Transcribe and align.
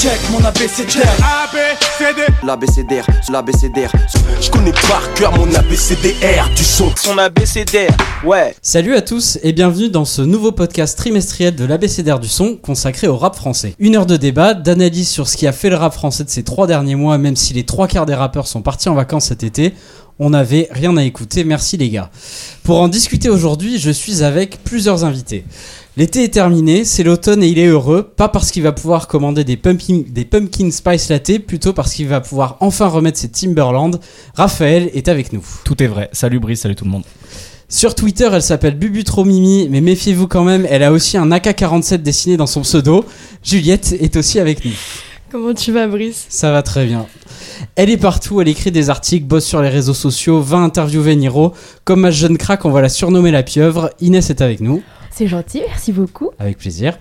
Check 0.00 0.18
mon 0.30 0.42
ABCDR 0.42 1.04
L'ABCDR, 2.42 3.06
l'ABCDR. 3.30 3.92
Je 4.40 4.50
connais 4.50 4.72
par 4.72 5.12
cœur 5.12 5.36
mon 5.36 5.54
ABCDR 5.54 6.48
du 6.56 6.64
son 6.64 6.90
Son 6.96 7.18
ABCDR, 7.18 7.94
ouais. 8.24 8.54
Salut 8.62 8.94
à 8.94 9.02
tous 9.02 9.38
et 9.42 9.52
bienvenue 9.52 9.90
dans 9.90 10.06
ce 10.06 10.22
nouveau 10.22 10.52
podcast 10.52 10.96
trimestriel 10.96 11.54
de 11.54 11.66
l'ABCDR 11.66 12.18
du 12.18 12.28
son 12.28 12.56
consacré 12.56 13.08
au 13.08 13.18
rap 13.18 13.36
français. 13.36 13.74
Une 13.78 13.94
heure 13.94 14.06
de 14.06 14.16
débat, 14.16 14.54
d'analyse 14.54 15.10
sur 15.10 15.28
ce 15.28 15.36
qui 15.36 15.46
a 15.46 15.52
fait 15.52 15.68
le 15.68 15.76
rap 15.76 15.92
français 15.92 16.24
de 16.24 16.30
ces 16.30 16.44
trois 16.44 16.66
derniers 16.66 16.94
mois, 16.94 17.18
même 17.18 17.36
si 17.36 17.52
les 17.52 17.66
trois 17.66 17.86
quarts 17.86 18.06
des 18.06 18.14
rappeurs 18.14 18.46
sont 18.46 18.62
partis 18.62 18.88
en 18.88 18.94
vacances 18.94 19.26
cet 19.26 19.42
été. 19.42 19.74
On 20.22 20.30
n'avait 20.30 20.68
rien 20.70 20.96
à 20.98 21.02
écouter, 21.02 21.44
merci 21.44 21.78
les 21.78 21.88
gars. 21.88 22.10
Pour 22.62 22.80
en 22.80 22.88
discuter 22.88 23.30
aujourd'hui, 23.30 23.78
je 23.78 23.90
suis 23.90 24.22
avec 24.22 24.62
plusieurs 24.64 25.04
invités. 25.04 25.44
L'été 25.96 26.22
est 26.22 26.32
terminé, 26.32 26.84
c'est 26.84 27.02
l'automne 27.02 27.42
et 27.42 27.48
il 27.48 27.58
est 27.58 27.66
heureux, 27.66 28.04
pas 28.04 28.28
parce 28.28 28.52
qu'il 28.52 28.62
va 28.62 28.70
pouvoir 28.70 29.08
commander 29.08 29.42
des, 29.42 29.56
pumpkin, 29.56 30.02
des 30.06 30.24
pumpkin 30.24 30.70
spice 30.70 31.08
latte, 31.08 31.40
plutôt 31.40 31.72
parce 31.72 31.92
qu'il 31.94 32.06
va 32.06 32.20
pouvoir 32.20 32.56
enfin 32.60 32.86
remettre 32.86 33.18
ses 33.18 33.28
Timberland. 33.28 33.98
Raphaël 34.34 34.88
est 34.94 35.08
avec 35.08 35.32
nous. 35.32 35.44
Tout 35.64 35.82
est 35.82 35.88
vrai. 35.88 36.08
Salut 36.12 36.38
Brice, 36.38 36.60
salut 36.60 36.76
tout 36.76 36.84
le 36.84 36.90
monde. 36.90 37.02
Sur 37.68 37.96
Twitter, 37.96 38.28
elle 38.32 38.42
s'appelle 38.42 38.76
Bubutromimi, 38.76 39.68
mais 39.68 39.80
méfiez-vous 39.80 40.28
quand 40.28 40.44
même, 40.44 40.64
elle 40.70 40.84
a 40.84 40.92
aussi 40.92 41.16
un 41.16 41.30
AK-47 41.32 41.98
dessiné 41.98 42.36
dans 42.36 42.46
son 42.46 42.60
pseudo. 42.62 43.04
Juliette 43.42 43.92
est 43.92 44.16
aussi 44.16 44.38
avec 44.38 44.64
nous. 44.64 44.72
Comment 45.30 45.54
tu 45.54 45.72
vas, 45.72 45.88
Brice? 45.88 46.26
Ça 46.28 46.52
va 46.52 46.62
très 46.62 46.86
bien. 46.86 47.06
Elle 47.76 47.90
est 47.90 47.96
partout, 47.96 48.40
elle 48.40 48.48
écrit 48.48 48.70
des 48.70 48.90
articles, 48.90 49.26
bosse 49.26 49.44
sur 49.44 49.62
les 49.62 49.68
réseaux 49.68 49.94
sociaux, 49.94 50.40
va 50.40 50.58
interviewer 50.58 51.16
Niro. 51.16 51.52
Comme 51.84 52.00
ma 52.00 52.10
jeune 52.10 52.38
crack, 52.38 52.64
on 52.64 52.70
va 52.70 52.80
la 52.80 52.88
surnommer 52.88 53.30
la 53.30 53.42
pieuvre. 53.42 53.90
Inès 54.00 54.30
est 54.30 54.40
avec 54.40 54.60
nous. 54.60 54.82
C'est 55.10 55.26
gentil, 55.26 55.60
merci 55.66 55.92
beaucoup. 55.92 56.30
Avec 56.38 56.58
plaisir. 56.58 56.96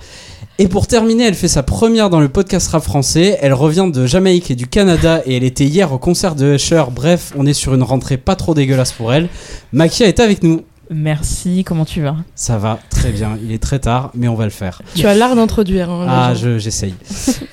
Et 0.57 0.67
pour 0.67 0.87
terminer, 0.87 1.25
elle 1.25 1.35
fait 1.35 1.47
sa 1.47 1.63
première 1.63 2.09
dans 2.09 2.19
le 2.19 2.27
podcast 2.27 2.67
rap 2.69 2.83
français. 2.83 3.37
Elle 3.41 3.53
revient 3.53 3.89
de 3.93 4.05
Jamaïque 4.05 4.51
et 4.51 4.55
du 4.55 4.67
Canada 4.67 5.21
et 5.25 5.37
elle 5.37 5.45
était 5.45 5.63
hier 5.63 5.93
au 5.93 5.99
concert 5.99 6.35
de 6.35 6.55
Usher. 6.55 6.83
Bref, 6.91 7.31
on 7.37 7.45
est 7.45 7.53
sur 7.53 7.73
une 7.73 7.83
rentrée 7.83 8.17
pas 8.17 8.35
trop 8.35 8.53
dégueulasse 8.53 8.91
pour 8.91 9.13
elle. 9.13 9.29
Makia 9.71 10.07
est 10.07 10.19
avec 10.19 10.43
nous. 10.43 10.63
Merci, 10.91 11.63
comment 11.63 11.85
tu 11.85 12.01
vas? 12.01 12.15
Ça 12.35 12.57
va 12.57 12.79
très 12.89 13.11
bien. 13.11 13.37
Il 13.43 13.51
est 13.51 13.61
très 13.61 13.79
tard, 13.79 14.11
mais 14.15 14.27
on 14.27 14.35
va 14.35 14.45
le 14.45 14.49
faire. 14.49 14.81
Tu 14.95 15.05
as 15.05 15.13
l'art 15.13 15.35
d'introduire. 15.35 15.89
hein, 15.89 16.05
Ah, 16.09 16.33
je- 16.33 16.57
j'essaye. 16.57 16.95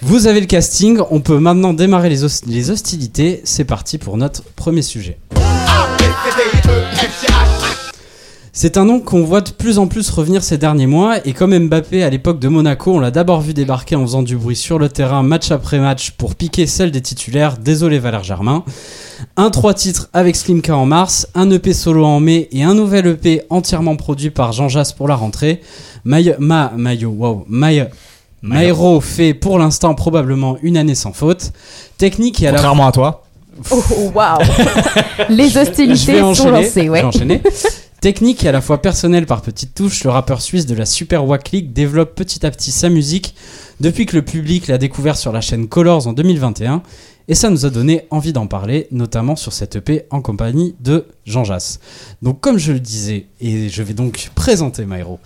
Vous 0.01 0.27
avez 0.27 0.41
le 0.41 0.47
casting. 0.47 1.01
On 1.11 1.21
peut 1.21 1.39
maintenant 1.39 1.75
démarrer 1.75 2.09
les 2.09 2.25
hostilités. 2.71 3.43
C'est 3.45 3.65
parti 3.65 3.99
pour 3.99 4.17
notre 4.17 4.43
premier 4.55 4.83
sujet. 4.83 5.19
C'est 8.59 8.79
un 8.79 8.87
nom 8.87 9.01
qu'on 9.01 9.23
voit 9.23 9.43
de 9.43 9.51
plus 9.51 9.79
en 9.79 9.87
plus 9.87 10.09
revenir 10.09 10.43
ces 10.43 10.57
derniers 10.57 10.87
mois 10.87 11.19
et 11.27 11.35
comme 11.35 11.55
Mbappé 11.55 12.03
à 12.03 12.09
l'époque 12.09 12.39
de 12.39 12.49
Monaco, 12.49 12.95
on 12.95 12.99
l'a 12.99 13.11
d'abord 13.11 13.43
vu 13.43 13.53
débarquer 13.53 13.97
en 13.97 14.01
faisant 14.01 14.23
du 14.23 14.35
bruit 14.35 14.57
sur 14.57 14.79
le 14.79 14.89
terrain 14.89 15.23
match 15.23 15.51
après 15.51 15.79
match 15.79 16.13
pour 16.13 16.35
piquer 16.35 16.67
celle 16.67 16.91
des 16.91 17.03
titulaires, 17.03 17.59
désolé 17.59 17.99
Valère 17.99 18.25
Germain. 18.25 18.65
Un 19.37 19.51
3 19.51 19.75
titres 19.75 20.09
avec 20.15 20.37
Slimka 20.37 20.75
en 20.75 20.87
mars, 20.87 21.29
un 21.35 21.51
EP 21.51 21.75
solo 21.75 22.07
en 22.07 22.19
mai 22.19 22.49
et 22.51 22.63
un 22.63 22.73
nouvel 22.73 23.07
EP 23.09 23.43
entièrement 23.51 23.95
produit 23.97 24.31
par 24.31 24.53
Jean 24.53 24.71
Jass 24.71 24.95
pour 24.95 25.07
la 25.07 25.17
rentrée. 25.17 25.61
Mayo, 26.07 26.33
ma, 26.39 26.73
Mayo, 26.75 27.11
wow, 27.11 27.45
Maïro 28.41 29.03
fait 29.03 29.35
pour 29.35 29.59
l'instant 29.59 29.95
probablement 29.95 30.57
une 30.63 30.79
année 30.79 30.95
sans 30.95 31.13
faute. 31.13 31.53
Technique 31.99 32.43
et 32.43 32.47
à 32.47 32.53
la 32.53 32.57
Contrairement 32.57 32.87
à 32.87 32.93
toi. 32.93 33.23
Oh, 33.71 33.83
oh, 33.99 34.13
waouh 34.15 34.39
Les 35.29 35.51
je 35.51 35.55
vais 35.59 35.61
hostilités 35.61 36.21
sont 36.21 36.25
enchaîner. 36.25 36.63
lancées, 36.63 36.85
Je 36.87 36.91
ouais. 36.91 37.43
Technique 38.01 38.45
et 38.45 38.49
à 38.49 38.53
la 38.53 38.61
fois 38.61 38.83
personnelle 38.83 39.25
par 39.25 39.41
petites 39.41 39.75
touches, 39.75 40.05
le 40.05 40.11
rappeur 40.11 40.43
suisse 40.43 40.67
de 40.67 40.75
la 40.75 40.85
Super 40.85 41.25
Wack 41.25 41.51
League 41.51 41.73
développe 41.73 42.15
petit 42.15 42.45
à 42.45 42.51
petit 42.51 42.71
sa 42.71 42.91
musique. 42.91 43.35
Depuis 43.81 44.05
que 44.05 44.17
le 44.17 44.23
public 44.23 44.69
l'a 44.69 44.77
découvert 44.77 45.17
sur 45.17 45.33
la 45.33 45.41
chaîne 45.41 45.67
Colors 45.67 46.07
en 46.07 46.13
2021 46.13 46.83
et 47.29 47.35
ça 47.35 47.51
nous 47.51 47.67
a 47.67 47.71
donné 47.71 48.07
envie 48.11 48.33
d'en 48.33 48.47
parler, 48.47 48.87
notamment 48.91 49.37
sur 49.37 49.53
cette 49.53 49.77
EP 49.77 50.05
en 50.11 50.21
compagnie 50.23 50.75
de 50.81 51.07
Jean 51.25 51.45
Jass. 51.45 51.81
Donc 52.23 52.41
comme 52.41 52.59
je 52.59 52.73
le 52.73 52.81
disais, 52.81 53.27
et 53.41 53.69
je 53.69 53.83
vais 53.83 53.95
donc 53.95 54.31
présenter 54.35 54.85
Maïro. 54.85 55.19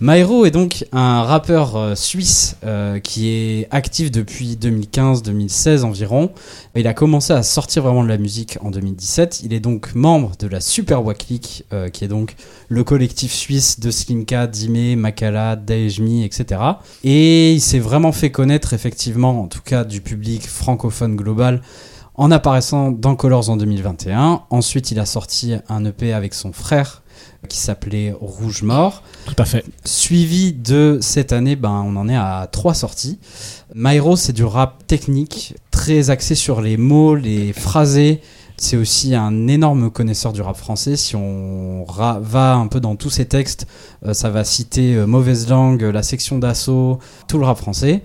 Maïro 0.00 0.44
est 0.44 0.50
donc 0.50 0.84
un 0.92 1.22
rappeur 1.22 1.76
euh, 1.76 1.94
suisse 1.94 2.56
euh, 2.64 2.98
qui 2.98 3.30
est 3.30 3.68
actif 3.70 4.10
depuis 4.10 4.58
2015-2016 4.60 5.82
environ. 5.84 6.30
Il 6.74 6.86
a 6.86 6.94
commencé 6.94 7.32
à 7.32 7.42
sortir 7.42 7.82
vraiment 7.82 8.04
de 8.04 8.08
la 8.08 8.18
musique 8.18 8.58
en 8.60 8.70
2017. 8.70 9.42
Il 9.44 9.52
est 9.54 9.60
donc 9.60 9.94
membre 9.94 10.32
de 10.38 10.46
la 10.46 10.60
Super 10.60 11.02
League, 11.30 11.64
euh, 11.72 11.88
qui 11.88 12.04
est 12.04 12.08
donc 12.08 12.36
le 12.68 12.84
collectif 12.84 13.32
suisse 13.32 13.80
de 13.80 13.90
Slimka, 13.90 14.46
Dime, 14.46 14.98
Makala, 14.98 15.56
Daejmi, 15.56 16.24
etc. 16.24 16.60
Et 17.02 17.52
il 17.52 17.60
s'est 17.60 17.78
vraiment 17.78 18.12
fait 18.12 18.30
connaître 18.30 18.74
effectivement, 18.74 19.40
en 19.40 19.46
tout 19.46 19.62
cas 19.62 19.84
du 19.84 20.00
public 20.00 20.46
francophone 20.46 21.16
global, 21.16 21.45
en 22.14 22.30
apparaissant 22.30 22.90
dans 22.90 23.14
Colors 23.14 23.50
en 23.50 23.56
2021. 23.56 24.42
Ensuite, 24.50 24.90
il 24.90 24.98
a 24.98 25.06
sorti 25.06 25.54
un 25.68 25.84
EP 25.84 26.12
avec 26.12 26.34
son 26.34 26.52
frère 26.52 27.02
qui 27.48 27.58
s'appelait 27.58 28.14
Rouge 28.18 28.62
Mort. 28.62 29.02
Tout 29.26 29.34
à 29.38 29.44
fait. 29.44 29.64
Suivi 29.84 30.52
de 30.52 30.98
cette 31.00 31.32
année, 31.32 31.56
ben, 31.56 31.84
on 31.86 31.96
en 31.96 32.08
est 32.08 32.16
à 32.16 32.48
trois 32.50 32.74
sorties. 32.74 33.18
Myro, 33.74 34.16
c'est 34.16 34.32
du 34.32 34.44
rap 34.44 34.86
technique, 34.86 35.54
très 35.70 36.10
axé 36.10 36.34
sur 36.34 36.60
les 36.60 36.76
mots, 36.76 37.14
les 37.14 37.52
phrasés. 37.52 38.20
C'est 38.58 38.78
aussi 38.78 39.14
un 39.14 39.48
énorme 39.48 39.90
connaisseur 39.90 40.32
du 40.32 40.40
rap 40.40 40.56
français. 40.56 40.96
Si 40.96 41.14
on 41.14 41.84
va 41.84 42.54
un 42.54 42.66
peu 42.68 42.80
dans 42.80 42.96
tous 42.96 43.10
ses 43.10 43.26
textes, 43.26 43.66
euh, 44.06 44.14
ça 44.14 44.30
va 44.30 44.44
citer 44.44 44.94
euh, 44.94 45.06
Mauvaise 45.06 45.48
Langue, 45.48 45.82
la 45.82 46.02
section 46.02 46.38
d'assaut, 46.38 46.98
tout 47.28 47.36
le 47.36 47.44
rap 47.44 47.58
français. 47.58 48.02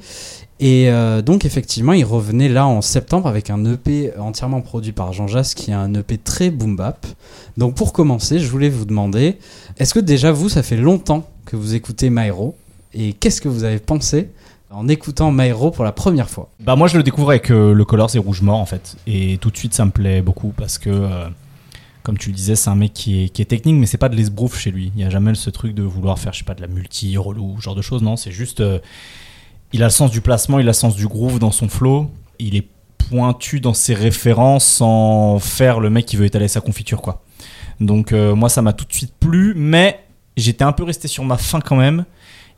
Et 0.61 0.89
euh, 0.89 1.23
donc 1.23 1.43
effectivement, 1.43 1.93
il 1.93 2.05
revenait 2.05 2.47
là 2.47 2.67
en 2.67 2.81
septembre 2.81 3.27
avec 3.27 3.49
un 3.49 3.65
EP 3.65 4.15
entièrement 4.19 4.61
produit 4.61 4.91
par 4.91 5.11
Jean 5.11 5.27
Jass, 5.27 5.55
qui 5.55 5.71
est 5.71 5.73
un 5.73 5.91
EP 5.95 6.19
très 6.19 6.51
boom 6.51 6.75
bap. 6.75 7.07
Donc 7.57 7.73
pour 7.73 7.93
commencer, 7.93 8.37
je 8.37 8.47
voulais 8.47 8.69
vous 8.69 8.85
demander, 8.85 9.39
est-ce 9.79 9.95
que 9.95 9.99
déjà 9.99 10.31
vous, 10.31 10.49
ça 10.49 10.61
fait 10.61 10.77
longtemps 10.77 11.27
que 11.45 11.55
vous 11.55 11.73
écoutez 11.73 12.11
Myro 12.11 12.55
Et 12.93 13.13
qu'est-ce 13.13 13.41
que 13.41 13.49
vous 13.49 13.63
avez 13.63 13.79
pensé 13.79 14.29
en 14.69 14.87
écoutant 14.87 15.31
Myro 15.31 15.71
pour 15.71 15.83
la 15.83 15.91
première 15.91 16.29
fois? 16.29 16.47
Bah 16.59 16.75
moi 16.75 16.87
je 16.87 16.95
le 16.95 17.01
découvre 17.01 17.31
avec 17.31 17.49
euh, 17.49 17.73
le 17.73 17.83
Colors 17.83 18.15
et 18.15 18.19
Rouge 18.19 18.43
Mort 18.43 18.59
en 18.59 18.67
fait. 18.67 18.97
Et 19.07 19.39
tout 19.41 19.49
de 19.49 19.57
suite 19.57 19.73
ça 19.73 19.85
me 19.85 19.91
plaît 19.91 20.21
beaucoup 20.21 20.53
parce 20.55 20.77
que, 20.77 20.91
euh, 20.91 21.27
comme 22.03 22.19
tu 22.19 22.29
le 22.29 22.35
disais, 22.35 22.55
c'est 22.55 22.69
un 22.69 22.75
mec 22.75 22.93
qui 22.93 23.23
est, 23.23 23.45
technique 23.49 23.77
mais 23.77 23.87
c'est 23.87 23.97
pas 23.97 24.09
de 24.09 24.15
l'esbrouf 24.15 24.59
chez 24.59 24.69
lui. 24.69 24.91
Il 24.95 25.01
y 25.01 25.05
a 25.05 25.09
jamais 25.09 25.33
ce 25.33 25.49
truc 25.49 25.73
de 25.73 25.81
vouloir 25.81 26.19
faire, 26.19 26.33
je 26.33 26.39
sais 26.39 26.45
pas, 26.45 26.53
de 26.53 26.61
la 26.61 26.67
multi, 26.67 27.17
relou, 27.17 27.59
genre 27.59 27.73
de 27.73 27.81
choses. 27.81 28.03
Non, 28.03 28.15
c'est 28.15 28.31
juste... 28.31 28.61
il 29.73 29.81
a 29.83 29.87
le 29.87 29.91
sens 29.91 30.11
du 30.11 30.21
placement, 30.21 30.59
il 30.59 30.63
a 30.63 30.71
le 30.71 30.73
sens 30.73 30.95
du 30.95 31.07
groove 31.07 31.39
dans 31.39 31.51
son 31.51 31.69
flow. 31.69 32.09
Il 32.39 32.55
est 32.55 32.67
pointu 33.09 33.59
dans 33.59 33.73
ses 33.73 33.93
références 33.93 34.65
sans 34.65 35.39
faire 35.39 35.79
le 35.79 35.89
mec 35.89 36.05
qui 36.05 36.15
veut 36.15 36.25
étaler 36.25 36.47
sa 36.47 36.61
confiture 36.61 37.01
quoi. 37.01 37.21
Donc 37.79 38.11
euh, 38.13 38.35
moi 38.35 38.47
ça 38.49 38.61
m'a 38.61 38.73
tout 38.73 38.85
de 38.85 38.93
suite 38.93 39.13
plu 39.19 39.53
mais 39.55 39.99
j'étais 40.37 40.63
un 40.63 40.71
peu 40.71 40.83
resté 40.83 41.07
sur 41.07 41.23
ma 41.25 41.37
faim 41.37 41.59
quand 41.59 41.75
même. 41.75 42.05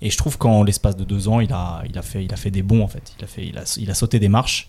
Et 0.01 0.09
je 0.09 0.17
trouve 0.17 0.37
qu'en 0.37 0.63
l'espace 0.63 0.97
de 0.97 1.05
deux 1.05 1.29
ans, 1.29 1.39
il 1.39 1.53
a, 1.53 1.81
il 1.89 1.97
a, 1.97 2.01
fait, 2.01 2.25
il 2.25 2.33
a 2.33 2.35
fait 2.35 2.51
des 2.51 2.61
bons 2.61 2.83
en 2.83 2.89
fait. 2.89 3.13
Il 3.17 3.23
a, 3.23 3.27
fait, 3.27 3.45
il 3.47 3.57
a, 3.57 3.63
il 3.77 3.89
a 3.89 3.93
sauté 3.93 4.19
des 4.19 4.27
marches. 4.27 4.67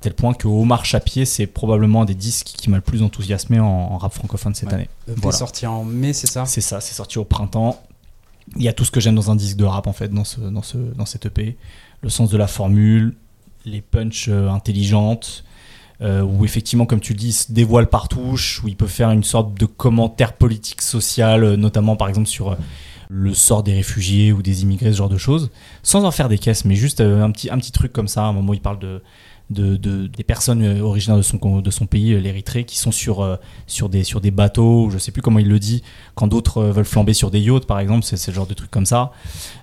Tel 0.00 0.14
point 0.14 0.32
que 0.32 0.48
Omar 0.48 0.86
Chapier, 0.86 1.26
c'est 1.26 1.46
probablement 1.46 2.02
un 2.02 2.04
des 2.06 2.14
disques 2.14 2.46
qui 2.56 2.70
m'a 2.70 2.78
le 2.78 2.82
plus 2.82 3.02
enthousiasmé 3.02 3.60
en, 3.60 3.66
en 3.66 3.98
rap 3.98 4.14
francophone 4.14 4.54
cette 4.54 4.70
Ouais. 4.70 4.74
année. 4.76 4.88
Voilà. 5.08 5.36
sorti 5.36 5.66
en 5.66 5.84
mai, 5.84 6.14
c'est 6.14 6.26
ça? 6.26 6.46
C'est 6.46 6.62
ça, 6.62 6.80
c'est 6.80 6.94
sorti 6.94 7.18
au 7.18 7.24
printemps. 7.24 7.82
Il 8.56 8.62
y 8.62 8.68
a 8.68 8.72
tout 8.72 8.84
ce 8.84 8.90
que 8.90 9.00
j'aime 9.00 9.14
dans 9.14 9.30
un 9.30 9.36
disque 9.36 9.56
de 9.56 9.64
rap 9.64 9.86
en 9.86 9.92
fait, 9.92 10.08
dans, 10.08 10.24
ce, 10.24 10.40
dans, 10.40 10.62
ce, 10.62 10.76
dans 10.76 11.06
cette 11.06 11.26
EP. 11.26 11.56
Le 12.02 12.08
sens 12.08 12.30
de 12.30 12.36
la 12.36 12.46
formule, 12.46 13.16
les 13.64 13.80
punchs 13.80 14.28
euh, 14.28 14.48
intelligentes, 14.48 15.44
euh, 16.00 16.22
où 16.22 16.44
effectivement, 16.44 16.86
comme 16.86 17.00
tu 17.00 17.12
le 17.12 17.18
dis, 17.18 17.46
dévoile 17.48 17.88
par 17.88 18.08
touche, 18.08 18.62
où 18.64 18.68
il 18.68 18.76
peut 18.76 18.86
faire 18.86 19.10
une 19.10 19.24
sorte 19.24 19.58
de 19.58 19.66
commentaire 19.66 20.32
politique, 20.32 20.82
social, 20.82 21.44
euh, 21.44 21.56
notamment 21.56 21.96
par 21.96 22.08
exemple 22.08 22.28
sur 22.28 22.56
le 23.08 23.34
sort 23.34 23.62
des 23.62 23.74
réfugiés 23.74 24.32
ou 24.32 24.42
des 24.42 24.62
immigrés, 24.62 24.92
ce 24.92 24.96
genre 24.98 25.08
de 25.08 25.18
choses, 25.18 25.50
sans 25.82 26.04
en 26.04 26.10
faire 26.10 26.28
des 26.28 26.38
caisses, 26.38 26.64
mais 26.64 26.74
juste 26.74 27.00
un, 27.02 27.30
petit, 27.30 27.50
un 27.50 27.58
petit 27.58 27.72
truc 27.72 27.92
comme 27.92 28.08
ça. 28.08 28.22
À 28.22 28.26
un 28.26 28.32
moment, 28.32 28.54
il 28.54 28.60
parle 28.60 28.78
de, 28.78 29.02
de, 29.52 29.76
de- 29.76 30.06
des 30.06 30.24
personnes 30.24 30.62
euh, 30.62 30.80
originaires 30.80 31.16
de 31.16 31.22
son, 31.22 31.36
de 31.60 31.70
son 31.70 31.86
pays, 31.86 32.12
euh, 32.14 32.18
l'Érythrée, 32.20 32.64
qui 32.64 32.78
sont 32.78 32.90
sur, 32.92 33.20
euh, 33.22 33.36
sur, 33.66 33.88
des, 33.88 34.04
sur 34.04 34.20
des 34.20 34.30
bateaux, 34.30 34.88
je 34.90 34.98
sais 34.98 35.12
plus 35.12 35.22
comment 35.22 35.38
il 35.38 35.48
le 35.48 35.58
dit, 35.58 35.82
quand 36.14 36.26
d'autres 36.26 36.62
veulent 36.64 36.84
flamber 36.84 37.14
sur 37.14 37.30
des 37.30 37.40
yachts, 37.40 37.66
par 37.66 37.78
exemple, 37.78 38.04
c'est 38.04 38.26
le 38.28 38.34
genre 38.34 38.46
de 38.46 38.54
truc 38.54 38.70
comme 38.70 38.86
ça. 38.86 39.12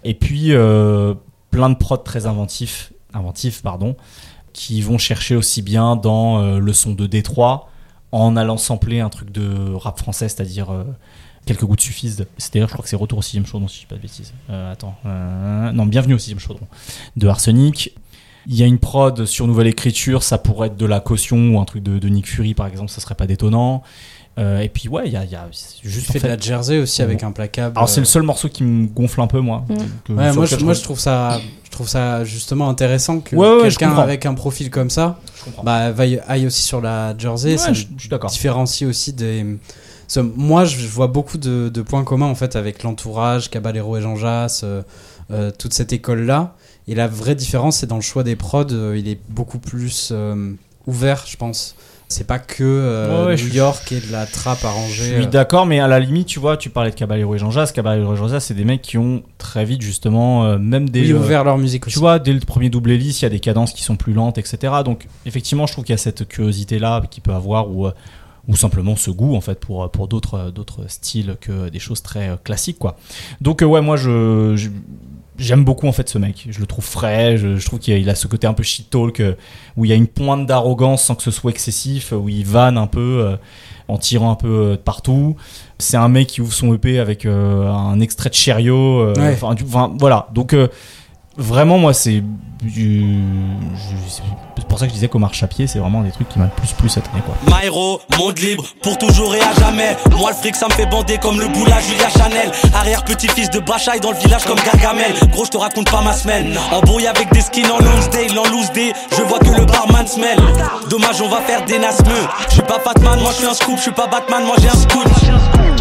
Et 0.03 0.13
puis, 0.13 0.51
plein 1.51 1.69
de 1.69 1.75
prods 1.75 1.97
très 1.97 2.25
inventifs, 2.25 2.93
inventifs 3.13 3.61
pardon, 3.61 3.95
qui 4.53 4.81
vont 4.81 4.97
chercher 4.97 5.35
aussi 5.35 5.61
bien 5.61 5.95
dans 5.95 6.57
le 6.59 6.73
son 6.73 6.93
de 6.93 7.07
Détroit, 7.07 7.69
en 8.11 8.35
allant 8.35 8.57
sampler 8.57 8.99
un 9.01 9.09
truc 9.09 9.31
de 9.31 9.73
rap 9.73 9.99
français, 9.99 10.27
c'est-à-dire 10.29 10.71
euh, 10.71 10.83
quelques 11.45 11.63
gouttes 11.65 11.81
suffisent. 11.81 12.25
C'est-à-dire, 12.37 12.67
je 12.67 12.73
crois 12.73 12.83
que 12.83 12.89
c'est 12.89 12.95
Retour 12.95 13.19
au 13.19 13.21
sixième 13.21 13.45
chaudron, 13.45 13.67
si 13.67 13.75
je 13.75 13.79
dis 13.81 13.85
pas 13.85 13.95
de 13.95 14.01
bêtises. 14.01 14.33
Attends, 14.49 14.95
non, 15.05 15.85
Bienvenue 15.85 16.15
au 16.15 16.17
sixième 16.17 16.39
chaudron, 16.39 16.67
de 17.15 17.27
Arsenic. 17.27 17.93
Il 18.47 18.55
y 18.55 18.63
a 18.63 18.65
une 18.65 18.79
prod 18.79 19.25
sur 19.25 19.45
Nouvelle 19.47 19.67
Écriture, 19.67 20.23
ça 20.23 20.37
pourrait 20.37 20.67
être 20.67 20.77
de 20.77 20.85
la 20.85 20.99
caution 20.99 21.37
ou 21.55 21.59
un 21.59 21.65
truc 21.65 21.83
de, 21.83 21.99
de 21.99 22.07
Nick 22.09 22.27
Fury, 22.27 22.53
par 22.53 22.67
exemple, 22.67 22.89
ça 22.89 23.01
serait 23.01 23.15
pas 23.15 23.27
détonnant. 23.27 23.83
Euh, 24.37 24.61
et 24.61 24.69
puis 24.69 24.87
ouais, 24.87 25.03
il 25.07 25.11
y 25.11 25.17
a, 25.17 25.25
y 25.25 25.35
juste 25.83 26.11
fait- 26.13 26.19
de 26.21 26.27
la 26.27 26.37
jersey 26.37 26.79
aussi 26.79 27.01
avec 27.01 27.23
un 27.23 27.31
placable. 27.31 27.77
Alors 27.77 27.89
c'est 27.89 27.97
euh, 27.99 28.01
le 28.03 28.05
seul 28.05 28.23
morceau 28.23 28.47
qui 28.47 28.63
me 28.63 28.87
gonfle 28.87 29.19
un 29.19 29.27
peu 29.27 29.41
moi. 29.41 29.65
Mm. 29.67 29.75
que- 30.05 30.13
Ouais, 30.13 30.25
sur 30.31 30.35
moi, 30.35 30.45
je, 30.45 30.55
moi 30.63 30.73
je 30.73 30.81
trouve 30.81 30.99
ça, 30.99 31.41
je 31.65 31.69
trouve 31.71 31.89
ça 31.89 32.23
justement 32.23 32.69
intéressant 32.69 33.19
que 33.19 33.35
Ouais, 33.35 33.47
ouais, 33.49 33.69
je 33.69 33.77
quelqu'un 33.77 33.97
avec 33.97 34.25
un 34.25 34.35
profil 34.35 34.69
comme 34.69 34.89
ça, 34.89 35.19
bah, 35.63 35.91
vaille- 35.91 36.21
aille 36.27 36.45
aussi 36.47 36.61
sur 36.61 36.79
la 36.79 37.17
jersey. 37.17 37.51
Ouais, 37.51 37.57
ça 37.57 37.73
je, 37.73 37.83
je 37.95 37.99
suis 38.01 38.09
d'accord. 38.09 38.29
différencie 38.29 38.87
aussi 38.89 39.11
des. 39.11 39.45
moi, 40.37 40.63
je 40.63 40.87
vois 40.87 41.07
beaucoup 41.07 41.37
de, 41.37 41.67
de 41.67 41.81
points 41.81 42.03
communs 42.05 42.27
en 42.27 42.35
fait 42.35 42.55
avec 42.55 42.83
l'entourage, 42.83 43.49
Caballero 43.49 43.97
et 43.97 44.01
Jean 44.01 44.15
Jass, 44.15 44.61
euh, 44.63 44.83
euh, 45.31 45.51
toute 45.57 45.73
cette 45.73 45.91
école 45.91 46.21
là. 46.21 46.55
Et 46.91 46.95
la 46.95 47.07
vraie 47.07 47.35
différence, 47.35 47.77
c'est 47.77 47.87
dans 47.87 47.95
le 47.95 48.01
choix 48.01 48.23
des 48.23 48.35
prods. 48.35 48.65
euh, 48.71 48.97
il 48.97 49.07
est 49.07 49.19
beaucoup 49.29 49.59
plus 49.59 50.09
euh, 50.11 50.53
ouvert, 50.87 51.23
je 51.27 51.37
pense. 51.37 51.75
C'est 52.11 52.25
pas 52.25 52.39
que 52.39 52.63
euh, 52.63 53.25
Ouais, 53.25 53.27
ouais, 53.27 53.35
New 53.35 53.49
je 53.49 53.53
York 53.55 53.91
et 53.91 53.99
de 53.99 54.11
la 54.11 54.25
trappe 54.25 54.61
Je 54.61 54.65
arrangée. 54.65 55.13
suis 55.17 55.25
euh. 55.25 55.29
d'accord, 55.29 55.67
mais 55.67 55.79
à 55.79 55.87
la 55.87 55.99
limite, 55.99 56.25
tu 56.25 56.39
vois, 56.39 56.57
tu 56.57 56.71
parlais 56.71 56.89
de 56.89 56.95
Caballero 56.95 57.35
et 57.35 57.37
Jean 57.37 57.51
Jass. 57.51 57.71
Caballero 57.71 58.15
et 58.15 58.17
Jean 58.17 58.27
Jass, 58.29 58.45
c'est 58.45 58.55
des 58.55 58.63
mecs 58.65 58.81
qui 58.81 58.97
ont 58.97 59.21
très 59.37 59.63
vite, 59.63 59.83
justement, 59.83 60.45
euh, 60.45 60.57
même 60.57 60.89
des. 60.89 61.01
Oui, 61.01 61.11
euh, 61.11 61.19
ouvert 61.19 61.43
leur 61.43 61.59
musique 61.59 61.85
aussi. 61.85 61.93
Tu 61.93 61.99
vois, 61.99 62.17
dès 62.17 62.33
le 62.33 62.39
premier 62.39 62.71
double 62.71 62.89
hélice, 62.89 63.21
il 63.21 63.25
y 63.25 63.27
a 63.27 63.29
des 63.29 63.39
cadences 63.39 63.73
qui 63.73 63.83
sont 63.83 63.95
plus 63.95 64.13
lentes, 64.13 64.39
etc. 64.39 64.73
Donc, 64.83 65.05
effectivement, 65.27 65.67
je 65.67 65.73
trouve 65.73 65.85
qu'il 65.85 65.93
y 65.93 65.95
a 65.95 65.97
cette 65.99 66.27
curiosité-là 66.27 67.03
qu'il 67.11 67.21
peut 67.21 67.33
avoir 67.33 67.69
ou, 67.69 67.87
ou 68.47 68.55
simplement 68.55 68.95
ce 68.95 69.11
goût, 69.11 69.35
en 69.35 69.41
fait, 69.41 69.59
pour, 69.59 69.91
pour 69.91 70.07
d'autres, 70.07 70.51
styles 70.87 71.37
que 71.39 71.69
des 71.69 71.77
choses 71.77 72.01
très 72.01 72.31
classiques, 72.43 72.79
quoi. 72.79 72.97
Donc, 73.39 73.61
ouais, 73.61 73.81
moi, 73.81 73.97
je. 73.97 74.55
je- 74.55 74.69
J'aime 75.39 75.63
beaucoup 75.63 75.87
en 75.87 75.91
fait 75.91 76.09
ce 76.09 76.17
mec, 76.17 76.47
je 76.49 76.59
le 76.59 76.65
trouve 76.65 76.83
frais, 76.85 77.37
je, 77.37 77.55
je 77.57 77.65
trouve 77.65 77.79
qu'il 77.79 78.09
a, 78.09 78.15
ce 78.15 78.27
côté 78.27 78.45
un 78.45 78.53
peu 78.53 78.63
shit 78.63 78.89
talk 78.89 79.19
euh, 79.21 79.33
où 79.77 79.85
il 79.85 79.89
y 79.89 79.91
a 79.91 79.95
une 79.95 80.07
pointe 80.07 80.45
d'arrogance 80.45 81.03
sans 81.03 81.15
que 81.15 81.23
ce 81.23 81.31
soit 81.31 81.51
excessif, 81.51 82.11
où 82.11 82.27
il 82.29 82.45
vanne 82.45 82.77
un 82.77 82.87
peu 82.87 82.99
euh, 83.25 83.35
en 83.87 83.97
tirant 83.97 84.31
un 84.31 84.35
peu 84.35 84.47
euh, 84.47 84.71
de 84.71 84.75
partout. 84.81 85.35
C'est 85.77 85.97
un 85.97 86.09
mec 86.09 86.27
qui 86.27 86.41
ouvre 86.41 86.53
son 86.53 86.73
EP 86.73 86.99
avec 86.99 87.25
euh, 87.25 87.71
un 87.71 87.99
extrait 88.01 88.29
de 88.29 88.35
Cherio, 88.35 88.99
euh, 88.99 89.13
Ouais. 89.15 89.37
enfin, 89.41 89.91
voilà. 89.97 90.27
Donc 90.33 90.53
euh, 90.53 90.67
vraiment 91.39 91.77
moi 91.77 91.93
c'est 91.93 92.21
du- 92.61 93.15
c'est 94.57 94.67
pour 94.67 94.77
ça 94.77 94.85
que 94.85 94.89
je 94.89 94.95
disais 94.95 95.07
qu'Omar 95.07 95.33
Chapier 95.33 95.65
c'est 95.67 95.79
vraiment 95.79 96.01
des 96.01 96.11
trucs 96.11 96.27
qui 96.29 96.37
m'a 96.37 96.45
le 96.45 96.51
plus 96.51 96.73
plus 96.73 96.89
cette 96.89 97.05
année 97.13 97.23
quoi. 97.25 97.35
My 97.47 97.65
hero, 97.67 98.01
monde 98.19 98.37
libre, 98.39 98.65
pour 98.83 98.97
toujours 98.97 99.33
et 99.35 99.39
à 99.41 99.53
jamais. 99.59 99.95
Moi, 100.17 100.31
le 100.31 100.35
fric, 100.35 100.55
ça 100.55 100.67
me 100.67 100.73
fait 100.73 100.85
bander 100.85 101.17
comme 101.17 101.39
le 101.39 101.47
boulage 101.47 101.83
Julia 101.85 102.09
Chanel. 102.09 102.51
Arrière 102.75 103.03
petit-fils 103.05 103.49
de 103.49 103.59
Bachaï 103.59 103.99
dans 104.01 104.11
le 104.11 104.17
village 104.17 104.43
comme 104.43 104.57
Gargamel. 104.59 105.13
Gros, 105.31 105.45
je 105.45 105.51
te 105.51 105.57
raconte 105.57 105.89
pas 105.89 106.01
ma 106.01 106.13
semaine. 106.13 106.57
Embrouille 106.71 107.07
avec 107.07 107.31
des 107.31 107.41
skins 107.41 107.71
en 107.71 107.79
Lonsdale, 107.79 108.37
en 108.37 108.49
loose 108.51 108.71
day. 108.73 108.91
Je 109.17 109.21
vois 109.23 109.39
que 109.39 109.49
le 109.57 109.65
barman 109.65 110.05
se 110.05 110.19
mêle. 110.19 110.39
Dommage, 110.89 111.21
on 111.21 111.29
va 111.29 111.39
faire 111.41 111.63
des 111.65 111.79
nasmeux. 111.79 112.27
Je 112.49 112.53
suis 112.55 112.61
pas 112.63 112.79
Batman, 112.83 113.19
moi 113.21 113.31
je 113.31 113.37
suis 113.37 113.47
un 113.47 113.53
scoop. 113.53 113.77
Je 113.77 113.83
suis 113.83 113.91
pas 113.91 114.07
Batman, 114.07 114.43
moi 114.45 114.55
j'ai 114.61 114.67
un 114.69 114.73
scoop. 114.75 115.05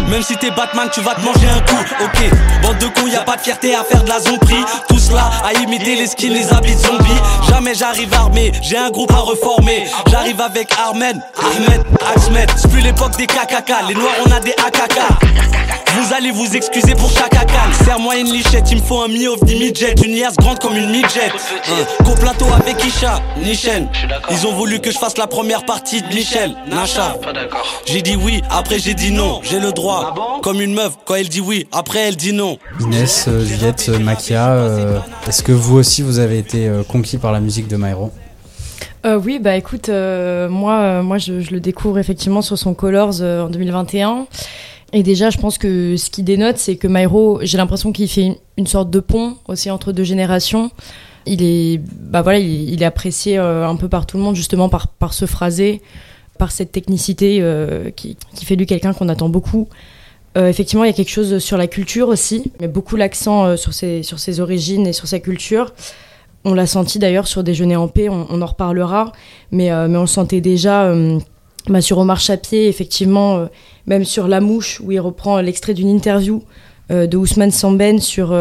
Même 0.09 0.23
si 0.23 0.35
t'es 0.37 0.49
Batman, 0.51 0.87
tu 0.91 1.01
vas 1.01 1.13
te 1.15 1.21
manger 1.21 1.47
un 1.49 1.59
coup. 1.59 1.83
Ok, 2.03 2.31
bande 2.63 2.77
de 2.79 2.87
cons, 2.87 3.07
y 3.07 3.15
a 3.15 3.21
pas 3.21 3.35
de 3.35 3.41
fierté 3.41 3.75
à 3.75 3.83
faire 3.83 4.03
de 4.03 4.09
la 4.09 4.19
zombie. 4.19 4.65
Tout 4.87 4.97
cela 4.97 5.29
à 5.49 5.59
imiter 5.61 5.95
les 5.95 6.07
skins, 6.07 6.31
les 6.33 6.51
habits 6.53 6.75
de 6.75 6.79
zombies. 6.79 7.21
Jamais 7.49 7.73
j'arrive 7.73 8.13
armé, 8.13 8.51
j'ai 8.61 8.77
un 8.77 8.91
groupe 8.91 9.11
à 9.11 9.19
reformer. 9.19 9.85
J'arrive 10.11 10.39
avec 10.41 10.69
Armen, 10.77 11.21
Ahmed, 11.37 11.83
Ahmed. 12.15 12.49
C'est 12.55 12.69
plus 12.69 12.81
l'époque 12.81 13.17
des 13.17 13.27
KKK, 13.27 13.87
les 13.87 13.95
noirs 13.95 14.13
on 14.25 14.31
a 14.31 14.39
des 14.39 14.51
AKK. 14.51 14.99
Vous 15.95 16.13
allez 16.13 16.31
vous 16.31 16.55
excuser 16.55 16.93
pour 16.93 17.09
chaque 17.11 17.33
acal. 17.35 17.73
Serre-moi 17.83 18.17
une 18.17 18.31
lichette, 18.31 18.71
il 18.71 18.77
me 18.77 18.81
faut 18.81 19.01
un 19.01 19.07
mi-off, 19.07 19.41
midget. 19.41 19.95
Une 20.05 20.15
liasse 20.15 20.37
grande 20.37 20.59
comme 20.59 20.77
une 20.77 20.89
midget. 20.91 21.31
Hein. 21.67 22.03
Coplateau 22.05 22.45
avec 22.53 22.83
Isha, 22.85 23.19
Nichen. 23.37 23.89
Ils 24.29 24.45
ont 24.47 24.53
voulu 24.53 24.79
que 24.79 24.91
je 24.91 24.97
fasse 24.97 25.17
la 25.17 25.27
première 25.27 25.65
partie 25.65 26.01
de 26.01 26.07
Michel, 26.13 26.55
Nacha. 26.67 27.17
J'ai 27.85 28.01
dit 28.01 28.15
oui, 28.15 28.41
après 28.51 28.79
j'ai 28.79 28.93
dit 28.93 29.11
non. 29.11 29.41
J'ai 29.43 29.59
le 29.59 29.71
droit. 29.71 30.39
Comme 30.43 30.61
une 30.61 30.73
meuf, 30.73 30.93
quand 31.05 31.15
elle 31.15 31.29
dit 31.29 31.41
oui, 31.41 31.67
après 31.71 31.99
elle 31.99 32.15
dit 32.15 32.33
non. 32.33 32.57
Inès, 32.79 33.25
euh, 33.27 33.43
Juliette, 33.43 33.87
euh, 33.89 33.99
Makia, 33.99 34.49
euh, 34.49 34.99
est-ce 35.39 35.45
que 35.45 35.53
vous 35.53 35.77
aussi 35.77 36.01
vous 36.01 36.19
avez 36.19 36.37
été 36.37 36.67
euh, 36.67 36.83
conquis 36.83 37.17
par 37.17 37.31
la 37.31 37.39
musique 37.39 37.69
de 37.69 37.77
Myro 37.77 38.11
Euh, 39.05 39.17
oui, 39.17 39.39
bah 39.39 39.55
écoute, 39.55 39.87
euh, 39.87 40.49
moi, 40.49 41.01
moi 41.01 41.17
je, 41.17 41.31
le 41.49 41.61
découvre 41.61 41.97
effectivement 41.97 42.41
sur 42.41 42.57
son 42.57 42.73
Colors 42.73 43.21
en 43.21 43.47
2021. 43.47 44.27
Et 44.91 45.01
déjà, 45.01 45.29
je 45.29 45.37
pense 45.37 45.57
que 45.57 45.95
ce 45.95 46.09
qui 46.09 46.23
dénote, 46.23 46.57
c'est 46.57 46.75
que 46.75 46.89
Myro, 46.89 47.39
j'ai 47.41 47.57
l'impression 47.57 47.93
qu'il 47.93 48.09
fait 48.09 48.37
une, 48.57 48.67
sorte 48.67 48.89
de 48.89 48.99
pont 48.99 49.37
aussi 49.47 49.71
entre 49.71 49.93
deux 49.93 50.03
générations. 50.03 50.71
Il 51.25 51.41
est, 51.41 51.77
bah 51.77 52.21
voilà, 52.21 52.39
il, 52.39 52.83
est 52.83 52.85
apprécié 52.85 53.37
un 53.37 53.77
peu 53.77 53.87
par 53.87 54.05
tout 54.05 54.17
le 54.17 54.23
monde 54.23 54.35
justement 54.35 54.67
par, 54.67 55.13
ce 55.13 55.25
phrasé, 55.25 55.81
par 56.37 56.51
cette 56.51 56.73
technicité 56.73 57.41
qui, 57.95 58.17
fait 58.43 58.57
lui 58.57 58.65
quelqu'un 58.65 58.91
qu'on 58.91 59.07
attend 59.07 59.29
beaucoup. 59.29 59.69
Euh, 60.37 60.47
effectivement, 60.47 60.83
il 60.83 60.87
y 60.87 60.91
a 60.91 60.93
quelque 60.93 61.09
chose 61.09 61.39
sur 61.39 61.57
la 61.57 61.67
culture 61.67 62.07
aussi, 62.07 62.51
mais 62.59 62.67
beaucoup 62.67 62.95
l'accent 62.95 63.45
euh, 63.45 63.55
sur, 63.55 63.73
ses, 63.73 64.03
sur 64.03 64.19
ses 64.19 64.39
origines 64.39 64.85
et 64.85 64.93
sur 64.93 65.07
sa 65.07 65.19
culture. 65.19 65.73
On 66.45 66.53
l'a 66.53 66.67
senti 66.67 66.99
d'ailleurs 66.99 67.27
sur 67.27 67.43
Déjeuner 67.43 67.75
en 67.75 67.87
paix, 67.87 68.09
on, 68.09 68.27
on 68.29 68.41
en 68.41 68.45
reparlera, 68.45 69.11
mais, 69.51 69.71
euh, 69.71 69.87
mais 69.87 69.97
on 69.97 70.01
le 70.01 70.07
sentait 70.07 70.41
déjà 70.41 70.93
bah, 71.67 71.81
sur 71.81 71.97
Omar 71.97 72.19
Chapier, 72.19 72.67
effectivement, 72.67 73.47
même 73.87 74.05
sur 74.05 74.27
La 74.27 74.39
Mouche, 74.39 74.79
où 74.83 74.91
il 74.91 74.99
reprend 74.99 75.41
l'extrait 75.41 75.73
d'une 75.73 75.89
interview 75.89 76.43
de 76.89 77.17
Ousmane 77.17 77.51
Samben, 77.51 77.99
sur, 77.99 78.35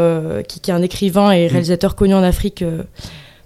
qui, 0.46 0.60
qui 0.60 0.70
est 0.70 0.74
un 0.74 0.82
écrivain 0.82 1.32
et 1.32 1.48
réalisateur 1.48 1.96
connu 1.96 2.14
en 2.14 2.22
Afrique 2.22 2.64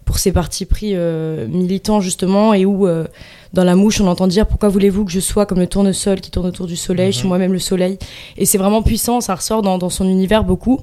pour 0.05 0.19
ses 0.19 0.33
partis 0.33 0.67
pris 0.67 0.93
euh, 0.95 1.47
militants, 1.49 2.01
justement, 2.01 2.55
et 2.55 2.65
où 2.65 2.87
euh, 2.87 3.07
dans 3.53 3.65
La 3.65 3.77
Mouche, 3.77 4.01
on 4.01 4.07
entend 4.07 4.27
dire 4.27 4.47
Pourquoi 4.47 4.69
voulez-vous 4.69 5.05
que 5.05 5.13
je 5.13 5.21
sois 5.21 5.47
comme 5.47 5.59
le 5.59 5.67
tournesol 5.67 6.21
qui 6.21 6.31
tourne 6.31 6.47
autour 6.47 6.67
du 6.67 6.77
soleil 6.77 7.13
Je 7.13 7.19
suis 7.19 7.29
moi-même 7.29 7.53
le 7.53 7.59
soleil? 7.59 7.99
Et 8.37 8.45
c'est 8.45 8.59
vraiment 8.59 8.83
puissant, 8.83 9.21
ça 9.21 9.35
ressort 9.35 9.63
dans, 9.63 9.79
dans 9.79 9.91
son 9.91 10.09
univers 10.09 10.45
beaucoup. 10.45 10.81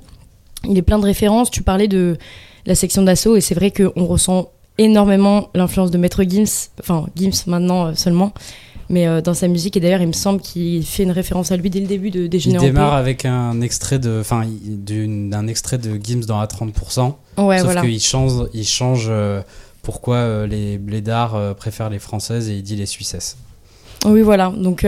Il 0.67 0.77
est 0.77 0.81
plein 0.81 0.99
de 0.99 1.05
références. 1.05 1.51
Tu 1.51 1.63
parlais 1.63 1.87
de 1.87 2.17
la 2.65 2.75
section 2.75 3.01
d'assaut 3.01 3.35
et 3.35 3.41
c'est 3.41 3.55
vrai 3.55 3.71
qu'on 3.71 4.05
ressent 4.05 4.51
énormément 4.77 5.49
l'influence 5.53 5.91
de 5.91 5.97
Maître 5.97 6.23
Gims, 6.23 6.69
enfin 6.79 7.05
Gims 7.15 7.43
maintenant 7.47 7.87
euh, 7.87 7.93
seulement, 7.95 8.33
mais 8.89 9.07
euh, 9.07 9.21
dans 9.21 9.33
sa 9.33 9.47
musique 9.47 9.77
et 9.77 9.79
d'ailleurs 9.79 10.01
il 10.01 10.07
me 10.07 10.13
semble 10.13 10.41
qu'il 10.41 10.83
fait 10.85 11.03
une 11.03 11.11
référence 11.11 11.51
à 11.51 11.57
lui 11.57 11.69
dès 11.69 11.79
le 11.79 11.87
début 11.87 12.09
de 12.09 12.21
Il 12.21 12.29
Déjeuner 12.29 12.57
en 12.57 12.61
démarre 12.61 12.91
paix. 12.91 12.97
avec 12.97 13.25
un 13.25 13.61
extrait 13.61 13.99
de, 13.99 14.17
enfin, 14.19 14.43
il- 14.45 15.29
d'un 15.29 15.47
extrait 15.47 15.77
de 15.77 15.99
Gims 16.03 16.25
dans 16.25 16.41
A30%. 16.43 17.15
Ouais, 17.37 17.57
sauf 17.57 17.65
voilà. 17.65 17.81
qu'il 17.81 17.99
change, 17.99 18.47
il 18.53 18.65
change 18.65 19.07
euh, 19.09 19.41
pourquoi 19.83 20.15
euh, 20.17 20.47
les 20.47 20.77
blédards 20.77 21.55
préfèrent 21.55 21.89
les 21.89 21.99
françaises 21.99 22.49
et 22.49 22.55
il 22.55 22.63
dit 22.63 22.75
les 22.75 22.85
suissesses. 22.85 23.37
Oui, 24.05 24.21
voilà. 24.21 24.49
Donc, 24.55 24.85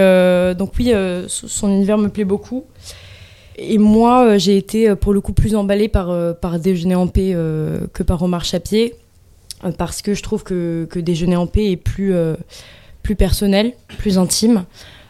donc 0.57 0.71
oui, 0.79 0.93
son 1.27 1.69
univers 1.69 1.97
me 1.97 2.07
plaît 2.07 2.23
beaucoup. 2.25 2.63
Et 3.57 3.77
moi, 3.77 4.37
j'ai 4.37 4.55
été 4.57 4.95
pour 4.95 5.13
le 5.13 5.19
coup 5.21 5.33
plus 5.33 5.53
emballée 5.55 5.89
par, 5.89 6.15
par 6.37 6.57
Déjeuner 6.59 6.95
en 6.95 7.07
paix 7.07 7.35
que 7.93 8.03
par 8.03 8.21
Omar 8.23 8.45
Chapier, 8.45 8.95
parce 9.77 10.01
que 10.01 10.13
je 10.13 10.23
trouve 10.23 10.43
que, 10.43 10.87
que 10.89 10.99
Déjeuner 10.99 11.35
en 11.35 11.45
paix 11.45 11.71
est 11.71 11.77
plus, 11.77 12.13
euh, 12.13 12.35
plus 13.03 13.15
personnel, 13.15 13.73
plus 13.97 14.17
intime. 14.17 14.65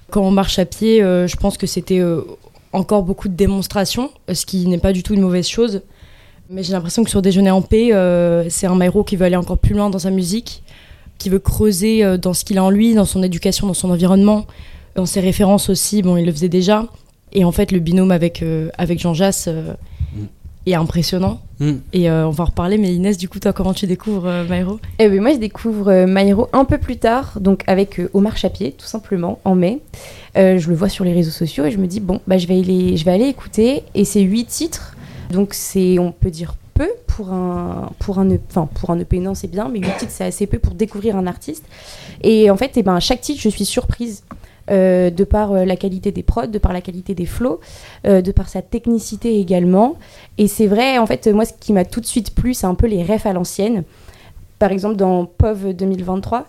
Quand 0.10 0.28
Omar 0.28 0.50
Chapier, 0.50 1.02
euh, 1.02 1.28
je 1.28 1.36
pense 1.38 1.58
que 1.58 1.68
c'était 1.68 2.00
euh, 2.00 2.22
encore 2.74 3.04
beaucoup 3.04 3.30
de 3.30 3.34
démonstrations, 3.34 4.12
euh, 4.30 4.34
ce 4.34 4.46
qui 4.46 4.68
n'est 4.68 4.78
pas 4.78 4.94
du 4.94 5.04
tout 5.04 5.14
une 5.14 5.22
mauvaise 5.22 5.48
chose. 5.48 5.82
Mais 6.50 6.64
j'ai 6.64 6.74
l'impression 6.74 7.04
que 7.04 7.10
sur 7.10 7.22
Déjeuner 7.22 7.52
en 7.52 7.62
paix, 7.62 7.92
c'est 8.50 8.68
un 8.68 8.76
Myro 8.76 9.06
qui 9.06 9.16
veut 9.16 9.26
aller 9.26 9.38
encore 9.38 9.58
plus 9.58 9.74
loin 9.74 9.90
dans 9.90 10.00
sa 10.00 10.10
musique, 10.10 10.64
qui 11.18 11.30
veut 11.30 11.40
creuser 11.40 12.18
dans 12.18 12.34
ce 12.34 12.44
qu'il 12.44 12.58
a 12.58 12.64
en 12.64 12.70
lui, 12.70 12.94
dans 12.94 13.06
son 13.06 13.24
éducation, 13.24 13.68
dans 13.68 13.74
son 13.74 13.90
environnement, 13.90 14.46
dans 14.96 15.06
ses 15.06 15.22
références 15.22 15.70
aussi. 15.70 16.02
Bon, 16.02 16.18
il 16.18 16.26
le 16.26 16.32
faisait 16.34 16.50
déjà. 16.50 16.88
Et 17.32 17.46
en 17.46 17.54
fait, 17.54 17.72
le 17.72 17.80
binôme 17.80 18.12
avec, 18.12 18.44
avec 18.78 19.00
Jean 19.00 19.14
Jass 19.14 19.48
est 20.66 20.76
impressionnant. 20.76 21.42
Mm. 21.60 21.72
Et 21.94 22.10
euh, 22.10 22.28
on 22.28 22.32
va 22.32 22.44
en 22.44 22.48
reparler. 22.48 22.78
Mais 22.78 22.94
Inès, 22.94 23.18
du 23.18 23.30
coup, 23.30 23.40
toi, 23.40 23.54
comment 23.54 23.74
tu 23.74 23.88
découvres 23.88 24.28
euh, 24.28 24.46
Myro 24.50 24.80
Eh 25.00 25.10
ben, 25.10 25.22
moi, 25.22 25.34
je 25.34 25.38
découvre 25.38 25.90
euh, 25.90 26.06
My 26.08 26.28
Hero 26.28 26.50
un 26.54 26.66
peu 26.66 26.78
plus 26.78 26.98
tard, 26.98 27.40
donc 27.40 27.64
avec 27.68 28.00
euh, 28.00 28.10
Omar 28.14 28.38
Chapier, 28.38 28.72
tout 28.72 28.86
simplement, 28.86 29.40
en 29.46 29.56
mai. 29.56 29.80
Euh, 30.38 30.58
je 30.58 30.70
le 30.70 30.76
vois 30.76 30.90
sur 30.90 31.06
les 31.06 31.14
réseaux 31.14 31.32
sociaux 31.32 31.66
et 31.66 31.72
je 31.72 31.78
me 31.78 31.88
dis, 31.88 32.00
bon, 32.00 32.20
bah, 32.28 32.38
je, 32.38 32.48
vais 32.48 32.60
aller, 32.60 32.98
je 32.98 33.06
vais 33.06 33.12
aller 33.12 33.28
écouter. 33.28 33.84
Et 33.96 34.06
c'est 34.06 34.22
huit 34.22 34.46
titres, 34.46 34.96
donc 35.32 35.54
c'est, 35.54 36.00
on 36.00 36.12
peut 36.12 36.32
dire, 36.32 36.56
peu 36.74 36.90
pour 37.08 37.32
un, 37.32 37.90
pour 38.00 38.20
un, 38.20 38.30
EP 38.30 38.42
enfin, 38.50 38.68
pour 38.74 38.90
un 38.92 39.00
EP, 39.00 39.20
non, 39.20 39.36
c'est 39.36 39.50
bien, 39.50 39.70
mais 39.70 39.80
huit 39.80 39.98
titres, 39.98 40.12
c'est 40.12 40.26
assez 40.26 40.48
peu 40.48 40.58
pour 40.58 40.74
découvrir 40.74 41.16
un 41.16 41.28
artiste. 41.28 41.66
Et 42.24 42.50
en 42.50 42.58
fait, 42.58 42.72
eh 42.76 42.84
ben, 42.84 42.96
à 42.96 43.00
chaque 43.00 43.22
titre, 43.22 43.42
je 43.42 43.50
suis 43.50 43.66
surprise. 43.66 44.24
Euh, 44.70 45.10
de 45.10 45.24
par 45.24 45.52
euh, 45.54 45.66
la 45.66 45.76
qualité 45.76 46.12
des 46.12 46.24
prods, 46.24 46.48
de 46.48 46.58
par 46.60 46.74
la 46.74 46.82
qualité 46.82 47.16
des 47.16 47.26
flows, 47.26 47.60
euh, 48.06 48.22
de 48.22 48.32
par 48.32 48.50
sa 48.50 48.62
technicité 48.62 49.40
également. 49.40 49.96
Et 50.38 50.48
c'est 50.48 50.68
vrai, 50.68 50.98
en 50.98 51.06
fait, 51.06 51.28
moi, 51.28 51.46
ce 51.46 51.54
qui 51.60 51.74
m'a 51.74 51.86
tout 51.86 52.02
de 52.02 52.06
suite 52.06 52.34
plu, 52.36 52.54
c'est 52.54 52.68
un 52.68 52.76
peu 52.76 52.88
les 52.88 53.04
refs 53.04 53.26
à 53.26 53.34
l'ancienne. 53.34 53.84
Par 54.60 54.72
exemple, 54.72 54.96
dans 54.96 55.26
POV 55.26 55.74
2023, 55.74 56.46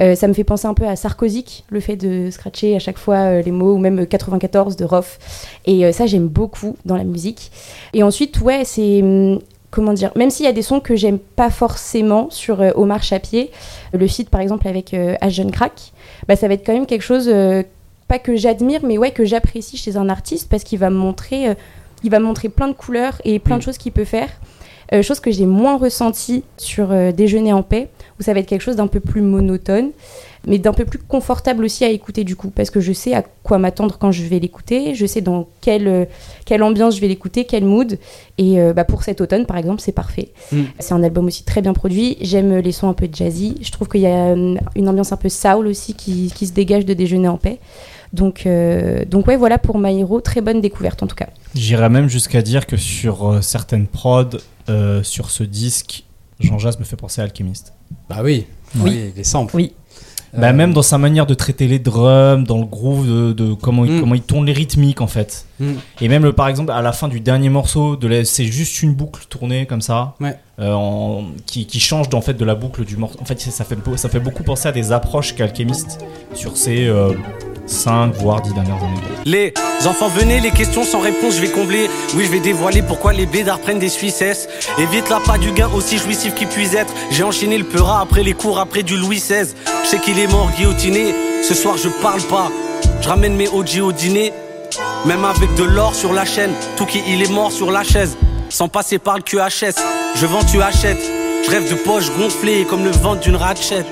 euh, 0.00 0.14
ça 0.14 0.28
me 0.28 0.34
fait 0.34 0.44
penser 0.44 0.66
un 0.66 0.74
peu 0.74 0.86
à 0.86 0.96
Sarkozy, 0.96 1.64
le 1.70 1.80
fait 1.80 1.96
de 1.96 2.30
scratcher 2.30 2.76
à 2.76 2.78
chaque 2.78 2.98
fois 2.98 3.40
les 3.40 3.50
mots, 3.50 3.74
ou 3.74 3.78
même 3.78 4.06
94 4.06 4.76
de 4.76 4.84
Roth. 4.84 5.18
Et 5.64 5.90
ça, 5.92 6.04
j'aime 6.04 6.28
beaucoup 6.28 6.76
dans 6.84 6.96
la 6.96 7.04
musique. 7.04 7.50
Et 7.94 8.02
ensuite, 8.02 8.40
ouais, 8.42 8.64
c'est. 8.64 9.00
hum, 9.02 9.38
Comment 9.74 9.92
dire 9.92 10.12
Même 10.14 10.30
s'il 10.30 10.46
y 10.46 10.48
a 10.48 10.52
des 10.52 10.62
sons 10.62 10.78
que 10.78 10.94
j'aime 10.94 11.18
pas 11.18 11.50
forcément 11.50 12.30
sur 12.30 12.60
euh, 12.60 12.70
Omar 12.76 13.02
Chapier, 13.02 13.50
le 13.92 14.06
feat 14.06 14.30
par 14.30 14.40
exemple 14.40 14.68
avec 14.68 14.94
euh, 14.94 15.16
Ashton 15.20 15.50
Crack, 15.50 15.92
bah, 16.28 16.36
ça 16.36 16.48
va 16.48 16.54
être 16.54 16.66
quand 16.66 16.72
même 16.72 16.86
quelque 16.86 17.02
chose 17.02 17.28
euh, 17.28 17.62
pas 18.08 18.18
que 18.18 18.36
j'admire, 18.36 18.80
mais 18.84 18.98
ouais, 18.98 19.10
que 19.10 19.24
j'apprécie 19.24 19.76
chez 19.76 19.96
un 19.96 20.08
artiste 20.08 20.48
parce 20.48 20.64
qu'il 20.64 20.78
va 20.78 20.90
me 20.90 20.96
montrer, 20.96 21.48
euh, 21.48 21.54
il 22.02 22.10
va 22.10 22.18
me 22.18 22.24
montrer 22.24 22.48
plein 22.48 22.68
de 22.68 22.74
couleurs 22.74 23.20
et 23.24 23.38
plein 23.38 23.56
de 23.56 23.62
choses 23.62 23.78
qu'il 23.78 23.92
peut 23.92 24.04
faire. 24.04 24.28
Euh, 24.94 25.02
chose 25.02 25.18
que 25.18 25.30
j'ai 25.30 25.46
moins 25.46 25.76
ressenti 25.76 26.44
sur 26.56 26.92
euh, 26.92 27.10
Déjeuner 27.10 27.52
en 27.52 27.62
paix, 27.62 27.88
où 28.20 28.22
ça 28.22 28.32
va 28.32 28.40
être 28.40 28.46
quelque 28.46 28.62
chose 28.62 28.76
d'un 28.76 28.86
peu 28.86 29.00
plus 29.00 29.22
monotone, 29.22 29.90
mais 30.46 30.58
d'un 30.58 30.72
peu 30.72 30.84
plus 30.84 30.98
confortable 30.98 31.64
aussi 31.64 31.84
à 31.84 31.88
écouter 31.88 32.22
du 32.22 32.36
coup, 32.36 32.50
parce 32.50 32.70
que 32.70 32.78
je 32.80 32.92
sais 32.92 33.12
à 33.12 33.24
quoi 33.42 33.58
m'attendre 33.58 33.96
quand 33.98 34.12
je 34.12 34.22
vais 34.22 34.38
l'écouter, 34.38 34.94
je 34.94 35.06
sais 35.06 35.20
dans 35.20 35.48
quelle, 35.60 35.88
euh, 35.88 36.04
quelle 36.44 36.62
ambiance 36.62 36.94
je 36.96 37.00
vais 37.00 37.08
l'écouter, 37.08 37.44
quel 37.44 37.64
mood, 37.64 37.98
et 38.38 38.58
bah, 38.74 38.84
pour 38.84 39.02
cet 39.02 39.20
automne 39.20 39.46
par 39.46 39.56
exemple, 39.56 39.80
c'est 39.80 39.92
parfait. 39.92 40.28
Mm. 40.52 40.62
C'est 40.78 40.92
un 40.94 41.02
album 41.02 41.26
aussi 41.26 41.44
très 41.44 41.62
bien 41.62 41.72
produit, 41.72 42.16
j'aime 42.20 42.58
les 42.58 42.72
sons 42.72 42.88
un 42.88 42.94
peu 42.94 43.08
jazzy, 43.12 43.56
je 43.62 43.72
trouve 43.72 43.88
qu'il 43.88 44.02
y 44.02 44.06
a 44.06 44.32
une 44.32 44.88
ambiance 44.88 45.12
un 45.12 45.16
peu 45.16 45.28
soul 45.28 45.66
aussi 45.66 45.94
qui, 45.94 46.30
qui 46.34 46.46
se 46.46 46.52
dégage 46.52 46.84
de 46.84 46.94
Déjeuner 46.94 47.28
en 47.28 47.38
paix. 47.38 47.58
Donc, 48.12 48.46
euh, 48.46 49.04
donc 49.04 49.26
ouais, 49.26 49.36
voilà 49.36 49.58
pour 49.58 49.76
My 49.76 49.98
Hero, 49.98 50.20
très 50.20 50.40
bonne 50.40 50.60
découverte 50.60 51.02
en 51.02 51.08
tout 51.08 51.16
cas. 51.16 51.26
J'irais 51.56 51.90
même 51.90 52.08
jusqu'à 52.08 52.42
dire 52.42 52.66
que 52.66 52.76
sur 52.76 53.42
certaines 53.42 53.88
prods, 53.88 54.38
euh, 54.68 55.02
sur 55.02 55.30
ce 55.30 55.42
disque, 55.44 56.04
Jean 56.40 56.58
Jazz 56.58 56.78
me 56.78 56.84
fait 56.84 56.96
penser 56.96 57.20
à 57.20 57.24
Alchemist. 57.24 57.72
Bah 58.08 58.18
oui, 58.22 58.46
Oui. 58.76 58.82
oui, 58.90 59.12
les 59.16 59.24
samples. 59.24 59.54
Oui. 59.56 59.72
Bah, 60.36 60.48
Euh, 60.48 60.52
même 60.52 60.72
dans 60.72 60.82
sa 60.82 60.98
manière 60.98 61.26
de 61.26 61.34
traiter 61.34 61.68
les 61.68 61.78
drums, 61.78 62.44
dans 62.44 62.58
le 62.58 62.64
groove, 62.64 63.06
de, 63.06 63.32
de 63.32 63.54
comment, 63.54 63.84
il, 63.84 63.92
Mm. 63.92 64.00
comment 64.00 64.14
il 64.16 64.20
tourne 64.22 64.44
les 64.46 64.52
rythmiques 64.52 65.00
en 65.00 65.06
fait. 65.06 65.46
Mm. 65.60 65.72
Et 66.00 66.08
même 66.08 66.24
le- 66.24 66.32
par 66.32 66.48
exemple 66.48 66.72
à 66.72 66.82
la 66.82 66.90
fin 66.90 67.06
du 67.06 67.20
dernier 67.20 67.50
morceau, 67.50 67.94
de 67.94 68.08
la- 68.08 68.24
c'est 68.24 68.44
juste 68.46 68.82
une 68.82 68.94
boucle 68.94 69.26
tournée 69.28 69.64
comme 69.66 69.80
ça, 69.80 70.14
Ouais. 70.20 70.36
euh, 70.58 70.72
en- 70.72 71.26
qui, 71.46 71.66
qui 71.66 71.78
change 71.78 72.06
en 72.12 72.20
fait 72.20 72.34
de 72.34 72.44
la 72.44 72.56
boucle 72.56 72.84
du 72.84 72.96
morceau. 72.96 73.16
En 73.20 73.24
fait, 73.24 73.40
ça 73.40 73.64
fait, 73.64 73.78
ça 73.96 74.08
fait 74.08 74.18
beaucoup 74.18 74.42
penser 74.42 74.66
à 74.66 74.72
des 74.72 74.90
approches 74.90 75.36
qu'Alchemist 75.36 76.00
sur 76.34 76.56
ces 76.56 76.88
5 77.66 78.14
voire 78.14 78.40
10 78.40 78.54
dernières 78.54 78.76
années. 78.76 79.00
Les 79.24 79.54
enfants 79.86 80.08
venez, 80.08 80.40
les 80.40 80.50
questions 80.50 80.84
sans 80.84 81.00
réponse, 81.00 81.36
je 81.36 81.40
vais 81.40 81.50
combler. 81.50 81.88
Oui, 82.14 82.24
je 82.24 82.30
vais 82.30 82.40
dévoiler 82.40 82.82
pourquoi 82.82 83.12
les 83.12 83.26
bédards 83.26 83.60
prennent 83.60 83.78
des 83.78 83.88
Suissesses. 83.88 84.48
Évite 84.78 85.08
la 85.08 85.20
pas 85.20 85.38
du 85.38 85.52
gain 85.52 85.68
aussi 85.74 85.98
jouissif 85.98 86.34
qu'il 86.34 86.48
puisse 86.48 86.74
être. 86.74 86.92
J'ai 87.10 87.22
enchaîné 87.22 87.58
le 87.58 87.64
peura 87.64 88.00
après 88.00 88.22
les 88.22 88.34
cours, 88.34 88.58
après 88.58 88.82
du 88.82 88.96
Louis 88.96 89.16
XVI. 89.16 89.54
Je 89.84 89.88
sais 89.88 89.98
qu'il 89.98 90.18
est 90.18 90.26
mort 90.26 90.50
guillotiné. 90.56 91.14
Ce 91.42 91.54
soir, 91.54 91.76
je 91.76 91.88
parle 92.02 92.22
pas. 92.22 92.50
Je 93.00 93.08
ramène 93.08 93.34
mes 93.34 93.48
OG 93.48 93.80
au 93.82 93.92
dîner. 93.92 94.32
Même 95.06 95.24
avec 95.24 95.54
de 95.54 95.64
l'or 95.64 95.94
sur 95.94 96.12
la 96.12 96.24
chaîne. 96.24 96.52
Tout 96.76 96.86
qui 96.86 97.02
il 97.08 97.22
est 97.22 97.30
mort 97.30 97.52
sur 97.52 97.70
la 97.70 97.84
chaise. 97.84 98.16
Sans 98.48 98.68
passer 98.68 98.98
par 98.98 99.16
le 99.16 99.22
QHS. 99.22 99.80
Je 100.16 100.26
vends, 100.26 100.44
tu 100.44 100.62
achètes. 100.62 101.10
Je 101.44 101.50
rêve 101.50 101.68
de 101.68 101.74
poches 101.74 102.10
gonflées 102.18 102.64
comme 102.64 102.84
le 102.84 102.90
ventre 102.90 103.20
d'une 103.20 103.36
ratchette. 103.36 103.86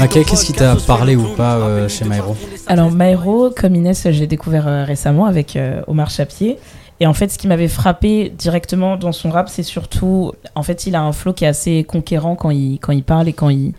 Ok, 0.00 0.24
qu'est-ce 0.24 0.44
qui 0.44 0.52
t'a 0.52 0.76
parlé 0.86 1.16
ou 1.16 1.34
pas 1.34 1.56
euh, 1.56 1.88
chez 1.88 2.04
Myro 2.04 2.36
Alors, 2.66 2.90
Myro, 2.90 3.50
comme 3.50 3.74
Inès, 3.74 4.08
j'ai 4.10 4.26
découvert 4.26 4.66
euh, 4.66 4.84
récemment 4.84 5.26
avec 5.26 5.56
euh, 5.56 5.82
Omar 5.86 6.10
Chapier. 6.10 6.58
Et 7.00 7.06
en 7.06 7.14
fait, 7.14 7.30
ce 7.30 7.38
qui 7.38 7.48
m'avait 7.48 7.68
frappé 7.68 8.30
directement 8.30 8.96
dans 8.96 9.12
son 9.12 9.30
rap, 9.30 9.48
c'est 9.48 9.62
surtout. 9.62 10.32
En 10.54 10.62
fait, 10.62 10.86
il 10.86 10.94
a 10.94 11.02
un 11.02 11.12
flow 11.12 11.32
qui 11.32 11.44
est 11.44 11.48
assez 11.48 11.84
conquérant 11.84 12.36
quand 12.36 12.50
il, 12.50 12.78
quand 12.78 12.92
il 12.92 13.02
parle 13.02 13.28
et 13.28 13.32
quand 13.32 13.50
il, 13.50 13.72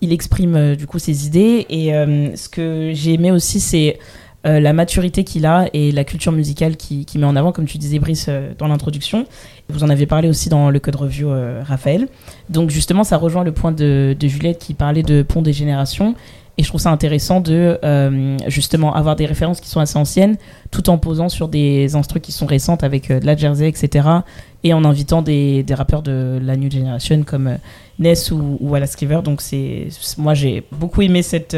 il 0.00 0.12
exprime 0.12 0.56
euh, 0.56 0.76
du 0.76 0.86
coup 0.86 0.98
ses 0.98 1.26
idées. 1.26 1.66
Et 1.68 1.94
euh, 1.94 2.34
ce 2.36 2.48
que 2.48 2.92
j'ai 2.94 3.14
aimé 3.14 3.30
aussi, 3.30 3.60
c'est 3.60 3.98
euh, 4.46 4.60
la 4.60 4.72
maturité 4.72 5.24
qu'il 5.24 5.46
a 5.46 5.68
et 5.72 5.90
la 5.90 6.04
culture 6.04 6.30
musicale 6.30 6.76
qu'il 6.76 7.04
qui 7.04 7.18
met 7.18 7.26
en 7.26 7.34
avant, 7.34 7.50
comme 7.50 7.66
tu 7.66 7.76
disais, 7.76 7.98
Brice, 7.98 8.26
euh, 8.28 8.52
dans 8.56 8.68
l'introduction. 8.68 9.26
Vous 9.68 9.82
en 9.82 9.88
avez 9.88 10.06
parlé 10.06 10.28
aussi 10.28 10.48
dans 10.48 10.70
le 10.70 10.78
code 10.78 10.94
review, 10.94 11.28
euh, 11.28 11.60
Raphaël. 11.66 12.06
Donc, 12.48 12.70
justement, 12.70 13.02
ça 13.02 13.16
rejoint 13.16 13.42
le 13.42 13.50
point 13.50 13.72
de, 13.72 14.16
Juliette 14.22 14.60
qui 14.60 14.74
parlait 14.74 15.02
de 15.02 15.22
pont 15.22 15.42
des 15.42 15.52
générations. 15.52 16.14
Et 16.56 16.62
je 16.62 16.68
trouve 16.68 16.80
ça 16.80 16.90
intéressant 16.90 17.40
de 17.40 17.78
justement 18.48 18.92
avoir 18.92 19.14
des 19.14 19.26
références 19.26 19.60
qui 19.60 19.68
sont 19.68 19.78
assez 19.78 19.96
anciennes, 19.96 20.36
tout 20.72 20.90
en 20.90 20.98
posant 20.98 21.28
sur 21.28 21.46
des 21.46 21.94
instrus 21.94 22.20
qui 22.20 22.32
sont 22.32 22.46
récentes 22.46 22.82
avec 22.82 23.12
de 23.12 23.24
la 23.24 23.36
jersey, 23.36 23.68
etc. 23.68 24.08
Et 24.64 24.74
en 24.74 24.84
invitant 24.84 25.22
des, 25.22 25.62
des 25.62 25.74
rappeurs 25.74 26.02
de 26.02 26.40
la 26.42 26.56
new 26.56 26.68
generation 26.68 27.22
comme 27.22 27.58
Ness 28.00 28.32
ou, 28.32 28.58
ou 28.58 28.70
Wallace. 28.70 28.96
Donc 29.22 29.40
c'est 29.40 29.86
moi 30.16 30.34
j'ai 30.34 30.64
beaucoup 30.72 31.00
aimé 31.02 31.22
cette 31.22 31.56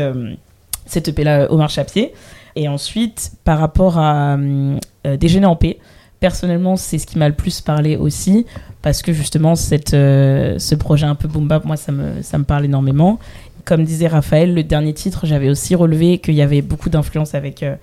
cette 0.84 1.08
EP 1.08 1.24
là 1.24 1.50
Omar 1.50 1.70
Chapier. 1.70 2.12
Et 2.60 2.68
ensuite 2.68 3.32
par 3.44 3.58
rapport 3.58 3.98
à 3.98 4.36
euh, 4.36 5.16
Déjeuner 5.18 5.46
en 5.46 5.56
paix, 5.56 5.78
personnellement 6.20 6.76
c'est 6.76 6.98
ce 6.98 7.06
qui 7.06 7.18
m'a 7.18 7.28
le 7.28 7.34
plus 7.34 7.60
parlé 7.62 7.96
aussi 7.96 8.44
parce 8.82 9.00
que 9.02 9.12
justement 9.12 9.54
cette 9.54 9.94
euh, 9.94 10.58
ce 10.58 10.74
projet 10.74 11.06
un 11.06 11.14
peu 11.14 11.26
boom 11.26 11.48
bap 11.48 11.64
moi 11.64 11.76
ça 11.76 11.90
me 11.92 12.20
ça 12.20 12.36
me 12.36 12.44
parle 12.44 12.66
énormément 12.66 13.18
comme 13.64 13.84
disait 13.84 14.08
Raphaël, 14.08 14.54
le 14.54 14.62
dernier 14.62 14.94
titre, 14.94 15.26
j'avais 15.26 15.48
aussi 15.48 15.74
relevé 15.74 16.18
qu'il 16.18 16.34
y 16.34 16.42
avait 16.42 16.62
beaucoup 16.62 16.90
d'influence 16.90 17.34
avec, 17.34 17.62
euh, 17.62 17.76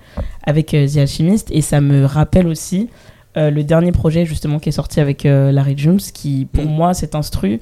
avec 0.44 0.74
euh, 0.74 0.86
The 0.86 0.98
Alchemist. 0.98 1.50
Et 1.50 1.62
ça 1.62 1.80
me 1.80 2.04
rappelle 2.04 2.46
aussi 2.46 2.88
euh, 3.36 3.50
le 3.50 3.62
dernier 3.62 3.92
projet, 3.92 4.26
justement, 4.26 4.58
qui 4.58 4.68
est 4.68 4.72
sorti 4.72 5.00
avec 5.00 5.24
euh, 5.24 5.52
Larry 5.52 5.74
Jones, 5.76 6.00
qui, 6.12 6.46
pour 6.52 6.64
Mm. 6.64 6.68
moi, 6.68 6.94
cet 6.94 7.14
instru 7.14 7.60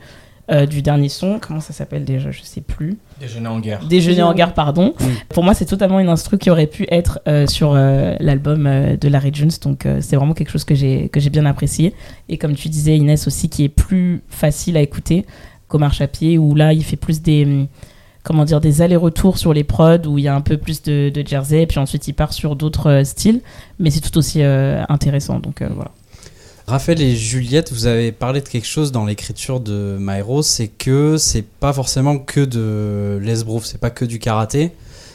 euh, 0.51 0.67
du 0.67 0.81
dernier 0.81 1.09
son, 1.09 1.41
comment 1.41 1.61
ça 1.61 1.73
s'appelle 1.73 2.05
déjà 2.05 2.31
Je 2.31 2.43
sais 2.43 2.61
plus. 2.61 2.99
Déjeuner 3.21 3.49
en 3.49 3.59
guerre. 3.59 3.85
Déjeuner 3.85 4.23
en 4.23 4.33
gare, 4.33 4.55
pardon. 4.55 4.95
Mm. 4.99 5.05
Pour 5.29 5.43
moi, 5.43 5.55
c'est 5.55 5.65
totalement 5.65 5.99
une 5.99 6.09
instru 6.09 6.39
qui 6.39 6.51
aurait 6.51 6.69
pu 6.69 6.87
être 6.91 7.21
euh, 7.27 7.47
sur 7.47 7.73
euh, 7.75 8.15
l'album 8.21 8.67
euh, 8.67 8.97
de 8.97 9.09
Larry 9.09 9.31
Jones. 9.33 9.51
Donc, 9.63 9.87
euh, 9.87 9.99
c'est 10.01 10.17
vraiment 10.17 10.35
quelque 10.35 10.51
chose 10.51 10.65
que 10.65 10.75
j'ai 10.75 11.09
que 11.09 11.19
j'ai 11.19 11.31
bien 11.31 11.47
apprécié. 11.47 11.95
Et 12.29 12.39
comme 12.39 12.55
tu 12.55 12.69
disais, 12.69 12.97
Inès 12.97 13.27
aussi, 13.27 13.49
qui 13.49 13.65
est 13.65 13.69
plus 13.69 14.23
facile 14.29 14.77
à 14.77 14.83
écouter 14.83 15.27
qu'Omar 15.69 15.93
Chapier, 15.93 16.39
où 16.39 16.55
là, 16.55 16.73
il 16.73 16.85
fait 16.85 16.97
plus 16.97 17.23
des 17.23 17.67
comment 18.27 18.45
dire 18.45 18.61
des 18.61 18.83
allers-retours 18.83 19.39
sur 19.39 19.55
les 19.55 19.63
prods 19.63 20.05
où 20.07 20.19
il 20.19 20.25
y 20.25 20.29
a 20.29 20.35
un 20.35 20.41
peu 20.41 20.57
plus 20.57 20.83
de, 20.83 21.11
de 21.15 21.27
jersey, 21.27 21.65
puis 21.67 21.79
ensuite 21.79 22.09
il 22.09 22.13
part 22.13 22.33
sur 22.33 22.57
d'autres 22.57 22.91
euh, 22.91 23.05
styles, 23.05 23.41
mais 23.79 23.91
c'est 23.91 24.01
tout 24.01 24.19
aussi 24.19 24.43
euh, 24.43 24.83
intéressant. 24.89 25.39
Donc 25.39 25.63
euh, 25.63 25.69
voilà. 25.73 25.93
Raphaël 26.67 27.01
et 27.01 27.15
Juliette, 27.15 27.73
vous 27.73 27.87
avez 27.87 28.11
parlé 28.11 28.41
de 28.41 28.49
quelque 28.49 28.67
chose 28.67 28.91
dans 28.91 29.05
l'écriture 29.05 29.61
de 29.61 29.97
Myro, 30.01 30.43
c'est 30.43 30.67
que 30.67 31.17
c'est 31.17 31.43
pas 31.45 31.73
forcément 31.73 32.19
que 32.19 32.41
de 32.45 33.21
l'esbrouf, 33.23 33.65
c'est 33.65 33.79
pas 33.79 33.91
que 33.91 34.05
du 34.05 34.19
karaté. 34.19 34.73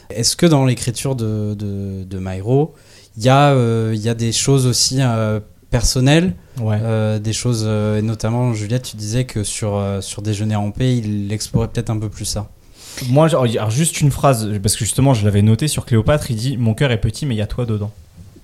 Est-ce 0.08 0.34
que 0.34 0.46
dans 0.46 0.64
l'écriture 0.64 1.14
de, 1.14 1.54
de, 1.54 2.04
de 2.04 2.18
Myro, 2.18 2.74
il 3.18 3.24
y, 3.24 3.28
a, 3.28 3.50
euh, 3.52 3.94
y 3.94 4.08
a 4.08 4.14
des 4.14 4.32
choses 4.32 4.66
aussi 4.66 4.98
euh, 5.00 5.40
personnelles, 5.70 6.34
Ouais. 6.60 6.78
euh, 6.82 7.18
des 7.18 7.32
choses, 7.34 7.64
et 7.64 8.00
notamment 8.02 8.54
Juliette, 8.54 8.82
tu 8.84 8.96
disais 8.96 9.24
que 9.24 9.44
sur, 9.44 9.82
sur 10.00 10.22
Déjeuner 10.22 10.56
en 10.56 10.70
paix, 10.70 10.96
il 10.96 11.30
explorait 11.32 11.68
peut-être 11.68 11.90
un 11.90 11.98
peu 11.98 12.08
plus 12.08 12.24
ça. 12.24 12.48
Moi, 13.08 13.26
alors, 13.28 13.70
juste 13.70 14.00
une 14.00 14.10
phrase, 14.10 14.48
parce 14.62 14.74
que 14.76 14.84
justement, 14.86 15.12
je 15.12 15.24
l'avais 15.26 15.42
noté 15.42 15.68
sur 15.68 15.84
Cléopâtre, 15.84 16.30
il 16.30 16.36
dit 16.36 16.56
Mon 16.56 16.72
cœur 16.74 16.90
est 16.92 17.00
petit, 17.00 17.24
mais 17.26 17.34
il 17.34 17.38
y 17.38 17.42
a 17.42 17.46
toi 17.46 17.64
dedans. 17.66 17.90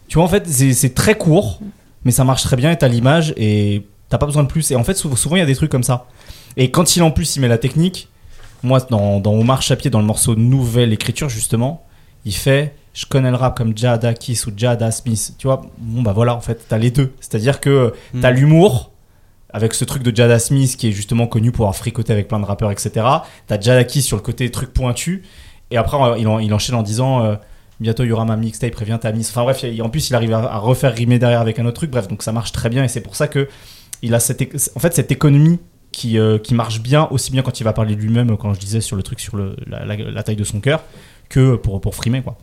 Tu 0.09 0.17
vois, 0.17 0.25
en 0.25 0.29
fait, 0.29 0.47
c'est 0.47 0.95
très 0.95 1.17
court, 1.19 1.61
mais 2.09 2.13
ça 2.13 2.25
marche 2.25 2.43
très 2.43 2.57
bien, 2.57 2.71
et 2.73 2.79
t'as 2.79 2.89
l'image, 2.89 3.35
et 3.37 3.83
t'as 4.09 4.17
pas 4.17 4.25
besoin 4.25 4.43
de 4.45 4.49
plus. 4.49 4.71
Et 4.71 4.77
en 4.77 4.83
fait, 4.83 4.95
sou- 4.95 5.15
souvent, 5.15 5.37
il 5.37 5.41
y 5.41 5.43
a 5.43 5.47
des 5.47 5.55
trucs 5.55 5.71
comme 5.71 5.83
ça. 5.83 6.07
Et 6.57 6.71
quand 6.71 6.97
il 6.97 7.03
en 7.03 7.11
plus, 7.11 7.37
il 7.37 7.41
met 7.41 7.49
la 7.49 7.59
technique, 7.59 8.09
moi, 8.63 8.81
dans, 8.89 9.21
dans 9.21 9.35
Omar 9.35 9.61
Chapier, 9.61 9.91
dans 9.91 10.01
le 10.01 10.07
morceau 10.07 10.35
Nouvelle 10.37 10.95
Écriture, 10.95 11.29
justement, 11.29 11.85
il 12.25 12.35
fait 12.35 12.75
Je 12.95 13.05
connais 13.07 13.31
le 13.31 13.37
rap 13.37 13.57
comme 13.59 13.77
Jada 13.77 14.15
Kiss 14.15 14.47
ou 14.47 14.53
Jada 14.57 14.91
Smith. 14.91 15.35
Tu 15.39 15.47
vois, 15.47 15.61
bon, 15.79 16.01
bah 16.03 16.13
voilà, 16.15 16.35
en 16.35 16.41
fait, 16.41 16.65
t'as 16.69 16.79
les 16.79 16.91
deux. 16.91 17.13
C'est-à-dire 17.21 17.61
que 17.61 17.93
t'as 18.23 18.33
Mm. 18.33 18.35
l'humour, 18.37 18.91
avec 19.51 19.75
ce 19.75 19.85
truc 19.85 20.03
de 20.03 20.17
Jada 20.17 20.39
Smith 20.39 20.77
qui 20.77 20.89
est 20.89 20.93
justement 20.93 21.27
connu 21.27 21.53
pour 21.53 21.67
avoir 21.67 21.77
fricoté 21.77 22.13
avec 22.13 22.27
plein 22.27 22.41
de 22.41 22.45
rappeurs, 22.47 22.73
etc. 22.73 22.91
T'as 23.47 23.61
Jada 23.61 23.85
Kiss 23.85 24.05
sur 24.07 24.17
le 24.17 24.23
côté 24.23 24.51
truc 24.51 24.73
pointu. 24.73 25.23
Et 25.71 25.77
après, 25.77 25.97
il, 26.19 26.27
en- 26.27 26.39
il 26.41 26.53
enchaîne 26.55 26.75
en 26.75 26.83
disant 26.83 27.23
euh, 27.25 27.37
Bientôt, 27.81 28.03
il 28.05 28.09
y 28.09 28.13
aura 28.13 28.25
ma 28.25 28.37
mixtape, 28.37 28.73
préviens 28.73 28.99
ta 28.99 29.13
miss. 29.13 29.31
Enfin 29.31 29.43
bref, 29.45 29.65
en 29.83 29.89
plus, 29.89 30.11
il 30.11 30.15
arrive 30.17 30.33
à, 30.33 30.59
refaire 30.59 30.93
rimer 30.95 31.19
derrière 31.19 31.41
avec 31.41 31.59
un 31.59 31.65
autre 31.67 31.77
truc. 31.77 31.91
Bref, 31.91 32.09
donc 32.09 32.23
ça 32.23 32.33
marche 32.33 32.51
très 32.53 32.69
bien. 32.69 32.83
Et 32.85 32.89
c'est 32.89 33.01
pour 33.01 33.15
ça 33.17 33.29
que 33.29 33.49
il 34.03 34.15
a 34.15 34.21
cette, 34.21 34.43
en 34.75 34.81
fait, 34.81 34.95
cette 34.95 35.13
économie 35.13 35.59
qui, 35.93 36.19
euh, 36.19 36.39
qui 36.39 36.55
marche 36.55 36.81
bien, 36.81 37.09
aussi 37.11 37.31
bien 37.31 37.43
quand 37.43 37.61
il 37.61 37.65
va 37.65 37.73
parler 37.73 37.95
de 37.97 38.01
lui-même, 38.01 38.37
quand 38.37 38.53
je 38.55 38.61
disais 38.61 38.81
sur 38.81 38.97
le 38.97 39.03
truc 39.03 39.21
sur 39.21 39.37
le, 39.37 39.57
la, 39.67 39.85
la- 39.85 39.97
la 39.97 40.23
taille 40.23 40.37
de 40.37 40.45
son 40.45 40.61
cœur, 40.61 40.83
que 41.29 41.57
pour, 41.57 41.81
pour 41.81 41.95
frimer, 41.95 42.21
quoi. 42.23 42.37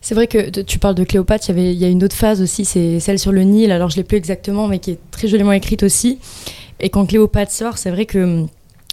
C'est 0.00 0.14
vrai 0.14 0.26
que 0.26 0.50
tu 0.62 0.78
parles 0.78 0.94
de 0.94 1.04
Cléopâtre, 1.04 1.48
il 1.50 1.56
y, 1.56 1.58
avait- 1.60 1.72
il 1.74 1.78
y 1.78 1.84
a 1.84 1.88
une 1.88 2.02
autre 2.04 2.14
phase 2.16 2.40
aussi, 2.42 2.64
c'est 2.64 3.00
celle 3.00 3.18
sur 3.18 3.32
le 3.32 3.42
Nil, 3.42 3.70
alors 3.72 3.90
je 3.90 3.96
l'ai 3.96 4.04
plus 4.04 4.16
exactement, 4.16 4.68
mais 4.68 4.78
qui 4.78 4.92
est 4.92 4.98
très 5.10 5.28
joliment 5.28 5.52
écrite 5.52 5.82
aussi. 5.82 6.18
Et 6.80 6.90
quand 6.90 7.06
Cléopâtre 7.06 7.50
sort, 7.52 7.78
c'est 7.78 7.90
vrai 7.90 8.06
que 8.06 8.44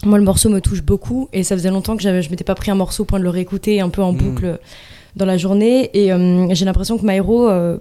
moi 0.04 0.18
le 0.18 0.24
morceau 0.24 0.50
me 0.50 0.62
touche 0.62 0.82
beaucoup, 0.82 1.30
et 1.34 1.44
ça 1.44 1.56
faisait 1.56 1.70
longtemps 1.70 1.96
que 1.98 2.04
je 2.04 2.30
m'étais 2.30 2.44
pas 2.44 2.56
pris 2.56 2.72
un 2.72 2.76
morceau 2.76 3.04
au 3.04 3.06
point 3.06 3.20
de 3.20 3.24
le 3.24 3.30
réécouter 3.30 3.82
un 3.82 3.90
peu 3.90 4.02
en 4.02 4.14
Mm. 4.14 4.18
boucle 4.18 4.60
dans 5.16 5.26
la 5.26 5.38
journée. 5.38 5.90
Et 5.94 6.14
hum, 6.14 6.54
j'ai 6.54 6.66
l'impression 6.66 6.98
que 6.98 7.06
Myro, 7.06 7.50
euh, 7.50 7.78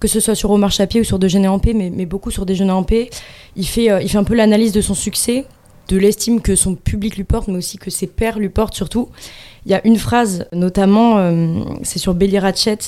que 0.00 0.08
ce 0.08 0.20
soit 0.20 0.34
sur 0.34 0.50
Omar 0.50 0.70
Chapier 0.70 1.00
ou 1.00 1.04
sur 1.04 1.18
Déjeuner 1.18 1.48
en 1.48 1.58
paix, 1.58 1.72
mais, 1.74 1.90
mais 1.90 2.06
beaucoup 2.06 2.30
sur 2.30 2.46
Déjeuner 2.46 2.72
en 2.72 2.82
paix, 2.82 3.08
il 3.56 3.66
fait, 3.66 3.90
euh, 3.90 4.02
il 4.02 4.08
fait 4.10 4.18
un 4.18 4.24
peu 4.24 4.34
l'analyse 4.34 4.72
de 4.72 4.80
son 4.80 4.94
succès, 4.94 5.46
de 5.88 5.96
l'estime 5.98 6.40
que 6.40 6.56
son 6.56 6.74
public 6.74 7.16
lui 7.16 7.24
porte, 7.24 7.48
mais 7.48 7.56
aussi 7.58 7.78
que 7.78 7.90
ses 7.90 8.06
pairs 8.06 8.38
lui 8.38 8.48
portent 8.48 8.74
surtout. 8.74 9.08
Il 9.66 9.72
y 9.72 9.74
a 9.74 9.86
une 9.86 9.96
phrase, 9.96 10.46
notamment, 10.52 11.18
euh, 11.18 11.62
c'est 11.82 11.98
sur 11.98 12.14
Belly 12.14 12.38
Ratchet, 12.38 12.78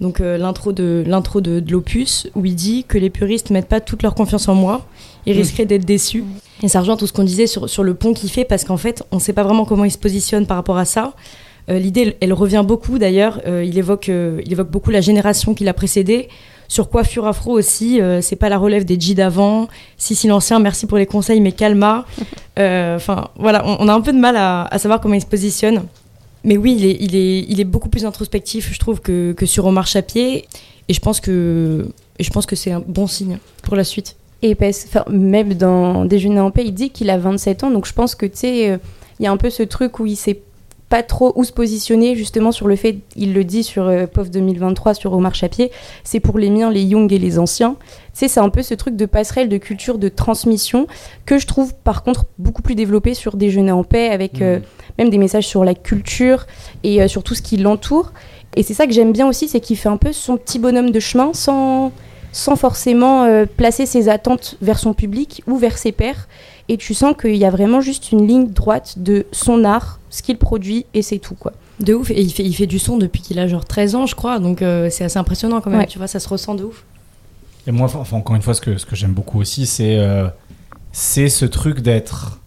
donc 0.00 0.20
euh, 0.20 0.36
l'intro 0.38 0.72
de 0.72 1.04
l'intro 1.06 1.40
de, 1.40 1.60
de 1.60 1.70
l'opus, 1.72 2.28
où 2.34 2.44
il 2.44 2.54
dit 2.56 2.84
que 2.86 2.98
les 2.98 3.10
puristes 3.10 3.50
mettent 3.50 3.68
pas 3.68 3.80
toute 3.80 4.02
leur 4.02 4.14
confiance 4.14 4.48
en 4.48 4.54
moi, 4.54 4.86
ils 5.26 5.34
Mm. 5.34 5.38
risqueraient 5.38 5.66
d'être 5.66 5.84
déçus. 5.84 6.24
Et 6.62 6.68
ça 6.68 6.80
rejoint 6.80 6.96
tout 6.96 7.06
ce 7.06 7.12
qu'on 7.12 7.24
disait 7.24 7.46
sur, 7.46 7.68
sur 7.68 7.82
le 7.84 7.94
pont 7.94 8.12
qu'il 8.12 8.30
fait, 8.30 8.44
parce 8.44 8.64
qu'en 8.64 8.76
fait, 8.76 9.04
on 9.12 9.18
sait 9.20 9.32
pas 9.32 9.44
vraiment 9.44 9.64
comment 9.64 9.84
il 9.84 9.90
se 9.92 9.98
positionne 9.98 10.46
par 10.46 10.56
rapport 10.56 10.78
à 10.78 10.84
ça. 10.84 11.14
Euh, 11.68 11.78
L'idée, 11.78 12.02
elle, 12.02 12.14
elle 12.20 12.32
revient 12.32 12.64
beaucoup 12.66 12.98
d'ailleurs. 12.98 13.40
Euh, 13.46 13.64
il, 13.64 13.78
évoque, 13.78 14.08
euh, 14.08 14.40
il 14.44 14.52
évoque 14.52 14.70
beaucoup 14.70 14.90
la 14.90 15.00
génération 15.00 15.54
qui 15.54 15.64
l'a 15.64 15.74
précédé. 15.74 16.28
Sur 16.68 16.88
coiffure 16.88 17.26
afro 17.26 17.52
aussi, 17.52 18.00
c'est 18.22 18.36
pas 18.36 18.48
la 18.48 18.56
relève 18.56 18.86
des 18.86 18.98
G 18.98 19.12
d'avant. 19.12 19.68
Si, 19.98 20.14
si, 20.14 20.26
l'ancien, 20.26 20.58
merci 20.58 20.86
pour 20.86 20.96
les 20.96 21.04
conseils, 21.04 21.40
mais 21.40 21.52
calma. 21.52 22.06
Enfin, 22.56 23.28
voilà, 23.36 23.62
on, 23.66 23.76
on 23.80 23.88
a 23.88 23.92
un 23.92 24.00
peu 24.00 24.12
de 24.12 24.18
mal 24.18 24.36
à, 24.36 24.64
à 24.64 24.78
savoir 24.78 25.00
comment 25.00 25.14
il 25.14 25.20
se 25.20 25.26
positionne. 25.26 25.82
Mais 26.44 26.56
oui, 26.56 26.76
il 26.78 26.86
est, 26.86 26.96
il 26.98 27.14
est, 27.14 27.40
il 27.46 27.60
est 27.60 27.64
beaucoup 27.64 27.90
plus 27.90 28.06
introspectif, 28.06 28.72
je 28.72 28.78
trouve, 28.78 29.00
que, 29.00 29.32
que 29.32 29.44
sur 29.44 29.66
Omar 29.66 29.86
Chapier. 29.86 30.46
Et 30.88 30.94
je 30.94 31.00
pense 31.00 31.20
que, 31.20 31.88
et 32.18 32.24
je 32.24 32.30
pense 32.30 32.46
que 32.46 32.56
c'est 32.56 32.70
un 32.72 32.82
bon 32.86 33.06
signe 33.06 33.36
pour 33.62 33.76
la 33.76 33.84
suite. 33.84 34.16
Et 34.40 34.54
parce, 34.54 34.86
même 35.10 35.52
dans 35.52 36.06
Déjeuner 36.06 36.40
en 36.40 36.50
paix, 36.50 36.64
il 36.64 36.72
dit 36.72 36.88
qu'il 36.88 37.10
a 37.10 37.18
27 37.18 37.64
ans, 37.64 37.70
donc 37.70 37.86
je 37.86 37.92
pense 37.92 38.14
que 38.14 38.24
tu 38.24 38.36
sais, 38.36 38.80
il 39.20 39.24
y 39.24 39.26
a 39.26 39.30
un 39.30 39.36
peu 39.36 39.50
ce 39.50 39.62
truc 39.62 39.98
où 40.00 40.06
il 40.06 40.16
sait 40.16 40.40
pas 40.92 41.02
trop 41.02 41.32
où 41.36 41.44
se 41.44 41.54
positionner, 41.54 42.14
justement 42.16 42.52
sur 42.52 42.68
le 42.68 42.76
fait, 42.76 42.98
il 43.16 43.32
le 43.32 43.44
dit 43.44 43.62
sur 43.62 43.88
euh, 43.88 44.06
POF 44.06 44.28
2023, 44.28 44.92
sur 44.92 45.14
Omar 45.14 45.34
Chapier, 45.34 45.70
c'est 46.04 46.20
pour 46.20 46.38
les 46.38 46.50
miens, 46.50 46.70
les 46.70 46.82
young 46.82 47.10
et 47.14 47.18
les 47.18 47.38
anciens. 47.38 47.76
Tu 48.14 48.28
c'est 48.28 48.40
un 48.40 48.50
peu 48.50 48.60
ce 48.60 48.74
truc 48.74 48.94
de 48.94 49.06
passerelle, 49.06 49.48
de 49.48 49.56
culture, 49.56 49.96
de 49.96 50.10
transmission, 50.10 50.86
que 51.24 51.38
je 51.38 51.46
trouve 51.46 51.72
par 51.72 52.02
contre 52.02 52.26
beaucoup 52.38 52.60
plus 52.60 52.74
développé 52.74 53.14
sur 53.14 53.36
Déjeuner 53.36 53.72
en 53.72 53.84
paix, 53.84 54.10
avec 54.10 54.42
euh, 54.42 54.60
même 54.98 55.08
des 55.08 55.16
messages 55.16 55.46
sur 55.46 55.64
la 55.64 55.74
culture 55.74 56.46
et 56.84 57.00
euh, 57.00 57.08
sur 57.08 57.22
tout 57.22 57.34
ce 57.34 57.40
qui 57.40 57.56
l'entoure. 57.56 58.12
Et 58.54 58.62
c'est 58.62 58.74
ça 58.74 58.86
que 58.86 58.92
j'aime 58.92 59.12
bien 59.12 59.26
aussi, 59.26 59.48
c'est 59.48 59.60
qu'il 59.60 59.78
fait 59.78 59.88
un 59.88 59.96
peu 59.96 60.12
son 60.12 60.36
petit 60.36 60.58
bonhomme 60.58 60.90
de 60.90 61.00
chemin 61.00 61.32
sans 61.32 61.90
sans 62.32 62.56
forcément 62.56 63.24
euh, 63.24 63.44
placer 63.44 63.86
ses 63.86 64.08
attentes 64.08 64.56
vers 64.62 64.78
son 64.78 64.94
public 64.94 65.42
ou 65.46 65.56
vers 65.56 65.78
ses 65.78 65.92
pairs. 65.92 66.28
Et 66.68 66.76
tu 66.76 66.94
sens 66.94 67.14
qu'il 67.20 67.36
y 67.36 67.44
a 67.44 67.50
vraiment 67.50 67.80
juste 67.80 68.12
une 68.12 68.26
ligne 68.26 68.48
droite 68.48 68.94
de 68.98 69.26
son 69.32 69.64
art, 69.64 69.98
ce 70.10 70.22
qu'il 70.22 70.38
produit, 70.38 70.86
et 70.94 71.02
c'est 71.02 71.18
tout, 71.18 71.34
quoi. 71.34 71.52
De 71.80 71.94
ouf. 71.94 72.10
Et 72.10 72.20
il 72.20 72.30
fait, 72.32 72.44
il 72.44 72.52
fait 72.54 72.66
du 72.66 72.78
son 72.78 72.96
depuis 72.98 73.20
qu'il 73.20 73.38
a 73.38 73.46
genre 73.48 73.64
13 73.64 73.94
ans, 73.96 74.06
je 74.06 74.14
crois. 74.14 74.38
Donc 74.38 74.62
euh, 74.62 74.88
c'est 74.90 75.04
assez 75.04 75.18
impressionnant 75.18 75.60
quand 75.60 75.70
même. 75.70 75.80
Ouais. 75.80 75.86
Tu 75.86 75.98
vois, 75.98 76.06
ça 76.06 76.20
se 76.20 76.28
ressent 76.28 76.54
de 76.54 76.64
ouf. 76.64 76.84
Et 77.66 77.72
moi, 77.72 77.90
enfin, 77.94 78.16
encore 78.16 78.36
une 78.36 78.42
fois, 78.42 78.54
ce 78.54 78.60
que, 78.60 78.76
ce 78.78 78.86
que 78.86 78.94
j'aime 78.94 79.12
beaucoup 79.12 79.40
aussi, 79.40 79.66
c'est 79.66 79.98
euh, 79.98 80.28
c'est 80.92 81.28
ce 81.28 81.44
truc 81.44 81.80
d'être 81.80 82.38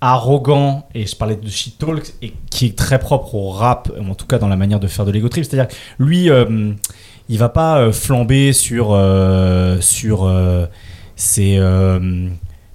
arrogant, 0.00 0.86
et 0.94 1.06
je 1.06 1.16
parlais 1.16 1.36
de 1.36 1.48
shit 1.48 1.78
talk, 1.78 2.12
et 2.22 2.34
qui 2.50 2.66
est 2.66 2.76
très 2.76 2.98
propre 2.98 3.34
au 3.36 3.50
rap, 3.50 3.90
en 4.08 4.14
tout 4.14 4.26
cas 4.26 4.38
dans 4.38 4.48
la 4.48 4.56
manière 4.56 4.80
de 4.80 4.86
faire 4.86 5.04
de 5.04 5.10
l'ego 5.10 5.28
trip. 5.28 5.44
C'est-à-dire 5.44 5.68
que 5.68 5.74
lui, 5.98 6.28
euh, 6.30 6.72
il 7.28 7.38
va 7.38 7.48
pas 7.48 7.78
euh, 7.78 7.92
flamber 7.92 8.52
sur, 8.52 8.88
euh, 8.92 9.80
sur 9.80 10.24
euh, 10.24 10.66
ses. 11.16 11.56
euh, 11.58 12.28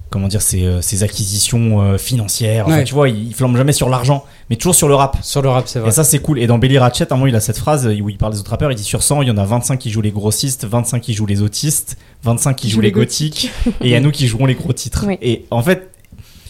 comment 0.09 0.27
dire, 0.27 0.41
ses, 0.41 0.63
euh, 0.65 0.81
ses 0.81 1.03
acquisitions 1.03 1.81
euh, 1.81 1.97
financières. 1.97 2.65
Enfin, 2.67 2.77
Ouais. 2.77 2.83
tu 2.83 2.93
vois, 2.93 3.09
il, 3.09 3.27
il 3.27 3.33
flambe 3.35 3.55
jamais 3.55 3.73
sur 3.73 3.89
l'argent, 3.89 4.25
mais 4.49 4.55
toujours 4.55 4.75
sur 4.75 4.87
le 4.87 4.95
rap. 4.95 5.17
Sur 5.21 5.41
le 5.41 5.49
rap, 5.49 5.67
c'est 5.67 5.79
vrai. 5.79 5.89
Et 5.89 5.91
ça, 5.91 6.03
c'est 6.03 6.19
cool. 6.19 6.39
Et 6.39 6.47
dans 6.47 6.57
Belly 6.57 6.77
Ratchet, 6.77 7.05
à 7.11 7.13
un 7.13 7.17
moment, 7.17 7.27
il 7.27 7.35
a 7.35 7.39
cette 7.39 7.57
phrase 7.59 7.85
où 7.87 8.09
il 8.09 8.17
parle 8.17 8.33
des 8.33 8.39
autres 8.39 8.51
rappeurs. 8.51 8.71
Il 8.71 8.75
dit 8.75 8.83
sur 8.83 9.03
100, 9.03 9.21
il 9.21 9.27
y 9.27 9.31
en 9.31 9.37
a 9.37 9.45
25 9.45 9.77
qui 9.77 9.89
jouent 9.91 10.01
les 10.01 10.11
grossistes, 10.11 10.65
25 10.65 10.99
qui 11.01 11.13
jouent 11.13 11.25
les 11.27 11.41
autistes, 11.41 11.97
25 12.23 12.55
qui 12.55 12.69
jouent 12.69 12.81
les 12.81 12.91
gothiques, 12.91 13.51
et 13.81 13.85
il 13.85 13.89
y 13.89 13.95
a 13.95 13.99
nous 13.99 14.11
qui 14.11 14.27
jouerons 14.27 14.45
les 14.47 14.55
gros 14.55 14.73
titres. 14.73 15.05
Oui. 15.07 15.17
Et 15.21 15.45
en 15.51 15.61
fait, 15.61 15.89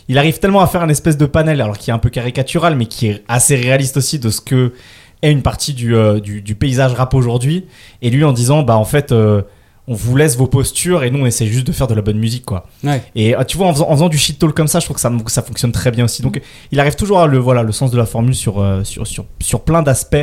il 0.08 0.18
arrive 0.18 0.40
tellement 0.40 0.62
à 0.62 0.68
faire 0.68 0.82
un 0.82 0.90
espèce 0.90 1.18
de 1.18 1.26
panel, 1.26 1.62
alors 1.62 1.78
qui 1.78 1.90
est 1.92 1.94
un 1.94 2.00
peu 2.00 2.10
caricatural, 2.10 2.76
mais 2.76 2.86
qui 2.88 3.08
est 3.08 3.24
assez 3.28 3.56
réaliste 3.56 3.98
aussi 3.98 4.20
de 4.20 4.30
ce 4.30 4.42
que 4.42 4.74
est 5.22 5.32
une 5.32 5.42
partie 5.42 5.74
du, 5.74 5.96
euh, 5.96 6.22
du, 6.22 6.42
du 6.42 6.56
paysage 6.56 6.94
rap 6.94 7.14
aujourd'hui. 7.14 7.66
Et 8.02 8.10
lui, 8.10 8.24
en 8.24 8.32
disant, 8.32 8.64
bah, 8.64 8.78
en 8.78 8.86
fait, 8.86 9.12
euh, 9.12 9.42
on 9.90 9.96
vous 9.96 10.16
laisse 10.16 10.38
vos 10.38 10.46
postures 10.46 11.04
et 11.04 11.10
nous, 11.10 11.20
on 11.20 11.26
essaie 11.26 11.48
juste 11.48 11.66
de 11.66 11.72
faire 11.72 11.88
de 11.88 11.96
la 11.96 12.04
bonne 12.04 12.20
musique, 12.20 12.46
quoi. 12.46 12.68
Ouais. 12.84 13.02
Et 13.16 13.36
euh, 13.36 13.44
tu 13.44 13.58
vois, 13.58 13.68
en 13.68 13.74
faisant, 13.74 13.90
en 13.90 13.94
faisant 13.94 14.08
du 14.08 14.20
shit 14.20 14.38
talk 14.38 14.54
comme 14.54 14.68
ça, 14.68 14.80
je 14.80 14.86
trouve 14.86 14.96
que 14.96 15.02
ça, 15.02 15.12
ça 15.28 15.42
fonctionne 15.42 15.72
très 15.72 15.90
bien 15.90 16.06
aussi. 16.06 16.22
Donc, 16.22 16.40
il 16.72 16.80
arrive 16.80 16.96
toujours 16.96 17.20
à 17.20 17.26
le, 17.26 17.40
voilà, 17.40 17.64
le 17.64 17.72
sens 17.72 17.90
de 17.90 17.98
la 17.98 18.06
formule 18.06 18.36
sur, 18.36 18.60
euh, 18.60 18.84
sur, 18.84 19.08
sur, 19.08 19.26
sur 19.42 19.62
plein 19.62 19.82
d'aspects 19.82 20.16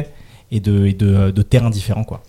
et 0.52 0.60
de, 0.60 0.86
et 0.86 0.92
de, 0.92 1.32
de 1.32 1.42
terrains 1.42 1.70
différents, 1.70 2.04
quoi. 2.04 2.22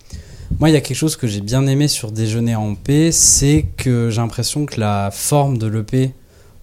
Moi, 0.58 0.70
il 0.70 0.72
y 0.72 0.76
a 0.76 0.80
quelque 0.80 0.96
chose 0.96 1.14
que 1.14 1.28
j'ai 1.28 1.40
bien 1.40 1.66
aimé 1.68 1.86
sur 1.86 2.10
Déjeuner 2.10 2.56
en 2.56 2.74
paix, 2.74 3.12
c'est 3.12 3.66
que 3.76 4.10
j'ai 4.10 4.20
l'impression 4.20 4.66
que 4.66 4.80
la 4.80 5.10
forme 5.12 5.58
de 5.58 5.68
l'EP 5.68 6.14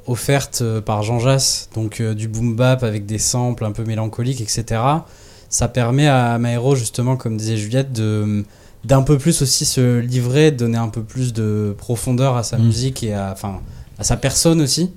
offerte 0.07 0.59
euh, 0.61 0.81
par 0.81 1.03
Jean 1.03 1.19
Jass, 1.19 1.69
donc 1.73 2.01
euh, 2.01 2.13
du 2.13 2.27
boom 2.27 2.55
bap 2.55 2.83
avec 2.83 3.05
des 3.05 3.19
samples 3.19 3.63
un 3.63 3.71
peu 3.71 3.85
mélancoliques, 3.85 4.41
etc., 4.41 4.81
ça 5.47 5.67
permet 5.69 6.07
à 6.07 6.37
Maero, 6.37 6.75
justement, 6.75 7.15
comme 7.15 7.37
disait 7.37 7.55
Juliette, 7.55 7.93
de 7.93 8.43
d'un 8.85 9.01
peu 9.01 9.17
plus 9.17 9.41
aussi 9.41 9.65
se 9.65 9.99
livrer, 9.99 10.51
donner 10.51 10.77
un 10.77 10.89
peu 10.89 11.03
plus 11.03 11.33
de 11.33 11.75
profondeur 11.77 12.35
à 12.37 12.43
sa 12.43 12.57
Mm. 12.57 12.63
musique 12.65 13.03
et 13.03 13.13
à, 13.13 13.31
enfin, 13.31 13.61
à 13.97 14.03
sa 14.03 14.17
personne 14.17 14.61
aussi. 14.61 14.91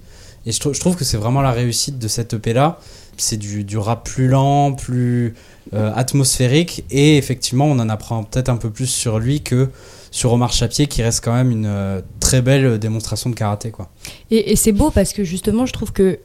Et 0.47 0.53
je, 0.53 0.61
trou- 0.61 0.73
je 0.75 0.81
trouve 0.81 0.97
que 0.97 1.05
c'est 1.05 1.17
vraiment 1.17 1.41
la 1.43 1.51
réussite 1.53 1.99
de 1.99 2.09
cette 2.09 2.35
EP 2.35 2.53
là. 2.53 2.79
C'est 3.17 3.37
du, 3.37 3.65
du 3.65 3.77
rap 3.79 4.05
plus 4.05 4.29
lent, 4.29 4.73
plus 4.73 5.35
euh, 5.75 5.93
atmosphérique, 5.95 6.85
et 6.91 7.17
effectivement, 7.17 7.67
on 7.67 7.79
en 7.81 7.89
apprend 7.89 8.23
peut-être 8.23 8.49
un 8.49 8.57
peu 8.57 8.71
plus 8.71 8.87
sur 8.87 9.19
lui 9.19 9.41
que 9.43 9.69
sur 10.13 10.33
Omar 10.33 10.53
Chapier, 10.53 10.87
qui 10.87 11.03
reste 11.03 11.23
quand 11.25 11.35
même 11.35 11.51
une 11.51 11.67
euh, 11.67 12.01
très 12.21 12.41
belle 12.43 12.79
démonstration 12.79 13.29
de 13.29 13.35
karaté, 13.35 13.71
quoi. 13.71 13.91
Et, 14.31 14.53
et 14.53 14.57
c'est 14.57 14.73
beau 14.73 14.91
parce 14.91 15.13
que 15.13 15.25
justement, 15.25 15.67
je 15.67 15.73
trouve 15.73 15.93
que 15.93 16.21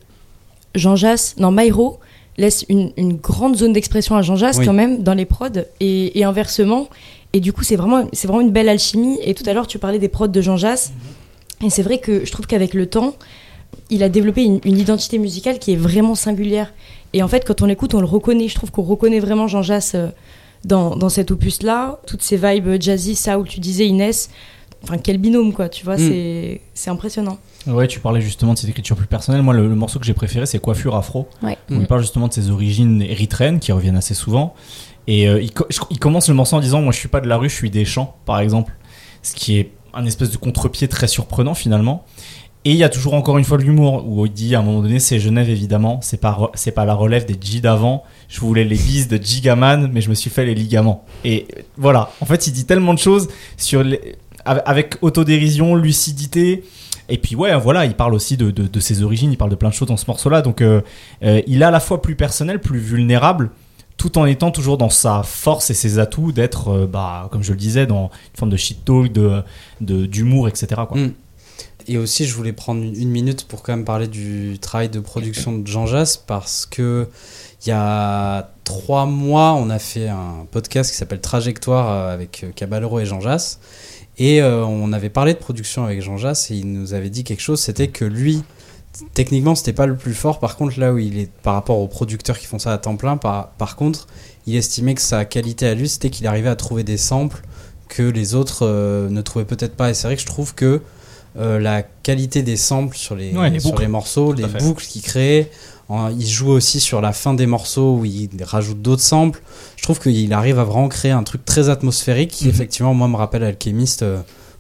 Jean 0.76 0.96
Jass, 0.96 1.36
non, 1.38 1.52
Myro, 1.52 2.00
laisse 2.38 2.64
une, 2.70 2.92
une 2.96 3.18
grande 3.18 3.58
zone 3.58 3.74
d'expression 3.74 4.16
à 4.16 4.22
Jean 4.22 4.36
Jass 4.36 4.58
Oui. 4.60 4.66
quand 4.66 4.74
même 4.74 5.04
dans 5.04 5.14
les 5.16 5.26
prods 5.26 5.50
et, 5.80 6.18
et 6.20 6.24
inversement. 6.24 6.88
Et 7.34 7.40
du 7.40 7.52
coup, 7.52 7.64
c'est 7.64 7.76
vraiment, 7.76 8.08
c'est 8.14 8.28
vraiment 8.28 8.42
une 8.42 8.52
belle 8.52 8.70
alchimie. 8.70 9.18
Et 9.24 9.34
tout 9.34 9.44
à 9.48 9.54
l'heure, 9.54 9.68
tu 9.68 9.80
parlais 9.80 10.00
des 10.00 10.08
prods 10.10 10.28
de 10.28 10.42
Jean 10.42 10.58
Jass. 10.58 10.94
Et 11.64 11.70
c'est 11.70 11.82
vrai 11.84 11.98
que 11.98 12.26
je 12.26 12.32
trouve 12.32 12.46
qu'avec 12.46 12.74
le 12.74 12.86
temps, 12.88 13.16
il 13.90 14.04
a 14.04 14.10
développé 14.10 14.44
une, 14.44 14.60
une 14.66 14.78
identité 14.78 15.18
musicale 15.18 15.58
qui 15.60 15.74
est 15.74 15.78
vraiment 15.78 16.14
singulière. 16.16 16.74
Et 17.14 17.24
en 17.24 17.28
fait, 17.28 17.44
quand 17.46 17.62
on 17.62 17.66
l'écoute, 17.66 17.94
on 17.96 18.00
le 18.02 18.06
reconnaît. 18.08 18.48
Je 18.48 18.56
trouve 18.56 18.72
qu'on 18.72 18.84
reconnaît 18.84 19.20
vraiment 19.20 19.48
Jean 19.48 19.62
Jass 19.64 19.94
euh, 19.96 20.08
dans, 20.66 20.96
dans 20.96 21.10
cet 21.10 21.32
opus-là. 21.32 22.00
Toutes 22.06 22.22
ces 22.22 22.38
vibes 22.38 22.80
jazzy, 22.82 23.16
ça 23.16 23.40
où 23.40 23.44
tu 23.46 23.60
disais 23.60 23.88
Inès. 23.88 24.30
Enfin, 24.84 24.98
quel 24.98 25.18
binôme, 25.18 25.54
quoi. 25.54 25.70
Tu 25.70 25.86
vois, 25.86 25.96
Mm. 25.96 26.00
c'est, 26.10 26.62
c'est 26.74 26.90
impressionnant. 26.90 27.38
Ouais, 27.66 27.88
tu 27.88 28.00
parlais 28.02 28.20
justement 28.20 28.54
de 28.54 28.58
cette 28.60 28.70
écriture 28.70 28.98
plus 28.98 29.08
personnelle. 29.08 29.42
Moi, 29.42 29.54
le, 29.54 29.68
le 29.70 29.76
morceau 29.76 29.98
que 29.98 30.06
j'ai 30.06 30.14
préféré, 30.14 30.46
c'est 30.46 30.60
Coiffure 30.60 30.96
Afro. 30.96 31.28
Ouais. 31.42 31.58
Où 31.72 31.76
Mm. 31.76 31.86
parle 31.88 32.02
justement 32.02 32.28
de 32.28 32.34
ses 32.34 32.50
origines 32.52 33.02
érythréennes 33.02 33.60
qui 33.60 33.72
reviennent 33.72 33.96
assez 33.96 34.14
souvent. 34.14 34.54
Et 35.08 35.28
euh, 35.28 35.42
il, 35.42 36.00
commence 36.00 36.30
le 36.30 36.36
morceau 36.36 36.56
en 36.56 36.60
disant 36.60 36.82
Moi, 36.82 36.92
je 36.92 36.98
suis 37.00 37.10
pas 37.10 37.22
de 37.22 37.28
la 37.28 37.38
rue, 37.38 37.50
je 37.50 37.56
suis 37.56 37.70
des 37.70 37.86
champs, 37.86 38.16
par 38.26 38.40
exemple. 38.40 38.74
Ce 39.22 39.34
qui 39.34 39.58
est 39.58 39.72
un 39.94 40.06
espèce 40.06 40.32
de 40.32 40.38
contre-pied 40.38 40.88
très 40.88 41.08
surprenant 41.08 41.54
finalement. 41.54 42.06
Et 42.66 42.72
il 42.72 42.78
y 42.78 42.84
a 42.84 42.90
toujours 42.90 43.14
encore 43.14 43.38
une 43.38 43.44
fois 43.44 43.58
l'humour 43.58 44.06
où 44.08 44.26
il 44.26 44.32
dit 44.32 44.56
à 44.56 44.60
un 44.60 44.62
moment 44.62 44.82
donné 44.82 45.00
c'est 45.00 45.20
Genève 45.20 45.50
évidemment, 45.50 46.00
c'est 46.02 46.16
pas 46.22 46.50
pas 46.74 46.86
la 46.86 46.94
relève 46.94 47.26
des 47.26 47.36
G 47.40 47.60
d'avant. 47.60 48.04
Je 48.30 48.40
voulais 48.40 48.64
les 48.64 48.78
bises 48.78 49.10
de 49.10 49.18
Gigaman, 49.18 49.90
mais 49.92 50.00
je 50.00 50.10
me 50.10 50.16
suis 50.16 50.30
fait 50.30 50.46
les 50.46 50.56
ligaments. 50.56 51.04
Et 51.26 51.46
voilà, 51.76 52.12
en 52.22 52.26
fait, 52.26 52.48
il 52.48 52.54
dit 52.54 52.66
tellement 52.66 52.94
de 52.94 53.00
choses 53.00 53.28
sur 53.58 53.84
avec- 54.46 54.96
autodérision, 55.02 55.76
lucidité. 55.76 56.64
Et 57.10 57.18
puis 57.18 57.36
ouais, 57.36 57.54
voilà, 57.60 57.86
il 57.86 57.96
parle 57.96 58.14
aussi 58.14 58.38
de, 58.38 58.50
de- 58.50 58.68
de 58.68 58.80
ses 58.80 59.04
origines, 59.04 59.32
il 59.32 59.38
parle 59.38 59.52
de 59.52 59.56
plein 59.56 59.70
de 59.70 59.74
choses 59.74 59.90
dans 59.90 59.98
ce 59.98 60.06
morceau-là. 60.08 60.42
Donc 60.42 60.62
euh, 60.62 60.82
euh, 61.24 61.42
il 61.48 61.62
est 61.62 61.66
à 61.66 61.72
la 61.72 61.82
fois 61.82 62.02
plus 62.02 62.16
personnel, 62.16 62.62
plus 62.62 62.80
vulnérable, 62.80 63.52
tout 64.04 64.18
en 64.18 64.26
étant 64.26 64.52
toujours 64.52 64.78
dans 64.78 64.90
sa 64.90 65.24
force 65.24 65.70
et 65.70 65.74
ses 65.74 65.98
atouts 65.98 66.34
d'être, 66.34 66.68
euh, 66.68 66.86
bah, 66.86 67.30
comme 67.32 67.42
je 67.42 67.54
le 67.54 67.58
disais, 67.58 67.86
dans 67.86 68.12
une 68.34 68.38
forme 68.38 68.52
de 68.52 68.58
shit 68.58 68.84
talk, 68.84 69.14
de, 69.14 69.42
de- 69.80 70.06
d'humour, 70.06 70.50
etc. 70.50 70.82
Quoi. 70.86 70.98
Mm. 71.00 71.14
Et 71.88 71.98
aussi, 71.98 72.26
je 72.26 72.36
voulais 72.36 72.52
prendre 72.52 72.84
une 72.84 73.10
minute 73.10 73.46
pour 73.46 73.64
quand 73.64 73.74
même 73.74 73.86
parler 73.86 74.10
du 74.10 74.58
travail 74.60 74.90
de 74.90 75.00
production 75.00 75.58
de 75.58 75.66
Jean 75.66 75.86
Jass 75.86 76.18
parce 76.18 76.66
que 76.66 77.08
il 77.66 77.70
y 77.70 77.72
a 77.72 78.52
trois 78.66 79.06
mois, 79.06 79.54
on 79.54 79.70
a 79.70 79.80
fait 79.80 80.10
un 80.10 80.48
podcast 80.52 80.92
qui 80.92 80.98
s'appelle 80.98 81.22
Trajectoire 81.22 81.90
euh, 81.90 82.14
avec 82.14 82.44
euh, 82.44 82.52
Caballero 82.54 83.00
et 83.00 83.06
Jean 83.06 83.22
Jass. 83.22 83.62
Et 84.18 84.44
on 84.44 84.92
avait 84.92 85.10
parlé 85.10 85.34
de 85.34 85.40
production 85.40 85.86
avec 85.86 86.02
Jean 86.02 86.18
Jass 86.18 86.52
et 86.52 86.56
il 86.56 86.72
nous 86.72 86.94
avait 86.94 87.10
dit 87.10 87.24
quelque 87.24 87.40
chose, 87.42 87.62
c'était 87.62 87.88
que 87.88 88.04
lui, 88.06 88.44
techniquement, 89.14 89.56
c'était 89.56 89.74
pas 89.74 89.86
le 89.86 89.96
plus 89.96 90.14
fort. 90.14 90.40
Par 90.40 90.56
contre, 90.56 90.80
là 90.80 90.94
où 90.94 90.98
il 90.98 91.18
est 91.18 91.30
par 91.44 91.54
rapport 91.56 91.80
aux 91.80 91.88
producteurs 91.88 92.38
qui 92.38 92.46
font 92.46 92.60
ça 92.60 92.72
à 92.74 92.78
temps 92.78 92.96
plein, 92.96 93.18
par, 93.18 93.50
par 93.52 93.76
contre, 93.76 94.08
il 94.48 94.56
estimait 94.56 94.96
que 94.96 95.02
sa 95.02 95.26
qualité 95.26 95.68
à 95.68 95.74
lui, 95.74 95.90
c'était 95.90 96.10
qu'il 96.10 96.28
arrivait 96.28 96.50
à 96.50 96.56
trouver 96.56 96.84
des 96.84 96.98
samples 96.98 97.42
que 97.90 98.04
les 98.04 98.36
autres 98.36 98.60
euh, 98.66 99.10
ne 99.10 99.22
trouvaient 99.22 99.46
peut-être 99.46 99.76
pas. 99.76 99.90
Et 99.90 99.94
c'est 99.94 100.08
vrai 100.08 100.16
que 100.16 100.22
je 100.22 100.26
trouve 100.28 100.54
que 100.56 100.82
euh, 101.38 101.60
la 101.60 101.82
qualité 101.82 102.44
des 102.44 102.58
samples 102.58 102.96
sur 102.98 103.16
les, 103.16 103.36
Ouais, 103.36 103.50
les 103.50 103.60
sur 103.60 103.78
les 103.80 103.88
morceaux, 103.88 104.34
les 104.34 104.48
fait. 104.48 104.60
boucles 104.60 104.86
qu'il 104.86 105.02
crée, 105.02 105.50
en- 105.90 106.10
il 106.10 106.28
joue 106.28 106.50
aussi 106.50 106.80
sur 106.80 107.02
la 107.02 107.12
fin 107.14 107.34
des 107.34 107.46
morceaux 107.48 107.98
où 107.98 108.06
il 108.06 108.30
rajoute 108.44 108.82
d'autres 108.82 109.02
samples. 109.02 109.42
Je 109.76 109.84
trouve 109.84 110.00
qu'il 110.00 110.32
arrive 110.34 110.60
à 110.60 110.64
vraiment 110.64 110.88
créer 110.90 111.12
un 111.12 111.24
truc 111.24 111.44
très 111.46 111.70
atmosphérique 111.70 112.30
qui, 112.32 112.44
Mhm. 112.46 112.50
effectivement, 112.52 112.94
moi, 112.94 113.08
me 113.08 113.16
rappelle 113.16 113.44
Alchemist 113.44 114.04
euh, 114.04 114.20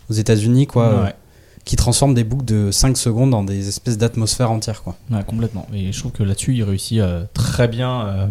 aux 0.09 0.13
États-Unis, 0.13 0.65
quoi. 0.67 1.03
Ouais, 1.03 1.13
qui 1.65 1.75
transforme 1.75 2.13
des 2.13 2.23
boucles 2.23 2.45
de 2.45 2.71
5 2.71 2.97
secondes 2.97 3.33
en 3.33 3.43
des 3.43 3.67
espèces 3.69 3.97
d'atmosphère 3.97 4.51
entière, 4.51 4.83
quoi. 4.83 4.95
ouais, 5.11 5.23
complètement. 5.25 5.65
Et 5.73 5.91
je 5.91 5.99
trouve 5.99 6.11
que 6.11 6.23
là-dessus, 6.23 6.53
il 6.55 6.63
réussit 6.63 6.99
euh, 6.99 7.23
très 7.33 7.67
bien, 7.69 8.05
euh, 8.05 8.27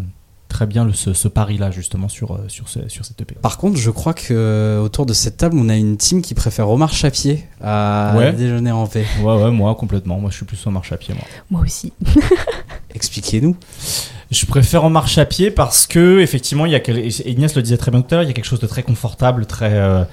très 0.48 0.66
bien 0.66 0.84
le, 0.84 0.92
ce, 0.92 1.14
ce 1.14 1.28
pari-là, 1.28 1.70
justement, 1.70 2.08
sur, 2.10 2.32
euh, 2.32 2.44
sur, 2.48 2.68
ce- 2.68 2.86
sur 2.88 3.06
cette 3.06 3.18
EP. 3.22 3.34
Par 3.40 3.56
contre, 3.56 3.78
je 3.78 3.90
crois 3.90 4.12
que 4.12 4.78
autour 4.84 5.06
de 5.06 5.14
cette 5.14 5.38
table, 5.38 5.56
on 5.58 5.70
a 5.70 5.76
une 5.76 5.96
team 5.96 6.20
qui 6.20 6.34
préfère 6.34 6.68
Omar 6.68 6.92
Chapier 6.92 7.44
à 7.62 8.12
Ouais. 8.18 8.32
déjeuner 8.34 8.70
en 8.70 8.86
paix. 8.86 9.06
Ouais, 9.22 9.42
ouais, 9.42 9.50
moi, 9.50 9.74
complètement. 9.76 10.18
Moi, 10.20 10.30
je 10.30 10.36
suis 10.36 10.44
plus 10.44 10.66
au 10.66 10.70
marche 10.70 10.92
à 10.92 10.98
pied, 10.98 11.14
moi. 11.14 11.24
Moi 11.50 11.62
aussi. 11.62 11.92
Expliquez-nous. 12.94 13.56
Je 14.30 14.46
préfère 14.46 14.84
en 14.84 14.90
marche 14.90 15.18
à 15.18 15.24
pied 15.24 15.50
parce 15.50 15.86
que 15.86 16.20
effectivement, 16.20 16.66
il 16.66 16.72
y 16.72 16.74
a 16.74 16.78
et 16.86 17.30
Ignace 17.30 17.54
le 17.56 17.62
disait 17.62 17.76
très 17.76 17.90
bien 17.90 18.00
tout 18.02 18.14
à 18.14 18.18
l'heure, 18.18 18.24
il 18.24 18.28
y 18.28 18.30
a 18.30 18.34
quelque 18.34 18.44
chose 18.46 18.60
de 18.60 18.66
très 18.66 18.82
confortable, 18.82 19.44
très 19.46 19.72
euh, 19.74 20.04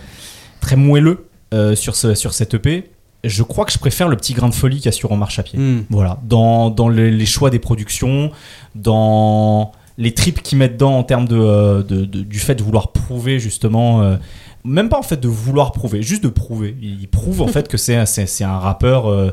très 0.62 0.76
moelleux 0.76 1.28
euh, 1.54 1.76
sur 1.76 1.96
ce 1.96 2.16
sur 2.16 2.34
cette 2.34 2.54
EP. 2.54 2.90
Je 3.24 3.44
crois 3.44 3.66
que 3.66 3.72
je 3.72 3.78
préfère 3.80 4.08
le 4.08 4.16
petit 4.16 4.34
grain 4.34 4.48
de 4.50 4.54
folie 4.54 4.78
qu'il 4.78 4.86
y 4.86 4.90
a 4.90 4.92
sur 4.94 5.12
en 5.12 5.18
marche 5.18 5.40
à 5.40 5.44
pied. 5.44 5.60
Hmm. 5.60 5.84
Voilà, 5.90 6.20
dans, 6.24 6.70
dans 6.70 6.88
les, 6.90 7.12
les 7.12 7.26
choix 7.26 7.50
des 7.50 7.60
productions, 7.60 8.32
dans 8.76 9.72
les 9.98 10.14
tripes 10.14 10.42
qu'ils 10.42 10.58
mettent 10.58 10.74
dedans 10.74 10.98
en 10.98 11.04
termes 11.04 11.28
de, 11.28 11.36
euh, 11.38 11.84
de- 11.84 12.06
de- 12.06 12.22
du 12.22 12.40
fait 12.40 12.56
de 12.56 12.64
vouloir 12.64 12.92
prouver 12.92 13.40
justement, 13.40 14.02
euh, 14.02 14.16
même 14.64 14.88
pas 14.90 14.98
en 14.98 15.04
fait 15.04 15.20
de 15.20 15.28
vouloir 15.28 15.72
prouver, 15.74 16.02
juste 16.02 16.24
de 16.24 16.30
prouver. 16.30 16.76
Ils 16.82 17.08
prouvent 17.08 17.42
en 17.42 17.48
fait 17.56 17.68
que 17.68 17.78
c'est 17.78 17.96
un 18.44 18.60
rappeur, 18.60 19.08
euh, 19.10 19.32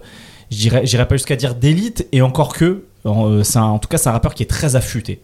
je 0.50 0.56
dirais 0.56 0.82
j'irais 0.84 1.06
pas 1.06 1.14
jusqu'à 1.16 1.36
dire 1.36 1.54
d'élite, 1.54 2.08
et 2.12 2.22
encore 2.22 2.52
que, 2.54 2.84
euh, 3.06 3.44
c'est 3.44 3.58
un- 3.58 3.62
en 3.64 3.78
tout 3.78 3.88
cas 3.88 3.98
c'est 3.98 4.08
un 4.08 4.12
rappeur 4.12 4.34
qui 4.34 4.42
est 4.42 4.46
très 4.46 4.74
affûté. 4.76 5.20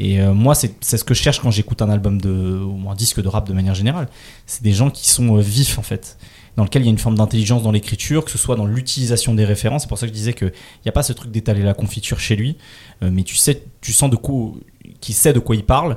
Et 0.00 0.20
euh, 0.20 0.32
moi, 0.34 0.56
c'est 0.56 0.74
c'est 0.80 0.96
ce 0.98 1.04
que 1.04 1.14
je 1.14 1.22
cherche 1.22 1.38
quand 1.40 1.52
j'écoute 1.52 1.80
un 1.80 1.88
album 1.88 2.20
de, 2.20 2.58
ou 2.60 2.90
un 2.90 2.96
disque 2.96 3.20
de 3.22 3.28
rap 3.28 3.46
de 3.48 3.52
manière 3.52 3.76
générale. 3.76 4.08
C'est 4.44 4.62
des 4.64 4.72
gens 4.72 4.90
qui 4.90 5.08
sont 5.08 5.36
euh, 5.36 5.40
vifs 5.40 5.78
en 5.78 5.82
fait, 5.82 6.16
dans 6.56 6.64
lequel 6.64 6.82
il 6.82 6.84
y 6.86 6.88
a 6.88 6.90
une 6.90 6.98
forme 6.98 7.16
d'intelligence 7.16 7.62
dans 7.62 7.72
l'écriture, 7.72 8.24
que 8.24 8.30
ce 8.30 8.38
soit 8.38 8.54
dans 8.56 8.66
l'utilisation 8.66 9.34
des 9.34 9.44
références. 9.44 9.82
C'est 9.82 9.88
pour 9.88 9.98
ça 9.98 10.06
que 10.06 10.12
je 10.12 10.16
disais 10.16 10.32
qu'il 10.34 10.52
n'y 10.84 10.88
a 10.88 10.92
pas 10.92 11.02
ce 11.02 11.12
truc 11.12 11.30
d'étaler 11.30 11.62
la 11.62 11.74
confiture 11.74 12.20
chez 12.20 12.36
lui, 12.36 12.56
euh, 13.02 13.10
mais 13.12 13.22
tu 13.24 13.34
sais, 13.36 13.62
tu 13.80 13.92
sens 13.92 14.08
de 14.10 14.16
quoi, 14.16 14.52
qui 15.00 15.12
sait 15.12 15.32
de 15.32 15.40
quoi 15.40 15.56
il 15.56 15.64
parle. 15.64 15.96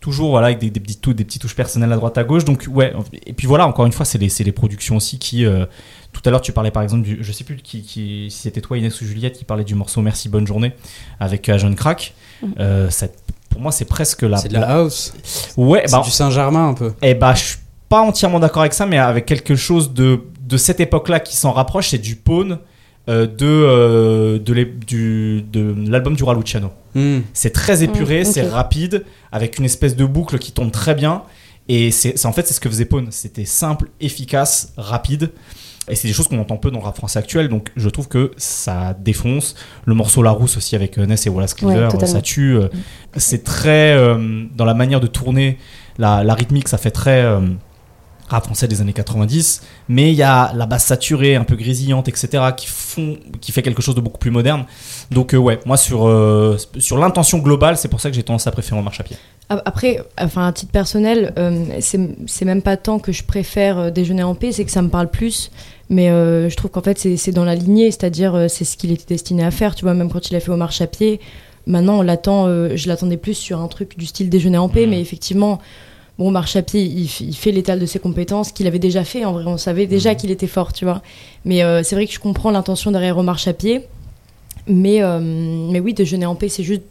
Toujours 0.00 0.30
voilà 0.30 0.46
avec 0.48 0.58
des, 0.58 0.70
des, 0.70 0.80
petites, 0.80 1.00
tou- 1.00 1.14
des 1.14 1.24
petites 1.24 1.42
touches 1.42 1.56
personnelles 1.56 1.92
à 1.92 1.96
droite 1.96 2.16
à 2.18 2.24
gauche. 2.24 2.44
Donc 2.44 2.66
ouais. 2.70 2.92
Et 3.26 3.32
puis 3.32 3.46
voilà, 3.46 3.66
encore 3.66 3.86
une 3.86 3.92
fois, 3.92 4.04
c'est 4.06 4.18
les, 4.18 4.28
c'est 4.28 4.44
les 4.44 4.52
productions 4.52 4.96
aussi 4.96 5.18
qui. 5.18 5.44
euh, 5.44 5.66
tout 6.12 6.22
à 6.24 6.30
l'heure, 6.30 6.40
tu 6.40 6.52
parlais 6.52 6.70
par 6.70 6.82
exemple 6.82 7.02
du, 7.02 7.18
je 7.20 7.32
sais 7.32 7.44
plus 7.44 7.56
qui, 7.56 7.82
qui 7.82 8.28
si 8.30 8.38
c'était 8.42 8.62
toi 8.62 8.78
Inès 8.78 8.98
ou 9.00 9.04
Juliette 9.04 9.36
qui 9.36 9.44
parlait 9.44 9.62
du 9.64 9.74
morceau 9.74 10.00
Merci 10.00 10.28
bonne 10.30 10.46
journée 10.46 10.72
avec 11.20 11.50
Jeune 11.58 11.74
Crack. 11.74 12.14
Euh, 12.58 12.88
ça- 12.88 13.08
pour 13.50 13.60
moi, 13.60 13.72
c'est 13.72 13.84
presque 13.84 14.22
la. 14.22 14.36
C'est 14.38 14.48
de 14.48 14.54
la 14.54 14.70
house. 14.78 15.12
Ouais, 15.56 15.82
C'est 15.86 15.92
bah, 15.96 16.02
du 16.04 16.10
Saint-Germain 16.10 16.68
un 16.68 16.74
peu. 16.74 16.92
eh 17.02 17.14
bah, 17.14 17.34
je 17.34 17.42
suis 17.44 17.58
pas 17.88 18.00
entièrement 18.00 18.40
d'accord 18.40 18.62
avec 18.62 18.74
ça, 18.74 18.86
mais 18.86 18.98
avec 18.98 19.26
quelque 19.26 19.56
chose 19.56 19.92
de, 19.94 20.20
de 20.46 20.56
cette 20.56 20.80
époque-là 20.80 21.20
qui 21.20 21.36
s'en 21.36 21.52
rapproche, 21.52 21.88
c'est 21.90 21.98
du 21.98 22.16
Pawn 22.16 22.58
euh, 23.08 23.26
de, 23.26 23.46
euh, 23.46 24.38
de, 24.38 24.52
l'é- 24.52 24.64
du- 24.86 25.42
de 25.42 25.74
l'album 25.88 26.14
du 26.14 26.22
Roi 26.24 26.34
Luciano. 26.34 26.70
Hmm. 26.94 27.20
C'est 27.32 27.50
très 27.52 27.82
épuré, 27.82 28.20
Mm, 28.24 28.26
ok. 28.26 28.32
c'est 28.34 28.42
rapide, 28.48 29.04
avec 29.32 29.58
une 29.58 29.64
espèce 29.64 29.96
de 29.96 30.04
boucle 30.04 30.38
qui 30.38 30.52
tombe 30.52 30.70
très 30.70 30.94
bien. 30.94 31.22
Et 31.70 31.90
c'est 31.90 32.24
en 32.26 32.32
fait, 32.32 32.46
c'est 32.46 32.54
ce 32.54 32.60
que 32.60 32.68
faisait 32.68 32.84
Pawn. 32.86 33.06
C'était 33.10 33.44
simple, 33.44 33.88
efficace, 34.00 34.72
rapide. 34.76 35.30
Et 35.90 35.94
c'est 35.94 36.06
des 36.08 36.12
choses 36.12 36.28
qu'on 36.28 36.38
entend 36.38 36.58
peu 36.58 36.70
dans 36.70 36.80
le 36.80 36.84
rap 36.84 36.96
français 36.96 37.18
actuel, 37.18 37.48
donc 37.48 37.70
je 37.76 37.88
trouve 37.88 38.08
que 38.08 38.32
ça 38.36 38.94
défonce. 38.98 39.54
Le 39.86 39.94
morceau 39.94 40.22
La 40.22 40.30
Rousse 40.30 40.58
aussi 40.58 40.76
avec 40.76 40.98
euh, 40.98 41.06
Ness 41.06 41.26
et 41.26 41.30
Wallace 41.30 41.54
Cleaver, 41.54 41.88
Ouais, 41.98 42.06
ça 42.06 42.20
tue. 42.20 42.56
euh, 42.56 42.68
C'est 43.16 43.42
très. 43.42 43.92
euh, 43.96 44.44
dans 44.54 44.66
la 44.66 44.74
manière 44.74 45.00
de 45.00 45.06
tourner, 45.06 45.56
la, 45.96 46.22
la 46.24 46.34
rythmique, 46.34 46.68
ça 46.68 46.76
fait 46.76 46.90
très. 46.90 47.22
Rap 48.28 48.44
français 48.44 48.68
des 48.68 48.80
années 48.80 48.92
90, 48.92 49.62
mais 49.88 50.10
il 50.12 50.16
y 50.16 50.22
a 50.22 50.52
la 50.54 50.66
basse 50.66 50.84
saturée, 50.86 51.34
un 51.36 51.44
peu 51.44 51.56
grésillante, 51.56 52.08
etc., 52.08 52.44
qui 52.56 52.66
font, 52.66 53.16
qui 53.40 53.52
fait 53.52 53.62
quelque 53.62 53.82
chose 53.82 53.94
de 53.94 54.00
beaucoup 54.00 54.18
plus 54.18 54.30
moderne. 54.30 54.64
Donc 55.10 55.34
euh, 55.34 55.38
ouais, 55.38 55.58
moi 55.66 55.76
sur 55.76 56.06
euh, 56.06 56.56
sur 56.78 56.98
l'intention 56.98 57.38
globale, 57.38 57.76
c'est 57.76 57.88
pour 57.88 58.00
ça 58.00 58.10
que 58.10 58.16
j'ai 58.16 58.22
tendance 58.22 58.46
à 58.46 58.50
préférer 58.50 58.78
en 58.78 58.82
marche 58.82 59.00
à 59.00 59.04
pied. 59.04 59.16
Après, 59.48 60.02
enfin, 60.20 60.46
à 60.48 60.52
titre 60.52 60.72
personnel, 60.72 61.32
euh, 61.38 61.64
c'est 61.80 62.44
même 62.44 62.60
pas 62.60 62.76
tant 62.76 62.98
que 62.98 63.12
je 63.12 63.24
préfère 63.24 63.78
euh, 63.78 63.90
déjeuner 63.90 64.22
en 64.22 64.34
paix, 64.34 64.52
c'est 64.52 64.64
que 64.66 64.70
ça 64.70 64.82
me 64.82 64.90
parle 64.90 65.08
plus. 65.08 65.50
Mais 65.90 66.08
je 66.08 66.54
trouve 66.54 66.70
qu'en 66.70 66.82
fait, 66.82 66.98
c'est 66.98 67.32
dans 67.32 67.46
la 67.46 67.54
lignée, 67.54 67.90
c'est-à-dire 67.90 68.44
c'est 68.50 68.66
ce 68.66 68.76
qu'il 68.76 68.92
était 68.92 69.06
destiné 69.06 69.42
à 69.42 69.50
faire. 69.50 69.74
Tu 69.74 69.86
vois, 69.86 69.94
même 69.94 70.10
quand 70.10 70.30
il 70.30 70.36
a 70.36 70.40
fait 70.40 70.50
au 70.50 70.56
marche 70.56 70.82
à 70.82 70.86
pied, 70.86 71.18
maintenant 71.66 72.00
on 72.00 72.02
l'attend, 72.02 72.44
je 72.76 72.88
l'attendais 72.88 73.16
plus 73.16 73.32
sur 73.32 73.58
un 73.58 73.68
truc 73.68 73.96
du 73.96 74.04
style 74.04 74.28
déjeuner 74.28 74.58
en 74.58 74.68
paix, 74.68 74.84
Mhm. 74.84 74.90
mais 74.90 75.00
effectivement, 75.00 75.60
bon, 76.18 76.30
marche 76.30 76.56
à 76.56 76.62
pied, 76.62 76.82
il, 76.82 77.08
fait 77.08 77.52
l'étal 77.52 77.78
de 77.78 77.86
ses 77.86 77.98
compétences 77.98 78.52
qu'il 78.52 78.66
avait 78.66 78.78
déjà 78.78 79.04
fait. 79.04 79.24
En 79.24 79.32
vrai, 79.32 79.44
on 79.46 79.56
savait 79.56 79.86
déjà 79.86 80.14
qu'il 80.14 80.30
était 80.30 80.46
fort, 80.46 80.72
tu 80.72 80.84
vois. 80.84 81.02
Mais 81.44 81.62
euh, 81.62 81.82
c'est 81.82 81.94
vrai 81.94 82.06
que 82.06 82.12
je 82.12 82.18
comprends 82.18 82.50
l'intention 82.50 82.90
derrière 82.90 83.16
au 83.18 83.22
marche 83.22 83.48
à 83.48 83.52
pied. 83.52 83.86
Mais, 84.66 85.02
euh, 85.02 85.20
mais 85.20 85.80
oui, 85.80 85.94
déjeuner 85.94 86.26
en 86.26 86.34
paix, 86.34 86.48
c'est 86.48 86.64
juste 86.64 86.82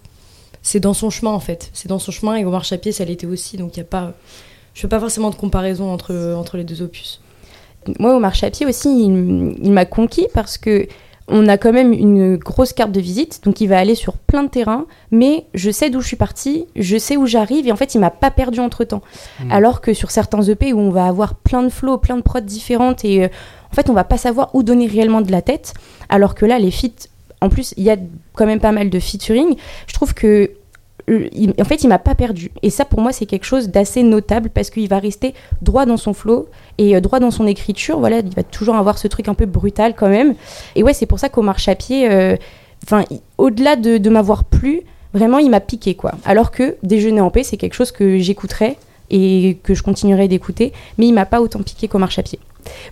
c'est 0.64 0.80
dans 0.80 0.94
son 0.94 1.10
chemin 1.10 1.32
en 1.32 1.40
fait. 1.40 1.70
C'est 1.74 1.88
dans 1.88 2.00
son 2.00 2.12
chemin 2.12 2.36
et 2.36 2.44
au 2.44 2.50
marche 2.50 2.72
à 2.74 2.78
pied, 2.78 2.92
ça 2.92 3.06
l'était 3.06 3.28
aussi. 3.28 3.58
Donc 3.58 3.76
il 3.76 3.80
y 3.80 3.82
a 3.82 3.86
pas, 3.86 4.14
je 4.74 4.82
fais 4.82 4.88
pas 4.88 5.00
forcément 5.00 5.30
de 5.30 5.36
comparaison 5.36 5.92
entre, 5.92 6.34
entre 6.36 6.58
les 6.58 6.64
deux 6.64 6.82
opus. 6.82 7.22
Moi, 8.00 8.16
au 8.16 8.20
marche 8.20 8.44
à 8.44 8.50
pied 8.50 8.66
aussi, 8.66 8.90
il, 8.90 9.56
il 9.64 9.72
m'a 9.72 9.86
conquis 9.86 10.28
parce 10.34 10.58
que 10.58 10.88
on 11.30 11.48
a 11.48 11.58
quand 11.58 11.74
même 11.74 11.92
une 11.92 12.38
grosse 12.38 12.72
carte 12.72 12.92
de 12.92 13.02
visite, 13.02 13.42
donc 13.44 13.60
il 13.60 13.68
va 13.68 13.78
aller 13.78 13.96
sur 13.96 14.14
plein 14.14 14.44
de 14.44 14.50
terrains, 14.50 14.86
mais 15.12 15.46
je 15.54 15.70
sais 15.72 15.90
d'où 15.90 16.00
je 16.00 16.08
suis 16.08 16.16
partie, 16.16 16.66
je 16.76 16.98
sais 16.98 17.18
où 17.18 17.26
j'arrive, 17.26 17.68
et 17.68 17.72
en 17.72 17.76
fait, 17.76 17.96
il 17.96 18.00
m'a 18.00 18.12
pas 18.12 18.32
perdu 18.32 18.60
entre 18.60 18.86
temps. 18.86 19.02
Mm. 19.44 19.52
Alors 19.52 19.82
que 19.82 19.94
sur 19.94 20.10
certains 20.10 20.42
EP 20.42 20.72
où 20.72 20.80
on 20.80 20.90
va 20.90 21.06
avoir 21.06 21.36
plein 21.36 21.64
de 21.64 21.70
flows, 21.70 21.98
plein 21.98 22.16
de 22.16 22.22
prods 22.22 22.40
différentes, 22.40 23.04
et 23.04 23.26
euh, 23.26 23.28
en 23.72 23.76
fait, 23.76 23.90
on 23.90 23.94
va 23.94 24.06
pas 24.06 24.18
savoir 24.18 24.56
où 24.56 24.64
donner 24.64 24.88
réellement 24.88 25.22
de 25.22 25.32
la 25.32 25.42
tête, 25.42 25.74
alors 26.08 26.34
que 26.34 26.46
là, 26.46 26.60
les 26.60 26.72
feats, 26.72 27.10
en 27.42 27.50
plus, 27.50 27.74
il 27.76 27.84
y 27.84 27.90
a 27.90 27.98
quand 28.34 28.46
même 28.46 28.62
pas 28.62 28.72
mal 28.72 28.90
de 28.90 29.00
featuring, 29.00 29.56
je 29.88 29.94
trouve 29.94 30.14
que 30.14 30.52
en 31.10 31.64
fait, 31.64 31.84
il 31.84 31.88
m'a 31.88 32.00
pas 32.00 32.16
perdu. 32.16 32.52
Et 32.64 32.70
ça, 32.70 32.84
pour 32.84 33.00
moi, 33.00 33.14
c'est 33.14 33.26
quelque 33.26 33.46
chose 33.46 33.70
d'assez 33.70 34.04
notable 34.04 34.50
parce 34.50 34.70
qu'il 34.70 34.90
va 34.90 35.00
rester 35.00 35.34
droit 35.62 35.86
dans 35.86 35.98
son 35.98 36.14
flow 36.14 36.48
et 36.78 36.96
euh, 36.96 37.00
droit 37.00 37.20
dans 37.20 37.32
son 37.32 37.48
écriture. 37.48 38.00
Voilà, 38.00 38.20
il 38.20 38.36
va 38.36 38.44
toujours 38.44 38.76
avoir 38.76 38.98
ce 38.98 39.08
truc 39.08 39.30
un 39.30 39.34
peu 39.34 39.46
brutal 39.46 39.94
quand 39.96 40.10
même. 40.10 40.36
Et 40.76 40.84
ouais, 40.84 40.94
c'est 40.94 41.06
pour 41.06 41.20
ça 41.20 41.30
à 41.68 41.76
pied, 41.76 42.10
euh, 42.10 42.36
enfin, 42.84 43.06
au-delà 43.38 43.76
de, 43.76 43.98
de 43.98 44.10
m'avoir 44.10 44.44
plu, 44.44 44.82
vraiment, 45.14 45.38
il 45.38 45.50
m'a 45.50 45.62
piqué 45.62 45.96
quoi. 45.96 46.12
Alors 46.26 46.52
que 46.52 46.76
déjeuner 46.84 47.22
en 47.22 47.32
paix, 47.32 47.44
c'est 47.44 47.58
quelque 47.58 47.74
chose 47.74 47.92
que 47.92 48.20
j'écouterais 48.20 48.78
et 49.10 49.58
que 49.64 49.74
je 49.74 49.84
continuerai 49.84 50.28
d'écouter, 50.28 50.74
mais 50.98 51.08
il 51.08 51.14
m'a 51.14 51.26
pas 51.26 51.42
autant 51.42 51.62
piqué 51.62 51.88
qu'au 51.88 51.98
marche 52.00 52.20
à 52.20 52.24
pied. 52.24 52.40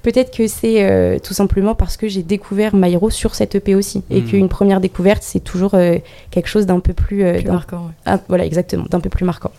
Peut-être 0.03 0.31
que 0.35 0.47
c'est 0.47 0.83
euh, 0.89 1.19
tout 1.19 1.33
simplement 1.33 1.75
parce 1.75 1.97
que 1.97 2.07
j'ai 2.07 2.23
découvert 2.23 2.73
Maïro 2.75 3.09
sur 3.09 3.35
cette 3.35 3.55
EP 3.55 3.75
aussi, 3.75 4.03
et 4.09 4.21
Mhm. 4.21 4.27
qu'une 4.27 4.49
première 4.49 4.79
découverte, 4.79 5.21
c'est 5.23 5.41
toujours 5.41 5.73
euh, 5.73 5.97
quelque 6.31 6.47
chose 6.47 6.65
d'un 6.65 6.79
peu 6.79 6.93
plus, 6.93 7.23
euh, 7.25 7.39
Plus 7.41 7.51
marquant. 7.51 7.85
ouais. 7.87 7.91
ah, 8.05 8.19
voilà, 8.29 8.45
exactement, 8.45 8.85
d'un 8.89 9.01
peu 9.01 9.09
plus 9.09 9.25
marquant. 9.25 9.51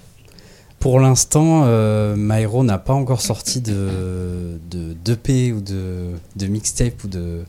Pour 0.79 1.01
l'instant, 1.01 1.63
euh, 1.65 2.15
Myro 2.17 2.63
n'a 2.65 2.79
pas 2.79 2.93
encore 2.95 3.21
sorti 3.23 3.61
de, 3.61 4.59
de 4.71 4.95
d'EP 5.05 5.53
ou 5.53 5.61
de, 5.61 6.11
de 6.37 6.47
mixtape 6.47 7.03
ou 7.05 7.09
de, 7.09 7.45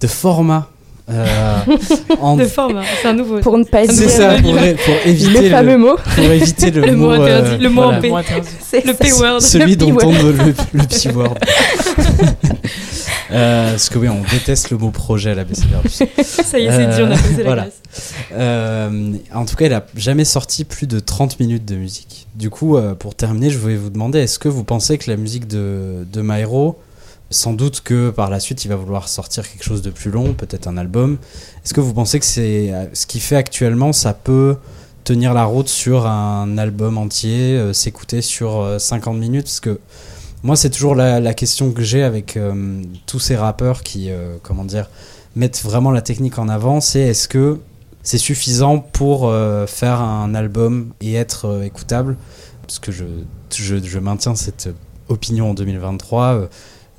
de 0.00 0.06
format. 0.06 0.68
Euh, 1.12 1.56
en- 2.20 2.36
De 2.36 2.44
forme, 2.44 2.78
hein, 2.78 2.82
c'est 3.00 3.08
un 3.08 3.14
nouveau. 3.14 3.38
Pour 3.40 3.58
ne 3.58 3.64
pas 3.64 3.86
c'est 3.86 4.08
ça, 4.08 4.34
pour, 4.42 4.52
pour 4.54 4.94
éviter 5.06 5.42
le 5.42 5.50
fameux 5.50 5.76
mot, 5.78 5.96
pour 6.14 6.24
éviter 6.24 6.70
le, 6.70 6.80
Le 6.86 6.96
mot 6.96 7.06
mot, 7.08 7.12
euh, 7.22 7.38
interdit, 7.38 7.62
le 7.62 7.68
mot 7.70 7.82
en 7.82 8.00
voilà. 8.00 8.22
P. 8.22 8.42
c'est 8.60 8.84
Le. 8.86 8.94
P-word. 8.94 9.40
Celui 9.40 9.72
Le 9.72 9.76
dont 9.76 9.96
tombe 9.96 10.14
le, 10.16 10.54
le 10.72 10.84
P-word. 10.86 11.34
Euh, 13.30 13.70
parce 13.70 13.88
que 13.88 13.98
oui, 13.98 14.08
on 14.10 14.20
déteste 14.30 14.68
le 14.70 14.76
mot 14.76 14.90
projet 14.90 15.30
à 15.30 15.34
la 15.34 15.44
BCDR. 15.44 15.80
Ça 15.88 16.58
y 16.58 16.66
est, 16.66 16.70
c'est 16.70 16.86
dit, 16.96 17.02
on 17.02 17.10
a 17.10 17.16
posé 17.16 17.36
la 17.38 17.44
voilà. 17.44 17.62
glace. 17.62 17.72
Euh, 18.34 19.12
en 19.34 19.46
tout 19.46 19.56
cas, 19.56 19.64
il 19.66 19.72
a 19.72 19.86
jamais 19.96 20.26
sorti 20.26 20.64
plus 20.64 20.86
de 20.86 21.00
30 21.00 21.40
minutes 21.40 21.64
de 21.64 21.76
musique. 21.76 22.26
Du 22.34 22.50
coup, 22.50 22.76
euh, 22.76 22.94
pour 22.94 23.14
terminer, 23.14 23.48
je 23.48 23.56
voulais 23.56 23.76
vous 23.76 23.88
demander 23.88 24.18
est-ce 24.18 24.38
que 24.38 24.48
vous 24.48 24.64
pensez 24.64 24.98
que 24.98 25.10
la 25.10 25.16
musique 25.16 25.46
de, 25.48 26.06
de 26.12 26.20
Myro, 26.20 26.78
sans 27.32 27.52
doute 27.54 27.80
que 27.82 28.10
par 28.10 28.30
la 28.30 28.40
suite 28.40 28.64
il 28.64 28.68
va 28.68 28.76
vouloir 28.76 29.08
sortir 29.08 29.48
quelque 29.50 29.64
chose 29.64 29.82
de 29.82 29.90
plus 29.90 30.10
long, 30.10 30.34
peut-être 30.34 30.68
un 30.68 30.76
album, 30.76 31.18
est-ce 31.64 31.74
que 31.74 31.80
vous 31.80 31.94
pensez 31.94 32.20
que 32.20 32.26
c'est 32.26 32.72
euh, 32.72 32.86
ce 32.92 33.06
qu'il 33.06 33.20
fait 33.20 33.36
actuellement, 33.36 33.92
ça 33.92 34.14
peut 34.14 34.56
tenir 35.04 35.34
la 35.34 35.44
route 35.44 35.68
sur 35.68 36.06
un 36.06 36.58
album 36.58 36.98
entier, 36.98 37.56
euh, 37.56 37.72
s'écouter 37.72 38.22
sur 38.22 38.60
euh, 38.60 38.78
50 38.78 39.16
minutes? 39.16 39.44
Parce 39.44 39.60
que 39.60 39.80
moi, 40.42 40.56
c'est 40.56 40.70
toujours 40.70 40.94
la, 40.96 41.20
la 41.20 41.34
question 41.34 41.70
que 41.72 41.82
j'ai 41.82 42.02
avec 42.02 42.36
euh, 42.36 42.82
tous 43.06 43.20
ces 43.20 43.36
rappeurs 43.36 43.82
qui, 43.82 44.10
euh, 44.10 44.36
comment 44.42 44.64
dire, 44.64 44.90
mettent 45.36 45.62
vraiment 45.62 45.92
la 45.92 46.02
technique 46.02 46.38
en 46.38 46.48
avant, 46.48 46.80
c'est 46.80 47.00
est-ce 47.00 47.28
que 47.28 47.60
c'est 48.02 48.18
suffisant 48.18 48.80
pour 48.80 49.28
euh, 49.28 49.66
faire 49.68 50.00
un 50.00 50.34
album 50.34 50.90
et 51.00 51.14
être 51.14 51.46
euh, 51.46 51.62
écoutable? 51.62 52.16
Parce 52.66 52.80
que 52.80 52.90
je, 52.90 53.04
je 53.50 53.98
maintiens 53.98 54.34
cette 54.34 54.68
opinion 55.08 55.50
en 55.50 55.54
2023. 55.54 56.48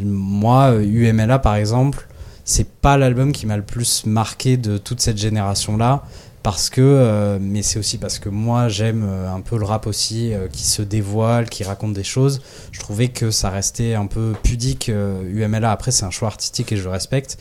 Euh, 0.04 0.10
moi, 0.10 0.72
euh, 0.72 0.84
UMLA 0.84 1.40
par 1.40 1.56
exemple, 1.56 2.08
c'est 2.46 2.68
pas 2.70 2.98
l'album 2.98 3.32
qui 3.32 3.46
m'a 3.46 3.58
le 3.58 3.64
plus 3.64 4.06
marqué 4.06 4.58
de 4.58 4.78
toute 4.78 5.02
cette 5.02 5.18
génération-là. 5.18 6.04
Parce 6.44 6.70
que, 6.70 6.82
euh, 6.82 7.38
mais 7.40 7.62
c'est 7.62 7.80
aussi 7.80 7.98
parce 7.98 8.20
que 8.20 8.28
moi 8.28 8.68
j'aime 8.68 9.06
euh, 9.08 9.34
un 9.34 9.40
peu 9.40 9.58
le 9.58 9.64
rap 9.64 9.88
aussi, 9.88 10.34
euh, 10.34 10.50
qui 10.50 10.66
se 10.66 10.82
dévoile, 10.82 11.48
qui 11.48 11.64
raconte 11.64 11.94
des 11.94 12.04
choses. 12.04 12.42
Je 12.74 12.82
trouvais 12.82 13.08
que 13.08 13.32
ça 13.32 13.50
restait 13.50 13.94
un 13.94 14.08
peu 14.08 14.34
pudique. 14.44 14.90
euh, 14.90 15.24
UMLA, 15.24 15.72
après, 15.72 15.92
c'est 15.92 16.04
un 16.04 16.12
choix 16.12 16.28
artistique 16.28 16.74
et 16.74 16.76
je 16.76 16.84
le 16.84 16.90
respecte. 16.90 17.38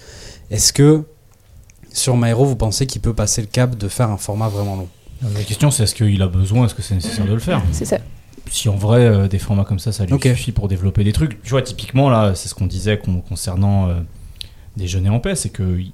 Est-ce 0.53 0.73
que 0.73 1.03
sur 1.93 2.17
Myro, 2.17 2.45
vous 2.45 2.55
pensez 2.55 2.87
qu'il 2.87 3.01
peut 3.01 3.13
passer 3.13 3.41
le 3.41 3.49
cap 3.49 3.77
de 3.77 3.89
faire 3.89 4.09
un 4.09 4.19
format 4.19 4.49
vraiment 4.49 4.77
long? 4.77 4.89
La 5.35 5.43
question 5.43 5.73
c'est 5.73 5.83
est-ce 5.83 5.97
qu'il 5.97 6.23
a 6.23 6.29
besoin, 6.29 6.67
est-ce 6.67 6.75
que 6.77 6.83
c'est 6.83 6.95
nécessaire 6.95 7.27
de 7.27 7.35
le 7.35 7.41
faire? 7.41 7.61
C'est 7.73 7.85
ça. 7.85 7.99
Si 8.51 8.69
en 8.69 8.77
vrai 8.77 9.01
euh, 9.01 9.29
des 9.29 9.39
formats 9.39 9.65
comme 9.65 9.79
ça, 9.79 9.93
ça 9.93 10.05
lui 10.05 10.13
suffit 10.35 10.53
pour 10.53 10.69
développer 10.69 11.05
des 11.05 11.13
trucs. 11.13 11.43
Tu 11.43 11.51
vois, 11.51 11.63
typiquement 11.63 12.11
là, 12.11 12.35
c'est 12.35 12.49
ce 12.49 12.55
qu'on 12.55 12.67
disait 12.67 12.99
con- 12.99 13.23
concernant 13.27 13.89
euh, 13.89 13.95
Déjeuner 14.77 15.09
en 15.11 15.21
paix, 15.21 15.35
c'est 15.37 15.51
que 15.51 15.79
il- 15.79 15.93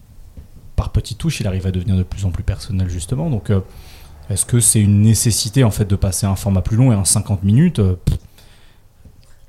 par 0.77 0.91
petites 0.91 1.19
touches, 1.19 1.41
il 1.41 1.47
arrive 1.47 1.67
à 1.67 1.71
devenir 1.73 1.97
de 1.97 2.03
plus 2.05 2.25
en 2.25 2.31
plus 2.31 2.43
personnel 2.45 2.89
justement. 2.89 3.31
Donc 3.31 3.51
euh, 3.51 3.61
Est-ce 4.31 4.45
que 4.47 4.61
c'est 4.61 4.81
une 4.81 5.03
nécessité 5.03 5.65
en 5.65 5.71
fait 5.71 5.85
de 5.87 5.97
passer 5.97 6.27
un 6.27 6.37
format 6.37 6.63
plus 6.63 6.77
long 6.77 6.93
et 6.93 6.95
en 6.95 7.05
50 7.05 7.43
minutes 7.45 7.79
euh, 7.81 7.97
pff, 8.05 8.19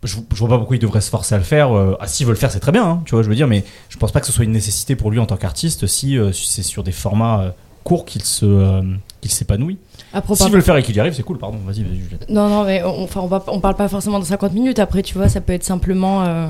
je, 0.03 0.15
je 0.33 0.39
vois 0.39 0.49
pas 0.49 0.57
pourquoi 0.57 0.75
il 0.77 0.79
devrait 0.79 1.01
se 1.01 1.09
forcer 1.09 1.35
à 1.35 1.37
le 1.37 1.43
faire. 1.43 1.71
ah, 1.99 2.07
s'il 2.07 2.25
veut 2.25 2.31
le 2.33 2.37
faire, 2.39 2.49
c'est 2.51 2.59
très 2.61 2.71
bien, 2.71 2.85
hein, 2.87 3.01
tu 3.05 3.15
vois, 3.15 3.21
je 3.23 3.29
veux 3.29 3.35
dire, 3.35 3.47
mais 3.47 3.65
je 3.89 3.97
pense 3.97 4.11
pas 4.11 4.19
que 4.21 4.25
ce 4.27 4.31
soit 4.31 4.45
une 4.45 4.51
nécessité 4.53 4.95
pour 4.95 5.11
lui 5.11 5.19
en 5.19 5.25
tant 5.25 5.35
qu'artiste 5.37 5.87
si, 5.87 6.17
si 6.31 6.47
c'est 6.47 6.63
sur 6.63 6.83
des 6.83 6.91
formats 6.93 7.53
courts 7.83 8.05
qu'il 8.05 8.23
se 8.23 8.45
euh, 8.45 8.81
qu'il 9.21 9.31
s'épanouit. 9.31 9.77
Après, 10.13 10.35
S'il 10.35 10.49
veut 10.49 10.55
le 10.57 10.61
faire 10.63 10.77
et 10.77 10.83
qu'il 10.83 10.95
y 10.95 10.99
arrive, 10.99 11.13
c'est 11.13 11.23
cool, 11.23 11.37
pardon, 11.37 11.57
vas-y, 11.65 11.83
vas-y, 11.83 11.97
Juliette. 11.99 12.25
Non, 12.29 12.47
non, 12.49 12.63
mais 12.63 12.81
on, 12.83 13.03
enfin, 13.03 13.19
on, 13.21 13.27
va, 13.27 13.43
on 13.47 13.59
parle 13.59 13.75
pas 13.75 13.87
forcément 13.87 14.19
de 14.19 14.25
50 14.25 14.53
minutes. 14.53 14.79
Après, 14.79 15.03
tu 15.03 15.15
vois, 15.15 15.29
ça 15.29 15.39
peut 15.41 15.53
être 15.53 15.63
simplement 15.63 16.23
euh, 16.23 16.47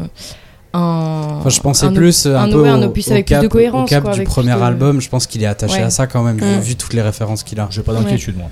un. 0.73 1.37
Enfin, 1.39 1.49
je 1.49 1.59
pensais 1.59 1.85
un 1.85 1.93
plus 1.93 2.25
euh, 2.25 2.37
un, 2.37 2.43
un- 2.43 2.49
peu 2.51 2.61
ouais, 2.61 2.69
un 2.69 2.81
au, 2.81 2.85
opus 2.85 3.07
au 3.09 3.11
avec 3.11 3.25
plus 3.25 3.33
cap, 3.35 3.43
de 3.43 3.47
cohérence, 3.47 3.83
au 3.83 3.89
cap 3.89 4.03
quoi, 4.03 4.13
du 4.13 4.19
avec 4.19 4.29
premier 4.29 4.51
plus 4.51 4.59
de- 4.59 4.63
album. 4.65 5.01
Je 5.01 5.09
pense 5.09 5.27
qu'il 5.27 5.43
est 5.43 5.47
attaché 5.47 5.77
Ouais. 5.77 5.83
à 5.83 5.89
ça 5.89 6.07
quand 6.07 6.23
même, 6.23 6.37
Mm. 6.37 6.59
vu 6.61 6.75
toutes 6.75 6.93
les 6.93 7.01
références 7.01 7.43
qu'il 7.43 7.59
a. 7.59 7.67
J'ai 7.71 7.81
pas 7.81 7.93
d'inquiétude, 7.93 8.37
moi. 8.37 8.47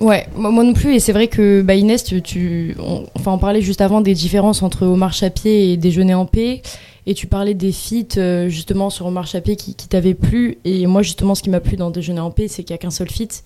Ouais, 0.00 0.28
moi, 0.36 0.50
moi 0.52 0.62
non 0.64 0.72
plus. 0.74 0.94
Et 0.94 1.00
c'est 1.00 1.12
vrai 1.12 1.26
que 1.26 1.60
bah, 1.62 1.74
Inès, 1.74 2.04
tu, 2.04 2.22
tu- 2.22 2.76
on, 2.78 3.04
enfin, 3.16 3.32
on 3.32 3.38
parlait 3.38 3.60
juste 3.60 3.80
avant 3.80 4.00
des 4.00 4.14
différences 4.14 4.62
entre 4.62 4.86
Omar 4.86 5.12
Chapier 5.12 5.72
et 5.72 5.76
Déjeuner 5.76 6.14
en 6.14 6.24
paix. 6.26 6.62
Et 7.10 7.14
tu 7.14 7.26
parlais 7.26 7.54
des 7.54 7.72
feats 7.72 8.18
euh, 8.18 8.50
justement 8.50 8.90
sur 8.90 9.06
Omar 9.06 9.26
Chapier 9.26 9.56
qui, 9.56 9.74
qui 9.74 9.88
t'avaient 9.88 10.12
plu. 10.12 10.58
Et 10.66 10.86
moi, 10.86 11.00
justement, 11.02 11.34
ce 11.34 11.42
qui 11.42 11.48
m'a 11.48 11.60
plu 11.60 11.76
dans 11.78 11.90
Déjeuner 11.90 12.20
en 12.20 12.30
paix, 12.30 12.48
c'est 12.48 12.62
qu'il 12.64 12.74
n'y 12.74 12.78
a 12.78 12.82
qu'un 12.82 12.90
seul 12.90 13.08
feat, 13.10 13.44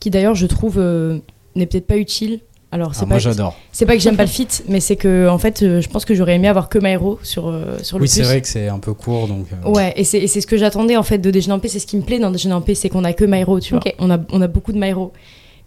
qui 0.00 0.10
d'ailleurs, 0.10 0.34
je 0.34 0.46
trouve, 0.46 0.78
euh, 0.78 1.18
n'est 1.54 1.66
peut-être 1.66 1.86
pas 1.86 1.96
utile. 1.96 2.40
Alors, 2.72 2.92
c'est 2.96 3.02
Ah, 3.02 3.04
pas 3.04 3.10
moi 3.10 3.18
j'adore. 3.20 3.54
C'est 3.70 3.86
pas 3.86 3.94
que 3.94 4.02
j'aime 4.02 4.16
pas 4.16 4.24
le 4.24 4.28
feat, 4.28 4.64
mais 4.68 4.80
c'est 4.80 4.96
que 4.96 5.28
en 5.28 5.38
fait, 5.38 5.62
euh, 5.62 5.80
je 5.80 5.88
pense 5.88 6.04
que 6.04 6.12
j'aurais 6.12 6.34
aimé 6.34 6.48
avoir 6.48 6.68
que 6.68 6.80
Myro 6.80 7.20
sur 7.22 7.46
euh, 7.46 7.78
sur 7.82 7.98
le 7.98 8.02
Oui, 8.02 8.08
c'est 8.08 8.22
vrai 8.24 8.40
que 8.40 8.48
c'est 8.48 8.66
un 8.66 8.80
peu 8.80 8.94
court 8.94 9.28
donc. 9.28 9.46
euh, 9.64 9.70
Ouais, 9.70 9.92
et 9.96 10.02
c'est 10.02 10.18
et 10.18 10.26
c'est 10.26 10.40
ce 10.40 10.46
que 10.48 10.56
j'attendais 10.56 10.96
en 10.96 11.04
fait 11.04 11.18
de 11.18 11.30
Déjeuner 11.30 11.54
en 11.54 11.60
paix. 11.60 11.68
C'est 11.68 11.78
ce 11.78 11.86
qui 11.86 11.96
me 11.96 12.02
plaît 12.02 12.18
dans 12.18 12.32
Déjeuner 12.32 12.54
en 12.56 12.62
paix, 12.62 12.74
c'est 12.74 12.88
qu'on 12.88 13.04
a 13.04 13.12
que 13.12 13.24
Myro, 13.24 13.60
tu 13.60 13.74
vois. 13.74 13.82
On 14.00 14.10
a 14.10 14.18
on 14.32 14.42
a 14.42 14.48
beaucoup 14.48 14.72
de 14.72 14.78
Myro, 14.80 15.12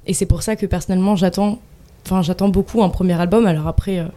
et 0.05 0.13
c'est 0.13 0.25
pour 0.25 0.43
ça 0.43 0.57
que 0.57 0.65
personnellement 0.65 1.15
j'attends, 1.15 1.59
enfin 2.05 2.21
j'attends 2.23 2.49
beaucoup 2.49 2.83
un 2.83 2.89
premier 2.89 3.13
album. 3.13 3.45
Alors 3.45 3.67
après, 3.67 3.99
euh, 3.99 4.07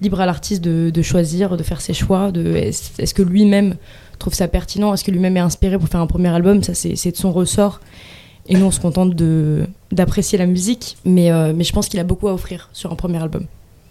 libre 0.00 0.20
à 0.20 0.26
l'artiste 0.26 0.62
de, 0.62 1.02
choisir, 1.02 1.56
de 1.56 1.62
faire 1.62 1.80
ses 1.80 1.94
choix. 1.94 2.30
Est-ce 2.34 3.14
que 3.14 3.22
lui-même 3.22 3.76
trouve 4.18 4.34
ça 4.34 4.48
pertinent, 4.48 4.94
est-ce 4.94 5.04
que 5.04 5.10
lui-même 5.10 5.36
est 5.36 5.40
inspiré 5.40 5.78
pour 5.78 5.88
faire 5.88 6.00
un 6.00 6.06
premier 6.06 6.28
album 6.28 6.62
Ça 6.62 6.74
c'est 6.74 7.10
de 7.10 7.16
son 7.16 7.32
ressort. 7.32 7.80
Et 8.48 8.56
nous 8.56 8.64
on 8.64 8.70
se 8.70 8.80
contente 8.80 9.14
d'apprécier 9.92 10.38
la 10.38 10.46
musique, 10.46 10.96
mais 11.04 11.32
euh, 11.32 11.52
mais 11.54 11.64
je 11.64 11.72
pense 11.72 11.88
qu'il 11.88 11.98
a 12.00 12.04
beaucoup 12.04 12.28
à 12.28 12.34
offrir 12.34 12.70
sur 12.72 12.92
un 12.92 12.94
premier 12.94 13.20
album. 13.20 13.46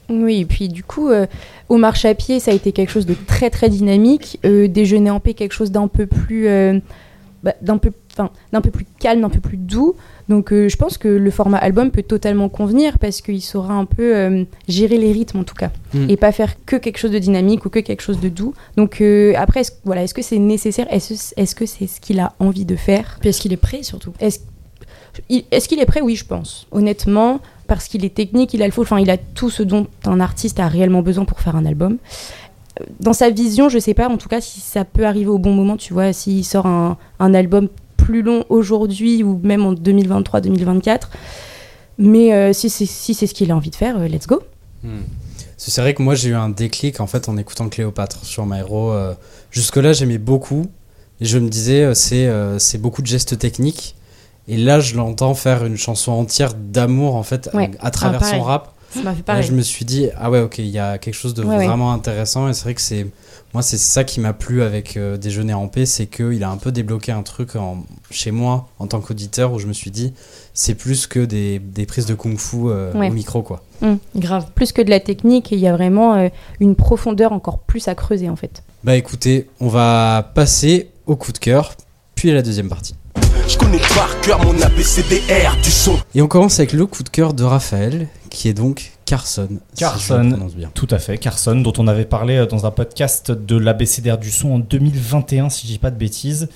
Oui, 0.09 0.41
et 0.41 0.45
puis 0.45 0.69
du 0.69 0.83
coup, 0.83 1.09
euh, 1.09 1.25
Omar 1.69 1.95
Chapier, 1.95 2.39
ça 2.39 2.51
a 2.51 2.53
été 2.53 2.71
quelque 2.71 2.91
chose 2.91 3.05
de 3.05 3.15
très 3.15 3.49
très 3.49 3.69
dynamique. 3.69 4.39
Euh, 4.45 4.67
Déjeuner 4.67 5.09
en 5.09 5.19
paix, 5.19 5.33
quelque 5.33 5.53
chose 5.53 5.71
d'un 5.71 5.87
peu 5.87 6.05
plus, 6.05 6.47
euh, 6.47 6.79
bah, 7.45 7.53
d'un 7.61 7.77
peu, 7.77 7.91
enfin, 8.11 8.31
d'un 8.51 8.59
peu 8.59 8.71
plus 8.71 8.85
calme, 8.99 9.21
d'un 9.21 9.29
peu 9.29 9.39
plus 9.39 9.55
doux. 9.55 9.95
Donc, 10.27 10.51
euh, 10.51 10.67
je 10.67 10.75
pense 10.75 10.97
que 10.97 11.07
le 11.07 11.29
format 11.31 11.57
album 11.59 11.91
peut 11.91 12.01
totalement 12.03 12.49
convenir 12.49 12.97
parce 12.99 13.21
qu'il 13.21 13.41
saura 13.41 13.75
un 13.75 13.85
peu 13.85 14.15
euh, 14.15 14.43
gérer 14.67 14.97
les 14.97 15.11
rythmes 15.13 15.39
en 15.39 15.43
tout 15.43 15.53
cas, 15.55 15.69
Mm. 15.93 16.09
et 16.09 16.17
pas 16.17 16.31
faire 16.31 16.55
que 16.65 16.75
quelque 16.75 16.97
chose 16.97 17.11
de 17.11 17.19
dynamique 17.19 17.63
ou 17.65 17.69
que 17.69 17.79
quelque 17.79 18.01
chose 18.01 18.19
de 18.19 18.27
doux. 18.29 18.53
Donc 18.75 18.99
euh, 18.99 19.33
après, 19.37 19.61
est-ce, 19.61 19.71
voilà, 19.85 20.03
est-ce 20.03 20.13
que 20.15 20.23
c'est 20.23 20.39
nécessaire? 20.39 20.87
Est-ce, 20.91 21.33
est-ce 21.37 21.53
que 21.55 21.65
c'est 21.65 21.87
ce 21.87 22.01
qu'il 22.01 22.19
a 22.19 22.33
envie 22.39 22.65
de 22.65 22.75
faire? 22.75 23.17
Puis 23.21 23.29
est-ce 23.29 23.39
qu'il 23.39 23.53
est 23.53 23.57
prêt 23.57 23.83
surtout? 23.83 24.11
Est-ce 24.19 24.39
est-ce 25.29 25.69
qu'il 25.69 25.79
est 25.79 25.85
prêt? 25.85 26.01
Oui, 26.01 26.15
je 26.17 26.25
pense. 26.25 26.67
Honnêtement, 26.73 27.39
parce 27.67 27.87
qu'il 27.87 28.03
est 28.03 28.13
technique, 28.13 28.53
il 28.53 28.61
a 28.61 28.65
le 28.65 28.71
faux, 28.73 28.81
enfin, 28.81 28.99
il 28.99 29.09
a 29.09 29.15
tout 29.17 29.49
ce 29.49 29.63
dont 29.63 29.87
un 30.05 30.19
artiste 30.19 30.59
a 30.59 30.67
réellement 30.67 31.01
besoin 31.01 31.23
pour 31.23 31.39
faire 31.39 31.55
un 31.55 31.65
album. 31.65 31.97
Dans 32.99 33.13
sa 33.13 33.29
vision, 33.29 33.69
je 33.69 33.79
sais 33.79 33.93
pas, 33.93 34.07
en 34.09 34.17
tout 34.17 34.27
cas, 34.29 34.41
si 34.41 34.59
ça 34.59 34.83
peut 34.85 35.05
arriver 35.05 35.29
au 35.29 35.37
bon 35.37 35.53
moment, 35.53 35.77
tu 35.77 35.93
vois, 35.93 36.11
s'il 36.13 36.43
sort 36.43 36.65
un, 36.65 36.97
un 37.19 37.33
album 37.33 37.69
plus 37.97 38.21
long 38.21 38.43
aujourd'hui 38.49 39.23
ou 39.23 39.39
même 39.43 39.65
en 39.65 39.73
2023-2024. 39.73 41.01
Mais 41.97 42.33
euh, 42.33 42.51
si 42.53 42.69
c'est 42.69 42.85
si 42.85 43.13
c'est 43.13 43.27
ce 43.27 43.33
qu'il 43.33 43.51
a 43.51 43.55
envie 43.55 43.69
de 43.69 43.75
faire, 43.75 43.97
euh, 43.97 44.07
let's 44.07 44.27
go. 44.27 44.41
Hmm. 44.83 45.01
C'est 45.57 45.79
vrai 45.79 45.93
que 45.93 46.01
moi 46.03 46.13
j'ai 46.15 46.29
eu 46.29 46.35
un 46.35 46.49
déclic 46.49 46.99
en 46.99 47.07
fait 47.07 47.29
en 47.29 47.37
écoutant 47.37 47.69
Cléopâtre 47.69 48.25
sur 48.25 48.45
Myro. 48.45 48.91
euh, 48.91 49.13
Jusque-là 49.51 49.93
j'aimais 49.93 50.17
beaucoup 50.17 50.65
et 51.21 51.25
je 51.25 51.39
me 51.39 51.47
disais 51.47 51.83
euh, 51.83 51.93
c'est 51.93 52.27
euh, 52.27 52.59
c'est 52.59 52.77
beaucoup 52.77 53.01
de 53.01 53.07
gestes 53.07 53.39
techniques. 53.39 53.95
Et 54.49 54.57
là 54.57 54.81
je 54.81 54.95
l'entends 54.97 55.33
faire 55.33 55.65
une 55.65 55.77
chanson 55.77 56.11
entière 56.11 56.53
d'amour 56.53 57.15
en 57.15 57.23
fait 57.23 57.49
Ouais. 57.53 57.71
à 57.79 57.89
travers 57.91 58.21
Ah, 58.23 58.29
son 58.31 58.41
rap. 58.41 58.74
Ça 58.95 59.01
m'a 59.03 59.13
fait 59.13 59.23
Là, 59.27 59.41
je 59.41 59.51
me 59.51 59.61
suis 59.61 59.85
dit 59.85 60.07
ah 60.17 60.29
ouais 60.31 60.39
ok 60.41 60.57
il 60.59 60.67
y 60.67 60.79
a 60.79 60.97
quelque 60.97 61.13
chose 61.13 61.33
de 61.33 61.43
Ouais, 61.43 61.57
ouais. 61.57 61.67
vraiment 61.67 61.91
intéressant 61.93 62.47
et 62.49 62.53
c'est 62.53 62.63
vrai 62.63 62.73
que 62.73 62.81
c'est 62.81 63.07
moi 63.53 63.61
c'est 63.61 63.77
ça 63.77 64.03
qui 64.03 64.19
m'a 64.19 64.33
plu 64.33 64.61
avec 64.63 64.97
euh, 64.97 65.17
Déjeuner 65.17 65.53
en 65.53 65.67
paix 65.67 65.85
c'est 65.85 66.07
qu'il 66.07 66.43
a 66.43 66.49
un 66.49 66.57
peu 66.57 66.71
débloqué 66.71 67.11
un 67.11 67.21
truc 67.23 67.55
en, 67.55 67.83
chez 68.11 68.31
moi 68.31 68.67
en 68.79 68.87
tant 68.87 68.99
qu'auditeur 69.01 69.53
où 69.53 69.59
je 69.59 69.67
me 69.67 69.73
suis 69.73 69.91
dit 69.91 70.13
c'est 70.53 70.75
plus 70.75 71.07
que 71.07 71.19
des, 71.19 71.59
des 71.59 71.85
prises 71.85 72.05
de 72.05 72.15
kung-fu 72.15 72.57
euh, 72.67 72.91
Ouais. 72.93 73.09
au 73.09 73.13
micro 73.13 73.41
quoi. 73.41 73.63
Grave. 74.15 74.47
Plus 74.55 74.71
que 74.71 74.81
de 74.81 74.89
la 74.89 74.99
technique, 75.01 75.51
il 75.51 75.59
y 75.59 75.67
a 75.67 75.73
vraiment 75.73 76.15
euh, 76.15 76.29
une 76.59 76.75
profondeur 76.75 77.33
encore 77.33 77.59
plus 77.59 77.87
à 77.89 77.93
creuser 77.95 78.29
en 78.29 78.35
fait. 78.35 78.63
Bah 78.83 78.95
écoutez, 78.95 79.47
on 79.59 79.67
va 79.67 80.31
passer 80.33 80.89
au 81.05 81.15
coup 81.17 81.31
de 81.33 81.37
cœur, 81.37 81.73
puis 82.15 82.31
à 82.31 82.33
la 82.33 82.41
deuxième 82.41 82.69
partie. 82.69 82.95
Je 83.47 83.57
connais 83.57 83.77
par 83.95 84.09
cœur 84.21 84.41
mon 84.43 84.59
ABCDR 84.61 85.55
du 85.61 85.69
son. 85.71 85.97
Et 86.15 86.21
on 86.21 86.27
commence 86.27 86.59
avec 86.59 86.73
le 86.73 86.85
coup 86.87 87.03
de 87.03 87.09
cœur 87.09 87.33
de 87.33 87.43
Raphaël, 87.43 88.07
qui 88.35 88.49
est 88.49 88.53
donc 88.53 88.91
Carson. 89.05 89.47
Carson. 89.77 90.49
bien. 90.55 90.69
Tout 90.73 90.89
à 90.91 90.99
fait, 90.99 91.17
Carson, 91.17 91.55
dont 91.55 91.71
on 91.77 91.87
avait 91.87 92.03
parlé 92.03 92.35
euh, 92.35 92.45
dans 92.45 92.65
un 92.65 92.71
podcast 92.71 93.31
de 93.31 93.55
l'ABCDR 93.55 94.17
du 94.17 94.29
son 94.29 94.55
en 94.55 94.59
2021, 94.59 95.49
si 95.49 95.67
je 95.67 95.71
dis 95.71 95.79
pas 95.79 95.89
de 95.89 95.95
bêtises, 95.95 96.49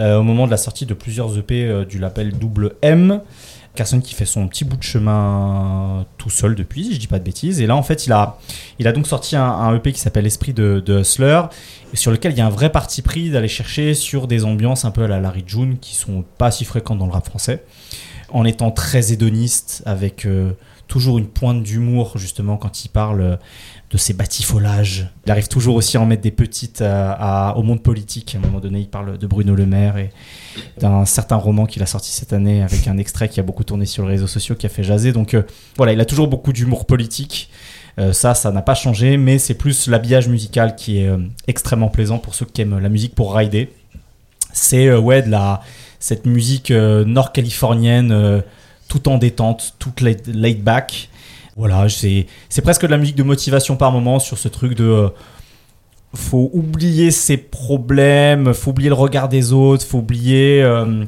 euh, 0.00 0.16
au 0.18 0.22
moment 0.22 0.46
de 0.46 0.50
la 0.50 0.56
sortie 0.56 0.86
de 0.86 0.94
plusieurs 0.94 1.36
EP 1.36 1.66
euh, 1.66 1.84
du 1.84 1.98
label 1.98 2.32
Double 2.32 2.72
M. 2.80 3.20
Carson 3.74 4.00
qui 4.00 4.14
fait 4.14 4.24
son 4.24 4.48
petit 4.48 4.64
bout 4.64 4.78
de 4.78 4.82
chemin 4.82 6.06
tout 6.16 6.30
seul 6.30 6.54
depuis, 6.54 6.84
si 6.84 6.94
je 6.94 6.98
dis 6.98 7.06
pas 7.06 7.18
de 7.18 7.24
bêtises. 7.24 7.60
Et 7.60 7.66
là, 7.66 7.76
en 7.76 7.82
fait, 7.82 8.06
il 8.06 8.12
a, 8.12 8.38
il 8.78 8.88
a 8.88 8.92
donc 8.92 9.06
sorti 9.06 9.36
un, 9.36 9.44
un 9.44 9.76
EP 9.76 9.92
qui 9.92 10.00
s'appelle 10.00 10.26
Esprit 10.26 10.54
de, 10.54 10.82
de 10.84 11.00
Hustler, 11.00 11.42
sur 11.92 12.10
lequel 12.10 12.32
il 12.32 12.38
y 12.38 12.40
a 12.40 12.46
un 12.46 12.50
vrai 12.50 12.72
parti 12.72 13.02
pris 13.02 13.28
d'aller 13.28 13.46
chercher 13.46 13.92
sur 13.92 14.26
des 14.26 14.44
ambiances 14.44 14.86
un 14.86 14.90
peu 14.90 15.04
à 15.04 15.08
la 15.08 15.20
Larry 15.20 15.44
June 15.46 15.76
qui 15.78 15.94
sont 15.94 16.24
pas 16.38 16.50
si 16.50 16.64
fréquentes 16.64 16.98
dans 16.98 17.06
le 17.06 17.12
rap 17.12 17.26
français, 17.26 17.62
en 18.30 18.46
étant 18.46 18.70
très 18.70 19.12
hédoniste, 19.12 19.82
avec 19.84 20.24
euh, 20.24 20.52
toujours 20.90 21.18
une 21.18 21.28
pointe 21.28 21.62
d'humour, 21.62 22.18
justement, 22.18 22.56
quand 22.56 22.84
il 22.84 22.88
parle 22.88 23.20
euh, 23.20 23.36
de 23.92 23.96
ses 23.96 24.12
batifolages. 24.12 25.06
Il 25.24 25.30
arrive 25.30 25.46
toujours 25.46 25.76
aussi 25.76 25.96
à 25.96 26.00
en 26.00 26.06
mettre 26.06 26.22
des 26.22 26.32
petites 26.32 26.82
euh, 26.82 27.52
au 27.52 27.62
monde 27.62 27.80
politique. 27.80 28.34
À 28.34 28.38
un 28.38 28.40
moment 28.40 28.58
donné, 28.58 28.80
il 28.80 28.88
parle 28.88 29.16
de 29.16 29.26
Bruno 29.28 29.54
Le 29.54 29.66
Maire 29.66 29.98
et 29.98 30.10
d'un 30.80 31.04
certain 31.04 31.36
roman 31.36 31.66
qu'il 31.66 31.82
a 31.84 31.86
sorti 31.86 32.10
cette 32.10 32.32
année 32.32 32.62
avec 32.62 32.88
un 32.88 32.98
extrait 32.98 33.28
qui 33.28 33.38
a 33.38 33.44
beaucoup 33.44 33.62
tourné 33.62 33.86
sur 33.86 34.02
les 34.04 34.10
réseaux 34.10 34.26
sociaux, 34.26 34.56
qui 34.56 34.66
a 34.66 34.68
fait 34.68 34.82
jaser. 34.82 35.12
Donc 35.12 35.34
euh, 35.34 35.44
voilà, 35.76 35.92
il 35.92 36.00
a 36.00 36.04
toujours 36.04 36.26
beaucoup 36.26 36.52
d'humour 36.52 36.84
politique. 36.84 37.50
Ça, 38.12 38.32
ça 38.32 38.50
n'a 38.50 38.62
pas 38.62 38.74
changé, 38.74 39.18
mais 39.18 39.38
c'est 39.38 39.52
plus 39.52 39.86
l'habillage 39.86 40.26
musical 40.26 40.74
qui 40.74 41.00
est 41.00 41.10
extrêmement 41.48 41.88
plaisant 41.88 42.16
pour 42.16 42.34
ceux 42.34 42.46
qui 42.46 42.62
aiment 42.62 42.78
la 42.78 42.88
musique 42.88 43.14
pour 43.14 43.34
rider. 43.34 43.70
C'est 44.54 44.90
ouais, 44.94 45.20
de 45.20 45.28
la, 45.28 45.60
cette 45.98 46.24
musique 46.24 46.70
nord-californienne, 46.70 48.42
tout 48.90 49.08
en 49.08 49.16
détente, 49.16 49.76
toute 49.78 50.02
laid, 50.02 50.62
back. 50.62 51.08
Voilà, 51.56 51.88
c'est 51.88 52.26
presque 52.62 52.82
de 52.82 52.90
la 52.90 52.98
musique 52.98 53.16
de 53.16 53.22
motivation 53.22 53.76
par 53.76 53.92
moment 53.92 54.18
sur 54.18 54.36
ce 54.36 54.48
truc 54.48 54.74
de 54.74 54.84
euh, 54.84 55.08
faut 56.12 56.50
oublier 56.52 57.10
ses 57.10 57.36
problèmes, 57.36 58.52
faut 58.52 58.70
oublier 58.72 58.88
le 58.88 58.94
regard 58.96 59.28
des 59.28 59.52
autres, 59.52 59.86
faut 59.86 59.98
oublier 59.98 60.62
euh, 60.62 61.04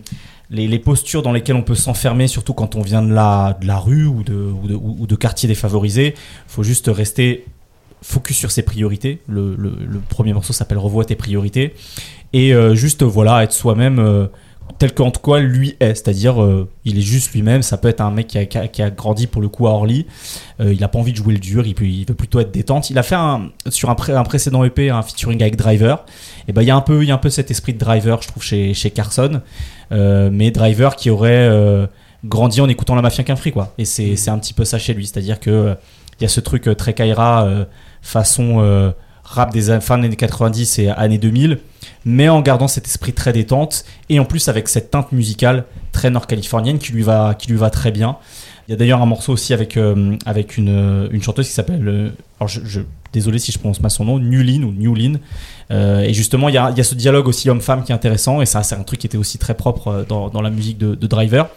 les, 0.51 0.69
les 0.69 0.79
postures 0.79 1.23
dans 1.23 1.33
lesquelles 1.33 1.57
on 1.57 1.63
peut 1.63 1.75
s'enfermer, 1.75 2.29
surtout 2.29 2.55
quand 2.55 2.77
on 2.77 2.83
vient 2.83 3.03
de 3.03 3.13
la, 3.13 3.59
de 3.61 3.67
la 3.67 3.79
rue 3.79 4.07
ou 4.07 4.23
de, 4.23 4.35
ou 4.35 4.69
de, 4.69 4.75
ou 4.75 5.07
faut 6.47 6.63
juste 6.63 6.89
rester 6.93 7.45
focus 8.03 8.37
sur 8.37 8.51
ses 8.51 8.63
priorités. 8.63 9.21
Le, 9.27 9.57
le- 9.57 9.71
premier 10.09 10.33
morceau 10.35 10.53
s'appelle 10.53 10.79
Revois 10.79 11.05
tes 11.05 11.17
priorités. 11.17 11.75
Et 12.33 12.55
euh, 12.55 12.75
juste, 12.75 13.03
voilà, 13.03 13.43
être 13.43 13.53
soi-même 13.53 14.29
tel 14.79 14.93
qu'en 14.95 15.11
tout 15.11 15.21
cas 15.21 15.39
lui 15.39 15.77
est. 15.81 15.95
C'est-à-dire, 15.95 16.43
euh, 16.43 16.69
il 16.85 16.99
est 16.99 17.03
juste 17.03 17.33
lui-même. 17.33 17.63
Ça 17.63 17.77
peut 17.77 17.89
être 17.89 18.01
un 18.01 18.11
mec 18.11 18.27
qui 18.29 18.39
a, 18.39 18.47
qui 18.47 18.83
a- 18.83 18.91
grandi 18.91 19.27
pour 19.27 19.41
le 19.43 19.49
coup 19.49 19.67
à 19.67 19.71
Orly. 19.71 20.07
Euh, 20.61 20.73
il 20.73 20.81
n'a 20.81 20.89
pas 20.89 20.99
envie 20.99 21.13
de 21.13 21.17
jouer 21.17 21.35
le 21.35 21.39
dur. 21.41 21.67
Il, 21.67 21.75
peut, 21.75 21.85
il 21.87 22.05
veut 22.07 22.15
plutôt 22.15 22.41
être 22.41 22.51
détente. 22.53 22.91
Il 22.91 22.99
a 22.99 23.03
fait 23.03 23.15
un, 23.15 23.51
sur 23.69 23.91
un, 23.91 23.95
pré- 23.95 24.13
un 24.15 24.23
précédent 24.25 24.65
EP 24.65 24.91
un 24.91 25.03
featuring 25.03 25.41
avec 25.43 25.57
Driver. 25.57 26.05
Et 26.49 26.53
ben 26.53 26.63
il 26.63 26.69
y 26.69 26.71
a 26.71 26.77
un 26.77 26.81
peu, 26.81 27.03
il 27.03 27.09
y 27.09 27.11
a 27.11 27.15
un 27.15 27.19
peu 27.19 27.31
cet 27.31 27.51
esprit 27.51 27.73
de 27.75 27.79
Driver, 27.79 28.21
je 28.23 28.29
trouve, 28.29 28.43
chez, 28.43 28.75
chez 28.75 28.91
Carson. 28.91 29.41
Euh, 29.93 30.31
mais 30.33 30.51
Driver 30.51 30.97
qui 30.97 31.11
aurait 31.11 31.49
grandi 32.25 32.61
en 32.61 32.69
écoutant 32.69 32.95
la 32.95 33.03
Mafia 33.03 33.25
qu'un 33.25 33.37
free, 33.37 33.53
quoi. 33.53 33.73
Et 33.79 33.85
c'est 33.85 34.29
un 34.29 34.39
petit 34.39 34.55
peu 34.55 34.65
ça 34.65 34.79
chez 34.79 34.95
lui. 34.95 35.07
C'est-à-dire 35.07 35.41
que 35.41 35.75
il 36.21 36.23
y 36.23 36.27
a 36.27 36.29
ce 36.29 36.41
truc 36.41 36.69
très 36.77 36.93
Kaira 36.95 37.49
façon 38.01 38.93
rap 39.33 39.53
des 39.53 39.71
a- 39.71 39.81
fin 39.81 39.99
des 39.99 40.07
années 40.07 40.17
90 40.17 40.79
et 40.79 40.89
années 40.89 41.19
2000, 41.19 41.59
mais 42.05 42.29
en 42.29 42.41
gardant 42.41 42.69
cet 42.69 42.87
esprit 42.87 43.13
très 43.13 43.33
détente 43.33 43.85
et 44.09 44.19
en 44.21 44.25
plus 44.25 44.49
avec 44.49 44.69
cette 44.69 44.91
teinte 44.91 45.13
musicale 45.13 45.65
très 45.93 46.11
nord-californienne 46.11 46.79
qui 46.79 46.93
lui 46.93 47.03
va 47.03 47.35
qui 47.39 47.49
lui 47.51 47.57
va 47.59 47.71
très 47.71 47.91
bien. 47.91 48.17
Il 48.69 48.71
y 48.71 48.75
a 48.75 48.77
d'ailleurs 48.77 49.03
un 49.03 49.07
morceau 49.07 49.33
aussi 49.33 49.53
avec 49.53 49.77
euh, 49.77 50.17
avec 50.25 50.57
une, 50.57 51.09
une 51.11 51.23
chanteuse 51.23 51.49
qui 51.49 51.53
s'appelle 51.55 51.87
euh, 51.89 52.11
alors 52.41 52.51
désolé 53.13 53.39
si 53.39 53.53
je 53.53 53.59
prononce 53.59 53.81
mal 53.81 53.91
son 53.91 54.05
nom 54.05 54.19
Newlin 54.19 54.63
ou 54.63 54.73
Newlin 54.73 55.15
Euh, 55.71 56.01
et 56.03 56.13
justement 56.15 56.49
il 56.51 56.55
y 56.55 56.59
a, 56.59 56.71
il 56.71 56.77
y 56.77 56.81
a 56.81 56.85
ce 56.85 56.95
dialogue 56.95 57.27
aussi 57.29 57.49
homme-femme 57.51 57.83
qui 57.85 57.93
est 57.93 57.95
intéressant 57.95 58.41
et 58.43 58.47
ça 58.47 58.63
c'est 58.63 58.75
un 58.75 58.83
truc 58.85 59.01
qui 59.01 59.07
était 59.07 59.19
aussi 59.19 59.39
très 59.39 59.55
propre 59.55 60.05
dans, 60.09 60.29
dans 60.29 60.43
la 60.43 60.51
musique 60.51 60.79
de, 60.79 60.95
de 60.95 61.07
Driver. 61.07 61.49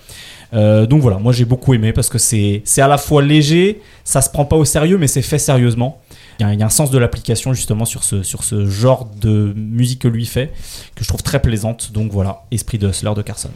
Donc 0.54 1.02
voilà, 1.02 1.18
moi 1.18 1.34
j'ai 1.34 1.44
beaucoup 1.44 1.74
aimé 1.74 1.92
parce 1.92 2.08
que 2.08 2.18
c'est 2.18 2.64
à 2.78 2.88
la 2.88 2.98
fois 2.98 3.22
léger, 3.22 3.82
ça 4.06 4.22
se 4.22 4.30
prend 4.30 4.46
pas 4.46 4.56
au 4.56 4.64
sérieux, 4.64 4.98
mais 4.98 5.08
c'est 5.08 5.22
fait 5.22 5.38
sérieusement. 5.40 6.00
Il 6.40 6.44
y, 6.46 6.50
a, 6.50 6.54
il 6.54 6.60
y 6.60 6.64
a 6.64 6.66
un 6.66 6.70
sens 6.70 6.92
de 6.92 6.98
l'application 6.98 7.54
justement 7.54 7.86
sur 7.86 8.04
ce, 8.04 8.24
sur 8.24 8.44
ce 8.44 8.66
genre 8.66 9.10
de 9.22 9.54
musique 9.56 10.00
que 10.02 10.08
lui 10.08 10.26
fait, 10.26 10.52
que 10.96 11.04
je 11.04 11.08
trouve 11.08 11.24
très 11.24 11.42
plaisante. 11.42 11.92
Donc 11.94 12.12
voilà, 12.12 12.44
Esprit 12.52 12.78
de 12.78 12.90
Hustler 12.90 13.14
de 13.16 13.22
Carson. 13.22 13.50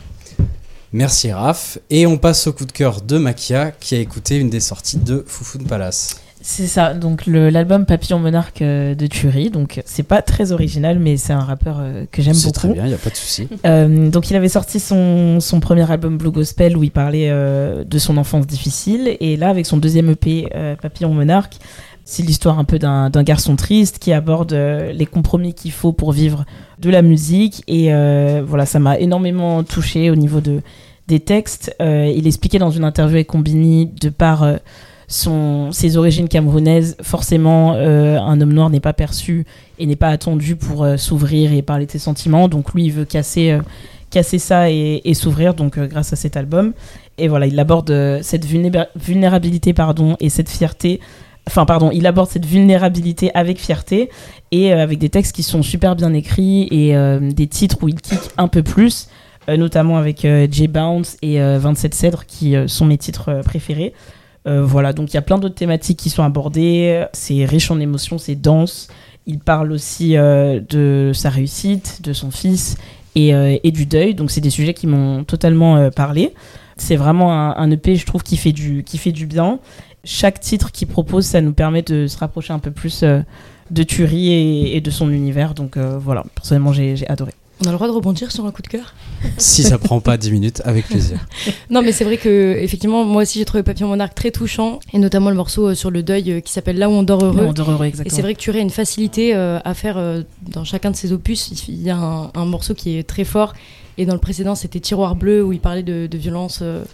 Merci 0.92 1.32
Raph. 1.32 1.78
Et 1.90 2.08
on 2.08 2.18
passe 2.18 2.48
au 2.48 2.54
coup 2.54 2.66
de 2.66 2.72
cœur 2.72 3.02
de 3.02 3.18
Makia 3.18 3.72
qui 3.72 3.96
a 3.96 4.00
écouté 4.00 4.38
une 4.38 4.50
des 4.50 4.60
sorties 4.60 4.98
de 4.98 5.24
Foufoune 5.28 5.66
Palace. 5.66 6.22
C'est 6.42 6.68
ça, 6.68 6.94
donc 6.94 7.24
l'album 7.28 7.86
Papillon 7.86 8.18
Monarque 8.18 8.62
euh, 8.62 8.96
de 8.96 9.08
Thury. 9.08 9.50
Donc 9.50 9.82
c'est 9.86 10.04
pas 10.04 10.22
très 10.22 10.54
original, 10.54 10.98
mais 10.98 11.18
c'est 11.18 11.34
un 11.34 11.42
rappeur 11.42 11.78
euh, 11.80 12.06
que 12.10 12.22
j'aime 12.22 12.34
C'est 12.34 12.48
beaucoup. 12.48 12.60
très 12.60 12.70
bien, 12.70 12.86
il 12.86 12.88
n'y 12.88 12.94
a 12.94 12.98
pas 12.98 13.10
de 13.10 13.16
souci. 13.16 13.50
Euh, 13.66 14.10
donc 14.10 14.30
il 14.32 14.38
avait 14.38 14.48
sorti 14.48 14.80
son, 14.80 15.42
son 15.42 15.60
premier 15.60 15.92
album 15.92 16.18
Blue 16.18 16.32
Gospel 16.32 16.78
où 16.78 16.84
il 16.84 16.92
parlait 16.92 17.28
euh, 17.30 17.84
de 17.84 18.00
son 18.00 18.16
enfance 18.16 18.48
difficile. 18.48 19.18
Et 19.20 19.36
là, 19.36 19.50
avec 19.50 19.66
son 19.66 19.76
deuxième 19.76 20.10
EP, 20.10 20.48
euh, 20.56 20.78
Papillon 20.78 21.14
Monarque, 21.14 21.58
c'est 22.10 22.24
l'histoire 22.24 22.58
un 22.58 22.64
peu 22.64 22.80
d'un 22.80 23.24
garçon 23.24 23.56
triste 23.56 24.00
qui 24.00 24.12
aborde 24.14 24.54
euh, 24.54 24.92
les 24.92 25.06
compromis 25.06 25.54
qu'il 25.54 25.72
faut 25.72 25.94
pour 25.94 26.12
vivre 26.12 26.44
de 26.80 26.90
la 26.90 27.04
musique. 27.04 27.64
Et 27.68 27.94
euh, 27.94 28.42
voilà, 28.44 28.66
ça 28.66 28.80
m'a 28.80 28.98
énormément 28.98 29.64
touché 29.64 30.10
au 30.10 30.16
niveau 30.16 30.42
de, 30.42 30.62
des 31.08 31.20
textes. 31.20 31.76
Euh, 31.80 32.12
il 32.14 32.26
expliquait 32.26 32.58
dans 32.58 32.72
une 32.72 32.84
interview 32.84 33.18
avec 33.18 33.28
Combini, 33.28 33.86
de 33.86 34.10
par 34.10 34.44
son, 35.08 35.72
ses 35.72 35.98
origines 35.98 36.28
camerounaises, 36.28 36.98
forcément, 37.04 37.74
un 37.74 38.42
homme 38.42 38.54
noir 38.54 38.72
n'est 38.72 38.80
pas 38.80 38.94
perçu 38.94 39.46
et 39.78 39.86
n'est 39.86 39.96
pas 39.96 40.10
attendu 40.10 40.56
pour 40.56 40.88
s'ouvrir 40.98 41.54
et 41.54 41.62
parler 41.62 41.86
de 41.86 41.92
ses 41.92 42.00
sentiments. 42.00 42.48
Donc 42.48 42.74
lui, 42.74 42.86
il 42.86 42.92
veut 42.92 43.06
casser, 43.06 43.60
casser 44.10 44.40
ça 44.40 44.72
et, 44.72 45.14
s'ouvrir, 45.14 45.54
donc 45.54 45.78
grâce 45.78 46.12
à 46.12 46.16
cet 46.16 46.38
album. 46.38 46.74
Et 47.20 47.28
voilà, 47.28 47.46
il 47.46 47.60
aborde 47.60 48.20
cette 48.24 48.48
vulnéra- 48.48 48.88
vulnérabilité 48.96 49.74
pardon, 49.74 50.18
et 50.20 50.30
cette 50.30 50.50
fierté. 50.50 51.00
Enfin, 51.50 51.66
pardon, 51.66 51.90
il 51.92 52.06
aborde 52.06 52.30
cette 52.30 52.46
vulnérabilité 52.46 53.32
avec 53.34 53.58
fierté 53.58 54.12
et 54.52 54.72
euh, 54.72 54.84
avec 54.84 55.00
des 55.00 55.10
textes 55.10 55.36
qui 55.36 55.42
sont 55.42 55.64
super 55.64 55.96
bien 55.96 56.14
écrits 56.14 56.68
et 56.70 56.96
euh, 56.96 57.20
des 57.20 57.48
titres 57.48 57.78
où 57.82 57.88
il 57.88 57.96
kick 57.96 58.20
un 58.38 58.48
peu 58.48 58.62
plus, 58.62 59.08
euh, 59.50 59.58
notamment 59.58 59.98
avec 59.98 60.28
J 60.52 60.68
Bounce 60.68 61.18
et 61.24 61.42
euh, 61.42 61.58
27 61.58 61.96
Cèdres 61.96 62.26
qui 62.28 62.56
sont 62.68 62.86
mes 62.86 63.00
titres 63.00 63.42
préférés. 63.44 63.94
Voilà, 64.46 64.94
donc 64.94 65.12
il 65.12 65.14
y 65.14 65.18
a 65.18 65.22
plein 65.22 65.38
d'autres 65.38 65.54
thématiques 65.54 66.00
qui 66.00 66.10
sont 66.10 66.24
abordées. 66.24 67.06
C'est 67.14 67.46
riche 67.46 67.70
en 67.70 67.80
émotions, 67.80 68.18
c'est 68.18 68.34
dense. 68.34 68.88
Il 69.28 69.38
parle 69.38 69.72
aussi 69.72 70.14
de 70.16 71.12
sa 71.14 71.30
réussite, 71.30 72.02
de 72.02 72.14
son 72.14 72.32
fils 72.32 72.76
et, 73.14 73.72
du 73.72 73.86
deuil. 73.86 74.16
Donc 74.16 74.32
c'est 74.32 74.42
des 74.42 74.50
sujets 74.50 74.74
qui 74.74 74.88
m'ont 74.88 75.24
totalement 75.24 75.92
parlé. 75.92 76.34
C'est 76.78 76.96
vraiment 76.96 77.32
un, 77.32 77.58
un 77.58 77.70
EP, 77.70 77.96
je 77.96 78.08
trouve, 78.08 78.24
qui 78.24 78.38
fait 78.38 78.54
du, 78.54 78.84
qui 78.84 78.98
fait 78.98 79.12
du 79.12 79.28
bien. 79.28 79.60
Chaque 80.04 80.40
titre 80.40 80.72
qu'il 80.72 80.88
propose, 80.88 81.26
ça 81.26 81.42
nous 81.42 81.54
permet 81.54 81.82
de 81.82 82.08
se 82.08 82.18
rapprocher 82.18 82.54
un 82.54 82.60
peu 82.60 82.72
plus 82.72 83.04
euh, 83.04 83.20
de 83.70 83.84
Thury 83.84 84.32
et, 84.32 84.76
et 84.78 84.82
de 84.82 84.90
son 84.92 85.10
univers. 85.12 85.54
Donc 85.54 85.78
euh, 85.78 85.98
voilà, 85.98 86.24
personnellement, 86.36 86.72
j'ai 86.74 86.96
j'ai 86.96 87.08
adoré. 87.08 87.34
On 87.62 87.68
a 87.68 87.72
le 87.72 87.76
droit 87.76 87.88
de 87.90 87.92
rebondir 87.92 88.32
sur 88.32 88.46
un 88.46 88.52
coup 88.52 88.62
de 88.62 88.70
cœur? 88.70 88.94
Si 89.38 89.64
ça 89.64 89.78
prend 89.78 90.00
pas 90.00 90.16
10 90.16 90.32
minutes, 90.32 90.62
avec 90.64 90.88
plaisir. 90.88 91.18
Non, 91.70 91.82
mais 91.82 91.92
c'est 91.92 92.06
vrai 92.06 92.16
que 92.16 92.56
effectivement, 92.58 93.04
moi 93.04 93.24
aussi 93.24 93.38
j'ai 93.38 93.44
trouvé 93.44 93.64
Papillon 93.64 93.90
Monarque 93.90 94.16
très 94.16 94.32
touchant, 94.32 94.80
et 94.94 94.98
notamment 94.98 95.30
le 95.30 95.36
morceau 95.36 95.68
euh, 95.68 95.76
sur 95.76 95.92
le 95.92 96.02
deuil 96.02 96.42
qui 96.42 96.54
s'appelle 96.54 96.78
Là 96.78 96.90
où 96.90 96.94
on 96.94 97.04
dort 97.04 97.22
heureux. 97.22 97.46
On 97.48 97.52
dort 97.52 97.70
heureux, 97.72 97.84
Et 97.84 97.90
exactement. 97.90 98.16
c'est 98.16 98.22
vrai 98.22 98.34
que 98.34 98.40
Thuré 98.40 98.60
a 98.60 98.62
une 98.62 98.70
facilité 98.70 99.36
euh, 99.36 99.60
à 99.66 99.74
faire 99.74 99.98
euh, 99.98 100.22
dans 100.50 100.64
chacun 100.64 100.90
de 100.92 100.96
ses 100.96 101.12
opus. 101.12 101.52
Il 101.68 101.82
y 101.84 101.90
a 101.90 101.98
un, 101.98 102.32
un 102.34 102.46
morceau 102.46 102.74
qui 102.74 102.98
est 102.98 103.04
très 103.04 103.26
fort, 103.26 103.52
et 103.98 104.06
dans 104.06 104.14
le 104.14 104.20
précédent 104.22 104.56
c'était 104.56 104.80
Tiroir 104.80 105.18
bleu 105.18 105.44
où 105.44 105.52
il 105.52 105.60
parlait 105.60 105.84
de, 105.84 106.08
de 106.08 106.18
violence. 106.18 106.60
euh, 106.62 106.86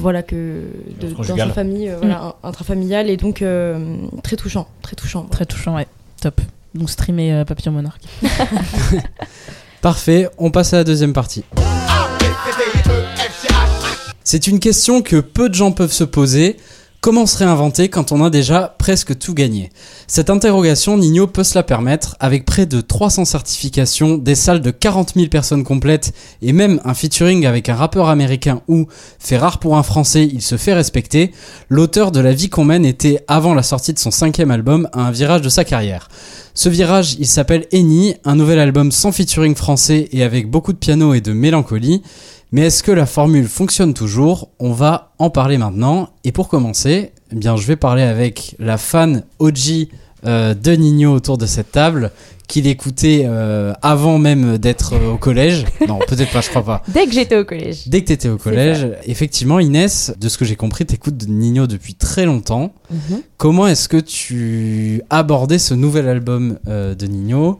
voilà 0.00 0.22
que 0.22 0.62
de, 1.00 1.08
dans 1.08 1.22
sa 1.36 1.48
famille, 1.50 1.88
euh, 1.88 1.96
voilà, 1.98 2.34
un- 2.42 2.48
intrafamiliale 2.48 3.08
et 3.10 3.16
donc 3.16 3.42
euh, 3.42 3.96
très 4.22 4.36
touchant, 4.36 4.66
très 4.82 4.96
touchant. 4.96 5.24
Très 5.30 5.46
touchant, 5.46 5.76
ouais. 5.76 5.86
Top. 6.20 6.40
Donc 6.74 6.90
streamer 6.90 7.32
euh, 7.32 7.44
Papillon 7.44 7.72
Monarque. 7.72 8.02
Parfait, 9.80 10.28
on 10.38 10.50
passe 10.50 10.72
à 10.72 10.78
la 10.78 10.84
deuxième 10.84 11.12
partie. 11.12 11.44
C'est 14.24 14.46
une 14.46 14.58
question 14.58 15.02
que 15.02 15.16
peu 15.20 15.48
de 15.48 15.54
gens 15.54 15.72
peuvent 15.72 15.92
se 15.92 16.04
poser. 16.04 16.56
Comment 17.04 17.26
se 17.26 17.36
réinventer 17.36 17.90
quand 17.90 18.12
on 18.12 18.24
a 18.24 18.30
déjà 18.30 18.74
presque 18.78 19.18
tout 19.18 19.34
gagné? 19.34 19.68
Cette 20.06 20.30
interrogation, 20.30 20.96
Nino 20.96 21.26
peut 21.26 21.44
se 21.44 21.54
la 21.54 21.62
permettre 21.62 22.16
avec 22.18 22.46
près 22.46 22.64
de 22.64 22.80
300 22.80 23.26
certifications, 23.26 24.16
des 24.16 24.34
salles 24.34 24.62
de 24.62 24.70
40 24.70 25.12
000 25.14 25.28
personnes 25.28 25.64
complètes 25.64 26.14
et 26.40 26.54
même 26.54 26.80
un 26.82 26.94
featuring 26.94 27.44
avec 27.44 27.68
un 27.68 27.74
rappeur 27.74 28.08
américain 28.08 28.62
où, 28.68 28.86
fait 29.18 29.36
rare 29.36 29.58
pour 29.58 29.76
un 29.76 29.82
français, 29.82 30.26
il 30.32 30.40
se 30.40 30.56
fait 30.56 30.72
respecter. 30.72 31.32
L'auteur 31.68 32.10
de 32.10 32.20
La 32.20 32.32
vie 32.32 32.48
qu'on 32.48 32.64
mène 32.64 32.86
était, 32.86 33.22
avant 33.28 33.52
la 33.52 33.62
sortie 33.62 33.92
de 33.92 33.98
son 33.98 34.10
cinquième 34.10 34.50
album, 34.50 34.88
à 34.94 35.02
un 35.02 35.10
virage 35.10 35.42
de 35.42 35.50
sa 35.50 35.66
carrière. 35.66 36.08
Ce 36.54 36.70
virage, 36.70 37.16
il 37.18 37.26
s'appelle 37.26 37.66
Eni, 37.70 38.14
un 38.24 38.34
nouvel 38.34 38.60
album 38.60 38.92
sans 38.92 39.12
featuring 39.12 39.56
français 39.56 40.08
et 40.12 40.22
avec 40.22 40.48
beaucoup 40.48 40.72
de 40.72 40.78
piano 40.78 41.12
et 41.12 41.20
de 41.20 41.34
mélancolie. 41.34 42.00
Mais 42.54 42.66
est-ce 42.66 42.84
que 42.84 42.92
la 42.92 43.04
formule 43.04 43.48
fonctionne 43.48 43.94
toujours? 43.94 44.48
On 44.60 44.70
va 44.70 45.12
en 45.18 45.28
parler 45.28 45.58
maintenant. 45.58 46.10
Et 46.22 46.30
pour 46.30 46.46
commencer, 46.46 47.10
eh 47.32 47.34
bien, 47.34 47.56
je 47.56 47.66
vais 47.66 47.74
parler 47.74 48.04
avec 48.04 48.54
la 48.60 48.78
fan 48.78 49.24
OG 49.40 49.88
euh, 50.24 50.54
de 50.54 50.70
Nino 50.70 51.12
autour 51.12 51.36
de 51.36 51.46
cette 51.46 51.72
table, 51.72 52.12
qu'il 52.46 52.68
écoutait 52.68 53.24
euh, 53.26 53.72
avant 53.82 54.18
même 54.18 54.56
d'être 54.56 54.94
euh, 54.94 55.14
au 55.14 55.16
collège. 55.18 55.64
Non, 55.88 55.98
peut-être 56.06 56.30
pas, 56.30 56.42
je 56.42 56.50
crois 56.50 56.64
pas. 56.64 56.84
Dès 56.86 57.06
que 57.06 57.12
j'étais 57.12 57.36
au 57.36 57.44
collège. 57.44 57.88
Dès 57.88 58.02
que 58.02 58.06
t'étais 58.06 58.28
au 58.28 58.38
collège, 58.38 58.86
effectivement, 59.04 59.58
Inès, 59.58 60.12
de 60.16 60.28
ce 60.28 60.38
que 60.38 60.44
j'ai 60.44 60.54
compris, 60.54 60.86
t'écoutes 60.86 61.26
Nino 61.26 61.66
depuis 61.66 61.96
très 61.96 62.24
longtemps. 62.24 62.72
Mhm. 62.88 63.22
Comment 63.36 63.66
est-ce 63.66 63.88
que 63.88 63.96
tu 63.96 65.02
abordais 65.10 65.58
ce 65.58 65.74
nouvel 65.74 66.06
album 66.06 66.60
de 66.66 67.06
Nino? 67.08 67.58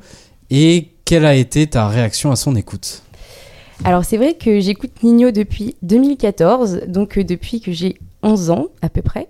Et 0.50 0.92
quelle 1.04 1.26
a 1.26 1.34
été 1.34 1.66
ta 1.66 1.88
réaction 1.88 2.30
à 2.30 2.36
son 2.36 2.54
écoute? 2.54 3.02
Alors 3.82 4.04
c'est 4.04 4.16
vrai 4.16 4.34
que 4.34 4.60
j'écoute 4.60 5.02
Nino 5.02 5.30
depuis 5.30 5.76
2014, 5.82 6.82
donc 6.86 7.18
euh, 7.18 7.24
depuis 7.24 7.60
que 7.60 7.72
j'ai 7.72 7.96
11 8.22 8.50
ans 8.50 8.66
à 8.82 8.88
peu 8.88 9.02
près. 9.02 9.28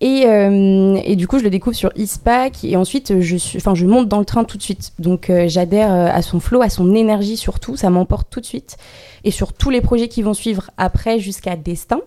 Et, 0.00 0.24
euh, 0.26 0.98
et 1.04 1.16
du 1.16 1.26
coup, 1.26 1.38
je 1.38 1.44
le 1.44 1.50
découvre 1.50 1.76
sur 1.76 1.90
ISPAC 1.96 2.64
et 2.64 2.76
ensuite, 2.76 3.12
euh, 3.12 3.20
je, 3.20 3.36
suis, 3.36 3.58
je 3.60 3.86
monte 3.86 4.08
dans 4.08 4.18
le 4.18 4.24
train 4.24 4.44
tout 4.44 4.58
de 4.58 4.62
suite. 4.62 4.92
Donc, 4.98 5.30
j'adhère 5.46 5.90
à 5.90 6.20
son 6.22 6.40
flow, 6.40 6.60
à 6.60 6.68
son 6.68 6.94
énergie 6.94 7.36
surtout. 7.36 7.76
Ça 7.76 7.90
m'emporte 7.90 8.28
tout 8.30 8.40
de 8.40 8.46
suite. 8.46 8.76
Et 9.24 9.30
sur 9.30 9.52
tous 9.52 9.70
les 9.70 9.80
projets 9.80 10.08
qui 10.08 10.22
vont 10.22 10.34
suivre 10.34 10.70
après 10.76 11.18
jusqu'à 11.18 11.56
Destin. 11.56 12.00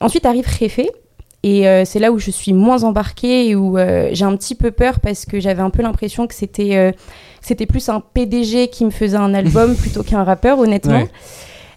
Ensuite 0.00 0.26
arrive 0.26 0.46
Réfé. 0.46 0.90
Et 1.48 1.66
euh, 1.66 1.84
c'est 1.86 1.98
là 1.98 2.12
où 2.12 2.18
je 2.18 2.30
suis 2.30 2.52
moins 2.52 2.84
embarquée 2.84 3.48
et 3.48 3.54
où 3.54 3.78
euh, 3.78 4.10
j'ai 4.12 4.26
un 4.26 4.36
petit 4.36 4.54
peu 4.54 4.70
peur 4.70 5.00
parce 5.00 5.24
que 5.24 5.40
j'avais 5.40 5.62
un 5.62 5.70
peu 5.70 5.80
l'impression 5.80 6.26
que 6.26 6.34
c'était 6.34 6.76
euh, 6.76 6.92
c'était 7.40 7.64
plus 7.64 7.88
un 7.88 8.00
PDG 8.00 8.68
qui 8.68 8.84
me 8.84 8.90
faisait 8.90 9.16
un 9.16 9.32
album 9.32 9.74
plutôt 9.80 10.02
qu'un 10.02 10.24
rappeur, 10.24 10.58
honnêtement. 10.58 11.00
Ouais. 11.00 11.10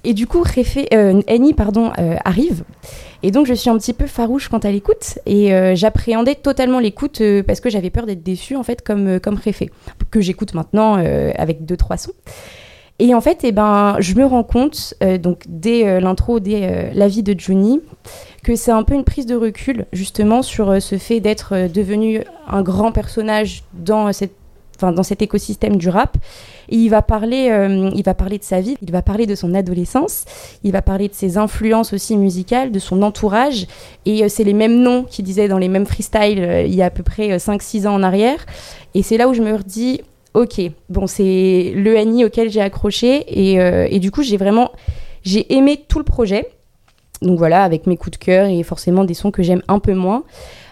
Et 0.03 0.13
du 0.13 0.27
coup, 0.27 0.41
Réfé, 0.43 0.89
Annie 1.27 1.53
pardon, 1.53 1.91
arrive. 2.25 2.63
Et 3.21 3.29
donc, 3.29 3.45
je 3.45 3.53
suis 3.53 3.69
un 3.69 3.77
petit 3.77 3.93
peu 3.93 4.07
farouche 4.07 4.49
quant 4.49 4.57
à 4.57 4.71
l'écoute. 4.71 5.19
Et 5.27 5.51
j'appréhendais 5.75 6.33
totalement 6.33 6.79
l'écoute 6.79 7.21
parce 7.45 7.59
que 7.59 7.69
j'avais 7.69 7.91
peur 7.91 8.07
d'être 8.07 8.23
déçue, 8.23 8.55
en 8.55 8.63
fait, 8.63 8.81
comme, 8.81 9.19
comme 9.19 9.35
Réfé, 9.35 9.69
que 10.09 10.19
j'écoute 10.19 10.55
maintenant 10.55 10.95
avec 10.95 11.65
deux, 11.65 11.77
trois 11.77 11.97
sons. 11.97 12.13
Et 12.97 13.13
en 13.13 13.21
fait, 13.21 13.41
eh 13.43 13.51
ben, 13.51 13.97
je 13.99 14.15
me 14.15 14.25
rends 14.25 14.43
compte, 14.43 14.95
donc 15.19 15.43
dès 15.47 16.01
l'intro, 16.01 16.39
dès 16.39 16.91
la 16.95 17.07
vie 17.07 17.21
de 17.21 17.39
Johnny, 17.39 17.79
que 18.43 18.55
c'est 18.55 18.71
un 18.71 18.83
peu 18.83 18.95
une 18.95 19.03
prise 19.03 19.25
de 19.25 19.35
recul, 19.35 19.85
justement, 19.93 20.41
sur 20.41 20.69
euh, 20.69 20.79
ce 20.79 20.97
fait 20.97 21.19
d'être 21.19 21.53
euh, 21.53 21.67
devenu 21.67 22.23
un 22.47 22.61
grand 22.61 22.91
personnage 22.91 23.63
dans, 23.73 24.07
euh, 24.07 24.11
cette, 24.11 24.33
enfin, 24.77 24.91
dans 24.91 25.03
cet 25.03 25.21
écosystème 25.21 25.75
du 25.75 25.89
rap. 25.89 26.17
Il 26.69 26.89
va, 26.89 27.01
parler, 27.01 27.51
il 27.93 28.03
va 28.03 28.13
parler 28.13 28.37
de 28.37 28.45
sa 28.45 28.61
vie, 28.61 28.77
il 28.81 28.91
va 28.93 29.01
parler 29.01 29.25
de 29.25 29.35
son 29.35 29.53
adolescence, 29.53 30.23
il 30.63 30.71
va 30.71 30.81
parler 30.81 31.09
de 31.09 31.13
ses 31.13 31.37
influences 31.37 31.91
aussi 31.91 32.15
musicales, 32.15 32.71
de 32.71 32.79
son 32.79 33.01
entourage. 33.01 33.67
Et 34.05 34.29
c'est 34.29 34.45
les 34.45 34.53
mêmes 34.53 34.79
noms 34.79 35.03
qu'il 35.03 35.25
disait 35.25 35.49
dans 35.49 35.57
les 35.57 35.67
mêmes 35.67 35.85
freestyles 35.85 36.63
il 36.65 36.73
y 36.73 36.81
a 36.81 36.85
à 36.85 36.89
peu 36.89 37.03
près 37.03 37.35
5-6 37.35 37.87
ans 37.87 37.95
en 37.95 38.03
arrière. 38.03 38.45
Et 38.93 39.03
c'est 39.03 39.17
là 39.17 39.27
où 39.27 39.33
je 39.33 39.41
me 39.41 39.53
redis, 39.53 39.99
ok, 40.33 40.61
bon, 40.87 41.07
c'est 41.07 41.73
le 41.75 42.01
NI 42.05 42.23
auquel 42.23 42.49
j'ai 42.49 42.61
accroché. 42.61 43.25
Et, 43.27 43.55
et 43.93 43.99
du 43.99 44.09
coup, 44.09 44.23
j'ai 44.23 44.37
vraiment 44.37 44.71
j'ai 45.23 45.53
aimé 45.53 45.83
tout 45.87 45.99
le 45.99 46.05
projet. 46.05 46.47
Donc 47.21 47.37
voilà, 47.37 47.63
avec 47.63 47.85
mes 47.85 47.97
coups 47.97 48.17
de 48.17 48.23
cœur 48.23 48.47
et 48.47 48.63
forcément 48.63 49.03
des 49.03 49.13
sons 49.13 49.31
que 49.31 49.43
j'aime 49.43 49.61
un 49.67 49.79
peu 49.79 49.93
moins. 49.93 50.23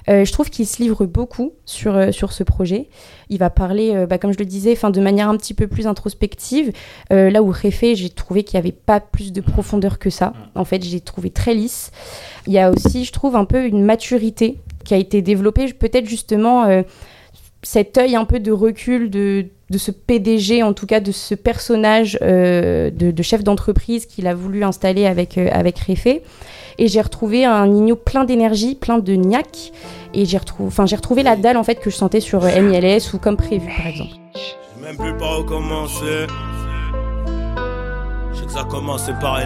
Euh, 0.09 0.25
je 0.25 0.31
trouve 0.31 0.49
qu'il 0.49 0.65
se 0.65 0.81
livre 0.81 1.05
beaucoup 1.05 1.53
sur, 1.65 1.95
euh, 1.95 2.11
sur 2.11 2.31
ce 2.31 2.43
projet. 2.43 2.87
Il 3.29 3.37
va 3.37 3.49
parler, 3.49 3.93
euh, 3.93 4.07
bah, 4.07 4.17
comme 4.17 4.31
je 4.31 4.39
le 4.39 4.45
disais, 4.45 4.75
fin, 4.75 4.89
de 4.89 4.99
manière 4.99 5.29
un 5.29 5.37
petit 5.37 5.53
peu 5.53 5.67
plus 5.67 5.85
introspective. 5.85 6.71
Là 7.11 7.43
où 7.43 7.51
Réfé, 7.51 7.95
j'ai 7.95 8.09
trouvé 8.09 8.43
qu'il 8.43 8.57
n'y 8.57 8.65
avait 8.65 8.75
pas 8.75 8.99
plus 8.99 9.31
de 9.31 9.41
profondeur 9.41 9.99
que 9.99 10.09
ça. 10.09 10.33
En 10.55 10.65
fait, 10.65 10.83
j'ai 10.83 11.01
trouvé 11.01 11.29
très 11.29 11.53
lisse. 11.53 11.91
Il 12.47 12.53
y 12.53 12.59
a 12.59 12.71
aussi, 12.71 13.05
je 13.05 13.11
trouve, 13.11 13.35
un 13.35 13.45
peu 13.45 13.65
une 13.65 13.83
maturité 13.83 14.57
qui 14.83 14.93
a 14.93 14.97
été 14.97 15.21
développée, 15.21 15.71
peut-être 15.73 16.07
justement 16.07 16.83
cet 17.61 17.97
œil 17.97 18.15
un 18.15 18.25
peu 18.25 18.39
de 18.39 18.51
recul 18.51 19.09
de, 19.09 19.47
de 19.69 19.77
ce 19.77 19.91
PDG, 19.91 20.63
en 20.63 20.73
tout 20.73 20.85
cas 20.85 20.99
de 20.99 21.11
ce 21.11 21.35
personnage 21.35 22.17
euh, 22.21 22.89
de, 22.89 23.23
chef 23.23 23.43
d'entreprise 23.43 24.05
qu'il 24.05 24.27
a 24.27 24.33
voulu 24.33 24.63
installer 24.63 25.05
avec, 25.05 25.37
euh, 25.37 25.49
avec 25.51 25.77
Réfé. 25.79 26.23
Et 26.77 26.87
j'ai 26.87 27.01
retrouvé 27.01 27.43
un 27.43 27.67
Nino 27.67 27.95
plein 27.95 28.23
d'énergie, 28.23 28.75
plein 28.75 28.99
de 28.99 29.13
niaque. 29.13 29.73
Et 30.13 30.25
j'ai 30.25 30.37
retrouvé, 30.37 30.71
retrouvé 30.95 31.23
la 31.23 31.35
dalle 31.35 31.57
en 31.57 31.63
fait 31.63 31.75
que 31.75 31.89
je 31.89 31.95
sentais 31.95 32.21
sur 32.21 32.43
euh, 32.43 32.61
MLS 32.61 33.13
ou 33.13 33.19
comme 33.19 33.37
prévu 33.37 33.67
par 33.77 33.87
exemple. 33.87 34.13
Même 34.81 34.95
plus 34.95 35.11
où 35.11 35.43
commencer. 35.43 36.27
Je 38.31 38.39
sais 38.39 38.45
que 38.45 38.51
ça 38.51 38.61
a 38.61 38.65
commencé 38.65 39.11
par. 39.19 39.39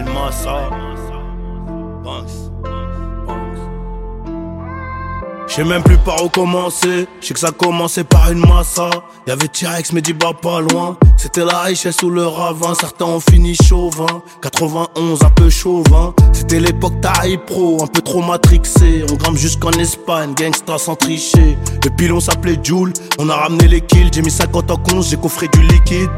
Je 5.46 5.54
sais 5.54 5.64
même 5.64 5.82
plus 5.82 5.98
par 5.98 6.24
où 6.24 6.28
commencer. 6.28 7.06
Je 7.20 7.26
sais 7.26 7.34
que 7.34 7.40
ça 7.40 7.48
a 7.48 7.52
commencé 7.52 8.02
par 8.02 8.30
une 8.32 8.40
massa. 8.40 8.90
Y'avait 9.26 9.48
T-Rex, 9.48 9.92
mais 9.92 10.00
bah 10.00 10.32
pas 10.40 10.60
loin. 10.60 10.96
C'était 11.16 11.44
la 11.44 11.60
richesse 11.60 12.02
ou 12.02 12.10
le 12.10 12.26
ravin. 12.26 12.74
Certains 12.74 13.04
ont 13.04 13.20
fini 13.20 13.54
chauvin. 13.54 14.22
91, 14.42 15.22
un 15.22 15.30
peu 15.30 15.50
chauvin. 15.50 16.14
C'était 16.32 16.60
l'époque 16.60 17.00
taille 17.00 17.38
pro, 17.38 17.82
un 17.82 17.86
peu 17.86 18.00
trop 18.00 18.22
matrixé. 18.22 19.04
On 19.10 19.14
grimpe 19.14 19.36
jusqu'en 19.36 19.72
Espagne, 19.72 20.34
gangsta 20.34 20.78
sans 20.78 20.96
tricher. 20.96 21.56
Le 21.84 21.90
pilon 21.90 22.20
s'appelait 22.20 22.58
Joule. 22.62 22.92
On 23.18 23.28
a 23.28 23.34
ramené 23.34 23.68
les 23.68 23.80
kills. 23.80 24.10
J'ai 24.12 24.22
mis 24.22 24.30
50 24.30 24.70
en 24.70 24.76
compte, 24.76 25.04
j'ai 25.04 25.16
coffré 25.16 25.48
du 25.48 25.62
liquide. 25.62 26.10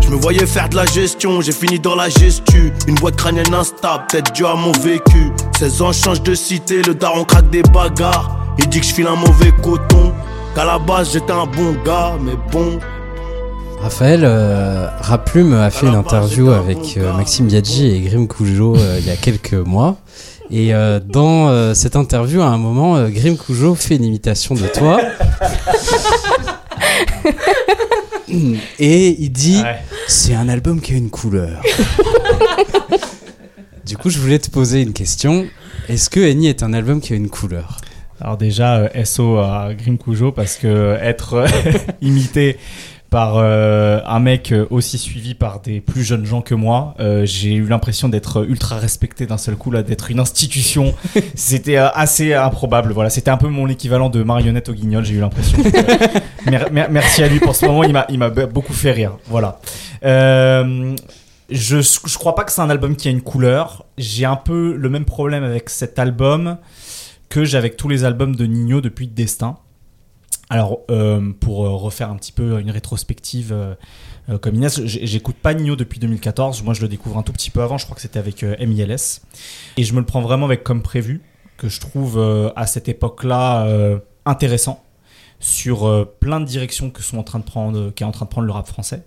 Je 0.00 0.10
me 0.10 0.16
voyais 0.16 0.46
faire 0.46 0.68
de 0.68 0.76
la 0.76 0.84
gestion, 0.84 1.40
j'ai 1.40 1.52
fini 1.52 1.80
dans 1.80 1.94
la 1.94 2.10
gestu. 2.10 2.72
Une 2.86 2.94
boîte 2.96 3.16
crânienne 3.16 3.54
instable, 3.54 4.04
peut-être 4.10 4.32
dû 4.32 4.44
à 4.44 4.54
mon 4.54 4.72
vécu. 4.72 5.32
16 5.58 5.82
ans, 5.82 5.92
change 5.92 6.22
de 6.22 6.34
cité, 6.34 6.82
le 6.82 6.94
daron 6.94 7.24
craque 7.24 7.48
des 7.50 7.62
bagarres. 7.62 8.43
Il 8.58 8.68
dit 8.68 8.80
que 8.80 8.86
je 8.86 8.94
file 8.94 9.06
un 9.06 9.16
mauvais 9.16 9.52
coton. 9.62 10.12
Qu'à 10.54 10.64
la 10.64 10.78
base, 10.78 11.12
j'étais 11.12 11.32
un 11.32 11.46
bon 11.46 11.74
gars, 11.84 12.12
mais 12.20 12.34
bon. 12.52 12.78
Raphaël, 13.80 14.22
euh, 14.24 14.88
Raplume 15.00 15.54
a 15.54 15.70
fait 15.70 15.86
une 15.86 15.94
interview 15.94 16.50
avec 16.50 16.96
euh, 16.96 17.12
Maxime 17.12 17.46
Biaggi 17.46 17.90
et 17.90 18.00
Grim 18.00 18.26
Cujo 18.26 18.76
euh, 18.76 18.98
il 19.00 19.06
y 19.06 19.10
a 19.10 19.16
quelques 19.16 19.52
mois. 19.54 19.98
Et 20.50 20.74
euh, 20.74 21.00
dans 21.00 21.48
euh, 21.48 21.74
cette 21.74 21.96
interview, 21.96 22.40
à 22.42 22.46
un 22.46 22.58
moment, 22.58 22.96
euh, 22.96 23.08
Grim 23.08 23.36
Cujo 23.36 23.74
fait 23.74 23.96
une 23.96 24.04
imitation 24.04 24.54
de 24.54 24.66
toi. 24.68 25.00
et 28.78 29.16
il 29.20 29.30
dit 29.30 29.60
Ouais. 29.62 29.80
C'est 30.06 30.34
un 30.34 30.48
album 30.48 30.80
qui 30.80 30.92
a 30.92 30.96
une 30.96 31.10
couleur. 31.10 31.62
du 33.86 33.96
coup, 33.96 34.10
je 34.10 34.18
voulais 34.18 34.38
te 34.38 34.50
poser 34.50 34.82
une 34.82 34.92
question. 34.92 35.46
Est-ce 35.88 36.10
que 36.10 36.20
Eni 36.20 36.48
est 36.48 36.62
un 36.62 36.72
album 36.74 37.00
qui 37.00 37.14
a 37.14 37.16
une 37.16 37.30
couleur? 37.30 37.78
Alors 38.24 38.38
déjà, 38.38 38.76
euh, 38.76 39.04
SO 39.04 39.36
à 39.36 39.68
Grim 39.76 39.98
Cujo 39.98 40.32
parce 40.32 40.56
que 40.56 40.96
être 41.02 41.34
euh, 41.34 41.46
imité 42.00 42.56
par 43.10 43.34
euh, 43.36 44.00
un 44.06 44.18
mec 44.18 44.50
euh, 44.50 44.64
aussi 44.70 44.96
suivi 44.96 45.34
par 45.34 45.60
des 45.60 45.82
plus 45.82 46.02
jeunes 46.04 46.24
gens 46.24 46.40
que 46.40 46.54
moi, 46.54 46.94
euh, 47.00 47.26
j'ai 47.26 47.52
eu 47.52 47.66
l'impression 47.66 48.08
d'être 48.08 48.48
ultra 48.48 48.76
respecté 48.78 49.26
d'un 49.26 49.36
seul 49.36 49.56
coup 49.56 49.70
là, 49.70 49.82
d'être 49.82 50.10
une 50.10 50.20
institution. 50.20 50.94
C'était 51.34 51.76
euh, 51.76 51.90
assez 51.90 52.32
improbable. 52.32 52.92
Voilà, 52.94 53.10
c'était 53.10 53.30
un 53.30 53.36
peu 53.36 53.48
mon 53.48 53.68
équivalent 53.68 54.08
de 54.08 54.22
marionnette 54.22 54.70
au 54.70 54.72
guignol. 54.72 55.04
J'ai 55.04 55.14
eu 55.16 55.20
l'impression. 55.20 55.58
Euh, 55.62 56.50
mer- 56.50 56.72
mer- 56.72 56.88
merci 56.90 57.22
à 57.22 57.28
lui 57.28 57.40
pour 57.40 57.54
ce 57.54 57.66
moment. 57.66 57.84
Il 57.84 57.92
m'a, 57.92 58.06
il 58.08 58.18
m'a 58.18 58.30
be- 58.30 58.46
beaucoup 58.50 58.72
fait 58.72 58.92
rire. 58.92 59.18
Voilà. 59.28 59.60
Euh, 60.02 60.96
je, 61.50 61.82
je 61.82 62.16
crois 62.18 62.34
pas 62.34 62.44
que 62.44 62.52
c'est 62.52 62.62
un 62.62 62.70
album 62.70 62.96
qui 62.96 63.08
a 63.08 63.10
une 63.10 63.20
couleur. 63.22 63.84
J'ai 63.98 64.24
un 64.24 64.36
peu 64.36 64.74
le 64.76 64.88
même 64.88 65.04
problème 65.04 65.44
avec 65.44 65.68
cet 65.68 65.98
album 65.98 66.56
que 67.34 67.44
j'ai 67.44 67.58
avec 67.58 67.76
tous 67.76 67.88
les 67.88 68.04
albums 68.04 68.36
de 68.36 68.46
Nino 68.46 68.80
depuis 68.80 69.08
Destin. 69.08 69.58
Alors, 70.50 70.82
euh, 70.88 71.32
pour 71.40 71.66
euh, 71.66 71.70
refaire 71.70 72.08
un 72.08 72.14
petit 72.14 72.30
peu 72.30 72.60
une 72.60 72.70
rétrospective 72.70 73.52
euh, 73.52 74.38
comme 74.38 74.54
Inès, 74.54 74.80
j'écoute 74.84 75.34
pas 75.34 75.52
Nino 75.52 75.74
depuis 75.74 75.98
2014. 75.98 76.62
Moi, 76.62 76.74
je 76.74 76.82
le 76.82 76.86
découvre 76.86 77.18
un 77.18 77.24
tout 77.24 77.32
petit 77.32 77.50
peu 77.50 77.60
avant. 77.60 77.76
Je 77.76 77.86
crois 77.86 77.96
que 77.96 78.02
c'était 78.02 78.20
avec 78.20 78.44
euh, 78.44 78.54
MILS. 78.64 79.20
Et 79.76 79.82
je 79.82 79.92
me 79.94 79.98
le 79.98 80.06
prends 80.06 80.20
vraiment 80.20 80.46
avec 80.46 80.62
comme 80.62 80.80
prévu, 80.80 81.22
que 81.56 81.68
je 81.68 81.80
trouve 81.80 82.20
à 82.54 82.66
cette 82.68 82.88
époque-là 82.88 83.66
intéressant 84.24 84.84
sur 85.40 86.08
plein 86.20 86.38
de 86.38 86.44
directions 86.44 86.90
que 86.90 87.02
sont 87.02 87.18
en 87.18 87.24
train 87.24 87.40
de 87.40 87.44
prendre, 87.44 87.90
qu'est 87.90 88.04
en 88.04 88.12
train 88.12 88.26
de 88.26 88.30
prendre 88.30 88.46
le 88.46 88.52
rap 88.52 88.68
français. 88.68 89.02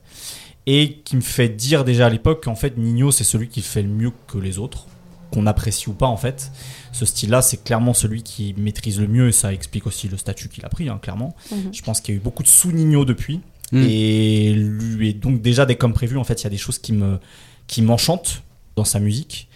Et 0.65 0.97
qui 1.05 1.15
me 1.15 1.21
fait 1.21 1.47
dire 1.47 1.85
déjà 1.85 2.07
à 2.07 2.09
l'époque 2.09 2.43
qu'en 2.43 2.55
fait, 2.55 2.77
Nino, 2.77 3.09
c'est 3.11 3.23
celui 3.23 3.47
qui 3.47 3.61
fait 3.61 3.83
le 3.83 3.87
mieux 3.87 4.11
que 4.27 4.37
les 4.37 4.59
autres 4.59 4.87
qu'on 5.31 5.45
apprécie 5.47 5.89
ou 5.89 5.93
pas 5.93 6.07
en 6.07 6.17
fait. 6.17 6.51
Ce 6.91 7.05
style-là, 7.05 7.41
c'est 7.41 7.63
clairement 7.63 7.93
celui 7.93 8.23
qui 8.23 8.53
maîtrise 8.57 8.99
le 8.99 9.07
mieux 9.07 9.27
et 9.29 9.31
ça 9.31 9.53
explique 9.53 9.85
aussi 9.87 10.07
le 10.07 10.17
statut 10.17 10.49
qu'il 10.49 10.65
a 10.65 10.69
pris, 10.69 10.89
hein, 10.89 10.99
clairement. 11.01 11.35
Mhm. 11.51 11.73
Je 11.73 11.81
pense 11.81 12.01
qu'il 12.01 12.13
y 12.15 12.17
a 12.17 12.19
eu 12.19 12.23
beaucoup 12.23 12.43
de 12.43 12.47
sous-Nino 12.47 13.05
depuis. 13.05 13.41
Mm. 13.71 13.83
Et 13.89 14.53
lui, 14.53 15.09
et 15.09 15.13
donc 15.13 15.41
déjà, 15.41 15.65
dès 15.65 15.75
comme 15.75 15.93
prévu, 15.93 16.17
en 16.17 16.23
fait, 16.23 16.41
il 16.41 16.43
y 16.45 16.47
a 16.47 16.49
des 16.51 16.57
choses 16.57 16.79
qui 16.79 16.93
me 16.93 17.19
qui 17.67 17.81
m'enchantent 17.81 18.41
dans 18.77 18.85
sa 18.85 18.99
musique. 18.99 19.49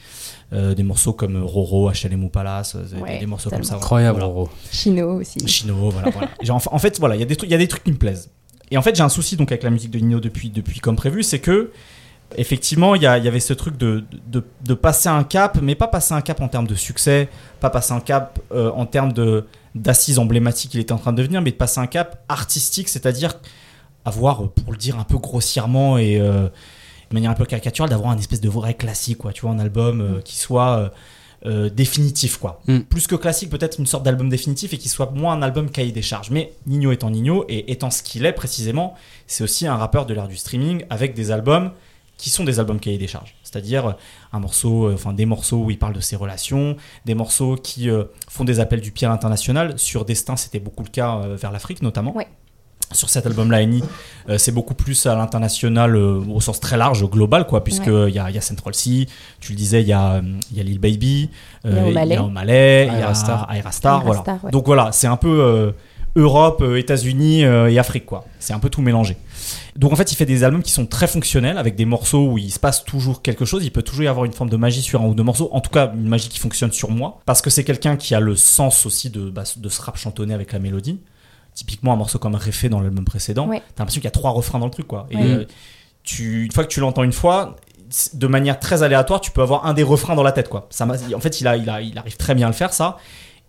Euh, 0.54 0.74
des 0.76 0.84
morceaux 0.84 1.14
comme 1.14 1.42
Roro, 1.42 1.90
HLM 1.90 2.26
ou 2.26 2.28
Palace, 2.30 2.76
euh, 2.76 2.84
des- 2.84 2.98
Ouais, 3.02 3.20
des 3.20 3.26
morceaux 3.26 3.50
comme 3.50 3.64
ça. 3.64 3.76
Incroyable, 3.76 4.20
Voilà. 4.20 4.34
Roro. 4.34 4.50
Chino 4.70 5.22
aussi. 5.22 5.40
Chino, 5.48 5.90
voilà. 5.92 6.10
voilà. 6.10 6.30
Genre, 6.42 6.62
en, 6.70 6.76
en 6.76 6.78
fait, 6.78 7.00
voilà, 7.00 7.16
il 7.16 7.20
y 7.20 7.24
a 7.24 7.26
des 7.26 7.38
trucs, 7.38 7.50
il 7.50 7.54
y 7.54 7.56
a 7.56 7.58
des 7.58 7.70
trucs 7.70 7.86
qui 7.86 7.92
me 7.94 7.98
plaisent. 7.98 8.30
Et 8.70 8.78
en 8.78 8.82
fait, 8.82 8.94
j'ai 8.94 9.02
un 9.04 9.08
souci 9.08 9.38
donc 9.38 9.50
avec 9.54 9.64
la 9.64 9.70
musique 9.70 9.92
de 9.92 10.00
Nino 10.00 10.20
depuis, 10.20 10.50
depuis 10.50 10.82
comme 10.82 10.98
prévu, 10.98 11.24
c'est 11.24 11.40
que 11.40 11.72
effectivement, 12.38 12.96
il 12.96 13.02
y, 13.02 13.08
avait 13.08 13.40
ce 13.40 13.54
truc 13.54 13.78
de, 13.78 14.04
de, 14.28 14.44
de 14.64 14.74
passer 14.74 15.10
un 15.10 15.24
cap, 15.24 15.60
mais 15.62 15.76
pas 15.76 15.88
passer 15.88 16.14
un 16.14 16.22
cap 16.22 16.42
en 16.42 16.48
termes 16.48 16.68
de 16.68 16.76
succès, 16.76 17.30
pas 17.60 17.70
passer 17.70 17.94
un 17.94 18.00
cap 18.00 18.40
euh, 18.52 18.72
en 18.72 18.86
termes 18.86 19.14
de 19.14 19.46
d'assises 19.74 20.20
emblématiques 20.20 20.72
qu'il 20.72 20.82
était 20.82 20.92
en 20.92 20.98
train 20.98 21.14
de 21.14 21.18
devenir, 21.18 21.42
mais 21.42 21.52
de 21.52 21.56
passer 21.56 21.80
un 21.80 21.88
cap 21.88 22.26
artistique, 22.28 22.90
c'est-à-dire 22.90 23.36
avoir, 24.04 24.50
pour 24.50 24.74
le 24.74 24.78
dire 24.78 25.00
un 25.00 25.06
peu 25.06 25.18
grossièrement 25.18 25.98
et 25.98 26.20
euh, 26.20 26.50
de 27.10 27.14
manière 27.14 27.32
un 27.32 27.36
peu 27.36 27.46
caricaturale, 27.46 27.90
d'avoir 27.90 28.12
un 28.12 28.18
espèce 28.18 28.42
de 28.42 28.50
vrai 28.50 28.74
classique, 28.74 29.20
quoi, 29.20 29.32
tu 29.32 29.44
vois, 29.44 29.52
un 29.52 29.60
album 29.60 30.02
euh, 30.02 30.22
qui 30.22 30.38
soit 30.38 30.92
euh, 31.46 31.70
définitif, 31.70 32.38
quoi. 32.38 32.62
Mm. 32.68 32.82
Plus 32.82 33.08
que 33.08 33.16
classique, 33.16 33.50
peut-être 33.50 33.80
une 33.80 33.88
sorte 33.88 34.04
d'album 34.04 34.30
définitif 34.30 34.74
et 34.74 34.78
qui 34.78 34.90
soit 34.90 35.10
moins 35.10 35.34
un 35.34 35.42
album 35.42 35.72
cahier 35.72 35.92
des 35.92 36.04
charges. 36.04 36.30
Mais 36.30 36.54
Nino 36.68 36.92
étant 36.92 37.10
Nino 37.10 37.46
et 37.50 37.72
étant 37.72 37.90
ce 37.90 38.04
qu'il 38.04 38.28
est 38.28 38.32
précisément, 38.32 38.94
c'est 39.26 39.44
aussi 39.44 39.66
un 39.66 39.76
rappeur 39.76 40.06
de 40.06 40.14
l'ère 40.14 40.28
du 40.28 40.38
streaming 40.38 40.86
avec 40.92 41.16
des 41.16 41.32
albums 41.32 41.72
qui 42.22 42.30
sont 42.30 42.44
des 42.44 42.60
albums 42.60 42.80
cahier 42.80 43.00
des 43.00 43.08
charges. 43.08 43.34
C'est-à-dire 43.44 43.86
euh, 43.88 43.94
un 44.32 44.40
morceau, 44.40 44.86
euh, 44.86 44.94
enfin 44.94 45.12
des 45.12 45.26
morceaux 45.26 45.58
où 45.66 45.72
il 45.72 45.80
parle 45.80 45.94
de 45.94 46.00
ses 46.00 46.16
relations, 46.16 46.78
des 47.06 47.16
morceaux 47.16 47.56
qui 47.56 47.90
euh, 47.90 48.04
font 48.30 48.44
des 48.46 48.60
appels 48.60 48.80
du 48.82 48.92
pied 48.92 49.08
à 49.08 49.10
l'international. 49.10 49.74
Sur 49.78 50.06
Destin, 50.06 50.36
c'était 50.36 50.60
beaucoup 50.60 50.84
le 50.84 50.90
cas 50.90 51.16
euh, 51.18 51.36
vers 51.36 51.52
l'Afrique 51.52 51.82
notamment. 51.82 52.16
Ouais. 52.16 52.28
Sur 52.94 53.10
cet 53.10 53.26
album-là, 53.26 53.62
Eni, 53.62 53.82
euh, 54.30 54.38
c'est 54.38 54.52
beaucoup 54.52 54.74
plus 54.74 55.06
à 55.06 55.16
l'international 55.16 55.96
euh, 55.96 56.20
au 56.30 56.42
sens 56.42 56.60
très 56.60 56.76
large, 56.76 57.10
global, 57.10 57.48
quoi, 57.48 57.64
puisque 57.64 57.88
Ouais. 57.88 58.10
il 58.12 58.16
y, 58.16 58.20
a, 58.20 58.30
il 58.30 58.36
y 58.36 58.38
a 58.38 58.42
Central 58.42 58.76
C, 58.76 59.08
tu 59.40 59.54
le 59.54 59.58
disais, 59.58 59.82
il 59.82 59.88
y 59.88 59.94
a, 59.94 60.22
il 60.52 60.58
y 60.58 60.60
a 60.60 60.64
Lil 60.64 60.78
Baby, 60.78 61.30
Il 61.64 61.72
y 61.72 61.74
a 61.74 61.78
euh, 61.78 62.20
O'Malley. 62.20 62.90
il 62.92 63.00
y 63.00 63.02
a 63.02 63.14
Starr, 63.14 63.48
Ayra 63.52 63.72
voilà. 64.04 64.24
Ouais. 64.44 64.52
Donc 64.52 64.66
voilà, 64.66 64.92
c'est 64.92 65.08
un 65.08 65.16
peu 65.16 65.30
euh, 65.42 65.72
Europe, 66.16 66.62
euh, 66.62 66.78
États-Unis 66.78 67.46
euh, 67.46 67.70
et 67.72 67.80
Afrique, 67.80 68.06
quoi. 68.06 68.26
C'est 68.40 68.54
un 68.54 68.60
peu 68.60 68.70
tout 68.70 68.82
mélangé. 68.82 69.18
Donc 69.78 69.94
en 69.94 69.96
fait, 69.96 70.12
il 70.12 70.16
fait 70.16 70.26
des 70.26 70.44
albums 70.44 70.62
qui 70.62 70.72
sont 70.72 70.86
très 70.86 71.08
fonctionnels, 71.08 71.58
avec 71.58 71.76
des 71.76 71.86
morceaux 71.86 72.28
où 72.28 72.38
il 72.38 72.52
se 72.52 72.60
passe 72.60 72.84
toujours 72.84 73.22
quelque 73.22 73.46
chose. 73.46 73.64
Il 73.66 73.72
peut 73.72 73.82
toujours 73.82 74.04
y 74.04 74.08
avoir 74.08 74.26
une 74.26 74.34
forme 74.34 74.50
de 74.50 74.58
magie 74.58 74.82
sur 74.82 75.02
un 75.02 75.06
ou 75.06 75.14
deux 75.16 75.24
morceaux. 75.24 75.50
En 75.54 75.62
tout 75.62 75.70
cas, 75.72 75.92
une 75.94 76.08
magie 76.10 76.28
qui 76.30 76.40
fonctionne 76.40 76.72
sur 76.72 76.92
moi. 76.92 77.20
Parce 77.26 77.42
que 77.42 77.50
c'est 77.50 77.64
quelqu'un 77.64 77.96
qui 77.96 78.14
a 78.14 78.20
le 78.20 78.36
sens 78.36 78.86
aussi 78.86 79.10
de, 79.10 79.30
bah, 79.30 79.44
de 79.56 79.70
ce 79.70 79.82
rap 79.82 79.98
chantonné 79.98 80.34
avec 80.34 80.52
la 80.52 80.60
mélodie. 80.60 81.00
Typiquement, 81.54 81.94
un 81.94 81.98
morceau 81.98 82.20
comme 82.20 82.36
Réfé 82.36 82.70
dans 82.70 82.80
l'album 82.82 83.04
précédent, 83.06 83.48
Ouais. 83.48 83.60
t'as 83.76 83.82
l'impression 83.84 84.00
qu'il 84.02 84.06
y 84.06 84.08
a 84.08 84.12
trois 84.12 84.32
refrains 84.32 84.60
dans 84.60 84.66
le 84.68 84.72
truc, 84.72 84.88
quoi. 84.88 85.08
Et 85.12 85.16
Ouais. 85.18 85.24
euh, 85.24 85.46
tu, 86.04 86.46
une 86.46 86.52
fois 86.52 86.64
que 86.64 86.70
tu 86.70 86.80
l'entends 86.80 87.04
une 87.04 87.12
fois, 87.14 87.56
de 88.14 88.28
manière 88.28 88.58
très 88.60 88.84
aléatoire, 88.84 89.20
tu 89.22 89.32
peux 89.32 89.42
avoir 89.42 89.66
un 89.66 89.74
des 89.74 89.84
refrains 89.84 90.16
dans 90.16 90.24
la 90.24 90.32
tête, 90.32 90.48
quoi. 90.50 90.68
Ça, 90.70 90.86
en 90.88 91.20
fait, 91.20 91.42
il, 91.42 91.48
a, 91.48 91.58
il, 91.58 91.70
a, 91.70 91.82
il 91.82 91.98
arrive 91.98 92.16
très 92.18 92.36
bien 92.36 92.48
à 92.48 92.50
le 92.50 92.56
faire, 92.56 92.74
ça. 92.74 92.98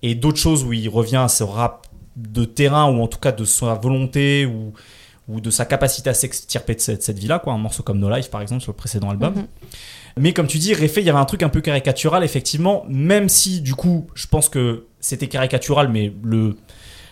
Et 0.02 0.14
d'autres 0.16 0.38
choses 0.38 0.64
où 0.64 0.72
il 0.72 0.88
revient 0.88 1.16
à 1.18 1.28
ce 1.28 1.44
rap 1.44 1.86
de 2.16 2.44
terrain, 2.44 2.90
ou 2.90 3.02
en 3.02 3.06
tout 3.08 3.18
cas 3.18 3.32
de 3.32 3.44
sa 3.44 3.74
volonté, 3.74 4.46
ou, 4.46 4.72
ou 5.28 5.40
de 5.40 5.50
sa 5.50 5.64
capacité 5.64 6.10
à 6.10 6.14
s'extirper 6.14 6.74
de 6.74 6.80
cette, 6.80 7.02
cette 7.02 7.18
vie-là, 7.18 7.38
quoi. 7.38 7.52
Un 7.52 7.58
morceau 7.58 7.82
comme 7.82 7.98
No 7.98 8.10
Life, 8.14 8.30
par 8.30 8.40
exemple, 8.42 8.62
sur 8.62 8.72
le 8.72 8.76
précédent 8.76 9.10
album. 9.10 9.34
Mhm. 9.34 9.46
Mais 10.18 10.32
comme 10.34 10.46
tu 10.46 10.58
dis, 10.58 10.74
Réfé, 10.74 11.00
il 11.00 11.06
y 11.06 11.10
avait 11.10 11.18
un 11.18 11.24
truc 11.24 11.42
un 11.42 11.48
peu 11.48 11.60
caricatural, 11.62 12.22
effectivement, 12.22 12.84
même 12.88 13.28
si, 13.30 13.60
du 13.62 13.74
coup, 13.74 14.06
je 14.14 14.26
pense 14.26 14.48
que 14.48 14.86
c'était 15.00 15.28
caricatural, 15.28 15.88
mais 15.88 16.12
le. 16.22 16.56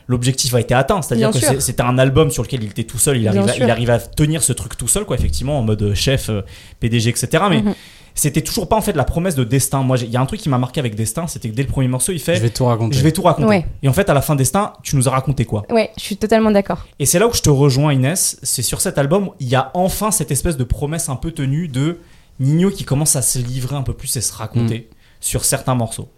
L'objectif 0.07 0.53
a 0.55 0.61
été 0.61 0.75
atteint, 0.75 1.03
c'est-à-dire 1.03 1.31
que 1.31 1.61
c'était 1.61 1.85
un 1.85 1.97
album 1.97 2.33
sur 2.33 2.43
lequel 2.43 2.65
il 2.65 2.71
était 2.71 2.83
tout 2.83 2.99
seul, 2.99 3.17
il 3.19 3.29
arrive, 3.29 3.49
à, 3.49 3.57
il 3.57 3.71
arrive 3.71 3.91
à 3.91 4.01
tenir 4.01 4.43
ce 4.43 4.53
truc 4.53 4.77
tout 4.77 4.89
seul, 4.89 5.05
quoi, 5.05 5.17
effectivement, 5.17 5.61
en 5.61 5.63
mode 5.63 5.95
chef, 5.95 6.31
euh, 6.31 6.41
PDG, 6.81 7.11
etc. 7.11 7.45
Mais 7.49 7.63
Mhm. 7.63 7.75
C'était 8.21 8.43
toujours 8.43 8.69
pas 8.69 8.77
en 8.77 8.83
fait 8.83 8.93
la 8.93 9.05
promesse 9.05 9.35
de 9.35 9.45
Destin. 9.45 9.83
Moi, 9.83 9.97
j'ai- 9.97 10.05
il 10.07 10.13
y 10.13 10.17
a 10.17 10.21
un 10.21 10.27
truc 10.27 10.41
qui 10.41 10.49
m'a 10.51 10.59
marqué 10.59 10.79
avec 10.79 10.95
Destin, 10.95 11.27
c'était 11.27 11.49
que 11.49 11.55
dès 11.55 11.63
le 11.63 11.69
premier 11.69 11.89
morceau, 11.89 12.13
il 12.13 12.19
fait 12.21 12.37
Je 12.37 12.43
vais 12.43 12.51
tout 12.51 12.67
raconter. 12.67 12.97
je 12.97 13.03
vais 13.03 13.13
tout 13.13 13.23
raconter. 13.23 13.49
Ouais. 13.49 13.67
Et 13.83 13.89
en 13.89 13.93
fait, 13.95 14.11
à 14.11 14.15
la 14.15 14.21
fin 14.21 14.37
Destin, 14.37 14.75
tu 14.83 14.97
nous 14.97 15.09
as 15.09 15.11
raconté 15.13 15.45
quoi? 15.47 15.63
Ouais, 15.71 15.91
je 15.97 16.03
suis 16.03 16.17
totalement 16.19 16.51
d'accord. 16.51 16.87
Et 16.99 17.07
c'est 17.07 17.19
là 17.19 17.27
où 17.29 17.33
je 17.33 17.41
te 17.41 17.49
rejoins, 17.51 17.93
Inès. 17.95 18.39
C'est 18.43 18.63
sur 18.63 18.81
cet 18.83 18.99
album, 18.99 19.31
il 19.41 19.49
y 19.49 19.55
a 19.55 19.71
enfin 19.75 20.11
cette 20.11 20.31
espèce 20.31 20.57
de 20.59 20.65
promesse 20.65 21.09
un 21.09 21.17
peu 21.17 21.31
tenue 21.33 21.69
de 21.69 21.99
Nino 22.41 22.71
qui 22.71 22.85
commence 22.85 23.17
à 23.17 23.23
se 23.23 23.39
livrer 23.39 23.77
un 23.77 23.83
peu 23.83 23.95
plus 23.95 24.15
et 24.17 24.21
se 24.21 24.33
raconter 24.35 24.89
sur 25.21 25.45
certains 25.45 25.75
morceaux. 25.75 26.09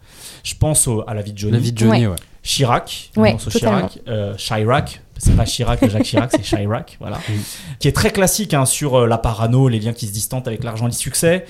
Je 0.43 0.55
pense 0.57 0.89
au- 0.89 1.05
à 1.07 1.15
la 1.15 1.23
vie 1.23 1.33
de 1.33 1.39
Johnny, 1.39 1.53
La 1.53 1.59
vie 1.59 1.73
de 1.73 1.79
Johnny, 1.79 2.07
ouais. 2.07 2.17
Chirac, 2.43 3.11
le 3.17 3.23
Ouais, 3.23 3.31
morceau 3.33 3.51
totalement. 3.51 3.87
Chirac, 3.89 4.09
euh, 4.09 4.35
Chirac, 4.37 5.01
c'est 5.19 5.37
pas 5.37 5.45
Chirac, 5.45 5.89
Jacques 5.89 6.03
Chirac, 6.03 6.31
c'est 6.31 6.43
Chirac, 6.43 6.97
voilà, 7.01 7.19
qui 7.79 7.89
est 7.89 7.93
très 7.93 8.11
classique 8.11 8.55
hein, 8.55 8.65
sur 8.65 9.01
euh, 9.01 9.07
la 9.07 9.19
parano, 9.19 9.69
les 9.69 9.79
liens 9.79 9.93
qui 9.93 10.07
se 10.07 10.13
distantent 10.13 10.49
avec 10.49 10.65
l'argent 10.65 10.87
et 10.87 10.91
le 10.91 10.95
succès, 10.95 11.45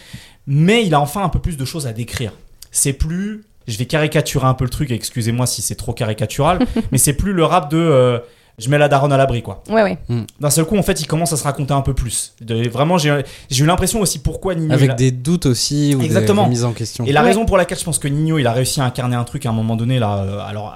mais 0.46 0.84
il 0.84 0.94
a 0.94 1.00
enfin 1.00 1.22
un 1.22 1.28
peu 1.28 1.38
plus 1.38 1.56
de 1.56 1.64
choses 1.64 1.86
à 1.86 1.92
décrire. 1.92 2.32
C'est 2.70 2.92
plus, 2.92 3.44
je 3.66 3.78
vais 3.78 3.86
caricaturer 3.86 4.46
un 4.46 4.54
peu 4.54 4.64
le 4.64 4.70
truc, 4.70 4.90
excusez-moi 4.90 5.46
si 5.46 5.62
c'est 5.62 5.74
trop 5.74 5.92
caricatural, 5.92 6.66
mais 6.92 6.98
c'est 6.98 7.14
plus 7.14 7.32
le 7.32 7.44
rap 7.44 7.70
de 7.70 7.78
euh, 7.78 8.18
je 8.58 8.68
mets 8.68 8.78
la 8.78 8.88
daronne 8.88 9.12
à 9.12 9.16
l'abri 9.16 9.42
quoi. 9.42 9.62
Ouais, 9.70 9.82
ouais. 9.82 9.98
D'un 10.40 10.50
seul 10.50 10.64
coup, 10.64 10.76
en 10.76 10.82
fait, 10.82 11.00
il 11.00 11.06
commence 11.06 11.32
à 11.32 11.36
se 11.36 11.44
raconter 11.44 11.72
un 11.72 11.80
peu 11.80 11.94
plus. 11.94 12.34
De- 12.40 12.68
vraiment, 12.68 12.98
j'ai 12.98 13.10
eu 13.58 13.66
l'impression 13.66 14.00
aussi 14.00 14.18
pourquoi 14.20 14.54
Nino. 14.54 14.72
Avec 14.74 14.90
a- 14.90 14.94
des 14.94 15.10
doutes 15.10 15.46
aussi 15.46 15.94
ou 15.94 16.02
Exactement. 16.02 16.46
des 16.48 16.64
en 16.64 16.72
question. 16.72 17.04
Et 17.06 17.12
la 17.12 17.22
raison 17.22 17.44
pour 17.46 17.56
laquelle 17.56 17.78
je 17.78 17.84
pense 17.84 17.98
que 17.98 18.08
Nino 18.08 18.38
il 18.38 18.46
a 18.46 18.52
réussi 18.52 18.80
à 18.80 18.84
incarner 18.84 19.16
un 19.16 19.24
truc 19.24 19.46
à 19.46 19.50
un 19.50 19.52
moment 19.52 19.76
donné 19.76 19.98
là, 19.98 20.18
euh, 20.18 20.38
alors 20.40 20.74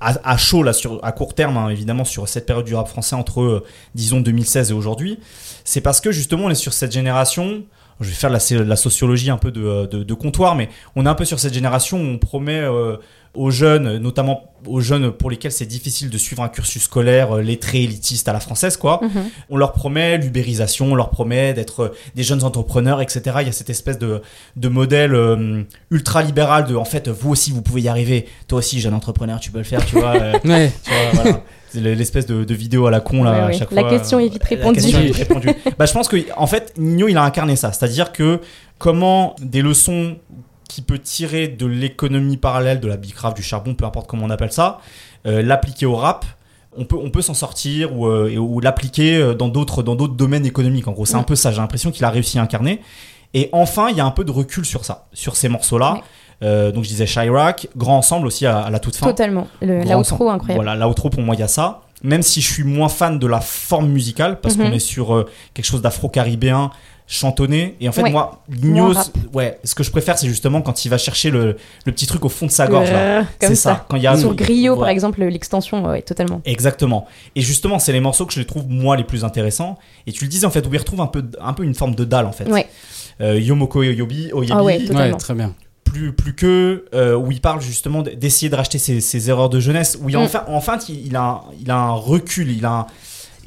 à, 0.00 0.14
à 0.24 0.36
chaud 0.36 0.62
là 0.62 0.72
sur 0.72 0.98
à 1.04 1.12
court 1.12 1.34
terme 1.34 1.56
hein, 1.56 1.68
évidemment 1.70 2.04
sur 2.04 2.28
cette 2.28 2.46
période 2.46 2.64
du 2.66 2.74
rap 2.74 2.88
français 2.88 3.16
entre 3.16 3.40
euh, 3.42 3.64
disons 3.94 4.20
2016 4.20 4.70
et 4.70 4.74
aujourd'hui, 4.74 5.18
c'est 5.64 5.80
parce 5.80 6.00
que 6.00 6.12
justement 6.12 6.44
on 6.44 6.50
est 6.50 6.54
sur 6.54 6.72
cette 6.72 6.92
génération. 6.92 7.62
Je 8.00 8.10
vais 8.10 8.14
faire 8.14 8.30
la, 8.30 8.38
la 8.64 8.76
sociologie 8.76 9.28
un 9.28 9.38
peu 9.38 9.50
de, 9.50 9.60
euh, 9.64 9.86
de, 9.88 10.04
de 10.04 10.14
comptoir, 10.14 10.54
mais 10.54 10.68
on 10.94 11.04
est 11.04 11.08
un 11.08 11.16
peu 11.16 11.24
sur 11.24 11.40
cette 11.40 11.52
génération 11.52 11.98
où 12.00 12.04
on 12.04 12.16
promet 12.18 12.60
euh, 12.60 12.96
aux 13.34 13.50
jeunes, 13.50 13.98
notamment 13.98 14.44
aux 14.66 14.80
jeunes 14.80 15.12
pour 15.12 15.30
lesquels 15.30 15.52
c'est 15.52 15.66
difficile 15.66 16.10
de 16.10 16.18
suivre 16.18 16.42
un 16.42 16.48
cursus 16.48 16.82
scolaire 16.82 17.36
euh, 17.36 17.42
lettré, 17.42 17.82
élitiste 17.84 18.26
à 18.28 18.32
la 18.32 18.40
française, 18.40 18.76
quoi. 18.76 19.00
Mhm. 19.02 19.30
On 19.50 19.56
leur 19.56 19.72
promet 19.72 20.18
l'ubérisation, 20.18 20.86
on 20.92 20.94
leur 20.96 21.10
promet 21.10 21.52
d'être 21.54 21.80
euh, 21.84 21.88
des 22.16 22.22
jeunes 22.24 22.42
entrepreneurs, 22.42 23.00
etc. 23.00 23.20
Il 23.40 23.46
y 23.46 23.50
a 23.50 23.52
cette 23.52 23.70
espèce 23.70 23.98
de, 23.98 24.20
de 24.56 24.68
modèle 24.68 25.14
euh, 25.14 25.62
ultra 25.90 26.22
libéral 26.22 26.64
de 26.66 26.74
en 26.74 26.84
fait 26.84 27.08
vous 27.08 27.30
aussi 27.30 27.52
vous 27.52 27.62
pouvez 27.62 27.82
y 27.82 27.88
arriver, 27.88 28.26
toi 28.48 28.58
aussi 28.58 28.80
jeune 28.80 28.94
entrepreneur 28.94 29.38
tu 29.38 29.50
peux 29.52 29.58
le 29.58 29.64
faire, 29.64 29.84
tu 29.86 29.94
vois. 29.98 30.16
euh, 30.16 30.32
Ouais. 30.44 30.72
tu 30.84 30.90
vois, 30.90 31.22
voilà. 31.22 31.42
C'est 31.70 31.80
l'espèce 31.82 32.24
de, 32.26 32.44
de 32.44 32.54
vidéo 32.54 32.86
à 32.86 32.90
la 32.90 33.00
con 33.00 33.22
là 33.22 33.30
Ouais, 33.32 33.38
à 33.40 33.46
ouais. 33.48 33.52
chaque 33.52 33.70
La 33.72 33.82
fois. 33.82 33.90
question 33.90 34.18
est 34.18 34.28
vite 34.30 34.42
La 34.42 34.48
répondue. 34.56 34.74
question 34.80 34.98
est 35.00 35.04
vite 35.04 35.16
répondue. 35.18 35.50
bah, 35.78 35.84
je 35.86 35.92
pense 35.92 36.08
que 36.08 36.16
en 36.36 36.46
fait 36.46 36.72
Nino 36.78 37.08
il 37.08 37.16
a 37.18 37.22
incarné 37.22 37.56
ça, 37.56 37.72
c'est-à-dire 37.72 38.10
que 38.10 38.40
comment 38.78 39.36
des 39.40 39.60
leçons 39.62 40.16
qu'il 40.68 40.84
peut 40.84 40.98
tirer 40.98 41.48
de 41.48 41.66
l'économie 41.66 42.36
parallèle, 42.36 42.78
de 42.80 42.86
la 42.88 42.96
bicrave, 42.96 43.34
du 43.34 43.42
charbon, 43.42 43.74
peu 43.74 43.84
importe 43.84 44.06
comment 44.06 44.26
on 44.26 44.30
appelle 44.30 44.52
ça, 44.52 44.78
euh, 45.26 45.42
l'appliquer 45.42 45.86
au 45.86 45.96
rap. 45.96 46.24
On 46.76 46.84
peut, 46.84 46.96
on 47.02 47.10
peut 47.10 47.22
s'en 47.22 47.34
sortir 47.34 47.96
ou, 47.96 48.06
euh, 48.06 48.36
ou 48.36 48.60
l'appliquer 48.60 49.16
euh, 49.16 49.34
dans 49.34 49.48
d'autres 49.48 49.82
dans 49.82 49.96
d'autres 49.96 50.14
domaines 50.14 50.46
économiques. 50.46 50.86
En 50.86 50.92
gros, 50.92 51.06
c'est 51.06 51.16
un 51.16 51.22
peu 51.24 51.34
ça. 51.34 51.50
J'ai 51.50 51.58
l'impression 51.60 51.90
qu'il 51.90 52.04
a 52.04 52.10
réussi 52.10 52.38
à 52.38 52.42
incarner. 52.42 52.80
Et 53.34 53.48
enfin, 53.52 53.88
il 53.90 53.96
y 53.96 54.00
a 54.00 54.04
un 54.04 54.10
peu 54.10 54.24
de 54.24 54.30
recul 54.30 54.64
sur 54.64 54.84
ça, 54.84 55.06
sur 55.12 55.34
ces 55.36 55.48
morceaux-là. 55.48 56.02
Euh, 56.44 56.70
donc 56.70 56.84
je 56.84 56.88
disais 56.90 57.04
Chirac, 57.06 57.66
grand 57.76 57.96
ensemble 57.98 58.26
aussi 58.28 58.46
à, 58.46 58.58
à 58.60 58.70
la 58.70 58.78
toute 58.78 58.94
fin. 58.94 59.06
Totalement. 59.06 59.48
Le, 59.60 59.80
Grand 59.80 59.88
la 59.90 59.98
ensemble. 59.98 60.22
outro, 60.22 60.30
incroyable. 60.30 60.64
Voilà, 60.64 60.78
la 60.78 60.88
outro 60.88 61.10
pour 61.10 61.22
moi 61.22 61.34
il 61.34 61.40
y 61.40 61.42
a 61.42 61.48
ça. 61.48 61.80
Même 62.04 62.22
si 62.22 62.40
je 62.40 62.48
suis 62.52 62.62
moins 62.62 62.88
fan 62.88 63.18
de 63.18 63.26
la 63.26 63.40
forme 63.40 63.88
musicale, 63.88 64.38
parce 64.40 64.56
Mhm. 64.56 64.66
qu'on 64.68 64.72
est 64.72 64.78
sur 64.78 65.14
euh, 65.16 65.26
quelque 65.52 65.64
chose 65.66 65.82
d'afro-caribéen, 65.82 66.70
chantonné. 67.10 67.74
Et 67.80 67.88
en 67.88 67.92
fait, 67.92 68.02
Ouais. 68.02 68.10
moi, 68.10 68.42
Lignos, 68.50 68.94
ouais, 69.32 69.58
ce 69.64 69.74
que 69.74 69.82
je 69.82 69.90
préfère, 69.90 70.18
c'est 70.18 70.28
justement 70.28 70.60
quand 70.60 70.84
il 70.84 70.88
va 70.90 70.98
chercher 70.98 71.30
le, 71.30 71.56
le 71.86 71.92
petit 71.92 72.06
truc 72.06 72.24
au 72.24 72.28
fond 72.28 72.46
de 72.46 72.50
sa 72.50 72.68
gorge. 72.68 72.90
là. 72.92 72.98
Euh, 72.98 73.22
Comme 73.40 73.48
C'est 73.48 73.54
ça. 73.54 73.74
ça. 73.76 73.86
Quand 73.88 73.96
il 73.96 74.02
y 74.02 74.06
a 74.06 74.16
Sur 74.16 74.34
Griot, 74.34 74.76
par 74.76 74.84
Ouais. 74.86 74.92
exemple, 74.92 75.24
l'extension, 75.24 75.84
ouais, 75.86 76.02
totalement. 76.02 76.42
Exactement. 76.44 77.06
Et 77.34 77.40
justement, 77.40 77.78
c'est 77.78 77.92
les 77.92 78.00
morceaux 78.00 78.26
que 78.26 78.32
je 78.34 78.38
les 78.40 78.46
trouve 78.46 78.68
moi 78.68 78.96
les 78.96 79.04
plus 79.04 79.24
intéressants. 79.24 79.78
Et 80.06 80.12
tu 80.12 80.24
le 80.24 80.28
disais 80.30 80.46
en 80.46 80.50
fait, 80.50 80.66
où 80.66 80.74
il 80.74 80.78
retrouve 80.78 81.00
un 81.00 81.06
peu, 81.06 81.24
un 81.40 81.54
peu 81.54 81.64
une 81.64 81.74
forme 81.74 81.94
de 81.94 82.04
dalle 82.04 82.26
en 82.26 82.32
fait. 82.32 82.44
Ouais. 82.48 82.68
Euh, 83.22 83.38
Yomoko 83.40 83.82
Yobi, 83.82 84.30
Oyebi, 84.32 84.52
Ah 84.54 84.62
ouais, 84.62 84.78
Ouais, 84.78 84.84
totalement. 84.86 85.16
très 85.16 85.34
bien. 85.34 85.54
plus, 85.84 86.12
plus 86.12 86.34
que 86.34 86.84
euh, 86.94 87.16
où 87.16 87.32
il 87.32 87.40
parle 87.40 87.62
justement 87.62 88.02
d'essayer 88.02 88.50
de 88.50 88.54
racheter 88.54 88.76
ses, 88.76 89.00
ses 89.00 89.30
erreurs 89.30 89.48
de 89.48 89.58
jeunesse. 89.58 89.98
Où 90.02 90.10
il, 90.10 90.16
Mm. 90.18 90.20
enfin, 90.20 90.44
en 90.46 90.60
fait, 90.60 90.90
il, 90.90 91.06
il 91.06 91.16
a, 91.16 91.22
un- 91.22 91.40
il 91.58 91.70
a 91.70 91.76
un 91.78 91.92
recul, 91.92 92.50
il 92.50 92.66
a, 92.66 92.70
un, 92.70 92.86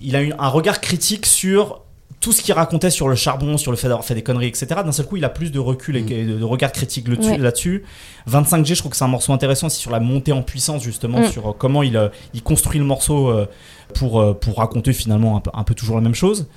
il 0.01 0.15
a 0.15 0.23
eu 0.23 0.33
un 0.39 0.47
regard 0.47 0.81
critique 0.81 1.27
sur 1.27 1.81
tout 2.21 2.31
ce 2.31 2.41
qu'il 2.41 2.53
racontait 2.53 2.91
sur 2.91 3.09
le 3.09 3.15
charbon, 3.15 3.57
sur 3.57 3.71
le 3.71 3.77
fait 3.77 3.87
d'avoir 3.89 4.05
fait 4.05 4.13
des 4.15 4.21
conneries, 4.21 4.47
etc. 4.47 4.67
D'un 4.85 4.91
seul 4.93 5.07
coup, 5.07 5.17
il 5.17 5.25
a 5.25 5.29
plus 5.29 5.51
de 5.51 5.59
recul 5.59 5.97
et 5.97 6.01
de, 6.03 6.37
de 6.37 6.43
regard 6.43 6.71
critique 6.71 7.07
Ouais. 7.09 7.37
là-dessus. 7.37 7.83
25G, 8.29 8.75
je 8.75 8.79
trouve 8.79 8.91
que 8.91 8.97
c'est 8.97 9.03
un 9.03 9.07
morceau 9.07 9.33
intéressant 9.33 9.67
aussi 9.67 9.79
sur 9.79 9.91
la 9.91 9.99
montée 9.99 10.31
en 10.31 10.43
puissance, 10.43 10.83
justement, 10.83 11.19
Mm. 11.21 11.31
sur 11.31 11.49
euh, 11.49 11.53
comment 11.57 11.81
il, 11.83 11.97
euh, 11.97 12.09
il 12.33 12.43
construit 12.43 12.79
le 12.79 12.85
morceau 12.85 13.29
euh, 13.29 13.47
pour, 13.95 14.21
euh, 14.21 14.33
pour 14.33 14.57
raconter 14.57 14.93
finalement 14.93 15.35
un 15.37 15.39
peu, 15.41 15.49
un 15.53 15.63
peu 15.63 15.73
toujours 15.73 15.95
la 15.95 16.01
même 16.01 16.15
chose. 16.15 16.47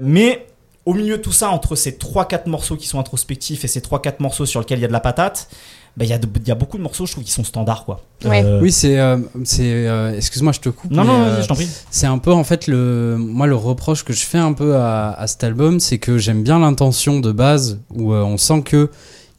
Mais 0.00 0.46
au 0.86 0.94
milieu 0.94 1.18
de 1.18 1.22
tout 1.22 1.30
ça, 1.32 1.50
entre 1.50 1.76
ces 1.76 1.92
3-4 1.92 2.48
morceaux 2.48 2.76
qui 2.76 2.88
sont 2.88 2.98
introspectifs 2.98 3.64
et 3.64 3.68
ces 3.68 3.80
3-4 3.80 4.14
morceaux 4.20 4.46
sur 4.46 4.60
lesquels 4.60 4.78
il 4.78 4.82
y 4.82 4.86
a 4.86 4.88
de 4.88 4.92
la 4.92 5.00
patate, 5.00 5.48
bah, 5.96 6.04
il 6.06 6.08
y, 6.10 6.12
a 6.14 6.18
de- 6.18 6.28
il 6.40 6.48
y 6.48 6.50
a 6.50 6.54
beaucoup 6.54 6.78
de 6.78 6.82
morceaux, 6.82 7.04
je 7.06 7.12
trouve, 7.12 7.24
qui 7.24 7.30
sont 7.32 7.44
standards. 7.44 7.84
Quoi. 7.84 8.00
Ouais. 8.24 8.42
Euh, 8.44 8.60
Oui, 8.62 8.72
c'est. 8.72 8.98
euh, 8.98 9.18
c'est 9.44 9.62
euh, 9.86 10.16
Excuse-moi, 10.16 10.52
je 10.52 10.60
te 10.60 10.68
coupe. 10.70 10.90
Non, 10.90 11.02
mais, 11.04 11.08
non, 11.12 11.20
euh, 11.22 11.42
je 11.42 11.46
t'en 11.48 11.54
prie. 11.54 11.68
C'est 11.90 12.06
un 12.06 12.18
peu 12.18 12.32
en 12.32 12.44
fait 12.44 12.66
le 12.66 13.16
moi 13.18 13.46
le 13.46 13.56
reproche 13.56 14.02
que 14.04 14.12
je 14.12 14.24
fais 14.24 14.38
un 14.38 14.54
peu 14.54 14.76
à, 14.76 15.10
à 15.12 15.26
cet 15.26 15.44
album, 15.44 15.80
c'est 15.80 15.98
que 15.98 16.16
j'aime 16.18 16.42
bien 16.42 16.58
l'intention 16.60 17.20
de 17.20 17.30
base 17.32 17.78
où 17.94 18.12
euh, 18.14 18.22
on 18.22 18.36
sent 18.38 18.62
que 18.62 18.90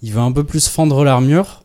il 0.04 0.12
veut 0.14 0.22
un 0.22 0.32
peu 0.32 0.44
plus 0.44 0.68
fendre 0.68 1.04
l'armure, 1.04 1.64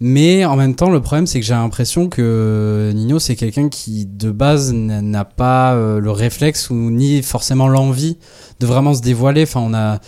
mais 0.00 0.44
en 0.44 0.56
même 0.56 0.74
temps 0.76 0.90
le 0.90 1.02
problème 1.02 1.26
c'est 1.26 1.40
que 1.40 1.44
j'ai 1.46 1.54
l'impression 1.54 2.08
que 2.08 2.92
Nino 2.94 3.18
c'est 3.18 3.34
quelqu'un 3.36 3.68
qui 3.68 4.06
de 4.06 4.30
base 4.30 4.72
n'a 4.72 5.24
pas 5.24 5.74
le 5.74 6.10
réflexe 6.10 6.70
ou 6.70 6.74
ni 6.76 7.20
forcément 7.22 7.68
l'envie 7.68 8.16
de 8.60 8.66
vraiment 8.66 8.94
se 8.94 9.02
dévoiler. 9.02 9.42
Enfin 9.42 9.60
on 9.60 9.74
a 9.74 9.98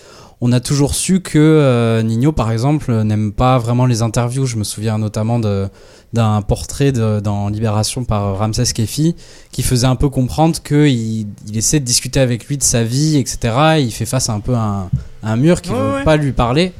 on 0.45 0.51
a 0.51 0.59
toujours 0.59 0.95
su 0.97 1.21
que 1.21 1.39
euh, 1.39 2.03
Nino, 2.03 2.33
par 2.33 2.51
exemple, 2.51 2.93
n'aime 3.05 3.31
pas 3.33 3.59
vraiment 3.59 3.87
les 3.87 4.03
interviews. 4.03 4.45
Je 4.45 4.57
me 4.57 4.65
souviens 4.65 4.99
notamment 4.99 5.39
de, 5.39 5.69
d'un 6.13 6.43
portrait 6.43 6.91
de- 6.91 7.21
dans 7.21 7.49
Libération 7.49 8.03
par 8.05 8.39
Ramsès 8.39 8.65
Kefi 8.75 9.15
qui 9.53 9.63
faisait 9.63 9.87
un 9.87 9.95
peu 9.95 10.09
comprendre 10.09 10.61
qu'il 10.61 10.89
il 11.47 11.57
essaie 11.57 11.79
de 11.79 11.85
discuter 11.85 12.19
avec 12.19 12.47
lui 12.49 12.59
de 12.59 12.65
sa 12.65 12.83
vie, 12.83 13.19
etc. 13.19 13.39
Et 13.79 13.83
il 13.83 13.93
fait 13.93 14.05
face 14.05 14.29
un 14.31 14.41
peu 14.41 14.55
à 14.55 14.63
un, 14.63 14.83
à 15.23 15.33
un 15.33 15.37
mur 15.37 15.63
qui 15.63 15.71
Ouais, 15.71 15.79
veut 15.79 15.93
ouais. 15.95 16.05
pas 16.05 16.17
lui 16.17 16.33
parler. 16.33 16.73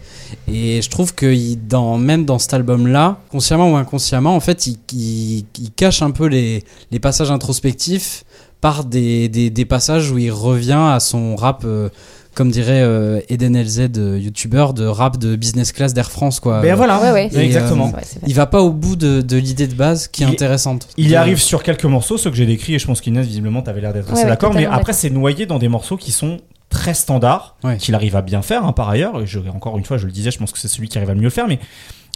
Et 0.49 0.83
je 0.83 0.91
trouve 0.91 1.15
que 1.15 1.27
il- 1.27 1.57
dans, 1.69 1.99
même 1.99 2.25
dans 2.25 2.41
cet 2.41 2.55
album-là, 2.55 3.21
consciemment 3.31 3.71
ou 3.71 3.77
inconsciemment, 3.77 4.35
en 4.35 4.41
fait, 4.41 4.67
il, 4.67 4.77
il- 4.93 5.45
il 5.61 5.71
cache 5.71 6.03
un 6.03 6.11
peu 6.11 6.27
les, 6.27 6.65
les 6.91 6.99
passages 6.99 7.31
introspectifs 7.31 8.25
par 8.61 8.85
des, 8.85 9.29
des, 9.29 9.51
des 9.51 9.65
passages 9.65 10.11
où 10.11 10.19
il 10.19 10.31
revient 10.33 10.73
à 10.93 10.99
son 11.01 11.37
rap, 11.37 11.63
euh, 11.65 11.89
comme 12.35 12.51
dirait 12.51 12.81
euh, 12.83 13.21
Eden 13.29 13.57
LZ, 13.61 13.91
euh, 13.97 14.19
youtubeur, 14.19 14.75
de 14.75 14.87
rap 14.87 15.19
de 15.19 15.37
business 15.37 15.73
class 15.73 15.93
d'Air 15.95 16.11
France, 16.11 16.41
quoi. 16.41 16.61
Ben 16.63 16.75
voilà, 16.75 17.01
Ouais, 17.01 17.13
ouais. 17.13 17.31
Et, 17.33 17.39
exactement. 17.45 17.93
euh, 17.97 18.01
il 18.27 18.35
va 18.35 18.47
pas 18.47 18.63
au 18.63 18.71
bout 18.73 18.97
de, 18.97 19.21
de 19.21 19.37
l'idée 19.37 19.67
de 19.67 19.75
base 19.75 20.09
qui 20.09 20.23
est 20.23 20.27
Il- 20.27 20.31
intéressante. 20.33 20.89
Il 20.97 21.07
y 21.07 21.11
De- 21.11 21.15
arrive 21.17 21.39
sur 21.39 21.63
quelques 21.63 21.85
morceaux, 21.85 22.17
ceux 22.19 22.31
que 22.31 22.37
j'ai 22.37 22.47
décrits, 22.47 22.75
et 22.75 22.79
je 22.79 22.87
pense 22.87 23.01
qu'Inès, 23.01 23.27
visiblement, 23.27 23.63
t'avais 23.63 23.81
l'air 23.81 23.93
d'être 23.93 24.07
Ouais, 24.07 24.13
assez 24.13 24.23
ouais, 24.25 24.29
d'accord, 24.31 24.55
mais 24.55 24.67
après, 24.67 24.93
c'est 24.93 25.11
noyé 25.11 25.47
dans 25.47 25.59
des 25.59 25.69
morceaux 25.69 25.97
qui 25.97 26.13
sont 26.13 26.39
très 26.71 26.95
standards, 26.95 27.57
Ouais. 27.65 27.77
qu'il 27.77 27.95
arrive 27.95 28.17
à 28.17 28.23
bien 28.23 28.41
faire, 28.43 28.65
hein, 28.65 28.73
par 28.73 28.89
ailleurs, 28.89 29.21
et 29.21 29.27
je, 29.27 29.39
encore 29.55 29.77
une 29.77 29.85
fois, 29.85 29.99
je 29.99 30.07
le 30.07 30.13
disais, 30.13 30.31
je 30.31 30.39
pense 30.39 30.53
que 30.53 30.59
c'est 30.59 30.69
celui 30.69 30.89
qui 30.89 30.97
arrive 30.97 31.11
à 31.11 31.15
le 31.15 31.19
mieux 31.21 31.25
le 31.27 31.31
faire, 31.31 31.47
mais 31.49 31.59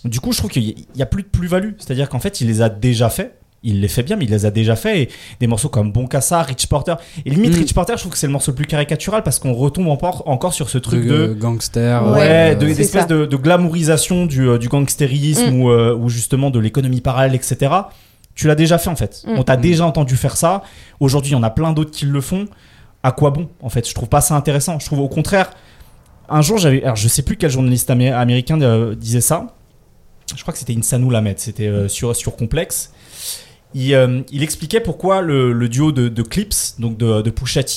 du 0.05 0.21
coup, 0.21 0.33
je 0.33 0.39
trouve 0.39 0.51
qu'il 0.51 0.62
y- 0.62 0.87
il 0.95 0.99
y 0.99 1.03
a 1.03 1.07
plus 1.07 1.25
de 1.25 1.29
plus-value, 1.29 1.73
c'est-à-dire 1.79 2.09
qu'en 2.09 2.21
fait, 2.21 2.41
il 2.41 2.47
les 2.47 2.62
a 2.62 2.69
déjà 2.71 3.11
fait. 3.11 3.35
Il 3.62 3.80
les 3.80 3.88
fait 3.88 4.02
bien, 4.04 4.16
mais 4.16 4.26
il 4.26 4.30
les 4.30 4.46
a 4.46 4.50
déjà 4.50 4.76
fait. 4.76 5.02
Et 5.02 5.09
des 5.40 5.46
morceaux 5.48 5.68
comme 5.68 5.90
Bon 5.90 6.07
Cassa, 6.07 6.42
Rich 6.42 6.66
Porter. 6.68 6.94
Et 7.24 7.30
limite, 7.30 7.52
Mm. 7.54 7.59
Rich 7.59 7.74
Porter, 7.74 7.94
je 7.96 8.00
trouve 8.00 8.12
que 8.12 8.18
c'est 8.18 8.26
le 8.28 8.32
morceau 8.32 8.52
le 8.52 8.54
plus 8.54 8.66
caricatural 8.66 9.22
parce 9.24 9.38
qu'on 9.38 9.52
retombe 9.54 9.88
encore, 9.88 10.22
encore 10.26 10.52
sur 10.52 10.68
ce 10.68 10.78
truc 10.78 11.04
de, 11.04 11.26
de, 11.28 11.34
gangster. 11.34 12.04
Ouais, 12.07 12.12
Ouais, 12.12 12.57
de- 12.57 12.66
d'espèce 12.72 13.07
de, 13.09 13.26
de 13.26 13.36
glamourisation 13.36 14.26
du, 14.26 14.48
euh, 14.48 14.59
du 14.59 14.68
gangstérisme 14.68 15.50
Mm. 15.50 15.61
ou, 15.62 15.70
euh, 15.70 15.96
ou 15.96 16.09
justement 16.09 16.50
de 16.50 16.61
l'économie 16.61 17.00
parallèle, 17.00 17.34
etc. 17.34 17.72
Tu 18.36 18.46
l'as 18.46 18.54
déjà 18.54 18.78
fait 18.78 18.90
en 18.90 18.96
fait. 18.96 19.22
Mm. 19.26 19.30
On 19.38 19.42
t'a 19.42 19.57
déjà 19.57 19.84
entendu 19.86 20.14
faire 20.16 20.36
ça. 20.36 20.62
Aujourd'hui, 21.00 21.32
il 21.32 21.34
y 21.34 21.38
en 21.38 21.42
a 21.42 21.50
plein 21.50 21.72
d'autres 21.72 21.90
qui 21.90 22.04
le 22.04 22.20
font. 22.20 22.46
À 23.02 23.11
quoi 23.12 23.30
bon 23.30 23.48
En 23.62 23.68
fait, 23.68 23.88
je 23.88 23.94
trouve 23.94 24.09
pas 24.09 24.20
ça 24.20 24.34
intéressant. 24.36 24.78
Je 24.78 24.86
trouve 24.86 25.00
au 25.00 25.09
contraire. 25.09 25.50
Un 26.28 26.42
jour, 26.42 26.59
j'avais. 26.59 26.82
Alors, 26.84 26.96
je 26.96 27.09
sais 27.09 27.22
plus 27.22 27.36
quel 27.36 27.50
journaliste 27.50 27.88
amé- 27.90 28.12
américain 28.12 28.61
euh, 28.61 28.94
disait 28.94 29.20
ça. 29.20 29.46
Je 30.36 30.42
crois 30.42 30.52
que 30.52 30.59
c'était 30.59 30.74
Insanou 30.76 31.09
Lamed. 31.11 31.38
C'était 31.38 31.68
euh, 31.68 31.88
sur, 31.88 32.14
sur 32.16 32.34
Complex. 32.36 32.92
Il, 33.79 33.93
euh, 33.95 34.22
il 34.33 34.43
expliquait 34.43 34.81
pourquoi 34.81 35.20
le, 35.20 35.53
le 35.53 35.68
duo 35.68 35.93
de, 35.93 36.09
de 36.09 36.22
Clips, 36.22 36.77
donc 36.79 36.97
de, 36.97 37.20
de 37.20 37.33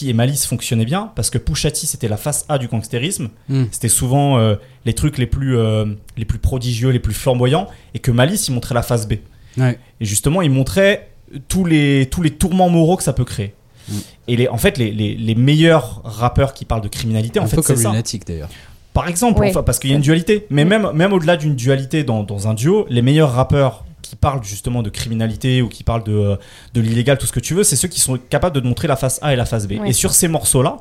et 0.07 0.13
Malice, 0.13 0.45
fonctionnait 0.45 0.85
bien. 0.85 1.11
Parce 1.13 1.29
que 1.29 1.37
Pusha 1.37 1.71
T, 1.71 1.85
c'était 1.85 2.07
la 2.07 2.15
face 2.15 2.45
A 2.47 2.57
du 2.57 2.69
gangstérisme. 2.69 3.27
Mm. 3.49 3.65
C'était 3.69 3.89
souvent 3.89 4.39
euh, 4.39 4.55
les 4.85 4.93
trucs 4.93 5.17
les 5.17 5.25
plus, 5.25 5.57
euh, 5.57 5.83
les 6.15 6.23
plus 6.23 6.39
prodigieux, 6.39 6.91
les 6.91 6.99
plus 6.99 7.13
flamboyants. 7.13 7.67
Et 7.93 7.99
que 7.99 8.11
Malice, 8.11 8.47
il 8.47 8.53
montrait 8.53 8.75
la 8.75 8.81
face 8.81 9.09
B. 9.09 9.15
Ouais. 9.57 9.77
Et 9.99 10.05
justement, 10.05 10.41
il 10.41 10.49
montrait 10.51 11.09
tous 11.49 11.65
les, 11.65 12.07
tous 12.09 12.21
les 12.21 12.31
tourments 12.31 12.69
moraux 12.69 12.95
que 12.95 13.03
ça 13.03 13.11
peut 13.11 13.25
créer. 13.25 13.53
Mm. 13.89 13.93
Et 14.29 14.35
les, 14.37 14.47
en 14.47 14.57
fait, 14.57 14.77
les, 14.77 14.91
les, 14.91 15.15
les 15.15 15.35
meilleurs 15.35 15.99
rappeurs 16.05 16.53
qui 16.53 16.63
parlent 16.63 16.79
de 16.81 16.87
criminalité, 16.87 17.41
Un 17.41 17.43
en 17.43 17.47
fait, 17.47 17.57
peu 17.57 17.61
c'est 17.61 17.73
comme 17.73 17.83
ça. 17.93 18.19
D'ailleurs. 18.25 18.49
Par 18.93 19.09
exemple, 19.09 19.41
Ouais. 19.41 19.49
enfin, 19.49 19.63
parce 19.63 19.79
qu'il 19.79 19.89
y 19.89 19.93
a 19.93 19.97
une 19.97 20.01
dualité. 20.01 20.47
Mais 20.49 20.63
même, 20.63 20.91
même 20.93 21.11
au-delà 21.11 21.35
d'une 21.35 21.55
dualité 21.55 22.05
dans, 22.05 22.23
dans 22.23 22.47
un 22.47 22.53
duo, 22.53 22.85
les 22.89 23.01
meilleurs 23.01 23.33
rappeurs 23.33 23.83
qui 24.01 24.15
parlent 24.15 24.43
justement 24.43 24.81
de 24.83 24.89
criminalité 24.89 25.61
ou 25.61 25.69
qui 25.69 25.83
parlent 25.83 26.03
de, 26.03 26.13
euh, 26.13 26.35
de 26.73 26.81
l'illégal, 26.81 27.17
tout 27.17 27.27
ce 27.27 27.31
que 27.31 27.39
tu 27.39 27.53
veux, 27.53 27.63
c'est 27.63 27.75
ceux 27.75 27.87
qui 27.87 27.99
sont 27.99 28.17
capables 28.29 28.55
de 28.59 28.67
montrer 28.67 28.87
la 28.87 28.95
face 28.95 29.19
A 29.21 29.33
et 29.33 29.35
la 29.35 29.45
face 29.45 29.67
B. 29.67 29.73
Ouais. 29.73 29.89
Et 29.89 29.93
sur 29.93 30.11
ces 30.13 30.27
morceaux-là, 30.27 30.77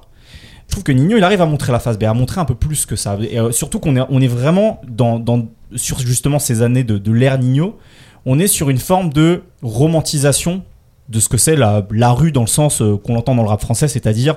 je 0.67 0.73
trouve 0.73 0.85
que 0.85 0.93
Nino, 0.93 1.17
il 1.17 1.25
arrive 1.25 1.41
à 1.41 1.47
montrer 1.47 1.73
la 1.73 1.79
face 1.79 1.99
B, 1.99 2.05
à 2.05 2.15
montrer 2.15 2.41
un 2.41 2.45
peu 2.45 2.55
plus 2.55 2.85
que 2.85 2.97
ça. 2.97 3.17
Et 3.21 3.41
euh, 3.41 3.53
surtout 3.53 3.81
qu'on 3.81 3.97
est, 3.97 4.05
on 4.11 4.21
est 4.21 4.29
vraiment 4.29 4.81
dans, 4.87 5.19
dans, 5.19 5.47
sur 5.77 5.99
justement 5.99 6.39
ces 6.39 6.63
années 6.63 6.85
de, 6.85 6.99
de 6.99 7.13
l'ère 7.13 7.39
Nino, 7.39 7.79
on 8.27 8.39
est 8.39 8.49
sur 8.49 8.69
une 8.69 8.79
forme 8.79 9.11
de 9.13 9.43
romantisation 9.63 10.63
de 11.09 11.21
ce 11.21 11.29
que 11.29 11.37
c'est 11.39 11.57
la, 11.57 11.87
la 11.91 12.11
rue 12.13 12.33
dans 12.33 12.43
le 12.43 12.47
sens 12.47 12.83
euh, 12.83 12.97
qu'on 12.97 13.15
l'entend 13.15 13.35
dans 13.35 13.43
le 13.43 13.49
rap 13.49 13.61
français, 13.61 13.89
c'est-à-dire 13.89 14.37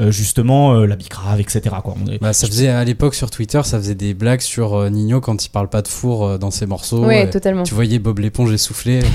euh, 0.00 0.10
justement 0.10 0.74
euh, 0.74 0.86
la 0.86 0.96
bicrave, 0.96 1.40
etc. 1.40 1.62
Quoi. 1.82 1.94
On 2.02 2.10
est- 2.10 2.18
Bah, 2.20 2.32
ça 2.32 2.46
faisait 2.46 2.68
à 2.68 2.82
l'époque 2.84 3.14
sur 3.14 3.30
Twitter, 3.30 3.60
ça 3.64 3.78
faisait 3.78 3.94
des 3.94 4.14
blagues 4.14 4.40
sur 4.40 4.74
euh, 4.74 4.88
Nino 4.90 5.20
quand 5.20 5.44
il 5.44 5.48
parle 5.50 5.68
pas 5.68 5.82
de 5.82 5.88
four 5.88 6.26
euh, 6.26 6.38
dans 6.38 6.50
ses 6.50 6.66
morceaux. 6.66 7.04
Ouais, 7.04 7.28
totalement. 7.30 7.62
Tu 7.62 7.74
voyais 7.74 7.98
Bob 7.98 8.18
l'éponge 8.18 8.52
essoufflé. 8.52 9.00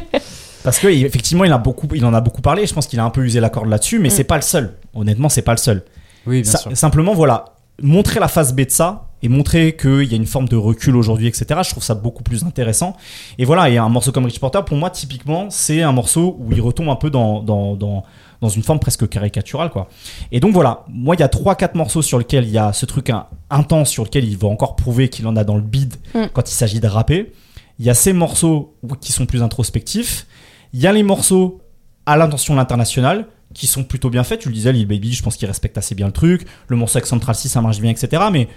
Parce 0.62 0.78
que 0.78 0.88
il- 0.88 1.04
effectivement, 1.06 1.44
il, 1.44 1.52
a 1.52 1.58
beaucoup, 1.58 1.88
il 1.94 2.04
en 2.04 2.12
a 2.14 2.20
beaucoup 2.20 2.42
parlé. 2.42 2.66
Je 2.66 2.74
pense 2.74 2.86
qu'il 2.86 3.00
a 3.00 3.04
un 3.04 3.10
peu 3.10 3.22
usé 3.24 3.40
la 3.40 3.48
corde 3.50 3.68
là-dessus, 3.68 3.98
mais 3.98 4.08
Mm. 4.08 4.12
c'est 4.12 4.24
pas 4.24 4.36
le 4.36 4.42
seul. 4.42 4.74
Honnêtement, 4.94 5.28
c'est 5.28 5.42
pas 5.42 5.52
le 5.52 5.58
seul. 5.58 5.84
oui, 6.26 6.42
bien 6.42 6.50
Ça- 6.52 6.58
sûr. 6.58 6.76
Simplement, 6.76 7.14
voilà, 7.14 7.46
montrer 7.82 8.20
la 8.20 8.28
face 8.28 8.52
B 8.52 8.60
de 8.66 8.70
ça 8.70 9.06
et 9.22 9.28
montrer 9.28 9.76
qu'il 9.76 10.04
y 10.04 10.14
a 10.14 10.16
une 10.16 10.26
forme 10.26 10.48
de 10.48 10.56
recul 10.56 10.96
aujourd'hui, 10.96 11.26
etc. 11.26 11.46
Je 11.64 11.70
trouve 11.70 11.82
ça 11.82 11.94
beaucoup 11.94 12.22
plus 12.22 12.44
intéressant. 12.44 12.96
Et 13.38 13.44
voilà, 13.44 13.68
et 13.68 13.76
un 13.78 13.88
morceau 13.88 14.12
comme 14.12 14.24
Rich 14.24 14.40
Porter, 14.40 14.60
pour 14.64 14.76
moi, 14.76 14.90
typiquement, 14.90 15.48
c'est 15.50 15.82
un 15.82 15.92
morceau 15.92 16.36
où 16.38 16.52
il 16.52 16.60
retombe 16.60 16.88
un 16.88 16.96
peu 16.96 17.10
dans, 17.10 17.42
dans, 17.42 17.76
dans, 17.76 18.02
dans 18.40 18.48
une 18.48 18.62
forme 18.62 18.78
presque 18.80 19.08
caricaturale, 19.08 19.70
quoi. 19.70 19.88
Et 20.32 20.40
donc 20.40 20.52
voilà, 20.54 20.84
moi, 20.88 21.14
il 21.16 21.20
y 21.20 21.22
a 21.22 21.28
3-4 21.28 21.76
morceaux 21.76 22.00
sur 22.02 22.18
lesquels 22.18 22.44
il 22.44 22.50
y 22.50 22.58
a 22.58 22.72
ce 22.72 22.86
truc 22.86 23.10
in- 23.10 23.26
intense, 23.50 23.90
sur 23.90 24.04
lequel 24.04 24.24
il 24.24 24.36
va 24.38 24.48
encore 24.48 24.74
prouver 24.76 25.08
qu'il 25.10 25.26
en 25.26 25.36
a 25.36 25.44
dans 25.44 25.56
le 25.56 25.62
bide 25.62 25.96
Mm. 26.14 26.24
quand 26.32 26.50
il 26.50 26.54
s'agit 26.54 26.80
de 26.80 26.88
rapper. 26.88 27.32
Il 27.78 27.84
y 27.86 27.90
a 27.90 27.94
ces 27.94 28.12
morceaux 28.12 28.74
qui 29.00 29.12
sont 29.12 29.26
plus 29.26 29.42
introspectifs. 29.42 30.26
Il 30.72 30.80
y 30.80 30.86
a 30.86 30.92
les 30.92 31.02
morceaux 31.02 31.60
à 32.06 32.16
l'intention 32.16 32.54
de 32.54 32.58
l'international 32.58 33.26
qui 33.54 33.66
sont 33.66 33.82
plutôt 33.84 34.10
bien 34.10 34.22
faits. 34.22 34.40
Tu 34.40 34.48
le 34.48 34.54
disais, 34.54 34.72
Lil 34.72 34.86
Baby, 34.86 35.12
je 35.12 35.22
pense 35.22 35.36
qu'il 35.36 35.46
respecte 35.48 35.76
assez 35.78 35.94
bien 35.94 36.06
le 36.06 36.12
truc. 36.12 36.46
Le 36.68 36.76
morceau 36.76 36.98
avec 36.98 37.06
Central 37.06 37.34
6, 37.34 37.48
ça 37.48 37.60
marche 37.60 37.80
bien, 37.80 37.90
etc. 37.90 38.22
Mais 38.32 38.48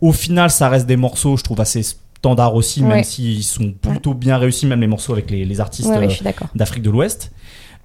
au 0.00 0.12
final, 0.12 0.50
ça 0.50 0.68
reste 0.68 0.86
des 0.86 0.96
morceaux, 0.96 1.36
je 1.36 1.42
trouve, 1.44 1.60
assez 1.60 1.82
standards 1.82 2.54
aussi, 2.54 2.82
même 2.82 2.92
Ouais. 2.98 3.02
s'ils 3.04 3.44
sont 3.44 3.72
plutôt 3.72 4.14
bien 4.14 4.38
réussis, 4.38 4.66
même 4.66 4.80
les 4.80 4.86
morceaux 4.86 5.12
avec 5.12 5.30
les, 5.30 5.44
les 5.44 5.60
artistes 5.60 5.88
Ouais, 5.88 5.98
ouais, 5.98 6.08
euh, 6.26 6.32
d'Afrique 6.54 6.82
de 6.82 6.90
l'Ouest. 6.90 7.30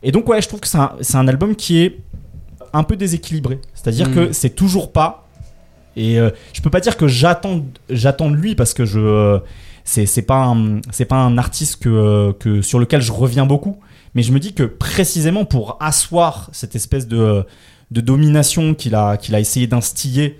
Et 0.01 0.11
donc, 0.11 0.27
ouais, 0.27 0.41
je 0.41 0.47
trouve 0.47 0.59
que 0.59 0.67
c'est 0.67 1.15
un, 1.15 1.27
album 1.27 1.55
qui 1.55 1.79
est 1.81 1.99
un 2.73 2.83
peu 2.83 2.95
déséquilibré. 2.95 3.59
C'est-à-dire 3.73 4.09
Mm. 4.09 4.13
que 4.15 4.31
c'est 4.33 4.49
toujours 4.55 4.91
pas. 4.91 5.27
Et 5.95 6.19
euh, 6.19 6.31
je 6.53 6.61
peux 6.61 6.71
pas 6.71 6.79
dire 6.79 6.97
que 6.97 7.07
j'attends 7.07 7.63
j'attends 7.89 8.31
de 8.31 8.35
lui 8.35 8.55
parce 8.55 8.73
que 8.73 8.85
je. 8.85 8.99
euh, 8.99 9.39
c'est 9.83 10.05
c'est 10.07 10.23
pas, 10.23 10.45
un- 10.45 10.79
c'est 10.91 11.05
pas 11.05 11.17
un 11.17 11.37
artiste 11.37 11.83
que, 11.83 11.89
euh, 11.89 12.33
que, 12.33 12.61
sur 12.63 12.79
lequel 12.79 13.01
je 13.01 13.11
reviens 13.11 13.45
beaucoup. 13.45 13.77
Mais 14.15 14.23
je 14.23 14.31
me 14.31 14.39
dis 14.39 14.53
que 14.53 14.63
précisément 14.63 15.45
pour 15.45 15.77
asseoir 15.79 16.49
cette 16.53 16.75
espèce 16.75 17.07
de, 17.07 17.45
de 17.91 18.01
domination 18.01 18.73
qu'il 18.73 18.95
a, 18.95 19.17
qu'il 19.17 19.35
a 19.35 19.39
essayé 19.39 19.67
d'instiller 19.67 20.39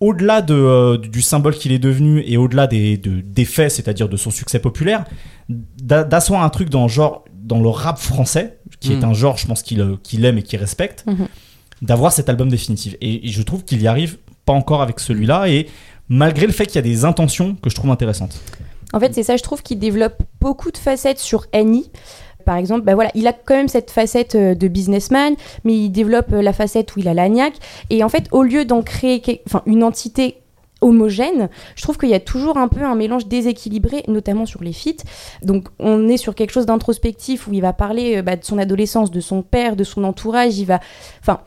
au-delà 0.00 0.40
de, 0.42 0.54
euh, 0.54 0.96
du 0.98 1.22
symbole 1.22 1.54
qu'il 1.54 1.72
est 1.72 1.78
devenu 1.78 2.22
et 2.26 2.36
au-delà 2.36 2.66
des, 2.66 2.96
de- 2.96 3.20
des 3.20 3.44
faits, 3.44 3.70
c'est-à-dire 3.70 4.08
de 4.08 4.16
son 4.16 4.30
succès 4.30 4.58
populaire, 4.58 5.04
d'a- 5.48 6.04
d'asseoir 6.04 6.42
un 6.42 6.48
truc 6.48 6.70
dans, 6.70 6.82
le 6.84 6.88
genre, 6.88 7.24
dans 7.34 7.60
le 7.60 7.68
rap 7.68 7.98
français, 7.98 8.58
qui 8.80 8.92
est 8.92 8.96
Mm. 9.00 9.04
un 9.04 9.12
genre, 9.14 9.36
je 9.36 9.46
pense, 9.46 9.62
qu'il 9.62 9.80
euh, 9.80 9.96
qu'il 10.02 10.24
aime 10.24 10.38
et 10.38 10.42
qu'il 10.42 10.58
respecte, 10.58 11.04
Mhm. 11.06 11.26
d'avoir 11.82 12.12
cet 12.12 12.28
album 12.28 12.48
définitif. 12.48 12.96
Et, 13.00 13.26
et 13.26 13.30
je 13.30 13.42
trouve 13.42 13.64
qu'il 13.64 13.82
y 13.82 13.86
arrive 13.86 14.16
pas 14.46 14.52
encore 14.54 14.80
avec 14.82 15.00
celui-là, 15.00 15.48
et 15.48 15.68
malgré 16.08 16.46
le 16.46 16.52
fait 16.52 16.66
qu'il 16.66 16.76
y 16.76 16.78
a 16.78 16.82
des 16.82 17.04
intentions 17.04 17.54
que 17.56 17.68
je 17.70 17.74
trouve 17.74 17.90
intéressantes. 17.90 18.40
En 18.92 18.98
fait, 19.00 19.14
c'est 19.14 19.22
ça, 19.22 19.36
je 19.36 19.42
trouve 19.42 19.62
qu'il 19.62 19.78
développe 19.78 20.22
beaucoup 20.40 20.70
de 20.72 20.76
facettes 20.78 21.18
sur 21.20 21.46
Annie. 21.52 21.90
Par 22.44 22.56
exemple, 22.56 22.82
bah 22.82 22.94
voilà, 22.94 23.10
il 23.14 23.26
a 23.26 23.32
quand 23.32 23.54
même 23.54 23.68
cette 23.68 23.90
facette 23.90 24.34
euh, 24.34 24.54
de 24.54 24.68
businessman, 24.68 25.34
mais 25.64 25.74
il 25.74 25.90
développe 25.90 26.32
euh, 26.32 26.42
la 26.42 26.52
facette 26.52 26.94
où 26.96 27.00
il 27.00 27.08
a 27.08 27.14
l'agnac. 27.14 27.54
Et 27.90 28.02
en 28.04 28.08
fait, 28.08 28.24
au 28.32 28.42
lieu 28.42 28.64
d'en 28.64 28.82
créer 28.82 29.22
enfin, 29.46 29.62
une 29.66 29.82
entité 29.84 30.36
homogène, 30.82 31.50
je 31.76 31.82
trouve 31.82 31.98
qu'il 31.98 32.08
y 32.08 32.14
a 32.14 32.20
toujours 32.20 32.56
un 32.56 32.66
peu 32.68 32.82
un 32.82 32.94
mélange 32.94 33.26
déséquilibré, 33.26 34.02
notamment 34.08 34.46
sur 34.46 34.62
les 34.62 34.72
feats. 34.72 35.04
Donc 35.42 35.68
on 35.78 36.08
est 36.08 36.16
sur 36.16 36.34
quelque 36.34 36.52
chose 36.52 36.64
d'introspectif 36.66 37.46
où 37.48 37.52
il 37.52 37.60
va 37.60 37.72
parler 37.74 38.16
euh, 38.16 38.22
bah, 38.22 38.36
de 38.36 38.44
son 38.44 38.56
adolescence, 38.56 39.10
de 39.10 39.20
son 39.20 39.42
père, 39.42 39.76
de 39.76 39.84
son 39.84 40.04
entourage. 40.04 40.58
Il 40.58 40.64
va, 40.64 40.80
enfin, 41.20 41.40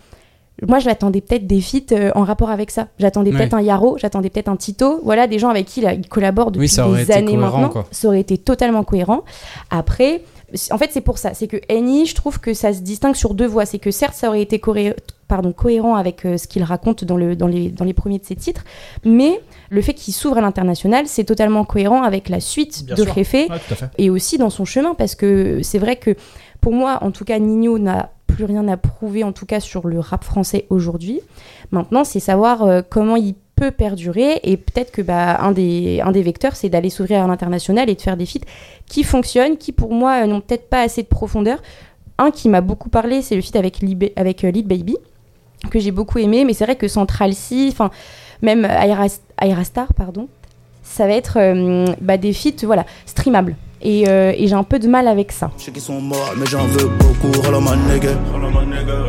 moi 0.68 0.78
je 0.78 0.86
l'attendais 0.86 1.20
peut-être 1.22 1.48
des 1.48 1.62
feats 1.62 1.94
euh, 1.94 2.12
en 2.14 2.24
rapport 2.24 2.52
avec 2.52 2.70
ça. 2.70 2.90
J'attendais 3.00 3.32
Ouais. 3.32 3.38
peut-être 3.40 3.56
un 3.56 3.62
Yaro, 3.62 3.98
j'attendais 3.98 4.30
peut-être 4.30 4.50
un 4.50 4.56
Tito. 4.56 5.00
Voilà, 5.04 5.26
des 5.26 5.40
gens 5.40 5.50
avec 5.50 5.66
qui 5.66 5.82
là, 5.82 5.94
il 5.94 6.08
collabore 6.08 6.52
depuis 6.52 6.70
Oui, 6.80 6.96
des 6.98 7.12
années 7.12 7.34
cohérent, 7.34 7.52
maintenant. 7.58 7.70
quoi. 7.70 7.86
Ça 7.90 8.10
aurait 8.10 8.20
été 8.20 8.38
totalement 8.38 8.84
cohérent. 8.84 9.24
Après. 9.72 10.22
En 10.72 10.78
fait, 10.78 10.90
c'est 10.92 11.02
pour 11.02 11.18
ça. 11.18 11.34
C'est 11.34 11.48
que 11.48 11.58
Annie, 11.70 12.06
je 12.06 12.16
trouve 12.16 12.40
que 12.40 12.54
ça 12.54 12.74
se 12.74 12.82
distingue 12.82 13.16
sur 13.16 13.34
deux 13.34 13.48
voies. 13.48 13.66
C'est 13.66 13.80
que 13.80 13.92
certes, 13.92 14.14
ça 14.16 14.28
aurait 14.30 14.42
été 14.42 14.58
coré- 14.60 14.96
pardon, 15.28 15.52
cohérent 15.52 15.96
avec 15.96 16.26
euh, 16.26 16.38
ce 16.38 16.48
qu'il 16.48 16.64
raconte 16.64 17.04
dans, 17.04 17.18
le, 17.18 17.36
dans, 17.36 17.48
les, 17.48 17.70
dans 17.70 17.86
les 17.86 17.94
premiers 17.94 18.20
de 18.20 18.26
ses 18.26 18.36
titres, 18.36 18.64
mais 19.04 19.42
le 19.70 19.82
fait 19.82 19.94
qu'il 19.94 20.14
s'ouvre 20.14 20.38
à 20.38 20.42
l'international, 20.42 21.08
c'est 21.08 21.24
totalement 21.24 21.66
cohérent 21.66 22.04
avec 22.04 22.30
la 22.30 22.40
suite 22.40 22.86
Bien 22.86 22.96
de. 22.96 23.02
Réfé 23.04 23.48
Ouais, 23.50 23.58
et 23.98 24.10
aussi 24.12 24.38
dans 24.38 24.50
son 24.52 24.66
chemin 24.66 24.94
parce 24.94 25.16
que 25.16 25.62
c'est 25.64 25.80
vrai 25.80 25.96
que 25.96 26.16
pour 26.62 26.72
moi 26.74 27.00
en 27.02 27.10
tout 27.12 27.26
cas 27.26 27.40
Nino 27.40 27.80
n'a 27.80 28.12
plus 28.28 28.46
rien 28.46 28.68
à 28.68 28.78
prouver 28.78 29.24
en 29.24 29.32
tout 29.32 29.46
cas 29.46 29.60
sur 29.60 29.88
le 29.88 30.00
rap 30.00 30.24
français 30.24 30.66
aujourd'hui 30.70 31.20
maintenant 31.72 32.04
c'est 32.04 32.20
savoir 32.20 32.64
euh, 32.64 32.82
comment 32.88 33.16
il 33.16 33.36
peut 33.56 33.72
perdurer 33.72 34.40
et 34.44 34.58
peut-être 34.58 34.92
que 34.92 35.02
bah, 35.02 35.40
un, 35.42 35.52
des, 35.52 36.02
un 36.02 36.12
des 36.12 36.24
vecteurs 36.24 36.56
c'est 36.56 36.70
d'aller 36.70 36.90
s'ouvrir 36.90 37.24
à 37.24 37.28
l'international 37.28 37.90
et 37.90 37.96
de 37.96 38.02
faire 38.02 38.18
des 38.18 38.26
feats 38.26 38.46
qui 38.88 39.04
fonctionnent 39.04 39.58
qui 39.58 39.72
pour 39.72 39.94
moi 39.94 40.24
euh, 40.24 40.28
n'ont 40.28 40.42
peut-être 40.42 40.70
pas 40.70 40.82
assez 40.82 41.04
de 41.04 41.08
profondeur 41.08 41.62
un 42.18 42.32
qui 42.32 42.50
m'a 42.50 42.62
beaucoup 42.62 42.90
parlé 42.90 43.22
c'est 43.22 43.36
le 43.36 43.42
feat 43.42 43.56
avec, 43.56 43.80
Lib 43.80 44.06
avec 44.16 44.44
euh, 44.44 44.52
Lil 44.52 44.68
Baby 44.68 44.98
que 45.70 45.80
j'ai 45.80 45.92
beaucoup 45.92 46.20
aimé 46.20 46.46
mais 46.46 46.54
c'est 46.54 46.66
vrai 46.66 46.76
que 46.76 46.88
Central 46.88 47.34
C 47.34 47.70
même 48.42 48.66
Aira, 48.66 49.06
Aira 49.42 49.64
pardon 49.96 50.28
ça 50.84 51.08
va 51.08 51.14
être 51.14 51.38
euh, 51.38 51.88
bah, 52.02 52.18
des 52.18 52.34
feats 52.34 52.66
voilà, 52.66 52.86
streamables. 53.06 53.56
Et, 53.84 54.08
euh, 54.08 54.32
et 54.36 54.48
j'ai 54.48 54.56
un 54.56 54.64
peu 54.64 54.80
de 54.80 54.88
mal 54.88 55.08
avec 55.08 55.32
ça. 55.32 55.52
Je 55.58 55.66
sais 55.66 55.72
qu'ils 55.72 55.82
sont 55.82 56.00
morts, 56.00 56.34
mais 56.38 56.46
j'en 56.46 56.66
veux 56.66 56.88
beaucoup. 56.88 57.42
Rala 57.42 57.60
ma. 57.60 57.74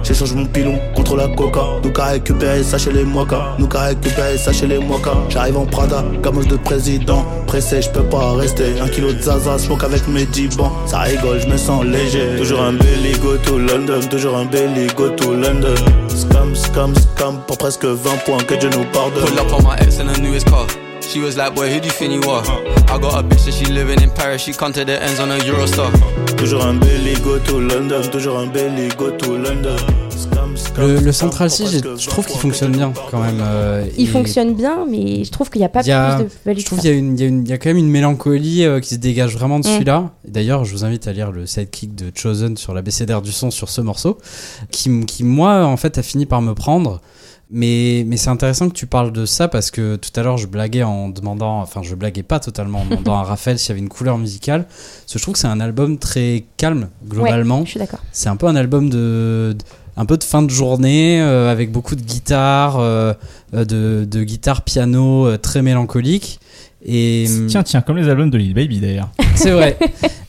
J'échange 0.03 0.35
mon 0.35 0.47
pilon 0.47 0.79
contre 0.95 1.17
la 1.17 1.29
coca. 1.29 1.63
Nous 1.83 1.91
qu'à 1.91 2.07
récupérer 2.07 2.63
ça 2.63 2.77
chez 2.77 2.93
les 2.93 3.05
mokas. 3.05 3.55
Nous 3.59 3.67
qu'à 3.67 3.85
récupérer 3.85 4.37
ça 4.37 4.53
chez 4.53 4.67
les 4.67 4.79
mokas. 4.79 5.17
J'arrive 5.29 5.57
en 5.57 5.65
Prada, 5.65 6.05
gamos 6.23 6.45
de 6.45 6.57
président. 6.57 7.25
Pressé, 7.47 7.83
je 7.83 7.91
peux 7.91 8.03
pas 8.03 8.33
rester. 8.33 8.81
Un 8.83 8.89
kilo 8.89 9.13
de 9.13 9.21
zaza, 9.21 9.59
smoke 9.59 9.85
avec 9.85 10.07
mes 10.09 10.27
dibans. 10.27 10.73
Ça 10.87 11.01
rigole, 11.01 11.41
je 11.41 11.47
me 11.47 11.57
sens 11.57 11.85
léger. 11.85 12.37
Toujours 12.37 12.61
un 12.63 12.73
belly 12.73 13.13
go 13.23 13.37
to 13.39 13.59
London. 13.59 14.01
Toujours 14.11 14.37
un 14.37 14.45
belly 14.45 14.89
go 14.97 15.09
to 15.11 15.33
London. 15.33 15.75
Scam, 16.09 16.55
scam, 16.55 16.95
scam. 16.95 17.39
Pour 17.47 17.59
presque 17.59 17.85
20 17.85 18.25
points, 18.25 18.39
que 18.39 18.55
Dieu 18.55 18.71
nous 18.71 18.85
pardonne. 18.93 19.25
Pull 19.25 19.39
up 19.39 19.53
on 19.53 19.63
my 19.63 19.77
ex 19.81 19.99
in 20.01 20.09
her 20.09 20.21
newest 20.21 20.47
car. 20.47 20.67
She 21.09 21.21
was 21.21 21.37
like, 21.37 21.55
boy, 21.55 21.69
who 21.71 21.81
do 21.81 21.87
you 21.87 21.93
think 21.93 22.13
you 22.25 22.29
are? 22.31 22.43
I 22.89 22.99
got 22.99 23.15
a 23.19 23.23
bitch 23.23 23.45
that 23.45 23.53
she 23.53 23.67
living 23.67 24.01
in 24.03 24.11
Paris. 24.11 24.43
She 24.43 24.53
come 24.53 24.73
to 24.73 24.85
the 24.85 25.01
ends 25.01 25.21
on 25.21 25.31
a 25.31 25.39
Eurostar. 25.39 25.91
Toujours 26.37 26.65
un 26.65 26.75
belly 26.75 27.15
go 27.23 27.39
to 27.39 27.61
London. 27.61 28.03
Toujours 28.11 28.39
un 28.39 28.47
belly 28.49 28.89
go 28.99 29.11
to 29.11 29.37
London. 29.37 29.77
Le. 30.77 31.13
Central 31.13 31.49
Pour 31.49 31.57
6, 31.57 31.63
presque 31.65 31.85
j'ai- 31.85 32.03
je 32.05 32.09
trouve 32.09 32.25
20 32.27 32.31
qu'il 32.33 32.41
fonctionne 32.41 32.73
bien 32.73 32.93
quand 33.11 33.21
même. 33.21 33.41
euh, 33.41 33.85
Il 33.99 34.05
et 34.09 34.13
fonctionne 34.13 34.55
bien, 34.55 34.85
mais 34.89 35.25
je 35.25 35.31
trouve 35.31 35.51
qu'il 35.51 35.61
n'y 35.61 35.65
a 35.65 35.69
pas 35.69 35.83
y 35.83 35.91
a- 35.93 36.17
plus 36.17 36.25
de 36.25 36.31
value 36.45 36.59
Je 36.59 36.65
trouve 36.65 36.79
qu'il 36.81 36.91
y, 36.91 36.93
a 36.93 36.97
une- 36.97 37.19
il 37.19 37.49
y 37.49 37.53
a 37.53 37.57
y 37.57 37.59
quand 37.59 37.69
même 37.71 37.77
une 37.79 37.89
mélancolie 37.91 38.65
euh, 38.65 38.81
qui 38.81 38.95
se 38.95 38.99
dégage 39.01 39.35
vraiment 39.37 39.59
de 39.61 39.67
Mm. 39.67 39.73
celui-là. 39.73 40.11
D'ailleurs, 40.27 40.65
je 40.65 40.73
vous 40.73 40.85
invite 40.85 41.07
à 41.09 41.13
lire 41.13 41.31
le 41.33 41.47
sidekick 41.47 41.95
de 41.95 42.11
Chosen 42.15 42.57
sur 42.57 42.73
la 42.75 42.83
BCDR 42.83 43.21
du 43.23 43.33
son 43.33 43.51
sur 43.51 43.69
ce 43.69 43.81
morceau, 43.81 44.19
qui, 44.71 45.05
qui 45.07 45.23
moi, 45.25 45.65
en 45.65 45.77
fait, 45.77 45.99
a 45.99 46.03
fini 46.03 46.27
par 46.27 46.41
me 46.43 46.55
prendre. 46.55 47.01
Mais, 47.51 48.05
mais 48.07 48.17
c'est 48.17 48.31
intéressant 48.31 48.69
que 48.69 48.75
tu 48.75 48.87
parles 48.87 49.13
de 49.13 49.27
ça 49.27 49.49
parce 49.49 49.71
que 49.71 49.97
tout 49.97 50.11
à 50.19 50.23
l'heure 50.23 50.39
je 50.39 50.47
blaguais 50.47 50.83
en 50.83 51.09
demandant, 51.11 51.61
enfin 51.61 51.83
je 51.83 51.95
blaguais 51.95 52.23
pas 52.23 52.41
totalement 52.41 52.81
en 52.81 52.85
demandant 52.87 53.15
à 53.19 53.23
Raphaël 53.23 53.59
s'il 53.59 53.69
y 53.69 53.73
avait 53.73 53.81
une 53.81 53.89
couleur 53.91 54.17
musicale. 54.19 54.65
Parce 54.67 55.13
que 55.13 55.19
je 55.19 55.23
trouve 55.23 55.35
que 55.35 55.39
c'est 55.41 55.47
un 55.47 55.61
album 55.61 55.99
très 55.99 56.45
calme 56.57 56.89
globalement. 57.07 57.65
Je 57.65 57.71
suis 57.73 57.79
d'accord. 57.81 58.01
C'est 58.13 58.29
un 58.29 58.37
peu 58.37 58.47
un 58.47 58.57
album 58.57 58.89
de, 58.89 59.55
de- 59.57 59.65
un 59.97 60.07
peu 60.07 60.17
de 60.17 60.25
fin 60.25 60.43
de 60.43 60.51
journée 60.51 61.21
euh, 61.21 61.53
avec 61.53 61.71
beaucoup 61.71 61.95
de 61.95 62.01
guitare, 62.03 62.79
euh, 62.81 63.13
euh, 63.55 63.65
de, 63.65 64.05
de 64.11 64.25
guitare 64.25 64.63
piano 64.63 65.27
euh, 65.27 65.37
très 65.39 65.63
mélancolique. 65.63 66.41
Et 66.87 67.27
Tiens, 67.49 67.63
tiens, 67.63 67.81
comme 67.81 67.97
les 67.99 68.09
albums 68.09 68.29
de 68.31 68.37
Lil 68.37 68.53
Baby 68.55 68.81
d'ailleurs. 68.81 69.11
c'est 69.37 69.53
vrai. 69.53 69.79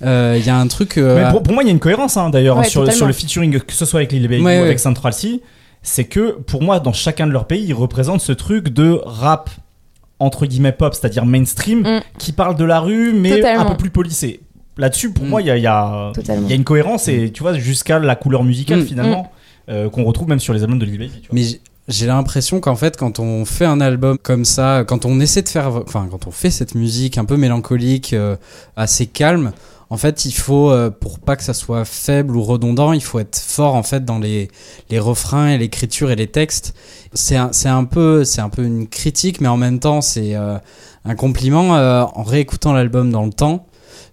Euh, 0.04 0.38
Il 0.40 0.46
y 0.46 0.50
a 0.50 0.58
un 0.58 0.68
truc. 0.68 0.98
euh, 0.98 1.24
Mais 1.26 1.32
pour, 1.32 1.42
pour 1.44 1.54
moi, 1.54 1.64
il 1.64 1.66
y 1.66 1.70
a 1.70 1.74
une 1.74 1.80
cohérence 1.80 2.16
hein, 2.18 2.30
d'ailleurs 2.30 2.58
hein, 2.58 2.62
Ouais, 2.62 2.70
sur, 2.70 2.90
sur 2.94 3.08
le 3.08 3.14
featuring, 3.14 3.60
que 3.60 3.74
ce 3.74 3.86
soit 3.86 4.00
avec 4.02 4.12
Lil 4.12 4.24
Baby 4.28 4.36
Ouais, 4.44 4.58
ou 4.58 4.60
ouais. 4.62 4.66
avec 4.68 4.80
Central 4.80 5.14
C. 5.14 5.42
C'est 5.88 6.06
que 6.06 6.32
pour 6.32 6.64
moi, 6.64 6.80
dans 6.80 6.94
chacun 6.94 7.28
de 7.28 7.32
leurs 7.32 7.46
pays, 7.46 7.64
ils 7.64 7.74
représentent 7.74 8.22
ce 8.22 8.32
truc 8.32 8.70
de 8.70 9.00
rap 9.06 9.50
entre 10.20 10.46
guillemets 10.46 10.72
pop, 10.72 10.94
c'est-à-dire 10.96 11.26
mainstream, 11.26 11.82
Mm. 11.82 12.00
qui 12.18 12.32
parle 12.32 12.56
de 12.56 12.64
la 12.64 12.80
rue, 12.80 13.14
mais 13.14 13.36
Totalement. 13.38 13.64
un 13.68 13.72
peu 13.72 13.78
plus 13.78 13.90
polissé. 13.92 14.40
Là-dessus, 14.78 15.12
pour 15.12 15.26
Mm. 15.26 15.30
moi, 15.30 15.42
il 15.42 15.48
y 15.48 15.52
a, 15.52 15.58
il 15.58 15.64
y, 15.64 15.68
a, 15.68 16.12
y 16.48 16.52
a 16.52 16.56
une 16.56 16.64
cohérence 16.64 17.08
et 17.08 17.32
tu 17.32 17.44
vois, 17.44 17.54
jusqu'à 17.54 18.00
la 18.00 18.16
couleur 18.16 18.44
musicale 18.44 18.80
Mm. 18.80 18.86
finalement, 18.86 19.32
euh, 19.70 19.90
qu'on 19.90 20.04
retrouve 20.06 20.28
même 20.30 20.40
sur 20.40 20.54
les 20.54 20.64
albums 20.64 20.80
de 20.80 20.86
Lil 20.86 20.98
Baby. 20.98 21.12
tu 21.22 21.28
vois. 21.30 21.36
Mais 21.40 21.46
j'ai 21.88 22.08
l'impression 22.08 22.60
qu'en 22.62 22.76
fait, 22.76 22.98
quand 22.98 23.20
on 23.20 23.46
fait 23.46 23.66
un 23.66 23.80
album 23.82 24.18
comme 24.18 24.46
ça, 24.46 24.86
quand 24.88 25.06
on 25.06 25.20
essaie 25.20 25.42
de 25.44 25.50
faire, 25.50 25.68
enfin, 25.86 26.08
quand 26.10 26.26
on 26.28 26.32
fait 26.32 26.50
cette 26.50 26.74
musique 26.76 27.18
un 27.18 27.26
peu 27.26 27.38
mélancolique, 27.38 28.14
euh, 28.14 28.38
assez 28.78 29.06
calme, 29.06 29.52
en 29.90 29.98
fait, 29.98 30.26
il 30.26 30.32
faut, 30.32 30.72
euh, 30.72 30.90
pour 30.90 31.20
pas 31.20 31.36
que 31.36 31.44
ça 31.44 31.54
soit 31.54 31.86
faible 31.86 32.36
ou 32.36 32.44
redondant, 32.44 32.92
il 32.92 33.04
faut 33.04 33.20
être 33.20 33.38
fort 33.38 33.76
en 33.76 33.84
fait 33.84 34.04
dans 34.04 34.18
les, 34.18 34.50
les 34.90 35.00
refrains 35.00 35.50
et 35.50 35.58
l'écriture 35.58 36.10
et 36.10 36.16
les 36.16 36.28
textes. 36.28 36.74
C'est 37.14 37.36
un, 37.36 37.52
un 37.66 37.86
peu, 37.86 38.24
c'est 38.24 38.42
un 38.42 38.50
peu 38.50 38.64
une 38.64 38.88
critique, 38.88 39.42
mais 39.42 39.48
en 39.48 39.58
même 39.58 39.80
temps, 39.80 40.02
c'est 40.02 40.36
euh, 40.36 40.58
un 41.06 41.16
compliment. 41.16 41.76
Euh, 41.76 42.04
en 42.04 42.24
réécoutant 42.24 42.74
l'album 42.74 43.12
dans 43.12 43.26
le 43.26 43.32
temps, 43.32 43.68